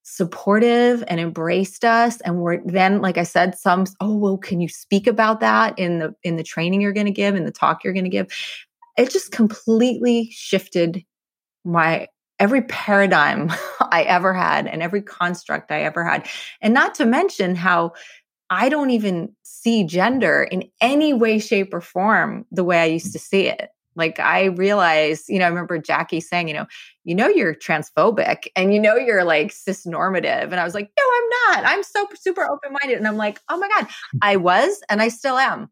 supportive 0.10 1.04
and 1.08 1.20
embraced 1.20 1.86
us 1.86 2.20
and 2.22 2.38
we're 2.40 2.60
then 2.66 3.00
like 3.00 3.20
i 3.20 3.22
said 3.22 3.56
some 3.56 3.86
oh 4.00 4.16
well 4.16 4.40
can 4.40 4.60
you 4.60 4.68
speak 4.68 5.06
about 5.06 5.40
that 5.40 5.78
in 5.78 6.00
the 6.00 6.16
in 6.24 6.36
the 6.36 6.42
training 6.42 6.82
you're 6.82 6.92
going 6.92 7.06
to 7.06 7.12
give 7.12 7.36
in 7.36 7.46
the 7.46 7.52
talk 7.52 7.84
you're 7.84 7.94
going 7.94 8.06
to 8.06 8.10
give 8.10 8.26
it 8.98 9.12
just 9.12 9.32
completely 9.32 10.28
shifted 10.32 11.06
my 11.64 12.08
every 12.40 12.64
paradigm 12.64 13.52
i 13.92 14.02
ever 14.08 14.34
had 14.34 14.66
and 14.66 14.82
every 14.82 15.02
construct 15.02 15.72
i 15.72 15.84
ever 15.84 16.04
had 16.04 16.28
and 16.60 16.74
not 16.74 16.96
to 16.96 17.06
mention 17.06 17.54
how 17.54 17.92
i 18.50 18.70
don't 18.70 18.90
even 18.90 19.34
see 19.44 19.84
gender 19.84 20.44
in 20.44 20.70
any 20.82 21.14
way 21.14 21.40
shape 21.40 21.74
or 21.74 21.82
form 21.82 22.46
the 22.52 22.64
way 22.64 22.80
i 22.80 22.86
used 22.86 23.14
to 23.14 23.20
see 23.20 23.48
it 23.48 23.70
like 24.00 24.20
I 24.20 24.46
realize, 24.46 25.26
you 25.28 25.40
know, 25.40 25.46
I 25.46 25.50
remember 25.50 25.78
Jackie 25.78 26.22
saying, 26.22 26.48
you 26.48 26.54
know, 26.54 26.66
you 27.04 27.14
know 27.14 27.28
you're 27.28 27.54
transphobic 27.54 28.48
and 28.56 28.74
you 28.74 28.80
know 28.80 28.96
you're 28.96 29.26
like 29.26 29.50
cisnormative. 29.50 30.44
And 30.44 30.56
I 30.56 30.64
was 30.64 30.74
like, 30.74 30.90
no, 30.98 31.04
I'm 31.04 31.64
not. 31.64 31.72
I'm 31.72 31.84
so 31.84 32.08
super 32.16 32.50
open-minded. 32.50 32.98
And 32.98 33.08
I'm 33.08 33.18
like, 33.18 33.42
oh 33.50 33.58
my 33.58 33.68
God, 33.68 33.88
I 34.22 34.38
was 34.38 34.82
and 34.90 35.02
I 35.02 35.10
still 35.10 35.38
am. 35.38 35.70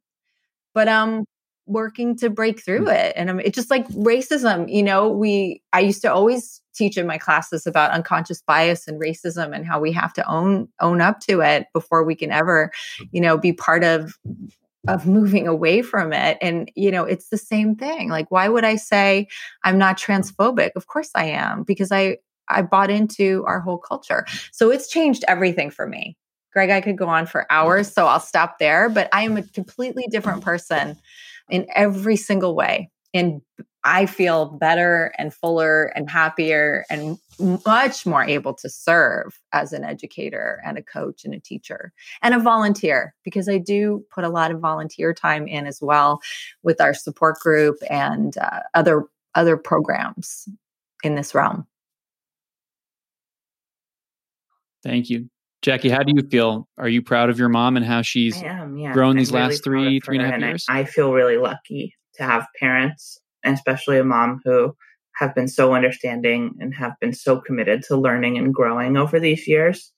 But 0.74 0.90
um 0.90 1.24
working 1.68 2.16
to 2.18 2.30
break 2.30 2.64
through 2.64 2.86
mm. 2.86 2.96
it. 2.96 3.14
And 3.16 3.30
um, 3.30 3.40
it's 3.40 3.56
just 3.56 3.70
like 3.70 3.88
racism, 3.90 4.72
you 4.74 4.84
know, 4.84 5.10
we 5.10 5.62
I 5.74 5.82
used 5.82 6.02
to 6.02 6.12
always 6.12 6.62
teach 6.74 6.98
in 6.98 7.08
my 7.08 7.18
classes 7.18 7.66
about 7.68 7.92
unconscious 7.92 8.42
bias 8.42 8.88
and 8.88 9.02
racism 9.02 9.56
and 9.56 9.66
how 9.66 9.80
we 9.80 9.92
have 9.92 10.14
to 10.14 10.28
own 10.30 10.70
own 10.80 11.02
up 11.02 11.20
to 11.22 11.42
it 11.42 11.68
before 11.74 12.04
we 12.04 12.16
can 12.16 12.32
ever, 12.32 12.72
mm. 13.00 13.10
you 13.12 13.22
know, 13.22 13.38
be 13.38 13.54
part 13.54 13.84
of 13.84 14.18
of 14.88 15.06
moving 15.06 15.48
away 15.48 15.82
from 15.82 16.14
it 16.14 16.38
and 16.42 16.72
you 16.76 16.92
know 16.92 17.04
it's 17.04 17.30
the 17.30 17.38
same 17.38 17.76
thing 17.76 18.10
like 18.10 18.30
why 18.32 18.48
would 18.48 18.64
i 18.64 18.76
say 18.76 19.28
i'm 19.64 19.78
not 19.78 19.98
transphobic 19.98 20.72
of 20.76 20.88
course 20.88 21.10
i 21.16 21.26
am 21.26 21.64
because 21.64 21.92
i 21.92 22.18
i 22.50 22.62
bought 22.62 22.90
into 22.90 23.44
our 23.48 23.60
whole 23.60 23.78
culture 23.78 24.26
so 24.52 24.72
it's 24.72 24.88
changed 24.88 25.24
everything 25.28 25.70
for 25.70 25.88
me 25.88 26.16
greg 26.54 26.70
i 26.70 26.80
could 26.80 26.98
go 26.98 27.08
on 27.08 27.26
for 27.26 27.52
hours 27.52 27.92
so 27.92 28.08
i'll 28.08 28.20
stop 28.20 28.60
there 28.60 28.90
but 28.90 29.10
i 29.12 29.24
am 29.24 29.36
a 29.36 29.44
completely 29.44 30.06
different 30.10 30.42
person 30.42 30.96
in 31.50 31.66
every 31.74 32.16
single 32.16 32.56
way 32.56 32.90
and 33.14 33.42
I 33.84 34.06
feel 34.06 34.46
better 34.46 35.14
and 35.18 35.34
fuller 35.34 35.86
and 35.96 36.10
happier 36.10 36.84
and 36.90 37.18
much 37.66 38.06
more 38.06 38.24
able 38.24 38.54
to 38.56 38.70
serve 38.70 39.40
as 39.54 39.72
an 39.72 39.86
educator 39.86 40.62
and 40.66 40.78
a 40.78 40.84
coach 40.84 41.24
and 41.24 41.34
a 41.34 41.40
teacher 41.40 41.94
and 42.22 42.34
a 42.34 42.40
volunteer 42.40 43.16
because 43.24 43.48
I 43.48 43.60
do 43.60 44.04
put 44.14 44.26
a 44.26 44.30
lot 44.30 44.52
of 44.52 44.60
volunteer 44.60 45.14
time 45.14 45.48
in 45.48 45.66
as 45.66 45.80
well 45.82 46.20
with 46.64 46.82
our 46.82 46.94
support 46.94 47.40
group 47.40 47.78
and 47.90 48.38
uh, 48.38 48.60
other 48.74 49.06
other 49.36 49.56
programs 49.56 50.50
in 51.04 51.16
this 51.16 51.34
realm. 51.34 51.66
Thank 54.84 55.10
you. 55.10 55.30
Jackie, 55.62 55.90
how 55.90 56.04
do 56.04 56.14
you 56.16 56.28
feel? 56.30 56.68
Are 56.78 56.88
you 56.88 57.02
proud 57.02 57.30
of 57.30 57.40
your 57.40 57.50
mom 57.50 57.78
and 57.78 57.86
how 57.86 58.02
she's 58.02 58.42
am, 58.42 58.78
yeah. 58.78 58.94
grown 58.94 59.16
these 59.16 59.34
I'm 59.34 59.42
last 59.42 59.66
really 59.66 59.86
three, 59.86 60.00
three 60.02 60.18
and 60.18 60.26
a 60.26 60.32
half 60.32 60.40
years? 60.40 60.66
I, 60.70 60.80
I 60.80 60.84
feel 60.86 61.14
really 61.14 61.38
lucky 61.38 61.96
to 62.16 62.24
have 62.24 62.48
parents 62.60 63.20
and 63.44 63.56
especially 63.56 63.98
a 63.98 64.04
mom 64.04 64.40
who 64.44 64.76
have 65.16 65.34
been 65.34 65.48
so 65.48 65.74
understanding 65.74 66.54
and 66.60 66.76
have 66.76 66.94
been 67.02 67.14
so 67.14 67.42
committed 67.42 67.84
to 67.84 67.98
learning 67.98 68.38
and 68.38 68.54
growing 68.54 68.98
over 68.98 69.20
these 69.20 69.48
years. 69.48 69.92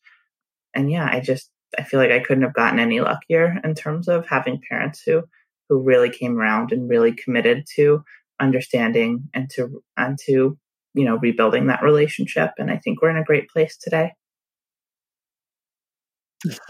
And 0.73 0.89
yeah, 0.89 1.09
I 1.11 1.19
just 1.19 1.49
I 1.77 1.83
feel 1.83 1.99
like 1.99 2.11
I 2.11 2.19
couldn't 2.19 2.43
have 2.43 2.53
gotten 2.53 2.79
any 2.79 2.99
luckier 3.01 3.59
in 3.63 3.75
terms 3.75 4.07
of 4.07 4.25
having 4.27 4.61
parents 4.69 5.01
who 5.05 5.23
who 5.67 5.81
really 5.81 6.09
came 6.09 6.37
around 6.37 6.71
and 6.71 6.89
really 6.89 7.11
committed 7.11 7.65
to 7.75 8.03
understanding 8.39 9.29
and 9.33 9.49
to 9.51 9.83
and 9.97 10.17
to 10.25 10.57
you 10.93 11.05
know 11.05 11.17
rebuilding 11.17 11.67
that 11.67 11.83
relationship 11.83 12.51
and 12.57 12.71
I 12.71 12.77
think 12.77 13.01
we're 13.01 13.09
in 13.11 13.17
a 13.17 13.23
great 13.23 13.49
place 13.49 13.77
today 13.77 14.13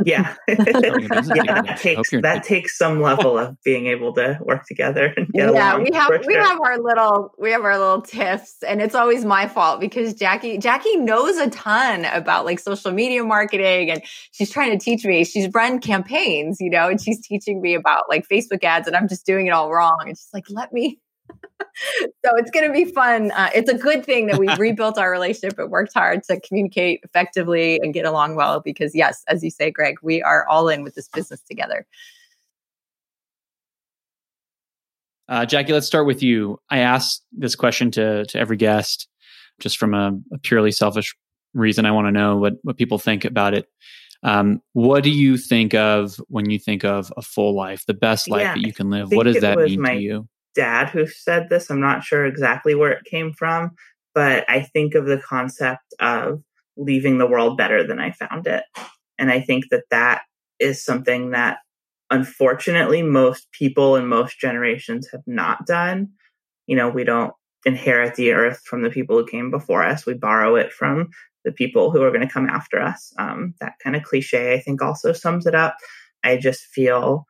yeah, 0.03 0.36
yeah 0.47 0.55
that 0.57 1.78
takes 1.80 2.09
that 2.09 2.43
takes 2.43 2.78
some 2.78 3.01
level 3.01 3.38
of 3.38 3.55
being 3.63 3.86
able 3.86 4.13
to 4.13 4.38
work 4.41 4.65
together 4.65 5.13
and 5.15 5.28
get 5.30 5.53
yeah 5.53 5.78
we 5.78 5.89
have 5.93 6.09
we 6.26 6.34
have 6.34 6.59
our 6.61 6.80
little 6.80 7.32
we 7.38 7.51
have 7.51 7.63
our 7.63 7.78
little 7.78 8.01
tiffs 8.01 8.57
and 8.67 8.82
it's 8.82 8.95
always 8.95 9.24
my 9.24 9.47
fault 9.47 9.80
because 9.80 10.15
jackie 10.15 10.57
jackie 10.57 10.95
knows 10.97 11.38
a 11.38 11.49
ton 11.51 12.05
about 12.05 12.45
like 12.45 12.59
social 12.59 12.91
media 12.91 13.24
marketing 13.24 13.91
and 13.91 14.01
she's 14.32 14.49
trying 14.49 14.72
to 14.72 14.84
teach 14.84 15.05
me. 15.05 15.24
She's 15.24 15.49
run 15.53 15.80
campaigns 15.80 16.57
you 16.59 16.70
know 16.70 16.89
and 16.89 16.99
she's 16.99 17.26
teaching 17.26 17.61
me 17.61 17.76
about 17.76 18.09
like 18.09 18.28
facebook 18.28 18.63
ads 18.63 18.88
and 18.88 18.95
i'm 18.95 19.07
just 19.07 19.26
doing 19.26 19.47
it 19.47 19.51
all 19.51 19.72
wrong. 19.72 19.99
And 20.01 20.17
she's 20.17 20.30
like 20.34 20.45
let 20.49 20.74
me 20.74 20.99
so 22.26 22.36
it's 22.36 22.51
going 22.51 22.68
to 22.68 22.74
be 22.74 22.86
fun. 22.86 23.32
Uh, 23.32 23.49
it's 23.53 23.70
a 23.70 23.78
good 23.78 24.05
thing 24.05 24.28
that 24.28 24.38
we 24.38 24.47
rebuilt 24.57 24.97
our 24.97 25.12
relationship 25.12 25.57
and 25.57 25.70
worked 25.70 25.93
hard 25.93 26.24
to 26.24 26.39
communicate 26.41 27.01
effectively 27.03 27.80
and 27.82 27.93
get 27.93 28.05
along 28.05 28.36
well 28.36 28.60
because, 28.60 28.95
yes, 28.95 29.24
as 29.28 29.43
you 29.43 29.49
say, 29.49 29.72
Greg, 29.72 29.97
we 30.01 30.22
are 30.22 30.47
all 30.47 30.70
in 30.70 30.84
with 30.84 30.95
this 30.95 31.07
business 31.07 31.41
together. 31.41 31.86
Uh, 35.28 35.45
Jackie, 35.45 35.74
let's 35.74 35.86
start 35.86 36.07
with 36.07 36.24
you. 36.24 36.60
I 36.72 36.80
asked 36.80 37.24
this 37.32 37.55
question 37.55 37.91
to 37.91 38.26
to 38.26 38.39
every 38.39 38.57
guest, 38.57 39.07
just 39.60 39.78
from 39.78 39.93
a, 39.93 40.18
a 40.34 40.39
purely 40.39 40.72
selfish 40.72 41.16
reason. 41.53 41.86
I 41.86 41.91
want 41.91 42.07
to 42.07 42.12
know 42.12 42.38
what 42.38 42.53
what 42.64 42.78
people 42.78 42.97
think 42.97 43.26
about 43.26 43.53
it. 43.53 43.68
Um, 44.24 44.62
what 44.74 45.03
do 45.03 45.12
you 45.12 45.38
think 45.38 45.74
of 45.76 46.20
when 46.28 46.49
you 46.49 46.57
think 46.60 46.84
of 46.84 47.14
a 47.16 47.22
full 47.22 47.55
life, 47.55 47.86
the 47.86 47.93
best 47.93 48.28
life 48.28 48.41
yeah, 48.41 48.55
that 48.55 48.62
you 48.62 48.74
can 48.74 48.89
live? 48.89 49.12
What 49.12 49.24
does 49.24 49.39
that 49.41 49.60
mean 49.60 49.82
my, 49.82 49.93
to 49.93 50.01
you? 50.01 50.28
Dad 50.56 50.89
who 50.89 51.08
said 51.08 51.50
this. 51.50 51.70
I'm 51.70 51.82
not 51.82 52.04
sure 52.04 52.26
exactly 52.26 52.76
where 52.76 52.91
it 52.91 53.06
came 53.06 53.34
from, 53.34 53.72
but 54.14 54.45
I 54.50 54.62
think 54.62 54.95
of 54.95 55.06
the 55.06 55.20
concept 55.20 55.93
of 56.00 56.41
leaving 56.78 57.18
the 57.18 57.28
world 57.28 57.58
better 57.58 57.86
than 57.86 58.00
I 58.00 58.12
found 58.12 58.47
it. 58.47 58.64
And 59.18 59.30
I 59.30 59.41
think 59.41 59.66
that 59.72 59.84
that 59.91 60.22
is 60.60 60.84
something 60.84 61.32
that 61.32 61.58
unfortunately 62.10 63.02
most 63.04 63.52
people 63.52 63.95
in 63.95 64.08
most 64.08 64.39
generations 64.39 65.08
have 65.12 65.24
not 65.28 65.66
done. 65.66 66.10
You 66.68 66.76
know, 66.76 66.89
we 66.89 67.04
don't 67.04 67.34
inherit 67.66 68.16
the 68.16 68.32
earth 68.32 68.62
from 68.66 68.82
the 68.82 68.89
people 68.89 69.18
who 69.18 69.26
came 69.26 69.52
before 69.52 69.84
us, 69.84 70.06
we 70.06 70.14
borrow 70.14 70.56
it 70.56 70.72
from 70.72 71.10
the 71.45 71.52
people 71.52 71.91
who 71.91 72.02
are 72.02 72.12
going 72.12 72.26
to 72.26 72.34
come 72.34 72.50
after 72.50 72.82
us. 72.82 73.14
Um, 73.18 73.54
that 73.60 73.74
kind 73.84 73.95
of 73.95 74.04
cliche, 74.04 74.54
I 74.54 74.60
think, 74.60 74.82
also 74.82 75.14
sums 75.14 75.45
it 75.45 75.56
up. 75.56 75.76
I 76.24 76.38
just 76.38 76.62
feel 76.62 77.26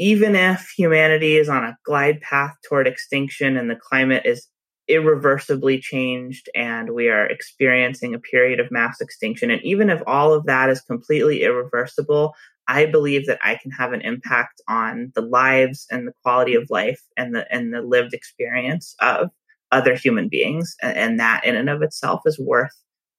even 0.00 0.34
if 0.34 0.72
humanity 0.78 1.36
is 1.36 1.50
on 1.50 1.62
a 1.62 1.76
glide 1.84 2.22
path 2.22 2.56
toward 2.66 2.86
extinction 2.86 3.58
and 3.58 3.70
the 3.70 3.76
climate 3.76 4.22
is 4.24 4.48
irreversibly 4.88 5.78
changed 5.78 6.48
and 6.54 6.94
we 6.94 7.10
are 7.10 7.26
experiencing 7.26 8.14
a 8.14 8.18
period 8.18 8.58
of 8.58 8.70
mass 8.70 8.98
extinction, 9.02 9.50
and 9.50 9.62
even 9.62 9.90
if 9.90 10.00
all 10.06 10.32
of 10.32 10.46
that 10.46 10.70
is 10.70 10.80
completely 10.80 11.42
irreversible, 11.42 12.32
I 12.66 12.86
believe 12.86 13.26
that 13.26 13.40
I 13.44 13.56
can 13.56 13.70
have 13.72 13.92
an 13.92 14.00
impact 14.00 14.62
on 14.66 15.12
the 15.14 15.20
lives 15.20 15.86
and 15.90 16.08
the 16.08 16.14
quality 16.22 16.54
of 16.54 16.70
life 16.70 17.02
and 17.18 17.34
the 17.34 17.46
and 17.54 17.74
the 17.74 17.82
lived 17.82 18.14
experience 18.14 18.94
of 19.00 19.28
other 19.70 19.94
human 19.94 20.28
beings, 20.30 20.76
and, 20.80 20.96
and 20.96 21.20
that 21.20 21.44
in 21.44 21.56
and 21.56 21.68
of 21.68 21.82
itself 21.82 22.22
is 22.24 22.38
worth 22.38 22.74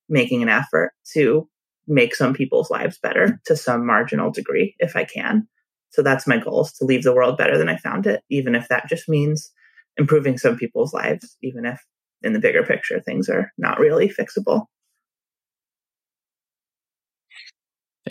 making 0.10 0.42
an 0.42 0.50
effort 0.50 0.94
to 1.14 1.48
make 1.88 2.16
some 2.16 2.34
people's 2.34 2.72
lives 2.72 2.98
better 2.98 3.40
to 3.46 3.56
some 3.56 3.86
marginal 3.86 4.32
degree 4.32 4.76
if 4.80 4.96
I 4.96 5.04
can. 5.04 5.48
So 5.92 6.02
that's 6.02 6.28
my 6.28 6.38
goal 6.38 6.62
is 6.62 6.72
to 6.74 6.86
leave 6.86 7.04
the 7.04 7.14
world 7.14 7.38
better 7.38 7.58
than 7.58 7.70
I 7.70 7.78
found 7.78 8.08
it, 8.08 8.24
even 8.30 8.56
if 8.56 8.68
that 8.70 8.88
just 8.88 9.08
means 9.08 9.52
improving 9.98 10.38
some 10.38 10.58
people's 10.58 10.94
lives, 10.94 11.38
even 11.42 11.66
if 11.66 11.82
in 12.24 12.34
the 12.34 12.40
bigger 12.40 12.64
picture 12.64 13.00
things 13.00 13.30
are 13.30 13.52
not 13.58 13.80
really 13.80 14.10
fixable. 14.10 14.66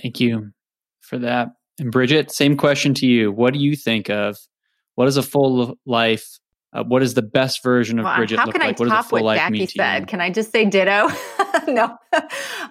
Thank 0.01 0.21
you 0.21 0.51
for 1.01 1.19
that. 1.19 1.49
And 1.79 1.91
Bridget, 1.91 2.31
same 2.31 2.57
question 2.57 2.95
to 2.95 3.07
you. 3.07 3.33
What 3.33 3.55
do 3.55 3.59
you 3.59 3.75
think 3.77 4.11
of 4.11 4.37
what 4.95 5.09
is 5.09 5.17
a 5.17 5.23
full 5.23 5.79
life? 5.87 6.40
Uh, 6.73 6.85
what 6.85 7.03
is 7.03 7.15
the 7.15 7.23
best 7.23 7.65
version 7.65 7.99
of 7.99 8.17
Bridget 8.17 8.39
how 8.39 8.47
look 8.47 8.55
can 8.55 8.63
like? 8.63 8.79
What, 8.79 9.11
what 9.11 9.37
Jackie 9.37 9.67
said? 9.67 10.07
Can 10.07 10.21
I 10.21 10.31
just 10.31 10.53
say 10.53 10.65
ditto? 10.65 11.09
no, 11.67 11.85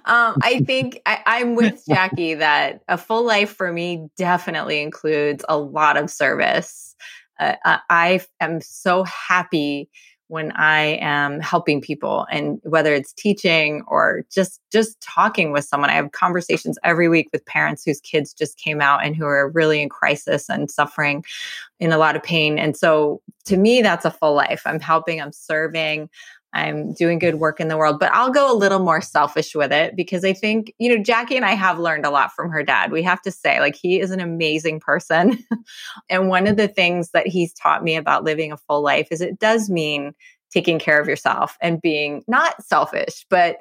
um, 0.05 0.37
I 0.41 0.63
think 0.65 1.01
I, 1.05 1.41
am 1.41 1.55
with 1.55 1.83
Jackie 1.89 2.35
that 2.35 2.81
a 2.87 2.97
full 2.97 3.25
life 3.25 3.49
for 3.49 3.73
me 3.73 4.07
definitely 4.15 4.81
includes 4.81 5.43
a 5.49 5.57
lot 5.57 5.97
of 5.97 6.09
service. 6.09 6.95
Uh, 7.37 7.55
I 7.89 8.21
am 8.39 8.61
so 8.61 9.03
happy 9.03 9.89
when 10.29 10.51
I 10.51 10.99
am 11.01 11.39
helping 11.39 11.81
people 11.81 12.27
and 12.31 12.61
whether 12.63 12.93
it's 12.93 13.11
teaching 13.13 13.83
or 13.87 14.23
just 14.31 14.61
just 14.71 15.01
talking 15.01 15.51
with 15.51 15.65
someone. 15.65 15.89
I 15.89 15.95
have 15.95 16.11
conversations 16.11 16.77
every 16.83 17.09
week 17.09 17.29
with 17.33 17.45
parents 17.45 17.83
whose 17.83 17.99
kids 17.99 18.31
just 18.33 18.57
came 18.57 18.79
out 18.79 19.03
and 19.03 19.15
who 19.15 19.25
are 19.25 19.49
really 19.49 19.81
in 19.81 19.89
crisis 19.89 20.47
and 20.47 20.69
suffering 20.69 21.25
in 21.79 21.91
a 21.91 21.97
lot 21.97 22.15
of 22.15 22.21
pain. 22.21 22.59
And 22.59 22.77
so 22.77 23.21
to 23.45 23.57
me 23.57 23.81
that's 23.81 24.05
a 24.05 24.11
full 24.11 24.35
life. 24.35 24.61
I'm 24.65 24.79
helping, 24.79 25.19
I'm 25.19 25.33
serving, 25.33 26.09
I'm 26.53 26.93
doing 26.93 27.19
good 27.19 27.35
work 27.35 27.59
in 27.59 27.67
the 27.67 27.77
world, 27.77 27.99
but 27.99 28.11
I'll 28.11 28.31
go 28.31 28.51
a 28.51 28.57
little 28.57 28.79
more 28.79 29.01
selfish 29.01 29.53
with 29.53 29.71
it 29.71 29.95
because 29.95 30.25
I 30.25 30.33
think, 30.33 30.73
you 30.79 30.95
know, 30.95 31.03
Jackie 31.03 31.35
and 31.35 31.45
I 31.45 31.51
have 31.51 31.77
learned 31.77 32.05
a 32.05 32.09
lot 32.09 32.31
from 32.33 32.49
her 32.49 32.63
dad. 32.63 32.91
We 32.91 33.03
have 33.03 33.21
to 33.21 33.31
say, 33.31 33.59
like, 33.59 33.75
he 33.75 33.99
is 33.99 34.09
an 34.11 34.19
amazing 34.19 34.79
person. 34.79 35.43
and 36.09 36.27
one 36.27 36.47
of 36.47 36.57
the 36.57 36.67
things 36.67 37.11
that 37.11 37.27
he's 37.27 37.53
taught 37.53 37.83
me 37.83 37.95
about 37.95 38.23
living 38.23 38.51
a 38.51 38.57
full 38.57 38.81
life 38.81 39.09
is 39.11 39.21
it 39.21 39.39
does 39.39 39.69
mean 39.69 40.13
taking 40.51 40.79
care 40.79 40.99
of 40.99 41.07
yourself 41.07 41.57
and 41.61 41.81
being 41.81 42.23
not 42.27 42.63
selfish, 42.63 43.25
but 43.29 43.57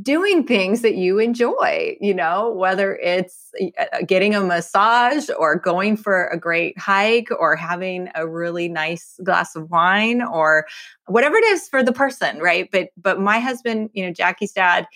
doing 0.00 0.46
things 0.46 0.82
that 0.82 0.94
you 0.94 1.18
enjoy, 1.18 1.96
you 2.00 2.14
know, 2.14 2.50
whether 2.52 2.96
it's 2.96 3.50
uh, 3.60 3.84
uh, 3.92 4.02
getting 4.06 4.34
a 4.34 4.40
massage 4.40 5.28
or 5.38 5.56
going 5.56 5.96
for 5.96 6.26
a 6.26 6.38
great 6.38 6.78
hike 6.78 7.28
or 7.38 7.56
having 7.56 8.08
a 8.14 8.26
really 8.26 8.68
nice 8.68 9.18
glass 9.24 9.56
of 9.56 9.70
wine 9.70 10.22
or 10.22 10.66
whatever 11.06 11.36
it 11.36 11.44
is 11.44 11.68
for 11.68 11.82
the 11.82 11.92
person, 11.92 12.38
right? 12.38 12.68
But 12.70 12.88
but 12.96 13.20
my 13.20 13.40
husband, 13.40 13.90
you 13.92 14.06
know, 14.06 14.12
Jackie's 14.12 14.52
dad, 14.52 14.86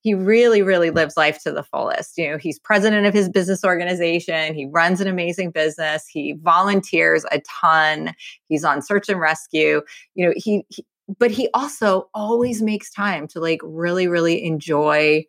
he 0.00 0.14
really 0.14 0.62
really 0.62 0.90
lives 0.90 1.16
life 1.16 1.42
to 1.42 1.52
the 1.52 1.64
fullest. 1.64 2.16
You 2.16 2.30
know, 2.30 2.38
he's 2.38 2.58
president 2.58 3.06
of 3.06 3.12
his 3.12 3.28
business 3.28 3.64
organization, 3.64 4.54
he 4.54 4.66
runs 4.66 5.00
an 5.00 5.08
amazing 5.08 5.50
business, 5.50 6.06
he 6.06 6.34
volunteers 6.40 7.24
a 7.32 7.40
ton, 7.40 8.14
he's 8.48 8.64
on 8.64 8.80
search 8.80 9.08
and 9.08 9.20
rescue. 9.20 9.82
You 10.14 10.26
know, 10.26 10.32
he, 10.36 10.64
he 10.68 10.84
but 11.18 11.30
he 11.30 11.48
also 11.54 12.08
always 12.14 12.62
makes 12.62 12.90
time 12.90 13.28
to 13.28 13.40
like 13.40 13.60
really, 13.62 14.08
really 14.08 14.44
enjoy 14.44 15.24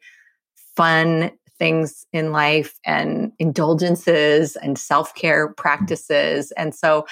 fun 0.75 1.31
things 1.59 2.05
in 2.13 2.31
life 2.31 2.79
and 2.85 3.31
indulgences 3.39 4.55
and 4.55 4.77
self 4.77 5.13
care 5.15 5.53
practices. 5.53 6.51
And 6.51 6.73
so 6.73 7.05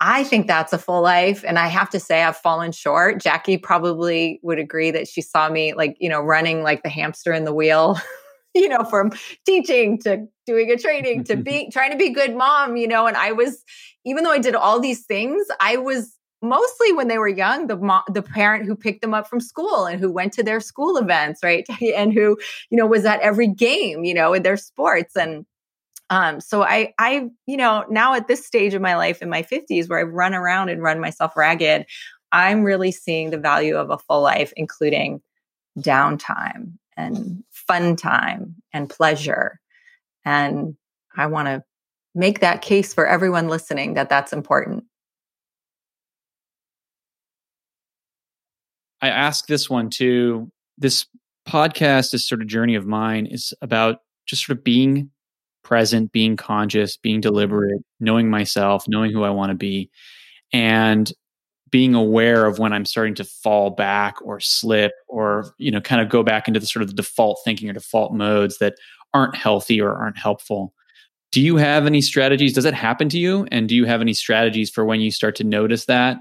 I 0.00 0.24
think 0.24 0.46
that's 0.46 0.72
a 0.72 0.78
full 0.78 1.02
life. 1.02 1.44
And 1.46 1.58
I 1.58 1.68
have 1.68 1.88
to 1.90 2.00
say, 2.00 2.22
I've 2.22 2.36
fallen 2.36 2.72
short. 2.72 3.20
Jackie 3.22 3.56
probably 3.56 4.40
would 4.42 4.58
agree 4.58 4.90
that 4.90 5.08
she 5.08 5.22
saw 5.22 5.48
me 5.48 5.72
like, 5.72 5.96
you 6.00 6.08
know, 6.08 6.20
running 6.20 6.62
like 6.62 6.82
the 6.82 6.90
hamster 6.90 7.32
in 7.32 7.44
the 7.44 7.54
wheel. 7.54 7.98
you 8.54 8.68
know, 8.68 8.84
from 8.84 9.12
teaching 9.44 9.98
to 10.00 10.26
doing 10.46 10.70
a 10.70 10.76
training 10.76 11.24
to 11.24 11.36
be 11.36 11.70
trying 11.70 11.92
to 11.92 11.96
be 11.96 12.10
good 12.10 12.34
mom, 12.34 12.76
you 12.76 12.88
know, 12.88 13.06
and 13.06 13.16
I 13.16 13.32
was, 13.32 13.62
even 14.04 14.24
though 14.24 14.32
I 14.32 14.38
did 14.38 14.54
all 14.54 14.80
these 14.80 15.04
things, 15.04 15.46
I 15.60 15.76
was 15.76 16.16
mostly 16.48 16.92
when 16.92 17.08
they 17.08 17.18
were 17.18 17.28
young 17.28 17.66
the 17.66 17.76
mo- 17.76 18.02
the 18.12 18.22
parent 18.22 18.64
who 18.64 18.76
picked 18.76 19.00
them 19.00 19.14
up 19.14 19.28
from 19.28 19.40
school 19.40 19.86
and 19.86 20.00
who 20.00 20.10
went 20.10 20.32
to 20.32 20.42
their 20.42 20.60
school 20.60 20.96
events 20.96 21.42
right 21.42 21.66
and 21.96 22.12
who 22.12 22.36
you 22.70 22.76
know 22.76 22.86
was 22.86 23.04
at 23.04 23.20
every 23.20 23.48
game 23.48 24.04
you 24.04 24.14
know 24.14 24.32
in 24.32 24.42
their 24.42 24.56
sports. 24.56 25.16
And 25.16 25.46
um 26.10 26.40
so 26.40 26.62
i 26.62 26.92
i 26.98 27.28
you 27.46 27.56
know 27.56 27.84
now 27.90 28.14
at 28.14 28.28
this 28.28 28.46
stage 28.46 28.74
of 28.74 28.82
my 28.82 28.96
life 28.96 29.22
in 29.22 29.28
my 29.28 29.42
50s 29.42 29.88
where 29.88 29.98
i've 29.98 30.12
run 30.12 30.34
around 30.34 30.68
and 30.68 30.82
run 30.82 31.00
myself 31.00 31.36
ragged 31.36 31.84
i'm 32.32 32.62
really 32.62 32.92
seeing 32.92 33.30
the 33.30 33.38
value 33.38 33.76
of 33.76 33.90
a 33.90 33.98
full 33.98 34.22
life 34.22 34.52
including 34.56 35.20
downtime 35.78 36.72
and 36.96 37.44
fun 37.50 37.96
time 37.96 38.54
and 38.72 38.88
pleasure. 38.88 39.60
And 40.24 40.76
i 41.16 41.26
want 41.26 41.46
to 41.46 41.64
make 42.14 42.40
that 42.40 42.62
case 42.62 42.94
for 42.94 43.06
everyone 43.06 43.48
listening 43.48 43.94
that 43.94 44.08
that's 44.08 44.32
important 44.32 44.84
I 49.00 49.08
ask 49.08 49.46
this 49.46 49.68
one 49.68 49.90
too. 49.90 50.50
This 50.78 51.06
podcast, 51.48 52.10
this 52.10 52.26
sort 52.26 52.42
of 52.42 52.48
journey 52.48 52.74
of 52.74 52.86
mine 52.86 53.26
is 53.26 53.54
about 53.62 53.98
just 54.26 54.46
sort 54.46 54.58
of 54.58 54.64
being 54.64 55.10
present, 55.62 56.12
being 56.12 56.36
conscious, 56.36 56.96
being 56.96 57.20
deliberate, 57.20 57.82
knowing 58.00 58.30
myself, 58.30 58.84
knowing 58.88 59.12
who 59.12 59.24
I 59.24 59.30
want 59.30 59.50
to 59.50 59.56
be, 59.56 59.90
and 60.52 61.10
being 61.70 61.94
aware 61.94 62.46
of 62.46 62.58
when 62.58 62.72
I'm 62.72 62.84
starting 62.84 63.14
to 63.16 63.24
fall 63.24 63.70
back 63.70 64.16
or 64.22 64.38
slip 64.38 64.92
or, 65.08 65.52
you 65.58 65.70
know, 65.70 65.80
kind 65.80 66.00
of 66.00 66.08
go 66.08 66.22
back 66.22 66.46
into 66.46 66.60
the 66.60 66.66
sort 66.66 66.82
of 66.82 66.88
the 66.88 66.94
default 66.94 67.40
thinking 67.44 67.68
or 67.68 67.72
default 67.72 68.14
modes 68.14 68.58
that 68.58 68.74
aren't 69.12 69.34
healthy 69.34 69.80
or 69.80 69.94
aren't 69.94 70.18
helpful. 70.18 70.72
Do 71.32 71.40
you 71.40 71.56
have 71.56 71.86
any 71.86 72.00
strategies? 72.00 72.52
Does 72.52 72.64
it 72.64 72.74
happen 72.74 73.08
to 73.08 73.18
you? 73.18 73.46
And 73.50 73.68
do 73.68 73.74
you 73.74 73.84
have 73.84 74.00
any 74.00 74.14
strategies 74.14 74.70
for 74.70 74.84
when 74.84 75.00
you 75.00 75.10
start 75.10 75.34
to 75.36 75.44
notice 75.44 75.86
that 75.86 76.18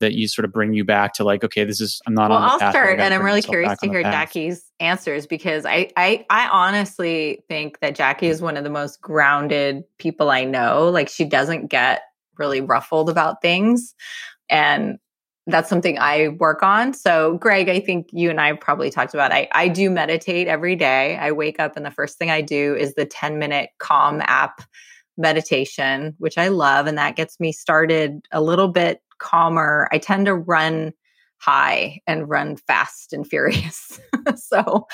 that 0.00 0.12
you 0.14 0.28
sort 0.28 0.44
of 0.44 0.52
bring 0.52 0.74
you 0.74 0.84
back 0.84 1.14
to 1.14 1.24
like, 1.24 1.42
okay, 1.42 1.64
this 1.64 1.80
is 1.80 2.00
I'm 2.06 2.14
not 2.14 2.30
well, 2.30 2.38
on. 2.38 2.50
I'll 2.50 2.70
start, 2.70 3.00
and 3.00 3.14
I'm 3.14 3.22
really 3.22 3.42
curious 3.42 3.78
to 3.78 3.88
hear 3.88 4.02
Jackie's 4.02 4.70
answers 4.80 5.26
because 5.26 5.64
I, 5.64 5.90
I 5.96 6.26
I 6.28 6.48
honestly 6.48 7.44
think 7.48 7.80
that 7.80 7.94
Jackie 7.94 8.26
is 8.26 8.42
one 8.42 8.56
of 8.56 8.64
the 8.64 8.70
most 8.70 9.00
grounded 9.00 9.84
people 9.98 10.30
I 10.30 10.44
know. 10.44 10.90
Like 10.90 11.08
she 11.08 11.24
doesn't 11.24 11.68
get 11.68 12.02
really 12.38 12.60
ruffled 12.60 13.08
about 13.08 13.40
things, 13.40 13.94
and 14.50 14.98
that's 15.46 15.68
something 15.68 15.98
I 15.98 16.28
work 16.28 16.62
on. 16.62 16.92
So, 16.92 17.38
Greg, 17.38 17.68
I 17.68 17.78
think 17.78 18.08
you 18.12 18.30
and 18.30 18.40
I 18.40 18.52
probably 18.54 18.90
talked 18.90 19.14
about. 19.14 19.32
I 19.32 19.48
I 19.52 19.68
do 19.68 19.90
meditate 19.90 20.48
every 20.48 20.76
day. 20.76 21.16
I 21.16 21.32
wake 21.32 21.60
up 21.60 21.76
and 21.76 21.86
the 21.86 21.90
first 21.90 22.18
thing 22.18 22.30
I 22.30 22.40
do 22.40 22.74
is 22.74 22.94
the 22.94 23.06
10 23.06 23.38
minute 23.38 23.70
Calm 23.78 24.20
app 24.24 24.62
meditation, 25.16 26.14
which 26.18 26.36
I 26.36 26.48
love, 26.48 26.86
and 26.86 26.98
that 26.98 27.16
gets 27.16 27.40
me 27.40 27.52
started 27.52 28.26
a 28.32 28.42
little 28.42 28.68
bit 28.68 29.00
calmer. 29.18 29.88
I 29.92 29.98
tend 29.98 30.26
to 30.26 30.34
run 30.34 30.92
high 31.38 32.00
and 32.06 32.28
run 32.28 32.56
fast 32.56 33.12
and 33.12 33.26
furious. 33.26 34.00
so, 34.36 34.86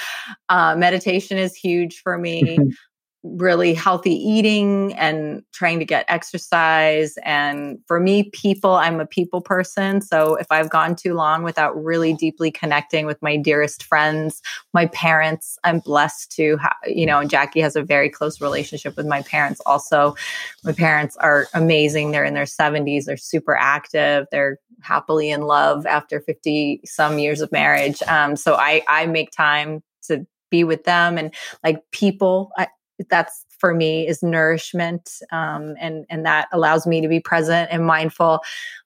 uh, 0.48 0.74
meditation 0.76 1.38
is 1.38 1.54
huge 1.54 2.00
for 2.02 2.18
me. 2.18 2.58
really 3.22 3.72
healthy 3.72 4.14
eating 4.14 4.92
and 4.94 5.42
trying 5.52 5.78
to 5.78 5.84
get 5.84 6.04
exercise. 6.08 7.16
And 7.24 7.78
for 7.86 8.00
me, 8.00 8.24
people, 8.30 8.72
I'm 8.72 9.00
a 9.00 9.06
people 9.06 9.40
person. 9.40 10.00
So 10.00 10.34
if 10.34 10.46
I've 10.50 10.70
gone 10.70 10.96
too 10.96 11.14
long 11.14 11.44
without 11.44 11.80
really 11.80 12.14
deeply 12.14 12.50
connecting 12.50 13.06
with 13.06 13.22
my 13.22 13.36
dearest 13.36 13.84
friends, 13.84 14.42
my 14.72 14.86
parents, 14.86 15.56
I'm 15.62 15.78
blessed 15.78 16.32
to, 16.32 16.56
ha- 16.56 16.76
you 16.84 17.06
know, 17.06 17.20
and 17.20 17.30
Jackie 17.30 17.60
has 17.60 17.76
a 17.76 17.82
very 17.82 18.10
close 18.10 18.40
relationship 18.40 18.96
with 18.96 19.06
my 19.06 19.22
parents 19.22 19.60
also. 19.66 20.16
My 20.64 20.72
parents 20.72 21.16
are 21.18 21.46
amazing. 21.54 22.10
They're 22.10 22.24
in 22.24 22.34
their 22.34 22.44
70s, 22.44 23.04
they're 23.04 23.16
super 23.16 23.54
active, 23.54 24.26
they're 24.32 24.58
happily 24.80 25.30
in 25.30 25.42
love 25.42 25.86
after 25.86 26.20
50 26.20 26.80
some 26.84 27.20
years 27.20 27.40
of 27.40 27.52
marriage. 27.52 28.02
Um, 28.02 28.34
so 28.34 28.54
I, 28.54 28.82
I 28.88 29.06
make 29.06 29.30
time 29.30 29.80
to 30.04 30.26
be 30.50 30.64
with 30.64 30.84
them 30.84 31.18
and 31.18 31.32
like 31.62 31.80
people. 31.92 32.50
I, 32.58 32.66
that's 33.08 33.44
for 33.58 33.74
me 33.74 34.06
is 34.08 34.22
nourishment 34.22 35.20
um, 35.30 35.74
and 35.78 36.04
and 36.10 36.26
that 36.26 36.48
allows 36.52 36.86
me 36.86 37.00
to 37.00 37.08
be 37.08 37.20
present 37.20 37.68
and 37.70 37.86
mindful. 37.86 38.40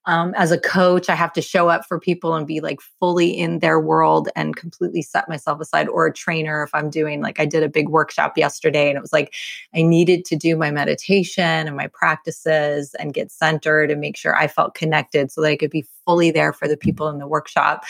Um, 0.09 0.35
as 0.37 0.53
a 0.53 0.61
coach 0.61 1.09
i 1.09 1.17
have 1.17 1.33
to 1.33 1.43
show 1.43 1.69
up 1.69 1.85
for 1.85 1.99
people 1.99 2.37
and 2.37 2.47
be 2.47 2.61
like 2.61 2.81
fully 3.01 3.37
in 3.37 3.59
their 3.59 3.81
world 3.81 4.29
and 4.37 4.55
completely 4.55 5.03
set 5.03 5.29
myself 5.29 5.61
aside 5.61 5.89
or 5.89 6.07
a 6.07 6.13
trainer 6.13 6.63
if 6.63 6.71
i'm 6.73 6.91
doing 6.91 7.21
like 7.21 7.41
i 7.41 7.45
did 7.45 7.65
a 7.65 7.69
big 7.69 7.89
workshop 7.89 8.39
yesterday 8.39 8.89
and 8.89 8.97
it 8.97 9.01
was 9.01 9.13
like 9.13 9.35
i 9.75 9.83
needed 9.83 10.25
to 10.27 10.37
do 10.37 10.55
my 10.55 10.71
meditation 10.71 11.67
and 11.67 11.77
my 11.77 11.89
practices 11.89 12.95
and 13.01 13.15
get 13.15 13.33
centered 13.33 13.91
and 13.91 14.01
make 14.01 14.17
sure 14.17 14.37
i 14.37 14.47
felt 14.47 14.77
connected 14.77 15.33
so 15.33 15.41
that 15.41 15.49
i 15.49 15.57
could 15.57 15.71
be 15.71 15.85
fully 16.07 16.31
there 16.31 16.53
for 16.53 16.67
the 16.69 16.77
people 16.77 17.09
in 17.09 17.19
the 17.19 17.27
workshop. 17.27 17.85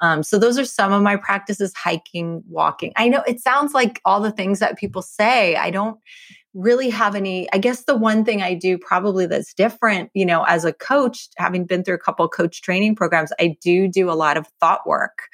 Um, 0.00 0.22
so 0.22 0.38
those 0.38 0.58
are 0.58 0.64
some 0.64 0.92
of 0.92 1.02
my 1.02 1.16
practices 1.16 1.72
hiking 1.74 2.42
walking. 2.48 2.92
I 2.96 3.08
know 3.08 3.22
it 3.26 3.40
sounds 3.40 3.74
like 3.74 4.00
all 4.04 4.20
the 4.20 4.30
things 4.30 4.60
that 4.60 4.78
people 4.78 5.02
say. 5.02 5.56
I 5.56 5.70
don't 5.70 5.98
really 6.54 6.90
have 6.90 7.14
any 7.14 7.50
i 7.54 7.56
guess 7.56 7.84
the 7.84 7.96
one 7.96 8.26
thing 8.26 8.42
i 8.42 8.52
do 8.52 8.76
probably 8.76 9.24
that's 9.24 9.54
different 9.54 10.10
you 10.12 10.26
know 10.26 10.42
as 10.42 10.66
a 10.66 10.72
coach 10.72 11.28
having 11.38 11.64
been 11.64 11.82
through 11.82 11.94
a 11.94 11.98
couple 11.98 12.28
coach 12.28 12.60
training 12.60 12.94
programs 12.94 13.32
i 13.40 13.56
do 13.62 13.88
do 13.88 14.10
a 14.10 14.12
lot 14.12 14.36
of 14.36 14.46
thought 14.60 14.86
work 14.86 15.28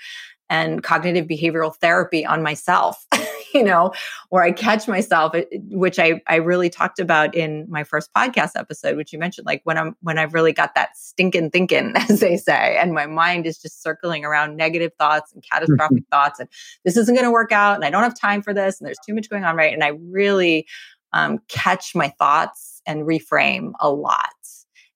and 0.49 0.85
cognitive 0.85 1.27
behavioral 1.27 1.75
therapy 1.75 2.25
on 2.25 2.41
myself 2.41 3.05
you 3.55 3.63
know 3.63 3.93
or 4.31 4.43
i 4.43 4.51
catch 4.51 4.89
myself 4.89 5.35
which 5.71 5.99
i 5.99 6.21
i 6.27 6.37
really 6.37 6.71
talked 6.71 6.99
about 6.99 7.35
in 7.35 7.67
my 7.69 7.85
first 7.85 8.11
podcast 8.15 8.51
episode 8.57 8.97
which 8.97 9.13
you 9.13 9.19
mentioned 9.19 9.47
like 9.47 9.61
when 9.65 9.79
i'm 9.79 9.97
when 10.03 10.19
i've 10.19 10.35
really 10.35 10.53
got 10.53 10.75
that 10.75 10.97
stinking 10.97 11.51
thinking 11.51 11.93
as 12.09 12.21
they 12.21 12.37
say 12.37 12.77
and 12.81 12.93
my 12.93 13.07
mind 13.07 13.47
is 13.47 13.59
just 13.59 13.83
circling 13.83 14.25
around 14.25 14.57
negative 14.57 14.93
thoughts 14.99 15.33
and 15.33 15.43
catastrophic 15.51 16.05
thoughts 16.11 16.41
and 16.41 16.49
this 16.85 16.97
isn't 16.97 17.15
going 17.15 17.25
to 17.25 17.31
work 17.31 17.53
out 17.53 17.75
and 17.75 17.85
i 17.85 17.91
don't 17.91 18.03
have 18.03 18.19
time 18.19 18.43
for 18.43 18.55
this 18.55 18.81
and 18.81 18.87
there's 18.87 18.99
too 19.07 19.15
much 19.15 19.29
going 19.29 19.45
on 19.45 19.57
right 19.57 19.73
and 19.73 19.85
i 19.85 19.93
really 20.11 20.67
um, 21.13 21.39
catch 21.49 21.95
my 21.95 22.09
thoughts 22.19 22.83
and 22.87 23.03
reframe 23.03 23.73
a 23.81 23.91
lot. 23.91 24.31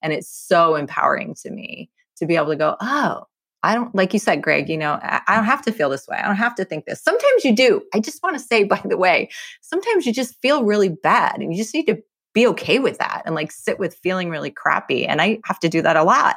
And 0.03 0.13
it's 0.13 0.29
so 0.29 0.75
empowering 0.75 1.35
to 1.43 1.51
me 1.51 1.91
to 2.17 2.27
be 2.27 2.37
able 2.37 2.49
to 2.49 2.57
go, 2.57 2.77
oh, 2.81 3.25
I 3.63 3.75
don't, 3.75 3.95
like 3.95 4.13
you 4.13 4.19
said, 4.19 4.43
Greg, 4.43 4.69
you 4.69 4.77
know, 4.77 4.99
I, 5.03 5.21
don't 5.29 5.45
have 5.45 5.63
to 5.63 5.73
feel 5.73 5.89
this 5.89 6.09
way. 6.09 6.17
I 6.17 6.27
don't 6.27 6.37
have 6.37 6.55
to 6.57 6.65
think 6.65 6.85
this. 6.85 7.03
Sometimes 7.03 7.45
you 7.45 7.55
do. 7.55 7.83
I 7.95 8.01
just 8.01 8.23
want 8.23 8.37
to 8.37 8.43
say, 8.43 8.65
by 8.73 8.81
the 8.85 8.97
way, 8.97 9.31
sometimes 9.61 10.07
you 10.07 10.13
just 10.13 10.41
feel 10.41 10.65
really 10.65 10.89
bad 10.89 11.41
and 11.41 11.53
you 11.53 11.59
just 11.63 11.75
need 11.75 11.87
to 11.87 12.03
be 12.35 12.47
okay 12.47 12.79
with 12.79 12.99
that 12.99 13.23
and 13.27 13.35
like 13.35 13.53
sit 13.53 13.79
with 13.79 13.95
feeling 14.03 14.31
really 14.31 14.51
crappy. 14.51 15.07
And 15.07 15.21
I 15.21 15.39
have 15.45 15.61
to 15.61 15.69
do 15.69 15.83
that 15.83 15.97
a 15.97 16.03
lot. 16.03 16.37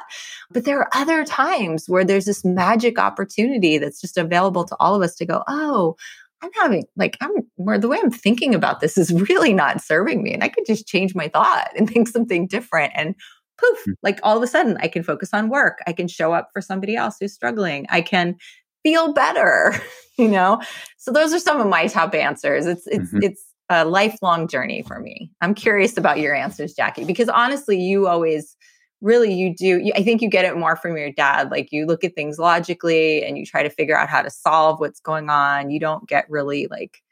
But 0.50 0.64
there 0.64 0.78
are 0.78 0.90
other 0.92 1.24
times 1.24 1.88
where 1.88 2.04
there's 2.04 2.26
this 2.26 2.44
magic 2.44 2.98
opportunity 2.98 3.78
that's 3.78 4.00
just 4.00 4.18
available 4.18 4.64
to 4.64 4.76
all 4.78 4.94
of 4.94 5.02
us 5.02 5.14
to 5.16 5.26
go, 5.26 5.42
oh, 5.48 5.96
I'm 6.42 6.50
having 6.54 6.84
like 6.96 7.16
I'm 7.20 7.32
where 7.56 7.78
the 7.78 7.88
way 7.88 7.98
I'm 8.02 8.10
thinking 8.10 8.54
about 8.54 8.80
this 8.80 8.98
is 8.98 9.12
really 9.28 9.54
not 9.54 9.80
serving 9.80 10.22
me. 10.22 10.32
And 10.32 10.44
I 10.44 10.48
could 10.48 10.66
just 10.66 10.86
change 10.86 11.14
my 11.14 11.28
thought 11.28 11.68
and 11.76 11.88
think 11.88 12.08
something 12.08 12.46
different. 12.46 12.92
And 12.94 13.14
poof, 13.58 13.78
mm-hmm. 13.80 13.92
like 14.02 14.20
all 14.22 14.36
of 14.36 14.42
a 14.42 14.46
sudden 14.46 14.76
I 14.80 14.88
can 14.88 15.02
focus 15.02 15.30
on 15.32 15.48
work. 15.48 15.78
I 15.86 15.92
can 15.92 16.08
show 16.08 16.32
up 16.32 16.50
for 16.52 16.60
somebody 16.60 16.96
else 16.96 17.16
who's 17.20 17.32
struggling. 17.32 17.86
I 17.90 18.00
can 18.00 18.36
feel 18.82 19.12
better, 19.12 19.74
you 20.18 20.28
know? 20.28 20.60
So 20.98 21.12
those 21.12 21.32
are 21.32 21.38
some 21.38 21.60
of 21.60 21.66
my 21.66 21.86
top 21.86 22.14
answers. 22.14 22.66
It's 22.66 22.86
it's 22.86 23.08
mm-hmm. 23.08 23.22
it's 23.22 23.44
a 23.68 23.84
lifelong 23.84 24.48
journey 24.48 24.82
for 24.82 25.00
me. 25.00 25.30
I'm 25.40 25.54
curious 25.54 25.96
about 25.96 26.18
your 26.18 26.34
answers, 26.34 26.74
Jackie, 26.74 27.04
because 27.04 27.28
honestly, 27.28 27.80
you 27.80 28.06
always 28.06 28.56
really 29.02 29.32
you 29.32 29.54
do 29.54 29.78
you, 29.78 29.92
i 29.94 30.02
think 30.02 30.22
you 30.22 30.28
get 30.28 30.46
it 30.46 30.56
more 30.56 30.74
from 30.74 30.96
your 30.96 31.12
dad 31.12 31.50
like 31.50 31.70
you 31.70 31.84
look 31.84 32.02
at 32.02 32.14
things 32.14 32.38
logically 32.38 33.22
and 33.22 33.36
you 33.36 33.44
try 33.44 33.62
to 33.62 33.68
figure 33.68 33.96
out 33.96 34.08
how 34.08 34.22
to 34.22 34.30
solve 34.30 34.80
what's 34.80 35.00
going 35.00 35.28
on 35.28 35.70
you 35.70 35.78
don't 35.78 36.08
get 36.08 36.28
really 36.30 36.66
like 36.70 37.02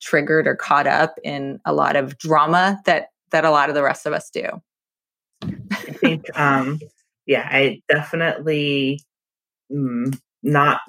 triggered 0.00 0.46
or 0.46 0.54
caught 0.54 0.86
up 0.86 1.16
in 1.24 1.58
a 1.64 1.72
lot 1.72 1.96
of 1.96 2.16
drama 2.18 2.80
that 2.86 3.08
that 3.30 3.44
a 3.44 3.50
lot 3.50 3.68
of 3.68 3.74
the 3.74 3.82
rest 3.82 4.06
of 4.06 4.12
us 4.12 4.30
do 4.30 4.46
i 5.72 5.92
think 5.92 6.24
um 6.38 6.78
yeah 7.26 7.48
i 7.50 7.80
definitely 7.88 9.00
mm, 9.72 10.16
not 10.42 10.80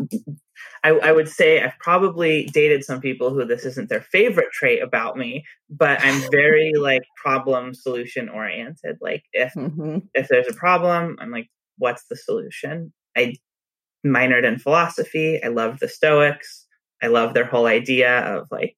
I, 0.83 0.89
I, 0.89 1.11
would 1.11 1.27
say 1.27 1.61
I've 1.61 1.77
probably 1.79 2.45
dated 2.53 2.83
some 2.83 3.01
people 3.01 3.31
who 3.31 3.43
this 3.45 3.65
isn't 3.65 3.89
their 3.89 4.01
favorite 4.01 4.51
trait 4.51 4.83
about 4.83 5.17
me, 5.17 5.43
but 5.69 5.99
I'm 6.01 6.29
very 6.31 6.73
like 6.79 7.01
problem 7.17 7.73
solution 7.73 8.29
oriented. 8.29 8.97
Like 9.01 9.23
if 9.33 9.53
mm-hmm. 9.53 9.99
if 10.13 10.27
there's 10.27 10.47
a 10.47 10.53
problem, 10.53 11.17
I'm 11.19 11.31
like, 11.31 11.49
what's 11.77 12.05
the 12.07 12.15
solution? 12.15 12.93
I 13.17 13.35
minored 14.05 14.45
in 14.45 14.59
philosophy. 14.59 15.43
I 15.43 15.47
love 15.47 15.79
the 15.79 15.87
Stoics. 15.87 16.67
I 17.01 17.07
love 17.07 17.33
their 17.33 17.45
whole 17.45 17.65
idea 17.65 18.19
of 18.19 18.47
like 18.51 18.75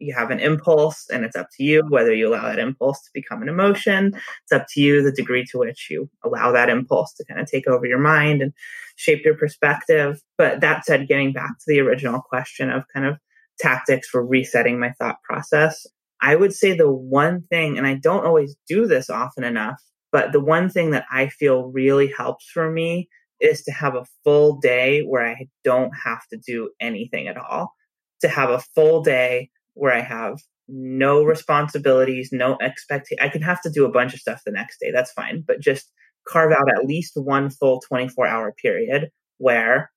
you 0.00 0.14
have 0.14 0.30
an 0.30 0.40
impulse 0.40 1.06
and 1.10 1.24
it's 1.24 1.36
up 1.36 1.48
to 1.56 1.62
you 1.62 1.82
whether 1.88 2.12
you 2.12 2.28
allow 2.28 2.42
that 2.42 2.58
impulse 2.58 3.00
to 3.02 3.10
become 3.14 3.42
an 3.42 3.48
emotion. 3.48 4.12
It's 4.14 4.52
up 4.52 4.66
to 4.70 4.80
you 4.80 5.02
the 5.02 5.12
degree 5.12 5.44
to 5.50 5.58
which 5.58 5.88
you 5.90 6.08
allow 6.24 6.52
that 6.52 6.68
impulse 6.68 7.12
to 7.14 7.24
kind 7.24 7.40
of 7.40 7.48
take 7.48 7.68
over 7.68 7.86
your 7.86 7.98
mind 7.98 8.42
and 8.42 8.52
shape 8.96 9.24
your 9.24 9.36
perspective. 9.36 10.20
But 10.38 10.60
that 10.62 10.84
said 10.84 11.08
getting 11.08 11.32
back 11.32 11.50
to 11.50 11.64
the 11.66 11.80
original 11.80 12.20
question 12.20 12.70
of 12.70 12.84
kind 12.92 13.06
of 13.06 13.18
tactics 13.60 14.08
for 14.08 14.24
resetting 14.24 14.80
my 14.80 14.90
thought 14.92 15.16
process 15.22 15.86
i 16.22 16.34
would 16.34 16.54
say 16.54 16.74
the 16.74 16.90
one 16.90 17.42
thing 17.50 17.76
and 17.76 17.86
i 17.86 17.92
don't 17.92 18.24
always 18.24 18.56
do 18.66 18.86
this 18.86 19.10
often 19.10 19.44
enough 19.44 19.78
but 20.12 20.32
the 20.32 20.40
one 20.40 20.70
thing 20.70 20.92
that 20.92 21.04
i 21.12 21.28
feel 21.28 21.64
really 21.64 22.10
helps 22.16 22.48
for 22.48 22.70
me 22.70 23.06
is 23.40 23.62
to 23.62 23.72
have 23.72 23.94
a 23.94 24.06
full 24.24 24.58
day 24.60 25.00
where 25.00 25.26
i 25.26 25.46
don't 25.64 25.92
have 26.04 26.26
to 26.32 26.38
do 26.46 26.70
anything 26.80 27.28
at 27.28 27.36
all. 27.36 27.74
To 28.22 28.28
have 28.28 28.50
a 28.50 28.62
full 28.74 29.02
day 29.02 29.48
where 29.74 29.92
I 29.92 30.00
have 30.00 30.38
no 30.68 31.24
responsibilities, 31.24 32.30
no 32.32 32.56
expectation. 32.60 33.22
I 33.24 33.28
can 33.28 33.42
have 33.42 33.60
to 33.62 33.70
do 33.70 33.84
a 33.84 33.90
bunch 33.90 34.14
of 34.14 34.20
stuff 34.20 34.42
the 34.44 34.52
next 34.52 34.78
day. 34.80 34.90
That's 34.92 35.12
fine. 35.12 35.44
But 35.46 35.60
just 35.60 35.90
carve 36.28 36.52
out 36.52 36.70
at 36.72 36.84
least 36.84 37.12
one 37.16 37.50
full 37.50 37.80
24 37.80 38.26
hour 38.26 38.52
period 38.52 39.10
where 39.38 39.90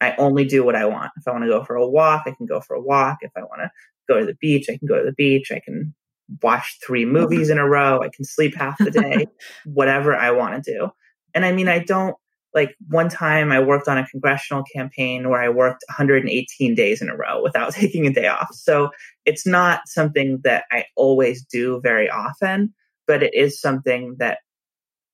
I 0.00 0.14
only 0.16 0.44
do 0.44 0.64
what 0.64 0.74
I 0.74 0.86
want. 0.86 1.12
If 1.16 1.26
I 1.26 1.32
want 1.32 1.44
to 1.44 1.50
go 1.50 1.64
for 1.64 1.76
a 1.76 1.88
walk, 1.88 2.24
I 2.26 2.32
can 2.32 2.46
go 2.46 2.60
for 2.60 2.74
a 2.74 2.80
walk. 2.80 3.18
If 3.22 3.32
I 3.36 3.40
want 3.40 3.62
to 3.62 3.70
go 4.08 4.20
to 4.20 4.26
the 4.26 4.36
beach, 4.40 4.66
I 4.68 4.76
can 4.76 4.88
go 4.88 4.98
to 4.98 5.04
the 5.04 5.12
beach. 5.12 5.50
I 5.50 5.60
can 5.64 5.94
watch 6.42 6.78
three 6.84 7.04
movies 7.04 7.50
in 7.50 7.58
a 7.58 7.68
row. 7.68 8.00
I 8.02 8.08
can 8.14 8.24
sleep 8.24 8.54
half 8.56 8.76
the 8.78 8.90
day, 8.90 9.26
whatever 9.64 10.14
I 10.14 10.32
want 10.32 10.62
to 10.62 10.72
do. 10.72 10.90
And 11.34 11.44
I 11.44 11.52
mean, 11.52 11.68
I 11.68 11.78
don't 11.78 12.16
like 12.54 12.74
one 12.88 13.08
time 13.08 13.52
I 13.52 13.60
worked 13.60 13.88
on 13.88 13.98
a 13.98 14.06
congressional 14.06 14.64
campaign 14.74 15.28
where 15.28 15.42
I 15.42 15.48
worked 15.48 15.84
118 15.88 16.74
days 16.74 17.02
in 17.02 17.10
a 17.10 17.16
row 17.16 17.42
without 17.42 17.72
taking 17.74 18.06
a 18.06 18.12
day 18.12 18.28
off. 18.28 18.48
So 18.52 18.90
it's 19.24 19.46
not 19.46 19.80
something 19.86 20.40
that 20.44 20.64
I 20.70 20.84
always 20.96 21.44
do 21.44 21.80
very 21.82 22.08
often, 22.10 22.74
but 23.06 23.22
it 23.22 23.34
is 23.34 23.60
something 23.60 24.16
that 24.18 24.38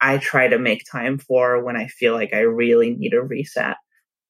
I 0.00 0.18
try 0.18 0.48
to 0.48 0.58
make 0.58 0.84
time 0.90 1.18
for 1.18 1.62
when 1.62 1.76
I 1.76 1.86
feel 1.86 2.14
like 2.14 2.34
I 2.34 2.40
really 2.40 2.94
need 2.94 3.14
a 3.14 3.22
reset. 3.22 3.76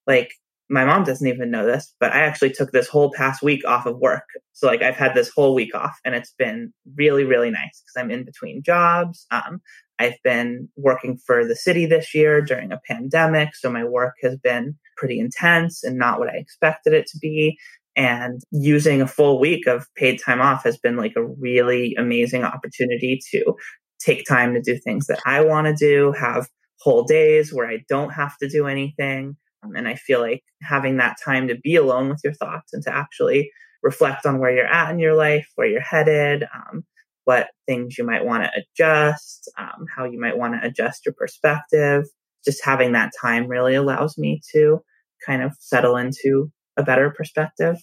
Like 0.07 0.33
my 0.69 0.85
mom 0.85 1.05
doesn't 1.05 1.27
even 1.27 1.51
know 1.51 1.66
this, 1.66 1.95
but 2.01 2.12
I 2.12 2.20
actually 2.20 2.51
took 2.51 2.73
this 2.73 2.89
whole 2.89 3.12
past 3.12 3.43
week 3.43 3.62
off 3.66 3.85
of 3.85 3.99
work. 3.99 4.24
So 4.53 4.66
like 4.66 4.83
I've 4.83 4.97
had 4.97 5.15
this 5.15 5.31
whole 5.35 5.55
week 5.55 5.74
off 5.74 5.99
and 6.05 6.15
it's 6.15 6.33
been 6.39 6.73
really, 6.97 7.24
really 7.24 7.51
nice 7.51 7.83
because 7.83 8.03
I'm 8.03 8.11
in 8.11 8.24
between 8.24 8.62
jobs. 8.62 9.27
Um, 9.31 9.61
I've 10.03 10.23
been 10.24 10.69
working 10.77 11.16
for 11.16 11.47
the 11.47 11.55
city 11.57 11.87
this 11.87 12.15
year 12.15 12.41
during 12.41 12.73
a 12.73 12.81
pandemic. 12.87 13.55
So 13.55 13.70
my 13.70 13.85
work 13.85 14.15
has 14.23 14.37
been 14.37 14.77
pretty 14.97 15.20
intense 15.20 15.85
and 15.85 15.97
not 15.97 16.19
what 16.19 16.29
I 16.29 16.37
expected 16.37 16.93
it 16.93 17.07
to 17.07 17.19
be. 17.19 17.57
And 17.95 18.41
using 18.51 19.01
a 19.01 19.07
full 19.07 19.39
week 19.39 19.66
of 19.66 19.87
paid 19.97 20.20
time 20.20 20.41
off 20.41 20.65
has 20.65 20.79
been 20.79 20.97
like 20.97 21.12
a 21.16 21.24
really 21.24 21.95
amazing 21.97 22.43
opportunity 22.43 23.20
to 23.31 23.55
take 24.01 24.24
time 24.27 24.55
to 24.55 24.61
do 24.61 24.79
things 24.79 25.07
that 25.07 25.20
I 25.24 25.45
want 25.45 25.66
to 25.66 25.74
do, 25.74 26.12
have 26.12 26.49
whole 26.81 27.05
days 27.05 27.53
where 27.53 27.69
I 27.69 27.85
don't 27.89 28.11
have 28.11 28.37
to 28.39 28.49
do 28.49 28.66
anything. 28.66 29.37
Um, 29.62 29.77
and 29.77 29.87
I 29.87 29.95
feel 29.95 30.20
like 30.20 30.43
having 30.62 30.97
that 30.97 31.16
time 31.24 31.47
to 31.49 31.57
be 31.57 31.77
alone 31.77 32.09
with 32.09 32.20
your 32.24 32.35
thoughts 32.35 32.73
and 32.73 32.83
to 32.85 32.93
actually 32.93 33.51
reflect 33.83 34.27
on 34.27 34.41
where 34.41 34.51
you're 34.51 34.66
at 34.66 34.91
in 34.91 34.99
your 34.99 35.15
life, 35.15 35.49
where 35.55 35.69
you're 35.69 35.81
headed, 35.81 36.45
um, 36.55 36.85
what 37.24 37.49
things 37.66 37.97
you 37.97 38.05
might 38.05 38.24
want 38.24 38.44
to 38.44 38.51
adjust, 38.61 39.51
um, 39.59 39.86
how 39.94 40.05
you 40.05 40.20
might 40.20 40.36
want 40.36 40.55
to 40.55 40.66
adjust 40.66 41.07
your 41.07 41.15
perspective. 41.15 42.05
Just 42.44 42.65
having 42.65 42.93
that 42.93 43.12
time 43.20 43.47
really 43.47 43.74
allows 43.74 44.19
me 44.19 44.40
to 44.53 44.81
kind 45.24 45.43
of 45.43 45.53
settle 45.59 45.97
into 45.97 46.51
a 46.77 46.82
better 46.82 47.11
perspective. 47.11 47.77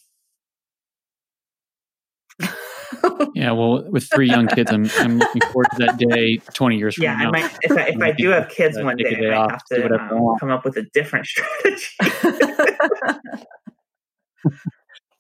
yeah, 3.34 3.52
well, 3.52 3.84
with 3.90 4.10
three 4.12 4.28
young 4.28 4.48
kids, 4.48 4.72
I'm, 4.72 4.90
I'm 4.98 5.20
looking 5.20 5.42
forward 5.52 5.68
to 5.78 5.86
that 5.86 5.98
day 5.98 6.38
20 6.54 6.78
years 6.78 6.96
from 6.96 7.04
yeah, 7.04 7.16
now. 7.16 7.28
I 7.28 7.32
might, 7.32 7.58
if 7.62 7.72
I, 7.72 7.82
if 7.90 8.02
I 8.02 8.12
do 8.12 8.30
have 8.30 8.50
kids 8.50 8.78
one 8.78 8.98
day, 8.98 9.16
I 9.16 9.22
might 9.22 9.34
off, 9.34 9.52
have 9.52 9.64
to 9.72 9.94
um, 9.94 10.36
come 10.40 10.50
up 10.50 10.66
with 10.66 10.78
a 10.78 10.84
different 10.94 11.26
strategy. 11.28 11.86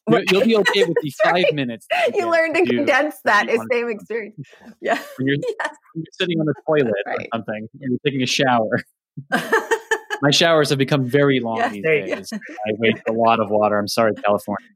You'll, 0.09 0.23
you'll 0.31 0.45
be 0.45 0.57
okay 0.57 0.83
with 0.83 0.97
the 1.01 1.13
five 1.23 1.53
minutes. 1.53 1.87
You 2.13 2.29
learn 2.29 2.53
to 2.53 2.65
condense 2.65 3.15
that 3.25 3.47
same 3.71 3.89
experience. 3.89 4.35
Yeah. 4.81 4.99
When 5.17 5.27
you're, 5.27 5.37
yes. 5.59 5.75
you're, 5.95 6.05
sitting 6.13 6.39
on 6.39 6.45
the 6.45 6.53
toilet 6.65 6.93
right. 7.05 7.19
or 7.19 7.25
something, 7.33 7.67
you're 7.79 7.97
taking 8.05 8.21
a 8.21 8.25
shower. 8.25 8.69
My 10.21 10.31
showers 10.31 10.69
have 10.69 10.77
become 10.77 11.05
very 11.05 11.39
long 11.39 11.57
yes, 11.57 11.71
these 11.71 11.83
days. 11.83 12.33
I 12.33 12.71
waste 12.77 13.03
a 13.07 13.13
lot 13.13 13.39
of 13.39 13.49
water. 13.49 13.77
I'm 13.77 13.87
sorry, 13.87 14.13
California. 14.15 14.67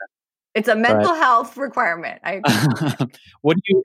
It's 0.55 0.67
a 0.67 0.75
mental 0.75 1.09
but, 1.09 1.17
health 1.17 1.57
requirement. 1.57 2.21
I 2.23 2.41
what 3.41 3.55
do 3.55 3.61
you 3.67 3.83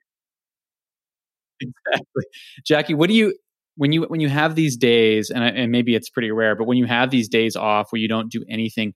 exactly, 1.61 2.23
Jackie? 2.65 2.93
What 2.93 3.09
do 3.09 3.15
you 3.15 3.35
when 3.75 3.93
you 3.93 4.03
when 4.03 4.19
you 4.19 4.27
have 4.27 4.55
these 4.55 4.75
days, 4.75 5.29
and 5.29 5.43
and 5.43 5.71
maybe 5.71 5.95
it's 5.95 6.09
pretty 6.09 6.31
rare, 6.31 6.55
but 6.55 6.65
when 6.65 6.77
you 6.77 6.85
have 6.85 7.11
these 7.11 7.29
days 7.29 7.55
off 7.55 7.91
where 7.91 7.99
you 8.01 8.09
don't 8.09 8.29
do 8.29 8.43
anything, 8.49 8.93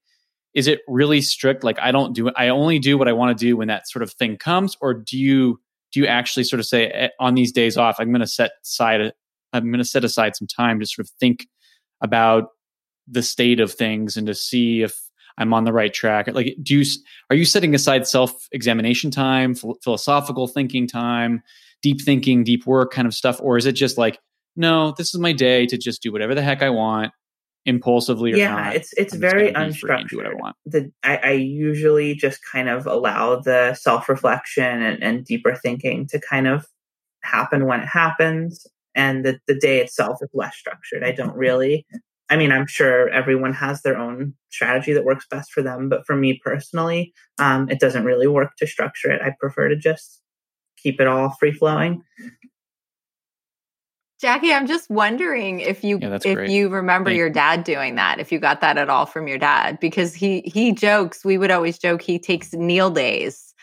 is 0.53 0.67
it 0.67 0.81
really 0.88 1.21
strict? 1.21 1.63
Like 1.63 1.80
i 1.80 1.91
don't 1.91 2.13
do 2.13 2.30
i 2.35 2.49
only 2.49 2.80
do 2.80 2.97
what 2.97 3.07
i 3.07 3.13
want 3.13 3.38
to 3.38 3.45
do 3.45 3.57
when 3.57 3.67
that 3.67 3.88
sort 3.88 4.03
of 4.03 4.11
thing 4.13 4.38
comes 4.38 4.77
or 4.81 4.93
do 4.93 5.17
you 5.17 5.59
do 5.91 5.99
you 5.99 6.07
actually 6.07 6.43
sort 6.43 6.59
of 6.59 6.65
say 6.65 6.88
eh, 6.88 7.09
on 7.19 7.35
these 7.35 7.51
days 7.51 7.77
off 7.77 7.95
i'm 7.99 8.09
going 8.09 8.21
to 8.21 8.27
set 8.27 8.51
aside 8.63 9.13
i'm 9.53 9.71
going 9.71 9.77
to 9.77 9.85
set 9.85 10.03
aside 10.03 10.35
some 10.35 10.47
time 10.47 10.80
to 10.80 10.85
sort 10.85 11.05
of 11.05 11.11
think 11.19 11.47
about 12.01 12.49
the 13.07 13.21
state 13.21 13.59
of 13.59 13.71
things 13.71 14.17
and 14.17 14.27
to 14.27 14.34
see 14.34 14.81
if 14.81 14.99
i'm 15.38 15.53
on 15.53 15.63
the 15.63 15.73
right 15.73 15.93
track? 15.93 16.27
Like 16.27 16.55
do 16.61 16.80
you 16.80 16.85
are 17.30 17.35
you 17.35 17.45
setting 17.45 17.73
aside 17.75 18.07
self 18.07 18.47
examination 18.51 19.11
time 19.11 19.55
philosophical 19.84 20.47
thinking 20.47 20.88
time 20.88 21.41
deep 21.81 22.01
thinking 22.01 22.43
deep 22.43 22.65
work 22.65 22.93
kind 22.93 23.07
of 23.07 23.13
stuff? 23.13 23.39
Or 23.41 23.57
is 23.57 23.65
it 23.65 23.73
just 23.73 23.97
like 23.97 24.19
no 24.55 24.93
this 24.97 25.13
is 25.13 25.19
my 25.19 25.34
day 25.34 25.65
to 25.65 25.77
just 25.77 26.01
do 26.01 26.11
whatever 26.11 26.35
the 26.35 26.41
heck 26.41 26.61
i 26.61 26.69
want 26.69 27.11
impulsively 27.65 28.34
or 28.34 28.38
yeah, 28.38 28.56
not. 28.56 28.76
it's 28.76 28.94
it's 28.94 29.14
very 29.14 29.52
unstructured. 29.53 30.35
I. 30.44 30.52
The 30.65 30.91
I, 31.03 31.18
I, 31.18 31.31
usually 31.31 32.14
just 32.15 32.40
kind 32.52 32.69
of 32.69 32.85
allow 32.85 33.38
the 33.38 33.73
self 33.73 34.10
reflection 34.10 34.81
and, 34.81 35.02
and, 35.02 35.26
deeper 35.26 35.56
thinking 35.56 36.07
to 36.07 36.19
kind 36.19 36.48
of 36.48 36.68
happen 37.22 37.65
when 37.65 37.80
it 37.80 37.88
happens, 37.88 38.68
and 38.95 39.26
the 39.26 39.40
the 39.48 39.56
day 39.56 39.80
itself 39.80 40.18
is 40.22 40.30
less 40.34 40.56
structured. 40.56 41.03
I 41.03 41.11
don't 41.11 41.35
really. 41.35 41.85
I 42.30 42.38
mean, 42.38 42.52
I'm 42.52 42.68
sure 42.68 43.10
everyone 43.10 43.53
has 43.53 43.81
their 43.81 43.98
own 43.98 44.34
strategy 44.49 44.94
that 44.94 45.06
works 45.06 45.27
best 45.30 45.52
for 45.52 45.61
them, 45.61 45.90
but 45.90 46.06
for 46.06 46.15
me 46.15 46.40
personally, 46.44 47.14
um, 47.38 47.69
it 47.69 47.80
doesn't 47.80 48.06
really 48.06 48.27
work 48.27 48.56
to 48.57 48.68
structure 48.68 49.11
it. 49.11 49.22
I 49.22 49.35
prefer 49.40 49.68
to 49.69 49.76
just 49.76 50.22
keep 50.77 50.99
it 50.99 51.07
all 51.07 51.35
free 51.40 51.52
flowing. 51.52 52.02
Jackie, 54.23 54.53
I'm 54.53 54.67
just 54.67 54.89
wondering 54.89 55.59
if 55.59 55.83
you 55.83 55.99
yeah, 56.01 56.17
if 56.23 56.35
great. 56.35 56.49
you 56.49 56.69
remember 56.69 57.09
Thanks. 57.09 57.17
your 57.17 57.29
dad 57.29 57.65
doing 57.65 57.95
that, 57.95 58.21
if 58.21 58.31
you 58.31 58.39
got 58.39 58.61
that 58.61 58.77
at 58.77 58.89
all 58.89 59.05
from 59.05 59.27
your 59.27 59.37
dad, 59.37 59.81
because 59.81 60.13
he 60.13 60.41
he 60.45 60.71
jokes. 60.71 61.25
We 61.25 61.37
would 61.37 61.51
always 61.51 61.77
joke 61.77 62.01
he 62.01 62.19
takes 62.19 62.53
kneel 62.53 62.89
days 62.89 63.53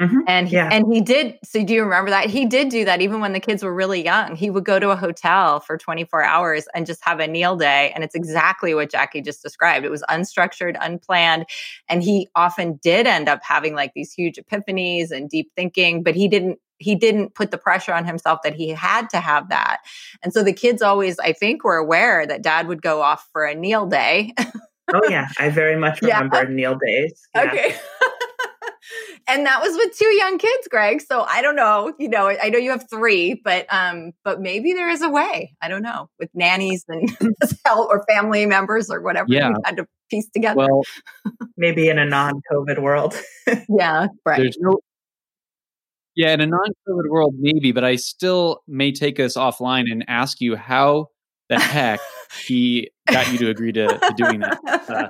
Mm-hmm. 0.00 0.20
And 0.26 0.48
he, 0.48 0.56
yeah. 0.56 0.68
and 0.72 0.92
he 0.92 1.00
did. 1.00 1.38
So 1.44 1.64
do 1.64 1.72
you 1.72 1.84
remember 1.84 2.10
that 2.10 2.28
he 2.28 2.46
did 2.46 2.68
do 2.68 2.84
that 2.84 3.00
even 3.00 3.20
when 3.20 3.32
the 3.32 3.38
kids 3.38 3.62
were 3.62 3.72
really 3.72 4.02
young? 4.02 4.34
He 4.34 4.50
would 4.50 4.64
go 4.64 4.80
to 4.80 4.90
a 4.90 4.96
hotel 4.96 5.60
for 5.60 5.78
24 5.78 6.24
hours 6.24 6.66
and 6.74 6.84
just 6.84 7.04
have 7.04 7.20
a 7.20 7.28
kneel 7.28 7.56
day. 7.56 7.92
And 7.94 8.02
it's 8.02 8.16
exactly 8.16 8.74
what 8.74 8.90
Jackie 8.90 9.20
just 9.20 9.40
described. 9.40 9.86
It 9.86 9.90
was 9.90 10.02
unstructured, 10.10 10.76
unplanned, 10.80 11.46
and 11.88 12.02
he 12.02 12.28
often 12.34 12.80
did 12.82 13.06
end 13.06 13.28
up 13.28 13.40
having 13.44 13.74
like 13.74 13.92
these 13.94 14.12
huge 14.12 14.36
epiphanies 14.36 15.12
and 15.12 15.30
deep 15.30 15.52
thinking. 15.54 16.02
But 16.02 16.16
he 16.16 16.26
didn't. 16.26 16.58
He 16.84 16.94
didn't 16.94 17.34
put 17.34 17.50
the 17.50 17.58
pressure 17.58 17.92
on 17.92 18.04
himself 18.04 18.40
that 18.44 18.54
he 18.54 18.68
had 18.68 19.08
to 19.10 19.20
have 19.20 19.48
that. 19.48 19.78
And 20.22 20.32
so 20.32 20.42
the 20.42 20.52
kids 20.52 20.82
always, 20.82 21.18
I 21.18 21.32
think, 21.32 21.64
were 21.64 21.76
aware 21.76 22.26
that 22.26 22.42
Dad 22.42 22.68
would 22.68 22.82
go 22.82 23.00
off 23.00 23.26
for 23.32 23.44
a 23.44 23.54
kneel 23.54 23.86
day. 23.86 24.34
oh 24.92 25.02
yeah, 25.08 25.28
I 25.38 25.48
very 25.48 25.76
much 25.76 26.00
remember 26.02 26.42
yeah. 26.42 26.48
kneel 26.48 26.78
days. 26.84 27.20
Yeah. 27.34 27.42
Okay. 27.44 27.74
and 29.28 29.46
that 29.46 29.60
was 29.62 29.74
with 29.76 29.96
two 29.96 30.14
young 30.16 30.38
kids, 30.38 30.68
Greg. 30.68 31.00
So 31.00 31.22
I 31.22 31.42
don't 31.42 31.56
know. 31.56 31.94
You 31.98 32.08
know, 32.08 32.28
I 32.28 32.50
know 32.50 32.58
you 32.58 32.70
have 32.70 32.88
three, 32.88 33.40
but 33.42 33.66
um, 33.70 34.12
but 34.24 34.40
maybe 34.40 34.72
there 34.72 34.88
is 34.88 35.02
a 35.02 35.08
way. 35.08 35.54
I 35.62 35.68
don't 35.68 35.82
know 35.82 36.08
with 36.18 36.30
nannies 36.34 36.84
and 36.88 37.08
help 37.64 37.88
or 37.90 38.04
family 38.08 38.46
members 38.46 38.90
or 38.90 39.00
whatever 39.00 39.26
yeah. 39.28 39.50
you 39.50 39.56
had 39.64 39.76
to 39.78 39.86
piece 40.10 40.28
together. 40.30 40.58
Well, 40.58 40.82
maybe 41.56 41.88
in 41.88 41.98
a 41.98 42.04
non-COVID 42.04 42.80
world. 42.80 43.14
yeah, 43.68 44.08
right. 44.26 44.38
There's 44.38 44.58
no. 44.58 44.78
Yeah, 46.16 46.32
in 46.32 46.40
a 46.40 46.46
non-COVID 46.46 47.10
world, 47.10 47.34
maybe, 47.38 47.72
but 47.72 47.82
I 47.82 47.96
still 47.96 48.62
may 48.68 48.92
take 48.92 49.18
us 49.18 49.36
offline 49.36 49.90
and 49.90 50.04
ask 50.06 50.40
you 50.40 50.54
how 50.54 51.08
the 51.48 51.58
heck 51.58 52.00
he 52.46 52.90
got 53.10 53.32
you 53.32 53.38
to 53.38 53.50
agree 53.50 53.72
to, 53.72 53.88
to 53.88 54.14
doing 54.16 54.40
that. 54.40 54.60
Uh, 54.88 55.08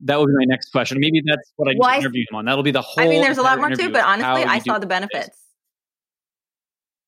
that 0.00 0.16
will 0.16 0.26
be 0.26 0.32
my 0.34 0.46
next 0.46 0.70
question. 0.70 0.98
Maybe 0.98 1.22
that's 1.24 1.52
what 1.56 1.68
I 1.68 1.74
well, 1.78 1.98
interview 1.98 2.24
him 2.30 2.36
on. 2.36 2.46
That'll 2.46 2.64
be 2.64 2.70
the 2.70 2.80
whole. 2.80 3.04
I 3.04 3.08
mean, 3.08 3.20
there's 3.20 3.38
a 3.38 3.42
lot 3.42 3.58
more 3.58 3.70
too, 3.70 3.90
but 3.90 4.04
honestly, 4.04 4.44
I 4.44 4.58
saw 4.58 4.78
the 4.78 4.86
benefits. 4.86 5.28
This. 5.28 5.38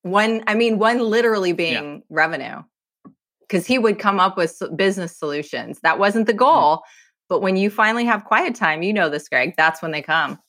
One, 0.03 0.43
I 0.45 0.53
mean, 0.53 0.77
one 0.77 0.99
literally 0.99 1.51
being 1.51 1.95
yeah. 1.95 1.99
revenue, 2.09 2.61
because 3.41 3.65
he 3.65 3.79
would 3.79 3.97
come 3.97 4.19
up 4.19 4.37
with 4.37 4.61
business 4.75 5.17
solutions. 5.17 5.79
That 5.81 5.97
wasn't 5.97 6.27
the 6.27 6.33
mm-hmm. 6.33 6.39
goal, 6.39 6.75
mm-hmm. 6.75 7.25
but 7.27 7.41
when 7.41 7.57
you 7.57 7.71
finally 7.71 8.05
have 8.05 8.23
quiet 8.23 8.53
time, 8.53 8.83
you 8.83 8.93
know 8.93 9.09
this, 9.09 9.27
Greg. 9.27 9.55
That's 9.57 9.81
when 9.81 9.91
they 9.91 10.03
come. 10.03 10.39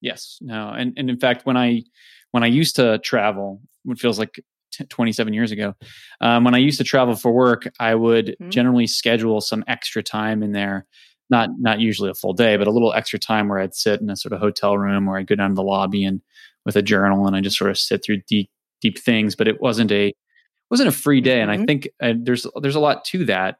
Yes. 0.00 0.38
No. 0.40 0.70
And 0.70 0.94
and 0.96 1.10
in 1.10 1.18
fact, 1.18 1.46
when 1.46 1.56
I 1.56 1.82
when 2.30 2.42
I 2.42 2.46
used 2.46 2.76
to 2.76 2.98
travel, 2.98 3.60
it 3.86 3.98
feels 3.98 4.18
like 4.18 4.40
27 4.88 5.32
years 5.32 5.50
ago. 5.50 5.74
Um, 6.20 6.44
when 6.44 6.54
I 6.54 6.58
used 6.58 6.78
to 6.78 6.84
travel 6.84 7.16
for 7.16 7.32
work, 7.32 7.68
I 7.80 7.94
would 7.94 8.26
mm-hmm. 8.26 8.50
generally 8.50 8.86
schedule 8.86 9.40
some 9.40 9.64
extra 9.66 10.02
time 10.02 10.42
in 10.42 10.52
there. 10.52 10.86
Not 11.30 11.50
not 11.58 11.80
usually 11.80 12.10
a 12.10 12.14
full 12.14 12.32
day, 12.32 12.56
but 12.56 12.66
a 12.66 12.70
little 12.70 12.92
extra 12.94 13.18
time 13.18 13.48
where 13.48 13.58
I'd 13.58 13.74
sit 13.74 14.00
in 14.00 14.08
a 14.08 14.16
sort 14.16 14.32
of 14.32 14.40
hotel 14.40 14.78
room 14.78 15.08
or 15.08 15.18
I'd 15.18 15.26
go 15.26 15.34
down 15.34 15.50
to 15.50 15.54
the 15.54 15.62
lobby 15.62 16.04
and 16.04 16.22
with 16.64 16.76
a 16.76 16.82
journal 16.82 17.26
and 17.26 17.36
I 17.36 17.40
just 17.40 17.58
sort 17.58 17.70
of 17.70 17.78
sit 17.78 18.02
through 18.02 18.22
deep 18.28 18.50
deep 18.80 18.98
things. 18.98 19.34
But 19.34 19.48
it 19.48 19.60
wasn't 19.60 19.92
a 19.92 20.14
wasn't 20.70 20.88
a 20.88 20.92
free 20.92 21.20
day, 21.20 21.40
and 21.40 21.50
mm-hmm. 21.50 21.62
I 21.62 21.66
think 21.66 21.88
uh, 22.02 22.12
there's 22.16 22.46
there's 22.62 22.76
a 22.76 22.80
lot 22.80 23.04
to 23.06 23.24
that. 23.26 23.58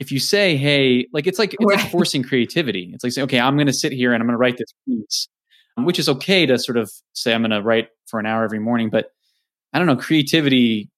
If 0.00 0.10
you 0.10 0.18
say, 0.18 0.56
"Hey," 0.56 1.06
like 1.12 1.26
it's 1.26 1.38
like 1.38 1.54
it's 1.54 1.64
right. 1.64 1.78
like 1.78 1.90
forcing 1.90 2.22
creativity. 2.22 2.90
It's 2.92 3.04
like 3.04 3.12
saying, 3.12 3.24
"Okay, 3.24 3.40
I'm 3.40 3.56
going 3.56 3.66
to 3.66 3.72
sit 3.72 3.92
here 3.92 4.12
and 4.12 4.22
I'm 4.22 4.26
going 4.26 4.34
to 4.34 4.38
write 4.38 4.58
this 4.58 4.72
piece," 4.86 5.28
which 5.78 5.98
is 5.98 6.08
okay 6.08 6.46
to 6.46 6.58
sort 6.58 6.76
of 6.76 6.90
say 7.12 7.32
I'm 7.32 7.42
going 7.42 7.50
to 7.50 7.62
write 7.62 7.88
for 8.06 8.20
an 8.20 8.26
hour 8.26 8.44
every 8.44 8.58
morning, 8.58 8.90
but 8.90 9.10
I 9.72 9.78
don't 9.78 9.86
know, 9.86 9.96
creativity 9.96 10.90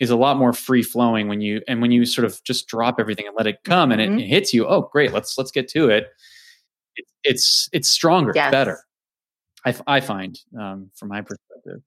is 0.00 0.10
a 0.10 0.16
lot 0.16 0.36
more 0.36 0.52
free 0.52 0.82
flowing 0.82 1.28
when 1.28 1.40
you 1.40 1.62
and 1.68 1.80
when 1.80 1.92
you 1.92 2.04
sort 2.04 2.24
of 2.24 2.42
just 2.42 2.66
drop 2.66 2.96
everything 2.98 3.26
and 3.26 3.36
let 3.36 3.46
it 3.46 3.58
come 3.64 3.90
mm-hmm. 3.90 3.92
and 3.92 4.00
it, 4.00 4.10
mm-hmm. 4.10 4.18
it, 4.18 4.26
hits 4.26 4.52
you. 4.52 4.66
Oh, 4.66 4.88
great, 4.92 5.12
let's 5.12 5.38
let's 5.38 5.52
get 5.52 5.68
to 5.68 5.88
it. 5.88 6.08
it 6.96 7.04
it's 7.22 7.68
it's 7.72 7.88
stronger, 7.88 8.32
yes. 8.34 8.50
better. 8.50 8.80
I, 9.64 9.74
I 9.86 10.00
find 10.00 10.36
um, 10.58 10.90
from 10.96 11.08
my 11.08 11.20
perspective. 11.20 11.82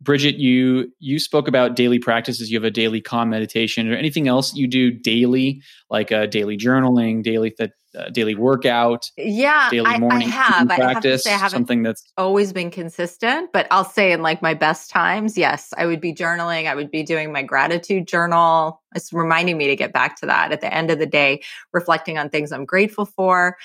Bridget, 0.00 0.36
you 0.36 0.92
you 1.00 1.18
spoke 1.18 1.48
about 1.48 1.74
daily 1.74 1.98
practices. 1.98 2.50
You 2.50 2.56
have 2.56 2.64
a 2.64 2.70
daily 2.70 3.00
calm 3.00 3.30
meditation, 3.30 3.90
or 3.90 3.96
anything 3.96 4.28
else 4.28 4.54
you 4.54 4.68
do 4.68 4.92
daily, 4.92 5.60
like 5.90 6.12
a 6.12 6.22
uh, 6.22 6.26
daily 6.26 6.56
journaling, 6.56 7.22
daily 7.22 7.50
th- 7.50 7.70
uh, 7.98 8.08
daily 8.10 8.36
workout. 8.36 9.10
Yeah, 9.16 9.70
daily 9.70 9.98
morning 9.98 10.28
I, 10.28 10.30
I 10.30 10.34
have. 10.34 10.66
Practice, 10.68 10.80
I 10.80 10.92
have 10.92 11.02
to 11.02 11.18
say, 11.18 11.34
I 11.34 11.48
something 11.48 11.82
that's 11.82 12.04
always 12.16 12.52
been 12.52 12.70
consistent. 12.70 13.50
But 13.52 13.66
I'll 13.72 13.84
say, 13.84 14.12
in 14.12 14.22
like 14.22 14.40
my 14.40 14.54
best 14.54 14.88
times, 14.88 15.36
yes, 15.36 15.74
I 15.76 15.86
would 15.86 16.00
be 16.00 16.14
journaling. 16.14 16.68
I 16.68 16.76
would 16.76 16.92
be 16.92 17.02
doing 17.02 17.32
my 17.32 17.42
gratitude 17.42 18.06
journal. 18.06 18.80
It's 18.94 19.12
reminding 19.12 19.58
me 19.58 19.66
to 19.66 19.76
get 19.76 19.92
back 19.92 20.16
to 20.20 20.26
that 20.26 20.52
at 20.52 20.60
the 20.60 20.72
end 20.72 20.92
of 20.92 21.00
the 21.00 21.06
day, 21.06 21.42
reflecting 21.72 22.18
on 22.18 22.30
things 22.30 22.52
I'm 22.52 22.64
grateful 22.66 23.04
for 23.04 23.56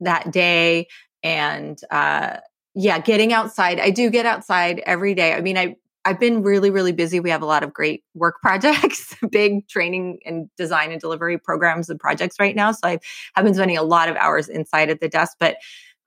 that 0.00 0.32
day, 0.32 0.86
and 1.22 1.78
uh, 1.90 2.38
yeah, 2.74 2.98
getting 2.98 3.34
outside. 3.34 3.78
I 3.78 3.90
do 3.90 4.08
get 4.08 4.24
outside 4.24 4.82
every 4.86 5.14
day. 5.14 5.34
I 5.34 5.42
mean, 5.42 5.58
I 5.58 5.76
I've 6.04 6.18
been 6.18 6.42
really, 6.42 6.70
really 6.70 6.92
busy. 6.92 7.20
We 7.20 7.30
have 7.30 7.42
a 7.42 7.46
lot 7.46 7.62
of 7.62 7.72
great 7.72 8.02
work 8.14 8.36
projects, 8.42 9.14
big 9.30 9.68
training 9.68 10.20
and 10.24 10.48
design 10.56 10.90
and 10.92 11.00
delivery 11.00 11.38
programs 11.38 11.88
and 11.88 11.98
projects 11.98 12.36
right 12.40 12.56
now. 12.56 12.72
So 12.72 12.80
I 12.84 12.98
have 13.34 13.44
been 13.44 13.54
spending 13.54 13.76
a 13.76 13.82
lot 13.82 14.08
of 14.08 14.16
hours 14.16 14.48
inside 14.48 14.90
at 14.90 15.00
the 15.00 15.08
desk, 15.08 15.36
but 15.38 15.56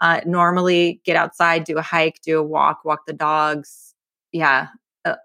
uh, 0.02 0.22
normally 0.26 1.02
get 1.06 1.16
outside, 1.16 1.64
do 1.64 1.78
a 1.78 1.82
hike, 1.82 2.20
do 2.22 2.38
a 2.38 2.44
walk, 2.44 2.84
walk 2.84 3.06
the 3.08 3.14
dogs. 3.14 3.94
Yeah. 4.32 4.68
Uh, 5.06 5.16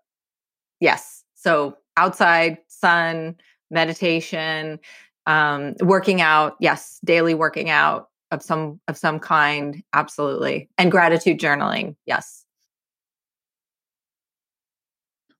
yes. 0.78 1.24
So 1.34 1.76
outside, 1.96 2.58
sun, 2.68 3.36
meditation, 3.70 4.78
um, 5.26 5.74
working 5.80 6.20
out. 6.20 6.54
Yes. 6.60 7.00
Daily 7.04 7.34
working 7.34 7.68
out 7.68 8.10
of 8.30 8.42
some 8.42 8.80
of 8.88 8.96
some 8.96 9.18
kind 9.18 9.82
absolutely 9.92 10.68
and 10.78 10.90
gratitude 10.90 11.38
journaling 11.38 11.96
yes 12.06 12.44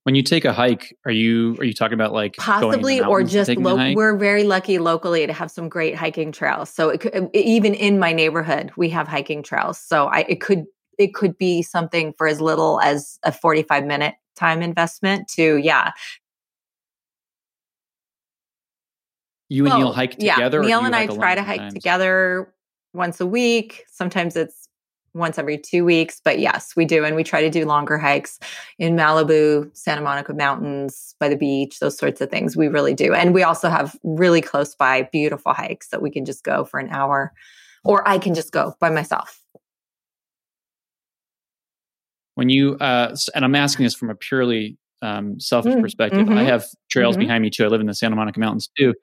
when 0.03 0.15
you 0.15 0.23
take 0.23 0.45
a 0.45 0.53
hike, 0.53 0.97
are 1.05 1.11
you 1.11 1.55
are 1.59 1.63
you 1.63 1.73
talking 1.73 1.93
about 1.93 2.11
like 2.11 2.35
possibly 2.37 3.01
or 3.01 3.23
just 3.23 3.55
lo- 3.55 3.93
we're 3.93 4.17
very 4.17 4.43
lucky 4.43 4.79
locally 4.79 5.27
to 5.27 5.33
have 5.33 5.51
some 5.51 5.69
great 5.69 5.95
hiking 5.95 6.31
trails. 6.31 6.69
So 6.69 6.89
it 6.89 7.01
could, 7.01 7.29
even 7.33 7.73
in 7.75 7.99
my 7.99 8.11
neighborhood, 8.11 8.71
we 8.75 8.89
have 8.89 9.07
hiking 9.07 9.43
trails. 9.43 9.79
So 9.79 10.07
I 10.07 10.25
it 10.27 10.41
could 10.41 10.65
it 10.97 11.13
could 11.13 11.37
be 11.37 11.61
something 11.61 12.13
for 12.13 12.27
as 12.27 12.41
little 12.41 12.79
as 12.81 13.19
a 13.23 13.31
45 13.31 13.85
minute 13.85 14.15
time 14.35 14.61
investment 14.61 15.27
to 15.35 15.57
yeah. 15.57 15.91
You 19.49 19.65
and 19.65 19.73
well, 19.73 19.79
Neil 19.79 19.93
hike 19.93 20.17
together? 20.17 20.61
Yeah, 20.61 20.67
Neil 20.67 20.85
and 20.85 20.95
I 20.95 21.07
try 21.07 21.35
to 21.35 21.43
hike 21.43 21.59
times? 21.59 21.73
together 21.73 22.53
once 22.93 23.19
a 23.19 23.27
week. 23.27 23.83
Sometimes 23.91 24.35
it's 24.35 24.67
once 25.13 25.37
every 25.37 25.57
two 25.57 25.83
weeks. 25.83 26.21
But 26.23 26.39
yes, 26.39 26.73
we 26.75 26.85
do. 26.85 27.03
And 27.03 27.15
we 27.15 27.23
try 27.23 27.41
to 27.41 27.49
do 27.49 27.65
longer 27.65 27.97
hikes 27.97 28.39
in 28.79 28.95
Malibu, 28.95 29.75
Santa 29.75 30.01
Monica 30.01 30.33
Mountains, 30.33 31.15
by 31.19 31.29
the 31.29 31.35
beach, 31.35 31.79
those 31.79 31.97
sorts 31.97 32.21
of 32.21 32.29
things. 32.29 32.55
We 32.55 32.67
really 32.67 32.93
do. 32.93 33.13
And 33.13 33.33
we 33.33 33.43
also 33.43 33.69
have 33.69 33.95
really 34.03 34.41
close 34.41 34.75
by 34.75 35.09
beautiful 35.11 35.53
hikes 35.53 35.89
that 35.89 36.01
we 36.01 36.09
can 36.09 36.25
just 36.25 36.43
go 36.43 36.63
for 36.63 36.79
an 36.79 36.89
hour, 36.89 37.33
or 37.83 38.07
I 38.07 38.17
can 38.17 38.33
just 38.33 38.51
go 38.51 38.75
by 38.79 38.89
myself. 38.89 39.39
When 42.35 42.49
you, 42.49 42.75
uh, 42.77 43.15
and 43.35 43.43
I'm 43.43 43.55
asking 43.55 43.83
this 43.83 43.93
from 43.93 44.09
a 44.09 44.15
purely 44.15 44.77
um, 45.01 45.39
selfish 45.39 45.73
mm, 45.73 45.81
perspective, 45.81 46.27
mm-hmm. 46.27 46.37
I 46.37 46.43
have 46.43 46.65
trails 46.89 47.15
mm-hmm. 47.15 47.23
behind 47.23 47.41
me 47.41 47.49
too. 47.49 47.65
I 47.65 47.67
live 47.67 47.81
in 47.81 47.87
the 47.87 47.93
Santa 47.93 48.15
Monica 48.15 48.39
Mountains 48.39 48.69
too. 48.77 48.93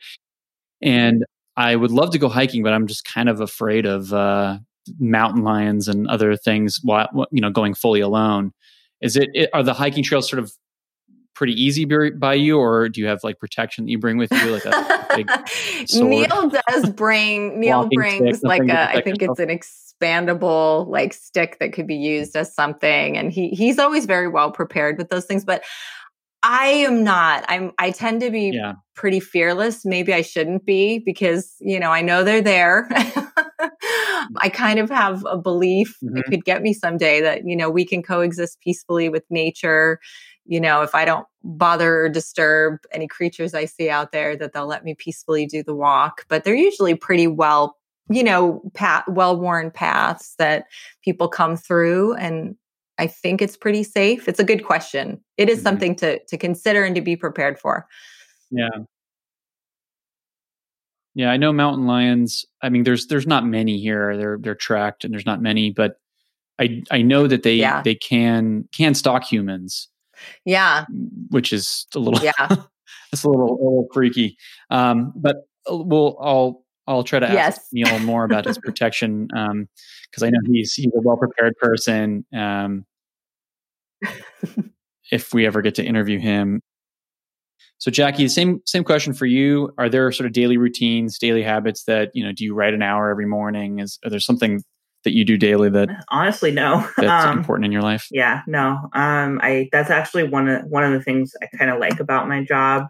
And 0.80 1.24
I 1.56 1.74
would 1.76 1.90
love 1.90 2.12
to 2.12 2.18
go 2.18 2.28
hiking, 2.28 2.62
but 2.62 2.72
I'm 2.72 2.86
just 2.86 3.04
kind 3.04 3.28
of 3.28 3.40
afraid 3.40 3.84
of 3.84 4.12
uh, 4.12 4.58
mountain 4.98 5.42
lions 5.42 5.88
and 5.88 6.08
other 6.08 6.36
things 6.36 6.78
while 6.82 7.08
you 7.30 7.40
know 7.40 7.50
going 7.50 7.74
fully 7.74 8.00
alone 8.00 8.52
is 9.00 9.16
it, 9.16 9.28
it 9.34 9.50
are 9.52 9.62
the 9.62 9.74
hiking 9.74 10.02
trails 10.02 10.28
sort 10.28 10.38
of 10.38 10.52
pretty 11.34 11.52
easy 11.52 11.84
by 11.84 12.34
you 12.34 12.58
or 12.58 12.88
do 12.88 13.00
you 13.00 13.06
have 13.06 13.20
like 13.22 13.38
protection 13.38 13.84
that 13.84 13.90
you 13.90 13.98
bring 13.98 14.16
with 14.16 14.30
you 14.32 14.50
like 14.50 14.64
a 14.64 15.06
big 15.16 15.30
neil 15.94 16.50
does 16.50 16.90
bring 16.90 17.60
neil 17.60 17.88
brings 17.92 18.42
like 18.42 18.68
a 18.68 18.90
i 18.90 19.00
think 19.00 19.20
yourself. 19.20 19.38
it's 19.38 19.50
an 19.50 19.56
expandable 20.02 20.88
like 20.88 21.12
stick 21.12 21.58
that 21.60 21.72
could 21.72 21.86
be 21.86 21.94
used 21.94 22.34
as 22.36 22.52
something 22.52 23.16
and 23.16 23.32
he 23.32 23.50
he's 23.50 23.78
always 23.78 24.04
very 24.04 24.26
well 24.26 24.50
prepared 24.50 24.98
with 24.98 25.10
those 25.10 25.26
things 25.26 25.44
but 25.44 25.62
I 26.42 26.66
am 26.66 27.02
not. 27.02 27.44
I'm 27.48 27.72
I 27.78 27.90
tend 27.90 28.20
to 28.20 28.30
be 28.30 28.52
yeah. 28.54 28.74
pretty 28.94 29.20
fearless. 29.20 29.84
Maybe 29.84 30.14
I 30.14 30.22
shouldn't 30.22 30.64
be 30.64 31.00
because, 31.00 31.56
you 31.60 31.80
know, 31.80 31.90
I 31.90 32.02
know 32.02 32.22
they're 32.22 32.40
there. 32.40 32.88
I 34.36 34.50
kind 34.52 34.78
of 34.78 34.90
have 34.90 35.24
a 35.26 35.36
belief 35.36 35.96
mm-hmm. 36.02 36.16
that 36.16 36.24
could 36.26 36.44
get 36.44 36.62
me 36.62 36.72
someday 36.72 37.20
that, 37.20 37.46
you 37.46 37.56
know, 37.56 37.70
we 37.70 37.84
can 37.84 38.02
coexist 38.02 38.60
peacefully 38.60 39.08
with 39.08 39.24
nature. 39.30 40.00
You 40.44 40.60
know, 40.60 40.82
if 40.82 40.94
I 40.94 41.04
don't 41.04 41.26
bother 41.42 42.04
or 42.04 42.08
disturb 42.08 42.78
any 42.92 43.06
creatures 43.06 43.54
I 43.54 43.64
see 43.66 43.90
out 43.90 44.12
there, 44.12 44.36
that 44.36 44.52
they'll 44.52 44.66
let 44.66 44.84
me 44.84 44.94
peacefully 44.94 45.46
do 45.46 45.62
the 45.62 45.74
walk. 45.74 46.24
But 46.28 46.44
they're 46.44 46.54
usually 46.54 46.94
pretty 46.94 47.26
well, 47.26 47.76
you 48.10 48.22
know, 48.22 48.62
path, 48.74 49.04
well 49.08 49.38
worn 49.38 49.70
paths 49.70 50.34
that 50.38 50.66
people 51.02 51.28
come 51.28 51.56
through. 51.56 52.14
And 52.14 52.56
I 52.98 53.06
think 53.06 53.42
it's 53.42 53.56
pretty 53.56 53.84
safe. 53.84 54.28
It's 54.28 54.40
a 54.40 54.44
good 54.44 54.64
question. 54.64 55.22
It 55.36 55.48
is 55.48 55.58
mm-hmm. 55.58 55.64
something 55.64 55.96
to 55.96 56.18
to 56.24 56.36
consider 56.36 56.84
and 56.84 56.94
to 56.94 57.00
be 57.00 57.16
prepared 57.16 57.58
for. 57.58 57.86
Yeah. 58.50 58.68
Yeah, 61.18 61.32
I 61.32 61.36
know 61.36 61.52
mountain 61.52 61.88
lions. 61.88 62.44
I 62.62 62.68
mean, 62.68 62.84
there's 62.84 63.08
there's 63.08 63.26
not 63.26 63.44
many 63.44 63.80
here. 63.80 64.16
They're 64.16 64.38
they're 64.40 64.54
tracked, 64.54 65.02
and 65.04 65.12
there's 65.12 65.26
not 65.26 65.42
many, 65.42 65.72
but 65.72 65.96
I 66.60 66.80
I 66.92 67.02
know 67.02 67.26
that 67.26 67.42
they 67.42 67.56
yeah. 67.56 67.82
they 67.82 67.96
can 67.96 68.68
can 68.72 68.94
stalk 68.94 69.24
humans. 69.24 69.88
Yeah, 70.44 70.84
which 71.30 71.52
is 71.52 71.88
a 71.96 71.98
little 71.98 72.22
yeah, 72.22 72.34
it's 73.12 73.24
a 73.24 73.28
little 73.28 73.50
a 73.50 73.58
little 73.58 73.88
freaky. 73.92 74.36
Um, 74.70 75.12
but 75.16 75.38
uh, 75.68 75.78
we'll 75.78 76.16
I'll 76.20 76.64
I'll 76.86 77.02
try 77.02 77.18
to 77.18 77.26
ask 77.26 77.34
yes. 77.34 77.68
Neil 77.72 77.98
more 78.06 78.22
about 78.22 78.44
his 78.44 78.58
protection 78.58 79.26
because 79.26 80.22
um, 80.22 80.22
I 80.22 80.30
know 80.30 80.38
he's 80.46 80.74
he's 80.74 80.86
a 80.86 81.00
well 81.00 81.16
prepared 81.16 81.56
person. 81.56 82.24
Um, 82.32 82.86
if 85.10 85.34
we 85.34 85.46
ever 85.46 85.62
get 85.62 85.74
to 85.74 85.84
interview 85.84 86.20
him, 86.20 86.62
so 87.78 87.92
Jackie, 87.92 88.24
the 88.24 88.28
same 88.28 88.60
same 88.66 88.84
question 88.84 89.12
for 89.14 89.26
you. 89.26 89.72
Are 89.78 89.88
there 89.88 90.10
sort 90.10 90.26
of 90.26 90.32
daily 90.32 90.56
routines, 90.56 91.16
daily 91.16 91.42
habits 91.42 91.84
that, 91.84 92.10
you 92.12 92.24
know, 92.24 92.32
do 92.32 92.44
you 92.44 92.52
write 92.52 92.74
an 92.74 92.82
hour 92.82 93.08
every 93.08 93.26
morning? 93.26 93.78
Is 93.78 93.98
are 94.04 94.10
there 94.10 94.20
something 94.20 94.62
that 95.04 95.14
you 95.14 95.24
do 95.24 95.36
daily 95.36 95.70
that 95.70 95.88
honestly 96.10 96.50
no 96.50 96.86
that's 96.96 97.26
um, 97.26 97.38
important 97.38 97.66
in 97.66 97.72
your 97.72 97.82
life? 97.82 98.08
Yeah, 98.10 98.42
no. 98.48 98.90
Um 98.92 99.40
I 99.42 99.68
that's 99.70 99.90
actually 99.90 100.24
one 100.24 100.48
of 100.48 100.64
one 100.64 100.82
of 100.84 100.92
the 100.92 101.02
things 101.02 101.32
I 101.40 101.46
kind 101.56 101.70
of 101.70 101.78
like 101.78 102.00
about 102.00 102.28
my 102.28 102.42
job 102.42 102.88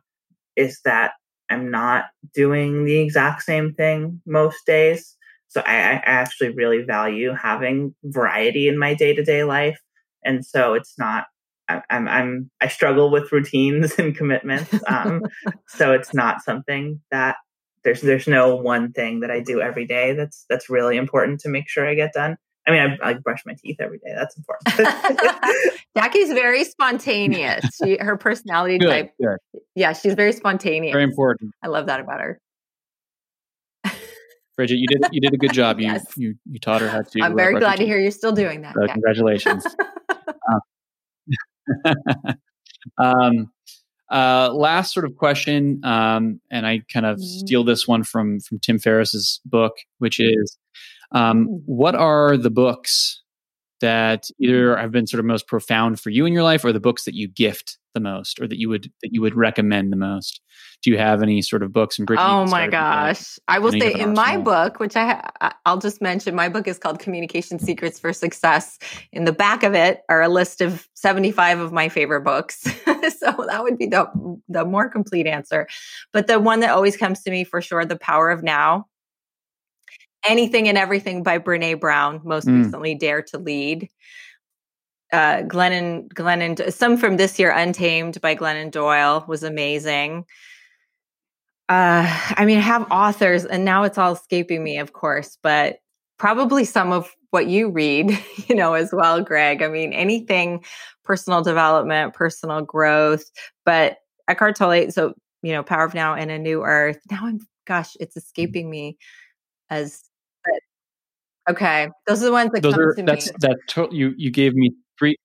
is 0.56 0.80
that 0.84 1.12
I'm 1.50 1.70
not 1.70 2.06
doing 2.34 2.84
the 2.84 2.98
exact 2.98 3.42
same 3.42 3.74
thing 3.74 4.22
most 4.26 4.64
days. 4.66 5.16
So 5.48 5.62
I, 5.62 5.72
I 5.76 6.02
actually 6.04 6.50
really 6.50 6.82
value 6.82 7.32
having 7.32 7.94
variety 8.04 8.68
in 8.68 8.78
my 8.78 8.94
day 8.94 9.14
to 9.14 9.24
day 9.24 9.44
life. 9.44 9.78
And 10.24 10.44
so 10.44 10.74
it's 10.74 10.94
not 10.98 11.26
I'm, 11.68 12.08
I'm 12.08 12.50
I 12.60 12.68
struggle 12.68 13.10
with 13.10 13.30
routines 13.32 13.94
and 13.98 14.16
commitments. 14.16 14.74
Um, 14.86 15.22
so 15.68 15.92
it's 15.92 16.14
not 16.14 16.42
something 16.42 17.00
that 17.10 17.36
there's 17.84 18.00
there's 18.00 18.26
no 18.26 18.56
one 18.56 18.92
thing 18.92 19.20
that 19.20 19.30
I 19.30 19.40
do 19.40 19.60
every 19.60 19.86
day 19.86 20.14
that's 20.14 20.44
that's 20.48 20.68
really 20.68 20.96
important 20.96 21.40
to 21.40 21.48
make 21.48 21.68
sure 21.68 21.88
I 21.88 21.94
get 21.94 22.12
done. 22.12 22.36
I 22.66 22.70
mean, 22.70 22.98
I, 23.02 23.10
I 23.10 23.14
brush 23.14 23.44
my 23.46 23.54
teeth 23.54 23.76
every 23.80 23.98
day. 23.98 24.12
That's 24.14 24.36
important. 24.36 25.74
Jackie's 25.96 26.28
very 26.28 26.64
spontaneous. 26.64 27.64
She, 27.82 27.96
her 27.96 28.18
personality 28.18 28.76
good, 28.76 28.88
type. 28.88 29.12
Good. 29.18 29.38
Yeah, 29.74 29.94
she's 29.94 30.12
very 30.12 30.32
spontaneous. 30.32 30.92
Very 30.92 31.04
important. 31.04 31.52
I 31.62 31.68
love 31.68 31.86
that 31.86 32.00
about 32.00 32.20
her. 32.20 32.38
Bridget, 34.58 34.78
you 34.78 34.88
did 34.88 35.08
you 35.12 35.20
did 35.20 35.32
a 35.32 35.36
good 35.36 35.52
job. 35.52 35.78
You 35.78 35.86
yes. 35.86 36.04
you 36.16 36.34
you 36.44 36.58
taught 36.58 36.80
her 36.80 36.88
how 36.88 37.02
to. 37.02 37.22
I'm 37.22 37.36
very 37.36 37.58
glad 37.58 37.76
to 37.76 37.86
hear 37.86 37.96
you're 37.96 38.10
still 38.10 38.32
doing 38.32 38.62
that. 38.62 38.74
So 38.74 38.92
congratulations. 38.92 39.64
uh, 40.10 40.58
um, 42.98 43.50
uh, 44.10 44.50
last 44.52 44.94
sort 44.94 45.04
of 45.04 45.16
question, 45.16 45.80
um, 45.84 46.40
and 46.50 46.66
I 46.66 46.82
kind 46.92 47.06
of 47.06 47.18
mm-hmm. 47.18 47.46
steal 47.46 47.64
this 47.64 47.86
one 47.86 48.04
from 48.04 48.40
from 48.40 48.58
Tim 48.58 48.78
Ferriss's 48.78 49.40
book, 49.44 49.74
which 49.98 50.20
is, 50.20 50.58
um, 51.12 51.46
what 51.66 51.94
are 51.94 52.36
the 52.36 52.50
books 52.50 53.22
that 53.80 54.28
either 54.38 54.72
mm-hmm. 54.72 54.80
have 54.80 54.92
been 54.92 55.06
sort 55.06 55.20
of 55.20 55.26
most 55.26 55.46
profound 55.46 56.00
for 56.00 56.10
you 56.10 56.26
in 56.26 56.32
your 56.32 56.42
life, 56.42 56.64
or 56.64 56.72
the 56.72 56.80
books 56.80 57.04
that 57.04 57.14
you 57.14 57.28
gift 57.28 57.78
the 57.94 58.00
most, 58.00 58.40
or 58.40 58.46
that 58.46 58.58
you 58.58 58.68
would 58.68 58.90
that 59.02 59.12
you 59.12 59.20
would 59.20 59.34
recommend 59.34 59.92
the 59.92 59.96
most? 59.96 60.40
Do 60.82 60.90
you 60.90 60.98
have 60.98 61.22
any 61.22 61.42
sort 61.42 61.62
of 61.62 61.72
books? 61.72 61.98
And 61.98 62.08
oh 62.16 62.46
my 62.46 62.68
gosh, 62.68 63.38
I 63.48 63.58
will 63.58 63.72
say 63.72 63.92
in 63.92 64.14
my 64.14 64.36
book, 64.36 64.78
which 64.78 64.96
I 64.96 65.28
I'll 65.66 65.78
just 65.78 66.00
mention, 66.00 66.34
my 66.34 66.48
book 66.48 66.68
is 66.68 66.78
called 66.78 66.98
Communication 66.98 67.58
Secrets 67.58 67.98
for 67.98 68.12
Success. 68.12 68.78
In 69.12 69.24
the 69.24 69.32
back 69.32 69.62
of 69.62 69.74
it 69.74 70.02
are 70.08 70.22
a 70.22 70.28
list 70.28 70.60
of 70.60 70.88
seventy 70.94 71.32
five 71.32 71.58
of 71.58 71.72
my 71.72 71.88
favorite 71.88 72.22
books. 72.22 72.62
so 72.84 73.46
that 73.48 73.60
would 73.62 73.78
be 73.78 73.86
the 73.86 74.06
the 74.48 74.64
more 74.64 74.88
complete 74.88 75.26
answer. 75.26 75.66
But 76.12 76.26
the 76.26 76.38
one 76.38 76.60
that 76.60 76.70
always 76.70 76.96
comes 76.96 77.22
to 77.22 77.30
me 77.30 77.44
for 77.44 77.60
sure, 77.60 77.84
The 77.84 77.96
Power 77.96 78.30
of 78.30 78.42
Now. 78.42 78.86
Anything 80.26 80.68
and 80.68 80.78
Everything 80.78 81.22
by 81.22 81.38
Brene 81.38 81.80
Brown, 81.80 82.20
most 82.24 82.46
mm. 82.46 82.64
recently 82.64 82.94
Dare 82.94 83.22
to 83.22 83.38
Lead 83.38 83.88
uh, 85.12 85.42
Glennon, 85.42 86.08
Glennon, 86.12 86.72
some 86.72 86.96
from 86.96 87.16
this 87.16 87.38
year, 87.38 87.50
Untamed 87.50 88.20
by 88.20 88.34
Glennon 88.34 88.70
Doyle 88.70 89.24
was 89.26 89.42
amazing. 89.42 90.24
Uh, 91.68 92.04
I 92.36 92.44
mean, 92.44 92.58
I 92.58 92.62
have 92.62 92.90
authors, 92.90 93.44
and 93.44 93.64
now 93.64 93.84
it's 93.84 93.98
all 93.98 94.12
escaping 94.12 94.62
me, 94.62 94.78
of 94.78 94.92
course, 94.92 95.38
but 95.42 95.78
probably 96.18 96.64
some 96.64 96.92
of 96.92 97.14
what 97.30 97.46
you 97.46 97.70
read, 97.70 98.18
you 98.48 98.54
know, 98.54 98.74
as 98.74 98.90
well, 98.92 99.22
Greg. 99.22 99.62
I 99.62 99.68
mean, 99.68 99.92
anything 99.92 100.64
personal 101.04 101.42
development, 101.42 102.14
personal 102.14 102.62
growth, 102.62 103.24
but 103.64 103.98
Eckhart 104.28 104.56
Tolle. 104.56 104.90
So, 104.90 105.14
you 105.42 105.52
know, 105.52 105.62
Power 105.62 105.84
of 105.84 105.94
Now 105.94 106.14
and 106.14 106.30
A 106.30 106.38
New 106.38 106.64
Earth. 106.64 106.98
Now 107.10 107.20
I'm, 107.22 107.40
gosh, 107.66 107.96
it's 108.00 108.16
escaping 108.16 108.68
me 108.68 108.98
as. 109.70 110.02
Okay, 111.50 111.88
those 112.06 112.22
are 112.22 112.26
the 112.26 112.32
ones 112.32 112.50
that 112.52 112.62
those 112.62 112.74
come 112.74 112.82
are, 112.82 112.94
to 112.94 113.02
that's, 113.02 113.26
me. 113.26 113.36
That 113.40 113.56
to, 113.68 113.88
you 113.90 114.14
you 114.16 114.30
gave 114.30 114.54
me 114.54 114.72
three 114.98 115.16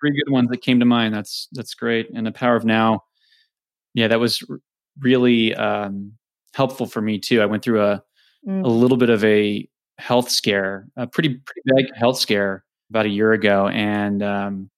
three 0.00 0.10
good 0.10 0.32
ones 0.32 0.48
that 0.50 0.62
came 0.62 0.80
to 0.80 0.86
mind. 0.86 1.14
That's 1.14 1.48
that's 1.52 1.74
great. 1.74 2.08
And 2.14 2.26
the 2.26 2.32
power 2.32 2.56
of 2.56 2.64
now, 2.64 3.04
yeah, 3.94 4.08
that 4.08 4.20
was 4.20 4.42
really 4.98 5.54
um, 5.54 6.12
helpful 6.54 6.86
for 6.86 7.00
me 7.00 7.18
too. 7.18 7.40
I 7.40 7.46
went 7.46 7.62
through 7.62 7.82
a 7.82 8.02
mm. 8.46 8.64
a 8.64 8.68
little 8.68 8.96
bit 8.96 9.10
of 9.10 9.24
a 9.24 9.68
health 9.98 10.30
scare, 10.30 10.88
a 10.96 11.06
pretty 11.06 11.30
pretty 11.30 11.60
big 11.76 11.94
health 11.94 12.18
scare 12.18 12.64
about 12.90 13.06
a 13.06 13.10
year 13.10 13.32
ago, 13.32 13.68
and 13.68 14.22
um, 14.22 14.70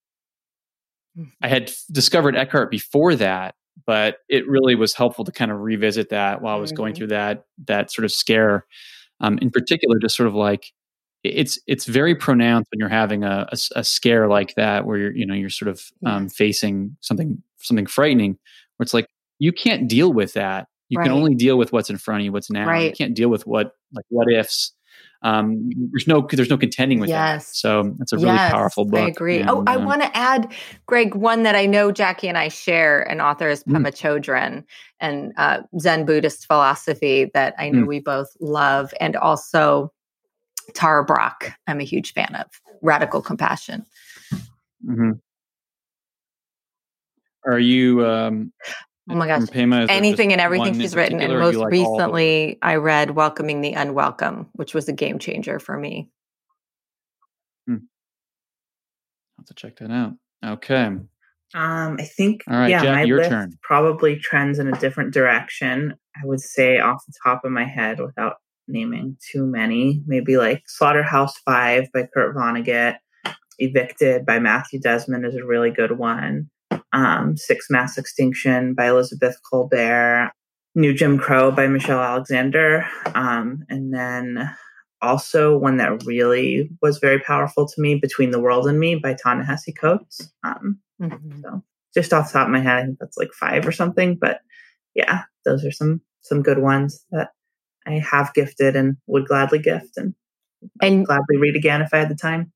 mm. 1.18 1.30
I 1.42 1.48
had 1.48 1.72
discovered 1.90 2.36
Eckhart 2.36 2.70
before 2.70 3.14
that, 3.16 3.54
but 3.86 4.18
it 4.28 4.46
really 4.46 4.74
was 4.74 4.94
helpful 4.94 5.24
to 5.24 5.32
kind 5.32 5.50
of 5.50 5.60
revisit 5.60 6.10
that 6.10 6.42
while 6.42 6.56
I 6.56 6.60
was 6.60 6.70
mm-hmm. 6.70 6.76
going 6.76 6.94
through 6.94 7.08
that 7.08 7.44
that 7.66 7.90
sort 7.90 8.04
of 8.04 8.12
scare. 8.12 8.66
Um, 9.22 9.38
in 9.38 9.50
particular, 9.50 9.98
just 9.98 10.16
sort 10.16 10.26
of 10.26 10.34
like 10.34 10.72
it's 11.24 11.58
it's 11.66 11.86
very 11.86 12.14
pronounced 12.14 12.68
when 12.72 12.80
you're 12.80 12.88
having 12.88 13.22
a, 13.22 13.48
a, 13.52 13.56
a, 13.76 13.84
scare 13.84 14.26
like 14.26 14.54
that 14.56 14.86
where 14.86 14.98
you're 14.98 15.12
you 15.12 15.24
know 15.24 15.34
you're 15.34 15.50
sort 15.50 15.68
of 15.68 15.82
um, 16.04 16.28
facing 16.28 16.96
something 17.00 17.40
something 17.58 17.86
frightening 17.86 18.32
where 18.76 18.84
it's 18.84 18.94
like 18.94 19.06
you 19.38 19.52
can't 19.52 19.88
deal 19.88 20.12
with 20.12 20.32
that 20.32 20.66
you 20.88 20.98
right. 20.98 21.04
can 21.04 21.12
only 21.12 21.34
deal 21.34 21.56
with 21.56 21.72
what's 21.72 21.90
in 21.90 21.96
front 21.96 22.20
of 22.20 22.24
you 22.24 22.32
what's 22.32 22.50
now 22.50 22.66
right. 22.66 22.90
you 22.90 22.92
can't 22.92 23.14
deal 23.14 23.28
with 23.28 23.46
what 23.46 23.72
like 23.94 24.04
what 24.08 24.30
ifs 24.32 24.72
um, 25.22 25.70
there's 25.92 26.06
no 26.06 26.26
there's 26.30 26.50
no 26.50 26.58
contending 26.58 27.00
with 27.00 27.08
yes. 27.08 27.48
that. 27.48 27.56
So 27.56 27.96
it's 28.00 28.12
a 28.12 28.16
really 28.16 28.28
yes, 28.28 28.52
powerful 28.52 28.84
book. 28.84 29.00
I 29.00 29.08
agree. 29.08 29.40
And, 29.40 29.50
oh, 29.50 29.64
I 29.66 29.76
um, 29.76 29.84
want 29.84 30.02
to 30.02 30.16
add, 30.16 30.52
Greg, 30.86 31.14
one 31.14 31.42
that 31.44 31.54
I 31.54 31.66
know 31.66 31.92
Jackie 31.92 32.28
and 32.28 32.38
I 32.38 32.48
share. 32.48 33.02
An 33.02 33.20
author 33.20 33.48
is 33.48 33.64
Pema 33.64 33.88
mm. 33.88 33.92
Chodron 33.92 34.64
and 35.00 35.32
uh, 35.36 35.62
Zen 35.78 36.04
Buddhist 36.04 36.46
philosophy 36.46 37.30
that 37.34 37.54
I 37.58 37.70
know 37.70 37.84
mm. 37.84 37.88
we 37.88 38.00
both 38.00 38.36
love, 38.40 38.92
and 39.00 39.16
also 39.16 39.92
Tara 40.74 41.04
Brach, 41.04 41.52
I'm 41.66 41.80
a 41.80 41.84
huge 41.84 42.12
fan 42.12 42.34
of. 42.34 42.46
Radical 42.82 43.22
Compassion. 43.22 43.86
Mm-hmm. 44.84 45.12
Are 47.46 47.58
you? 47.60 48.04
Um, 48.04 48.52
oh 49.12 49.16
my 49.16 49.26
gosh! 49.26 49.42
Pema, 49.42 49.86
anything 49.88 50.32
and 50.32 50.40
everything 50.40 50.78
she's 50.78 50.94
written, 50.94 51.20
and 51.20 51.32
most 51.38 51.56
like 51.56 51.70
recently, 51.70 52.58
I 52.62 52.76
read 52.76 53.12
"Welcoming 53.12 53.60
the 53.60 53.72
Unwelcome," 53.72 54.48
which 54.52 54.74
was 54.74 54.88
a 54.88 54.92
game 54.92 55.18
changer 55.18 55.58
for 55.58 55.76
me. 55.76 56.10
Hmm. 57.66 57.74
I'll 57.74 59.38
have 59.38 59.46
to 59.46 59.54
check 59.54 59.76
that 59.76 59.90
out. 59.90 60.12
Okay. 60.44 60.84
Um, 61.54 61.96
I 62.00 62.04
think 62.04 62.42
All 62.48 62.56
right, 62.56 62.70
yeah, 62.70 62.82
Jack, 62.82 62.94
my 62.94 63.02
your 63.02 63.18
list 63.18 63.30
turn. 63.30 63.52
probably 63.62 64.18
trends 64.18 64.58
in 64.58 64.72
a 64.72 64.78
different 64.78 65.12
direction. 65.12 65.94
I 66.16 66.26
would 66.26 66.40
say 66.40 66.78
off 66.78 67.04
the 67.06 67.12
top 67.22 67.44
of 67.44 67.52
my 67.52 67.64
head, 67.64 68.00
without 68.00 68.36
naming 68.68 69.16
too 69.30 69.46
many, 69.46 70.02
maybe 70.06 70.36
like 70.36 70.62
Slaughterhouse 70.66 71.36
Five 71.44 71.88
by 71.92 72.08
Kurt 72.14 72.34
Vonnegut, 72.34 72.96
Evicted 73.58 74.24
by 74.24 74.38
Matthew 74.38 74.80
Desmond 74.80 75.26
is 75.26 75.36
a 75.36 75.44
really 75.44 75.70
good 75.70 75.98
one. 75.98 76.50
Um, 76.92 77.36
Six 77.36 77.68
Mass 77.70 77.96
Extinction 77.96 78.74
by 78.74 78.88
Elizabeth 78.88 79.38
Kolbert, 79.50 80.30
New 80.74 80.94
Jim 80.94 81.18
Crow 81.18 81.50
by 81.50 81.66
Michelle 81.66 82.00
Alexander, 82.00 82.86
um, 83.14 83.64
and 83.68 83.92
then 83.94 84.50
also 85.00 85.56
one 85.56 85.78
that 85.78 86.04
really 86.04 86.70
was 86.80 86.98
very 86.98 87.18
powerful 87.18 87.66
to 87.66 87.80
me, 87.80 87.96
Between 87.96 88.30
the 88.30 88.40
World 88.40 88.66
and 88.66 88.78
Me 88.78 88.94
by 88.94 89.14
Ta-Nehisi 89.14 89.76
Coates. 89.78 90.32
Um, 90.44 90.78
mm-hmm. 91.00 91.40
So 91.42 91.62
just 91.94 92.12
off 92.12 92.28
the 92.28 92.38
top 92.38 92.46
of 92.46 92.52
my 92.52 92.60
head, 92.60 92.78
I 92.78 92.82
think 92.84 92.98
that's 93.00 93.16
like 93.16 93.32
five 93.32 93.66
or 93.66 93.72
something. 93.72 94.16
But 94.16 94.40
yeah, 94.94 95.22
those 95.44 95.64
are 95.64 95.72
some 95.72 96.00
some 96.20 96.42
good 96.42 96.58
ones 96.58 97.04
that 97.10 97.30
I 97.86 97.94
have 97.94 98.32
gifted 98.32 98.76
and 98.76 98.96
would 99.06 99.26
gladly 99.26 99.58
gift 99.58 99.96
and, 99.96 100.14
and 100.80 101.04
gladly 101.04 101.36
read 101.36 101.56
again 101.56 101.82
if 101.82 101.92
I 101.92 101.98
had 101.98 102.08
the 102.08 102.14
time. 102.14 102.52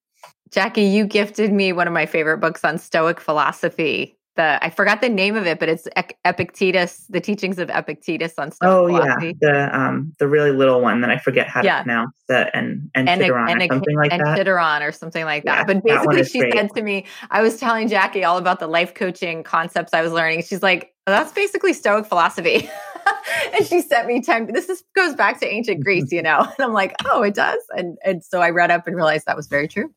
Jackie, 0.53 0.83
you 0.83 1.05
gifted 1.05 1.53
me 1.53 1.73
one 1.73 1.89
of 1.89 1.93
my 1.93 2.07
favorite 2.07 2.39
books 2.39 2.65
on 2.65 2.79
Stoic 2.79 3.21
philosophy. 3.21 4.16
The 4.37 4.63
I 4.63 4.71
forgot 4.71 5.01
the 5.01 5.09
name 5.09 5.35
of 5.37 5.47
it, 5.47 5.59
but 5.59 5.69
it's 5.69 5.89
Epictetus, 6.25 7.07
the 7.09 7.21
teachings 7.21 7.59
of 7.59 7.71
Epictetus 7.71 8.35
on 8.39 8.53
Stoic 8.53 8.71
oh, 8.71 8.87
philosophy. 8.87 9.37
yeah, 9.41 9.69
the 9.71 9.79
um 9.79 10.15
the 10.19 10.29
really 10.29 10.53
little 10.53 10.81
one 10.81 11.01
that 11.01 11.11
I 11.11 11.19
forget 11.19 11.49
how 11.49 11.63
yeah. 11.63 11.79
to 11.79 11.85
pronounce 11.85 12.17
the 12.29 12.57
and 12.57 12.91
and, 12.95 13.09
and, 13.09 13.23
or 13.23 13.67
something 13.69 13.97
like 13.97 14.13
and 14.13 14.23
that. 14.25 14.83
or 14.83 14.93
something 14.93 15.25
like 15.25 15.45
that. 15.45 15.59
Yeah, 15.59 15.65
but 15.65 15.83
basically, 15.85 16.25
she 16.25 16.41
great. 16.41 16.55
said 16.55 16.71
to 16.75 16.83
me, 16.83 17.07
I 17.31 17.43
was 17.43 17.59
telling 17.59 17.89
Jackie 17.89 18.25
all 18.25 18.39
about 18.39 18.61
the 18.61 18.67
life 18.67 18.95
coaching 18.95 19.43
concepts 19.43 19.95
I 19.95 20.03
was 20.03 20.13
learning. 20.13 20.43
She's 20.43 20.63
like, 20.63 20.93
oh, 21.07 21.13
"That's 21.13 21.33
basically 21.33 21.73
Stoic 21.73 22.07
philosophy." 22.07 22.69
and 23.55 23.67
she 23.67 23.81
sent 23.81 24.07
me 24.07 24.21
10 24.21 24.53
this 24.53 24.69
is, 24.69 24.83
goes 24.95 25.15
back 25.15 25.41
to 25.41 25.47
ancient 25.47 25.83
greece 25.83 26.07
you 26.13 26.23
know 26.23 26.41
and 26.41 26.61
i'm 26.61 26.73
like 26.73 26.95
oh 27.07 27.23
it 27.23 27.35
does 27.35 27.61
and 27.71 27.97
and 28.05 28.25
so 28.25 28.41
i 28.41 28.51
read 28.51 28.71
up 28.71 28.87
and 28.87 28.97
realized 28.97 29.25
that 29.27 29.37
was 29.37 29.47
very 29.47 29.69
true 29.69 29.91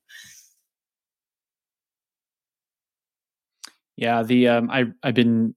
yeah 3.99 4.23
the 4.23 4.47
um 4.47 4.69
i 4.71 4.85
i've 5.03 5.13
been 5.13 5.53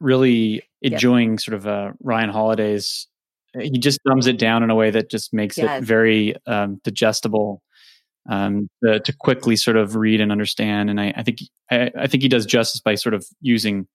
really 0.00 0.62
enjoying 0.82 1.32
yep. 1.32 1.40
sort 1.40 1.54
of 1.54 1.66
uh 1.66 1.92
ryan 2.02 2.30
holiday's 2.30 3.08
he 3.58 3.78
just 3.78 3.98
dumbs 4.04 4.26
it 4.26 4.38
down 4.38 4.62
in 4.62 4.68
a 4.70 4.74
way 4.74 4.90
that 4.90 5.10
just 5.10 5.32
makes 5.32 5.56
yes. 5.56 5.82
it 5.82 5.84
very 5.84 6.34
um 6.46 6.80
digestible 6.84 7.62
um, 8.28 8.68
to, 8.82 9.00
to, 9.00 9.12
quickly 9.12 9.56
sort 9.56 9.76
of 9.76 9.94
read 9.94 10.20
and 10.20 10.32
understand. 10.32 10.90
And 10.90 11.00
I, 11.00 11.14
I 11.16 11.22
think 11.22 11.38
I, 11.70 11.90
I, 11.96 12.06
think 12.06 12.22
he 12.22 12.28
does 12.28 12.44
justice 12.44 12.80
by 12.80 12.96
sort 12.96 13.14
of 13.14 13.24
using 13.40 13.86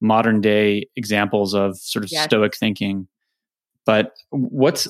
modern 0.00 0.40
day 0.40 0.86
examples 0.96 1.54
of 1.54 1.78
sort 1.78 2.04
of 2.04 2.12
yes. 2.12 2.24
Stoic 2.24 2.56
thinking. 2.56 3.08
But 3.90 4.14
what's 4.30 4.86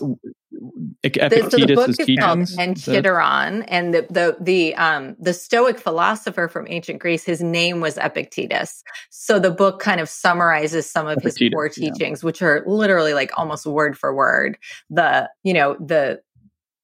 Epictetus' 1.02 1.51
so 1.52 1.59
the 1.59 1.74
book 1.74 1.89
is 1.89 1.97
teachings? 1.97 2.56
Enchiridion, 2.56 3.64
and 3.68 3.94
the 3.94 4.02
the 4.10 4.36
the 4.40 4.74
um 4.74 5.16
the 5.18 5.32
Stoic 5.32 5.78
philosopher 5.78 6.48
from 6.48 6.66
ancient 6.68 6.98
Greece, 6.98 7.24
his 7.24 7.43
name 7.43 7.81
was 7.81 7.97
Epictetus. 7.97 8.85
So 9.09 9.39
the 9.39 9.51
book 9.51 9.81
kind 9.81 10.01
of 10.01 10.09
summarizes 10.09 10.90
some 10.90 11.06
of 11.06 11.18
Epictetus, 11.18 11.39
his 11.39 11.51
core 11.51 11.68
teachings, 11.70 12.22
yeah. 12.22 12.27
which 12.27 12.43
are 12.43 12.62
literally 12.66 13.14
like 13.14 13.31
almost 13.39 13.64
word 13.64 13.97
for 13.97 14.14
word 14.14 14.59
the 14.90 15.31
you 15.44 15.55
know 15.55 15.77
the 15.81 16.20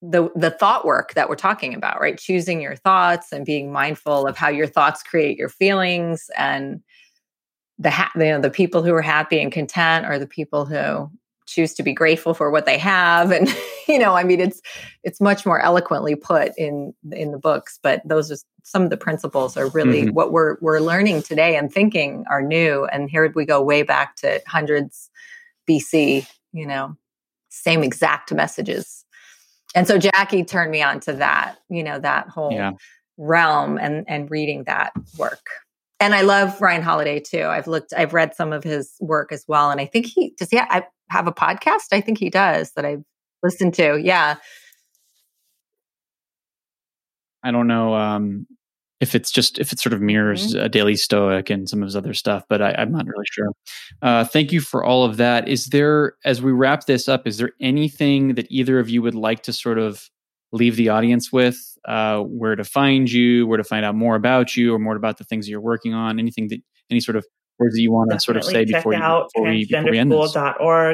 the 0.02 0.30
the 0.34 0.50
thought 0.50 0.84
work 0.84 1.14
that 1.14 1.28
we're 1.28 1.36
talking 1.36 1.74
about 1.74 2.00
right 2.00 2.18
choosing 2.18 2.60
your 2.60 2.76
thoughts 2.76 3.32
and 3.32 3.44
being 3.44 3.72
mindful 3.72 4.26
of 4.26 4.36
how 4.36 4.48
your 4.48 4.66
thoughts 4.66 5.02
create 5.02 5.38
your 5.38 5.48
feelings 5.48 6.30
and 6.36 6.82
the 7.78 7.90
ha- 7.90 8.12
you 8.14 8.24
know 8.24 8.40
the 8.40 8.50
people 8.50 8.82
who 8.82 8.94
are 8.94 9.02
happy 9.02 9.40
and 9.40 9.52
content 9.52 10.06
are 10.06 10.18
the 10.18 10.26
people 10.26 10.64
who 10.64 11.10
choose 11.46 11.72
to 11.74 11.82
be 11.82 11.92
grateful 11.92 12.34
for 12.34 12.50
what 12.50 12.66
they 12.66 12.78
have 12.78 13.30
and 13.32 13.54
you 13.88 13.98
know 13.98 14.14
i 14.14 14.22
mean 14.22 14.40
it's 14.40 14.60
it's 15.02 15.20
much 15.20 15.46
more 15.46 15.60
eloquently 15.60 16.14
put 16.14 16.52
in 16.58 16.92
in 17.12 17.32
the 17.32 17.38
books 17.38 17.78
but 17.82 18.02
those 18.04 18.30
are 18.30 18.36
some 18.62 18.82
of 18.82 18.90
the 18.90 18.96
principles 18.96 19.56
are 19.56 19.68
really 19.70 20.02
mm-hmm. 20.02 20.14
what 20.14 20.32
we're 20.32 20.56
we're 20.60 20.80
learning 20.80 21.22
today 21.22 21.56
and 21.56 21.72
thinking 21.72 22.24
are 22.28 22.42
new 22.42 22.84
and 22.86 23.08
here 23.08 23.32
we 23.34 23.44
go 23.44 23.62
way 23.62 23.82
back 23.82 24.16
to 24.16 24.40
hundreds 24.46 25.10
bc 25.68 26.26
you 26.52 26.66
know 26.66 26.96
same 27.48 27.82
exact 27.82 28.32
messages 28.32 29.04
and 29.74 29.86
so 29.86 29.98
jackie 29.98 30.44
turned 30.44 30.70
me 30.70 30.82
on 30.82 31.00
to 31.00 31.12
that 31.12 31.56
you 31.68 31.82
know 31.82 31.98
that 31.98 32.28
whole 32.28 32.52
yeah. 32.52 32.72
realm 33.16 33.78
and 33.78 34.04
and 34.08 34.30
reading 34.30 34.64
that 34.64 34.92
work 35.16 35.46
and 36.00 36.14
I 36.14 36.22
love 36.22 36.60
Ryan 36.60 36.82
Holiday 36.82 37.20
too. 37.20 37.44
I've 37.44 37.66
looked, 37.66 37.92
I've 37.94 38.14
read 38.14 38.34
some 38.34 38.52
of 38.52 38.62
his 38.62 38.94
work 39.00 39.32
as 39.32 39.44
well, 39.48 39.70
and 39.70 39.80
I 39.80 39.86
think 39.86 40.06
he 40.06 40.34
does. 40.38 40.52
Yeah, 40.52 40.66
I 40.68 40.84
have 41.08 41.26
a 41.26 41.32
podcast? 41.32 41.88
I 41.92 42.00
think 42.00 42.18
he 42.18 42.30
does 42.30 42.72
that 42.72 42.84
I've 42.84 43.02
listened 43.42 43.74
to. 43.74 44.00
Yeah. 44.02 44.36
I 47.42 47.50
don't 47.52 47.68
know 47.68 47.94
um, 47.94 48.46
if 49.00 49.14
it's 49.14 49.30
just 49.30 49.58
if 49.58 49.72
it 49.72 49.78
sort 49.78 49.92
of 49.92 50.00
mirrors 50.00 50.54
mm-hmm. 50.54 50.64
a 50.64 50.68
Daily 50.68 50.96
Stoic 50.96 51.48
and 51.48 51.68
some 51.68 51.82
of 51.82 51.86
his 51.86 51.96
other 51.96 52.14
stuff, 52.14 52.44
but 52.48 52.60
I, 52.60 52.74
am 52.82 52.90
not 52.90 53.06
really 53.06 53.24
sure. 53.30 53.52
Uh, 54.02 54.24
thank 54.24 54.52
you 54.52 54.60
for 54.60 54.84
all 54.84 55.04
of 55.04 55.16
that. 55.18 55.48
Is 55.48 55.66
there, 55.66 56.14
as 56.24 56.42
we 56.42 56.52
wrap 56.52 56.86
this 56.86 57.08
up, 57.08 57.26
is 57.26 57.38
there 57.38 57.52
anything 57.60 58.34
that 58.34 58.46
either 58.50 58.78
of 58.78 58.88
you 58.88 59.02
would 59.02 59.14
like 59.14 59.42
to 59.44 59.52
sort 59.52 59.78
of 59.78 60.10
leave 60.56 60.76
the 60.76 60.88
audience 60.88 61.32
with 61.32 61.58
uh, 61.86 62.20
where 62.20 62.56
to 62.56 62.64
find 62.64 63.10
you, 63.10 63.46
where 63.46 63.58
to 63.58 63.64
find 63.64 63.84
out 63.84 63.94
more 63.94 64.16
about 64.16 64.56
you, 64.56 64.74
or 64.74 64.78
more 64.78 64.96
about 64.96 65.18
the 65.18 65.24
things 65.24 65.48
you're 65.48 65.60
working 65.60 65.94
on? 65.94 66.18
Anything 66.18 66.48
that 66.48 66.60
any 66.90 67.00
sort 67.00 67.16
of 67.16 67.24
words 67.58 67.74
that 67.74 67.80
you 67.80 67.92
want 67.92 68.10
to 68.10 68.20
sort 68.20 68.36
of 68.36 68.44
say 68.44 68.64
before, 68.64 68.92
you, 68.92 68.98
before, 69.00 69.48
we, 69.48 69.64
before 69.64 69.90
we 69.90 69.98
end 69.98 70.12
this? 70.12 70.36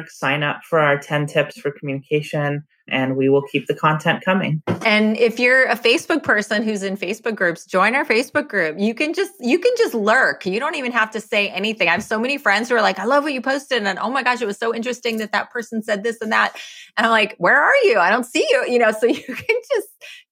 Sign 0.08 0.42
up 0.42 0.60
for 0.68 0.78
our 0.78 0.98
10 0.98 1.26
tips 1.26 1.58
for 1.58 1.72
communication 1.72 2.64
and 2.88 3.16
we 3.16 3.28
will 3.28 3.42
keep 3.42 3.66
the 3.66 3.74
content 3.74 4.24
coming. 4.24 4.62
And 4.84 5.16
if 5.16 5.38
you're 5.38 5.64
a 5.66 5.76
Facebook 5.76 6.22
person 6.22 6.62
who's 6.62 6.82
in 6.82 6.96
Facebook 6.96 7.36
groups, 7.36 7.64
join 7.64 7.94
our 7.94 8.04
Facebook 8.04 8.48
group. 8.48 8.78
You 8.78 8.94
can 8.94 9.14
just 9.14 9.32
you 9.40 9.58
can 9.58 9.72
just 9.78 9.94
lurk. 9.94 10.44
You 10.46 10.58
don't 10.58 10.74
even 10.74 10.92
have 10.92 11.10
to 11.12 11.20
say 11.20 11.48
anything. 11.48 11.88
I 11.88 11.92
have 11.92 12.02
so 12.02 12.18
many 12.18 12.38
friends 12.38 12.68
who 12.68 12.74
are 12.74 12.82
like, 12.82 12.98
"I 12.98 13.04
love 13.04 13.24
what 13.24 13.32
you 13.32 13.40
posted," 13.40 13.86
and 13.86 13.98
oh 13.98 14.10
my 14.10 14.22
gosh, 14.22 14.40
it 14.40 14.46
was 14.46 14.58
so 14.58 14.74
interesting 14.74 15.18
that 15.18 15.32
that 15.32 15.50
person 15.50 15.82
said 15.82 16.02
this 16.02 16.20
and 16.20 16.32
that. 16.32 16.56
And 16.96 17.06
I'm 17.06 17.12
like, 17.12 17.36
"Where 17.38 17.60
are 17.60 17.76
you? 17.84 17.98
I 17.98 18.10
don't 18.10 18.26
see 18.26 18.46
you." 18.50 18.66
You 18.68 18.78
know, 18.78 18.92
so 19.00 19.06
you 19.06 19.22
can 19.22 19.56
just 19.72 19.88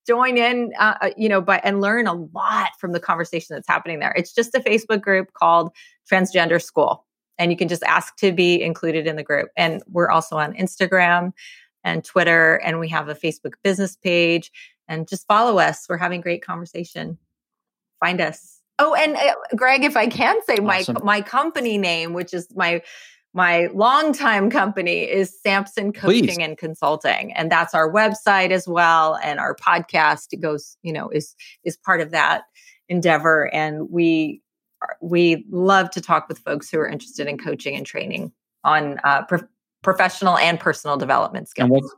join 0.06 0.36
in, 0.36 0.72
uh, 0.78 0.94
uh 1.01 1.10
you 1.16 1.28
know, 1.28 1.40
but 1.40 1.60
and 1.64 1.81
learn 1.81 2.06
a 2.06 2.14
lot 2.14 2.70
from 2.78 2.93
the 2.93 3.01
conversation 3.01 3.55
that's 3.55 3.68
happening 3.68 4.01
there. 4.01 4.12
It's 4.16 4.32
just 4.32 4.55
a 4.55 4.60
Facebook 4.60 5.01
group 5.01 5.32
called 5.35 5.70
Transgender 6.10 6.60
School, 6.60 7.06
and 7.39 7.51
you 7.51 7.56
can 7.56 7.68
just 7.68 7.82
ask 7.85 8.16
to 8.16 8.32
be 8.32 8.60
included 8.60 9.06
in 9.06 9.16
the 9.16 9.22
group. 9.22 9.51
And 9.56 9.82
we're 9.89 10.10
also 10.10 10.36
on 10.36 10.55
Instagram 10.55 11.32
and 11.85 12.05
Twitter, 12.05 12.57
and 12.57 12.78
we 12.78 12.89
have 12.89 13.09
a 13.09 13.15
Facebook 13.15 13.55
business 13.62 13.97
page. 13.97 14.51
And 14.89 15.07
just 15.07 15.27
follow 15.28 15.59
us. 15.59 15.86
We're 15.89 15.98
having 15.98 16.20
great 16.20 16.44
conversation. 16.44 17.16
Find 18.01 18.20
us. 18.20 18.61
Oh, 18.81 18.94
and 18.94 19.15
uh, 19.15 19.35
Greg, 19.55 19.85
if 19.85 19.97
I 19.97 20.07
can 20.09 20.43
say 20.47 20.57
awesome. 20.57 20.97
my 21.05 21.19
my 21.19 21.20
company 21.20 21.78
name, 21.78 22.12
which 22.12 22.35
is 22.35 22.48
my 22.57 22.82
my 23.32 23.69
longtime 23.73 24.51
company 24.51 25.02
is 25.02 25.39
Sampson 25.40 25.93
Coaching 25.93 26.24
Please. 26.24 26.39
and 26.39 26.59
Consulting, 26.59 27.32
and 27.35 27.52
that's 27.52 27.74
our 27.74 27.93
website 27.93 28.51
as 28.51 28.66
well, 28.66 29.16
and 29.23 29.39
our 29.39 29.55
podcast 29.55 30.39
goes, 30.40 30.77
you 30.82 30.93
know, 30.93 31.09
is 31.11 31.36
is 31.62 31.77
part 31.77 32.01
of 32.01 32.11
that 32.11 32.44
endeavor, 32.89 33.48
and 33.52 33.89
we 33.90 34.43
we 35.01 35.44
love 35.51 35.90
to 35.90 36.01
talk 36.01 36.28
with 36.28 36.39
folks 36.39 36.70
who 36.70 36.81
are 36.81 36.89
interested 36.89 37.27
in 37.28 37.39
coaching 37.39 37.77
and 37.77 37.86
training 37.86 38.32
on 38.65 38.98
uh, 39.05 39.23
pro- 39.27 39.47
professional 39.82 40.36
and 40.36 40.59
personal 40.59 40.97
development 40.97 41.48
skills. 41.48 41.94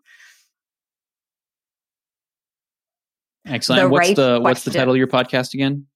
Excellent. 3.47 3.83
The 3.83 3.89
what's 3.89 4.09
right 4.09 4.17
the 4.17 4.41
what's 4.41 4.65
the 4.65 4.71
title 4.71 4.95
of 4.95 4.99
your 4.99 5.09
podcast 5.09 5.55
again? 5.55 5.87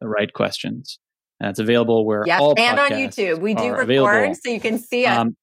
The 0.00 0.08
right 0.08 0.32
questions. 0.32 0.98
And 1.40 1.50
it's 1.50 1.58
available 1.58 2.04
where 2.04 2.24
yes, 2.26 2.40
all 2.40 2.54
and 2.58 2.78
on 2.78 2.90
YouTube. 2.90 3.40
We 3.40 3.54
do 3.54 3.70
record 3.70 3.82
available. 3.84 4.34
so 4.42 4.50
you 4.50 4.60
can 4.60 4.78
see 4.78 5.06
us. 5.06 5.18
Um, 5.18 5.36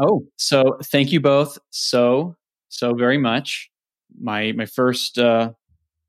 oh, 0.00 0.26
so 0.36 0.78
thank 0.84 1.12
you 1.12 1.20
both 1.20 1.58
so 1.70 2.36
so 2.68 2.94
very 2.94 3.18
much. 3.18 3.70
My 4.18 4.52
my 4.52 4.66
first 4.66 5.18
uh, 5.18 5.52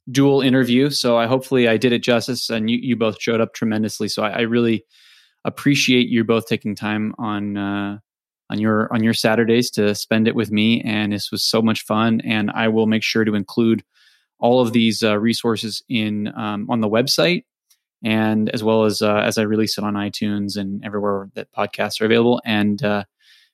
dual 0.09 0.41
interview, 0.41 0.89
so 0.89 1.17
I 1.17 1.27
hopefully 1.27 1.67
I 1.67 1.77
did 1.77 1.91
it 1.91 2.01
justice, 2.03 2.49
and 2.49 2.69
you 2.69 2.79
you 2.81 2.95
both 2.95 3.21
showed 3.21 3.41
up 3.41 3.53
tremendously. 3.53 4.07
So 4.07 4.23
I, 4.23 4.29
I 4.29 4.41
really 4.41 4.85
appreciate 5.45 6.07
you 6.09 6.23
both 6.23 6.47
taking 6.47 6.75
time 6.75 7.13
on 7.17 7.57
uh, 7.57 7.99
on 8.49 8.59
your 8.59 8.91
on 8.93 9.03
your 9.03 9.13
Saturdays 9.13 9.69
to 9.71 9.95
spend 9.95 10.27
it 10.27 10.35
with 10.35 10.51
me, 10.51 10.81
and 10.81 11.13
this 11.13 11.31
was 11.31 11.43
so 11.43 11.61
much 11.61 11.83
fun. 11.83 12.21
And 12.23 12.51
I 12.51 12.67
will 12.67 12.87
make 12.87 13.03
sure 13.03 13.25
to 13.25 13.35
include 13.35 13.83
all 14.39 14.61
of 14.61 14.73
these 14.73 15.03
uh, 15.03 15.17
resources 15.17 15.83
in 15.89 16.27
um, 16.37 16.69
on 16.69 16.81
the 16.81 16.89
website 16.89 17.43
and 18.03 18.49
as 18.49 18.63
well 18.63 18.83
as 18.83 19.01
uh, 19.01 19.17
as 19.17 19.37
I 19.37 19.43
release 19.43 19.77
it 19.77 19.83
on 19.83 19.95
iTunes 19.95 20.57
and 20.57 20.83
everywhere 20.85 21.29
that 21.35 21.51
podcasts 21.51 21.99
are 22.01 22.05
available. 22.05 22.41
And 22.45 22.83
uh, 22.83 23.05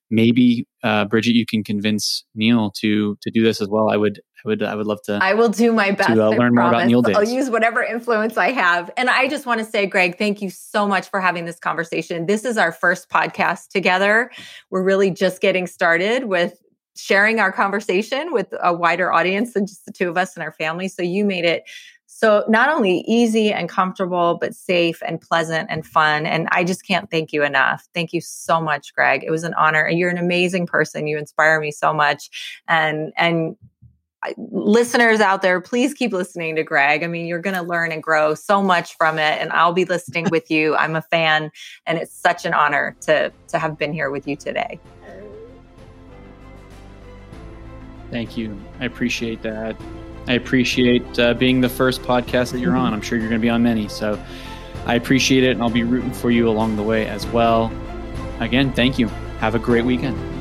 maybe 0.09 0.67
uh, 0.83 1.05
Bridget, 1.05 1.33
you 1.33 1.45
can 1.45 1.63
convince 1.63 2.25
Neil 2.35 2.71
to 2.77 3.17
to 3.21 3.31
do 3.31 3.43
this 3.43 3.61
as 3.61 3.67
well. 3.69 3.89
I 3.89 3.97
would 3.97 4.21
I 4.45 4.49
would 4.49 4.63
I 4.63 4.75
would 4.75 4.87
love 4.87 5.01
to. 5.03 5.19
I 5.21 5.33
will 5.33 5.49
do 5.49 5.71
my 5.71 5.91
best 5.91 6.09
to 6.09 6.25
uh, 6.25 6.29
learn 6.29 6.55
more 6.55 6.67
about 6.67 6.87
Neil 6.87 7.01
Days. 7.01 7.15
I'll 7.15 7.23
use 7.27 7.49
whatever 7.49 7.81
influence 7.81 8.37
I 8.37 8.51
have. 8.51 8.91
And 8.97 9.09
I 9.09 9.27
just 9.27 9.45
want 9.45 9.59
to 9.59 9.65
say, 9.65 9.85
Greg, 9.85 10.17
thank 10.17 10.41
you 10.41 10.49
so 10.49 10.87
much 10.87 11.09
for 11.09 11.21
having 11.21 11.45
this 11.45 11.59
conversation. 11.59 12.25
This 12.25 12.45
is 12.45 12.57
our 12.57 12.71
first 12.71 13.09
podcast 13.09 13.69
together. 13.69 14.31
We're 14.69 14.83
really 14.83 15.11
just 15.11 15.41
getting 15.41 15.67
started 15.67 16.25
with 16.25 16.59
sharing 16.95 17.39
our 17.39 17.51
conversation 17.51 18.33
with 18.33 18.53
a 18.61 18.73
wider 18.73 19.11
audience 19.11 19.53
than 19.53 19.65
just 19.65 19.85
the 19.85 19.91
two 19.91 20.09
of 20.09 20.17
us 20.17 20.35
and 20.35 20.43
our 20.43 20.51
family. 20.51 20.87
So 20.87 21.01
you 21.01 21.25
made 21.25 21.45
it 21.45 21.63
so 22.05 22.45
not 22.47 22.69
only 22.69 23.03
easy 23.07 23.51
and 23.51 23.67
comfortable, 23.67 24.37
but 24.39 24.53
safe 24.53 25.01
and 25.03 25.19
pleasant 25.19 25.67
and 25.71 25.83
fun. 25.83 26.27
And 26.27 26.47
I 26.51 26.63
just 26.63 26.85
can't 26.85 27.09
thank 27.09 27.33
you 27.33 27.43
enough. 27.43 27.87
Thank 27.95 28.13
you 28.13 28.21
so 28.21 28.61
much, 28.61 28.93
Greg. 28.93 29.23
It 29.23 29.31
was 29.31 29.43
an 29.43 29.55
honor. 29.55 29.89
You're 29.89 30.11
an 30.11 30.19
amazing 30.19 30.67
person. 30.67 31.07
You 31.07 31.17
inspire 31.17 31.59
me 31.59 31.71
so 31.71 31.91
much. 31.91 32.61
And 32.67 33.11
and 33.17 33.55
listeners 34.37 35.19
out 35.19 35.41
there, 35.41 35.59
please 35.61 35.93
keep 35.93 36.13
listening 36.13 36.55
to 36.55 36.63
Greg. 36.63 37.03
I 37.03 37.07
mean, 37.07 37.25
you're 37.25 37.39
going 37.39 37.55
to 37.55 37.61
learn 37.61 37.91
and 37.91 38.01
grow 38.01 38.35
so 38.35 38.61
much 38.61 38.95
from 38.97 39.19
it, 39.19 39.41
and 39.41 39.51
I'll 39.51 39.73
be 39.73 39.85
listening 39.85 40.27
with 40.29 40.49
you. 40.49 40.75
I'm 40.83 40.95
a 40.95 41.01
fan, 41.01 41.51
and 41.85 41.97
it's 41.97 42.13
such 42.13 42.45
an 42.45 42.53
honor 42.53 42.95
to 43.01 43.31
to 43.49 43.59
have 43.59 43.77
been 43.77 43.93
here 43.93 44.09
with 44.09 44.27
you 44.27 44.35
today. 44.35 44.79
Thank 48.11 48.37
you. 48.37 48.59
I 48.79 48.85
appreciate 48.85 49.41
that. 49.41 49.75
I 50.27 50.33
appreciate 50.33 51.19
uh, 51.19 51.33
being 51.33 51.61
the 51.61 51.69
first 51.69 52.01
podcast 52.03 52.51
that 52.51 52.59
you're 52.59 52.77
on. 52.77 52.93
I'm 52.93 53.01
sure 53.01 53.17
you're 53.17 53.27
going 53.27 53.41
to 53.41 53.45
be 53.45 53.49
on 53.49 53.63
many. 53.63 53.87
So 53.89 54.23
I 54.85 54.95
appreciate 54.95 55.43
it, 55.43 55.51
and 55.51 55.61
I'll 55.61 55.69
be 55.69 55.83
rooting 55.83 56.13
for 56.13 56.31
you 56.31 56.47
along 56.47 56.75
the 56.75 56.83
way 56.83 57.07
as 57.07 57.25
well. 57.27 57.71
Again, 58.39 58.71
thank 58.73 58.99
you. 58.99 59.07
Have 59.39 59.55
a 59.55 59.59
great 59.59 59.83
weekend. 59.85 60.32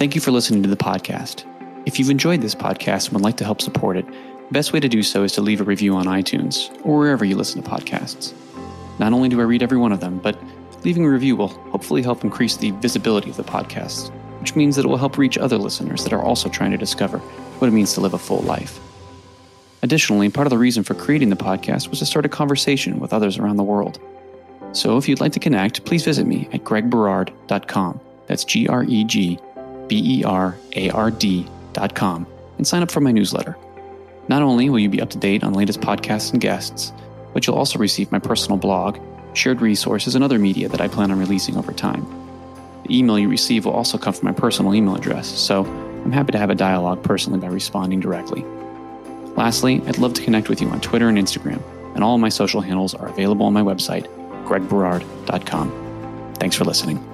Thank 0.00 0.14
you 0.14 0.22
for 0.22 0.30
listening 0.30 0.62
to 0.62 0.68
the 0.70 0.78
podcast. 0.78 1.44
If 1.84 1.98
you've 1.98 2.08
enjoyed 2.08 2.40
this 2.40 2.54
podcast 2.54 3.08
and 3.08 3.12
would 3.12 3.22
like 3.22 3.36
to 3.36 3.44
help 3.44 3.60
support 3.60 3.98
it, 3.98 4.06
The 4.06 4.54
best 4.54 4.72
way 4.72 4.80
to 4.80 4.88
do 4.88 5.02
so 5.02 5.24
is 5.24 5.32
to 5.32 5.42
leave 5.42 5.60
a 5.60 5.64
review 5.64 5.94
on 5.94 6.06
iTunes 6.06 6.74
or 6.86 7.00
wherever 7.00 7.22
you 7.22 7.36
listen 7.36 7.62
to 7.62 7.68
podcasts. 7.68 8.32
Not 8.98 9.12
only 9.12 9.28
do 9.28 9.38
I 9.40 9.44
read 9.44 9.62
every 9.62 9.76
one 9.76 9.92
of 9.92 10.00
them, 10.00 10.18
but 10.18 10.40
leaving 10.84 11.04
a 11.04 11.10
review 11.10 11.36
will 11.36 11.48
hopefully 11.48 12.00
help 12.00 12.24
increase 12.24 12.56
the 12.56 12.70
visibility 12.70 13.28
of 13.28 13.36
the 13.36 13.44
podcast, 13.44 14.10
which 14.40 14.56
means 14.56 14.74
that 14.76 14.86
it 14.86 14.88
will 14.88 14.96
help 14.96 15.18
reach 15.18 15.36
other 15.36 15.58
listeners 15.58 16.02
that 16.02 16.14
are 16.14 16.22
also 16.22 16.48
trying 16.48 16.70
to 16.70 16.78
discover 16.78 17.18
what 17.18 17.68
it 17.68 17.72
means 17.72 17.92
to 17.92 18.00
live 18.00 18.14
a 18.14 18.18
full 18.18 18.40
life. 18.40 18.80
Additionally, 19.82 20.30
part 20.30 20.46
of 20.46 20.50
the 20.50 20.56
reason 20.56 20.82
for 20.82 20.94
creating 20.94 21.28
the 21.28 21.36
podcast 21.36 21.90
was 21.90 21.98
to 21.98 22.06
start 22.06 22.24
a 22.24 22.30
conversation 22.30 23.00
with 23.00 23.12
others 23.12 23.36
around 23.36 23.58
the 23.58 23.62
world. 23.62 24.00
So 24.72 24.96
if 24.96 25.10
you'd 25.10 25.20
like 25.20 25.32
to 25.32 25.40
connect, 25.40 25.84
please 25.84 26.06
visit 26.06 26.26
me 26.26 26.48
at 26.54 26.64
gregberard.com. 26.64 28.00
That's 28.28 28.44
G 28.44 28.66
R 28.68 28.84
E 28.84 29.04
G 29.04 29.38
B 29.90 30.20
E 30.20 30.24
R 30.24 30.56
A 30.76 30.88
R 30.90 31.10
D.com 31.10 32.26
and 32.56 32.66
sign 32.66 32.82
up 32.82 32.90
for 32.90 33.00
my 33.00 33.10
newsletter. 33.10 33.56
Not 34.28 34.42
only 34.42 34.70
will 34.70 34.78
you 34.78 34.88
be 34.88 35.02
up 35.02 35.10
to 35.10 35.18
date 35.18 35.42
on 35.42 35.52
latest 35.52 35.80
podcasts 35.80 36.32
and 36.32 36.40
guests, 36.40 36.92
but 37.34 37.46
you'll 37.46 37.56
also 37.56 37.78
receive 37.78 38.12
my 38.12 38.20
personal 38.20 38.56
blog, 38.56 38.98
shared 39.34 39.60
resources, 39.60 40.14
and 40.14 40.22
other 40.22 40.38
media 40.38 40.68
that 40.68 40.80
I 40.80 40.86
plan 40.86 41.10
on 41.10 41.18
releasing 41.18 41.56
over 41.56 41.72
time. 41.72 42.06
The 42.84 42.96
email 42.96 43.18
you 43.18 43.28
receive 43.28 43.64
will 43.64 43.72
also 43.72 43.98
come 43.98 44.14
from 44.14 44.26
my 44.26 44.32
personal 44.32 44.74
email 44.74 44.94
address, 44.94 45.26
so 45.26 45.64
I'm 45.64 46.12
happy 46.12 46.32
to 46.32 46.38
have 46.38 46.50
a 46.50 46.54
dialogue 46.54 47.02
personally 47.02 47.40
by 47.40 47.48
responding 47.48 47.98
directly. 47.98 48.44
Lastly, 49.34 49.82
I'd 49.86 49.98
love 49.98 50.14
to 50.14 50.22
connect 50.22 50.48
with 50.48 50.60
you 50.60 50.68
on 50.68 50.80
Twitter 50.80 51.08
and 51.08 51.18
Instagram, 51.18 51.60
and 51.96 52.04
all 52.04 52.16
my 52.18 52.28
social 52.28 52.60
handles 52.60 52.94
are 52.94 53.08
available 53.08 53.46
on 53.46 53.52
my 53.52 53.62
website, 53.62 54.06
gregberard.com. 54.44 56.34
Thanks 56.38 56.54
for 56.54 56.64
listening. 56.64 57.09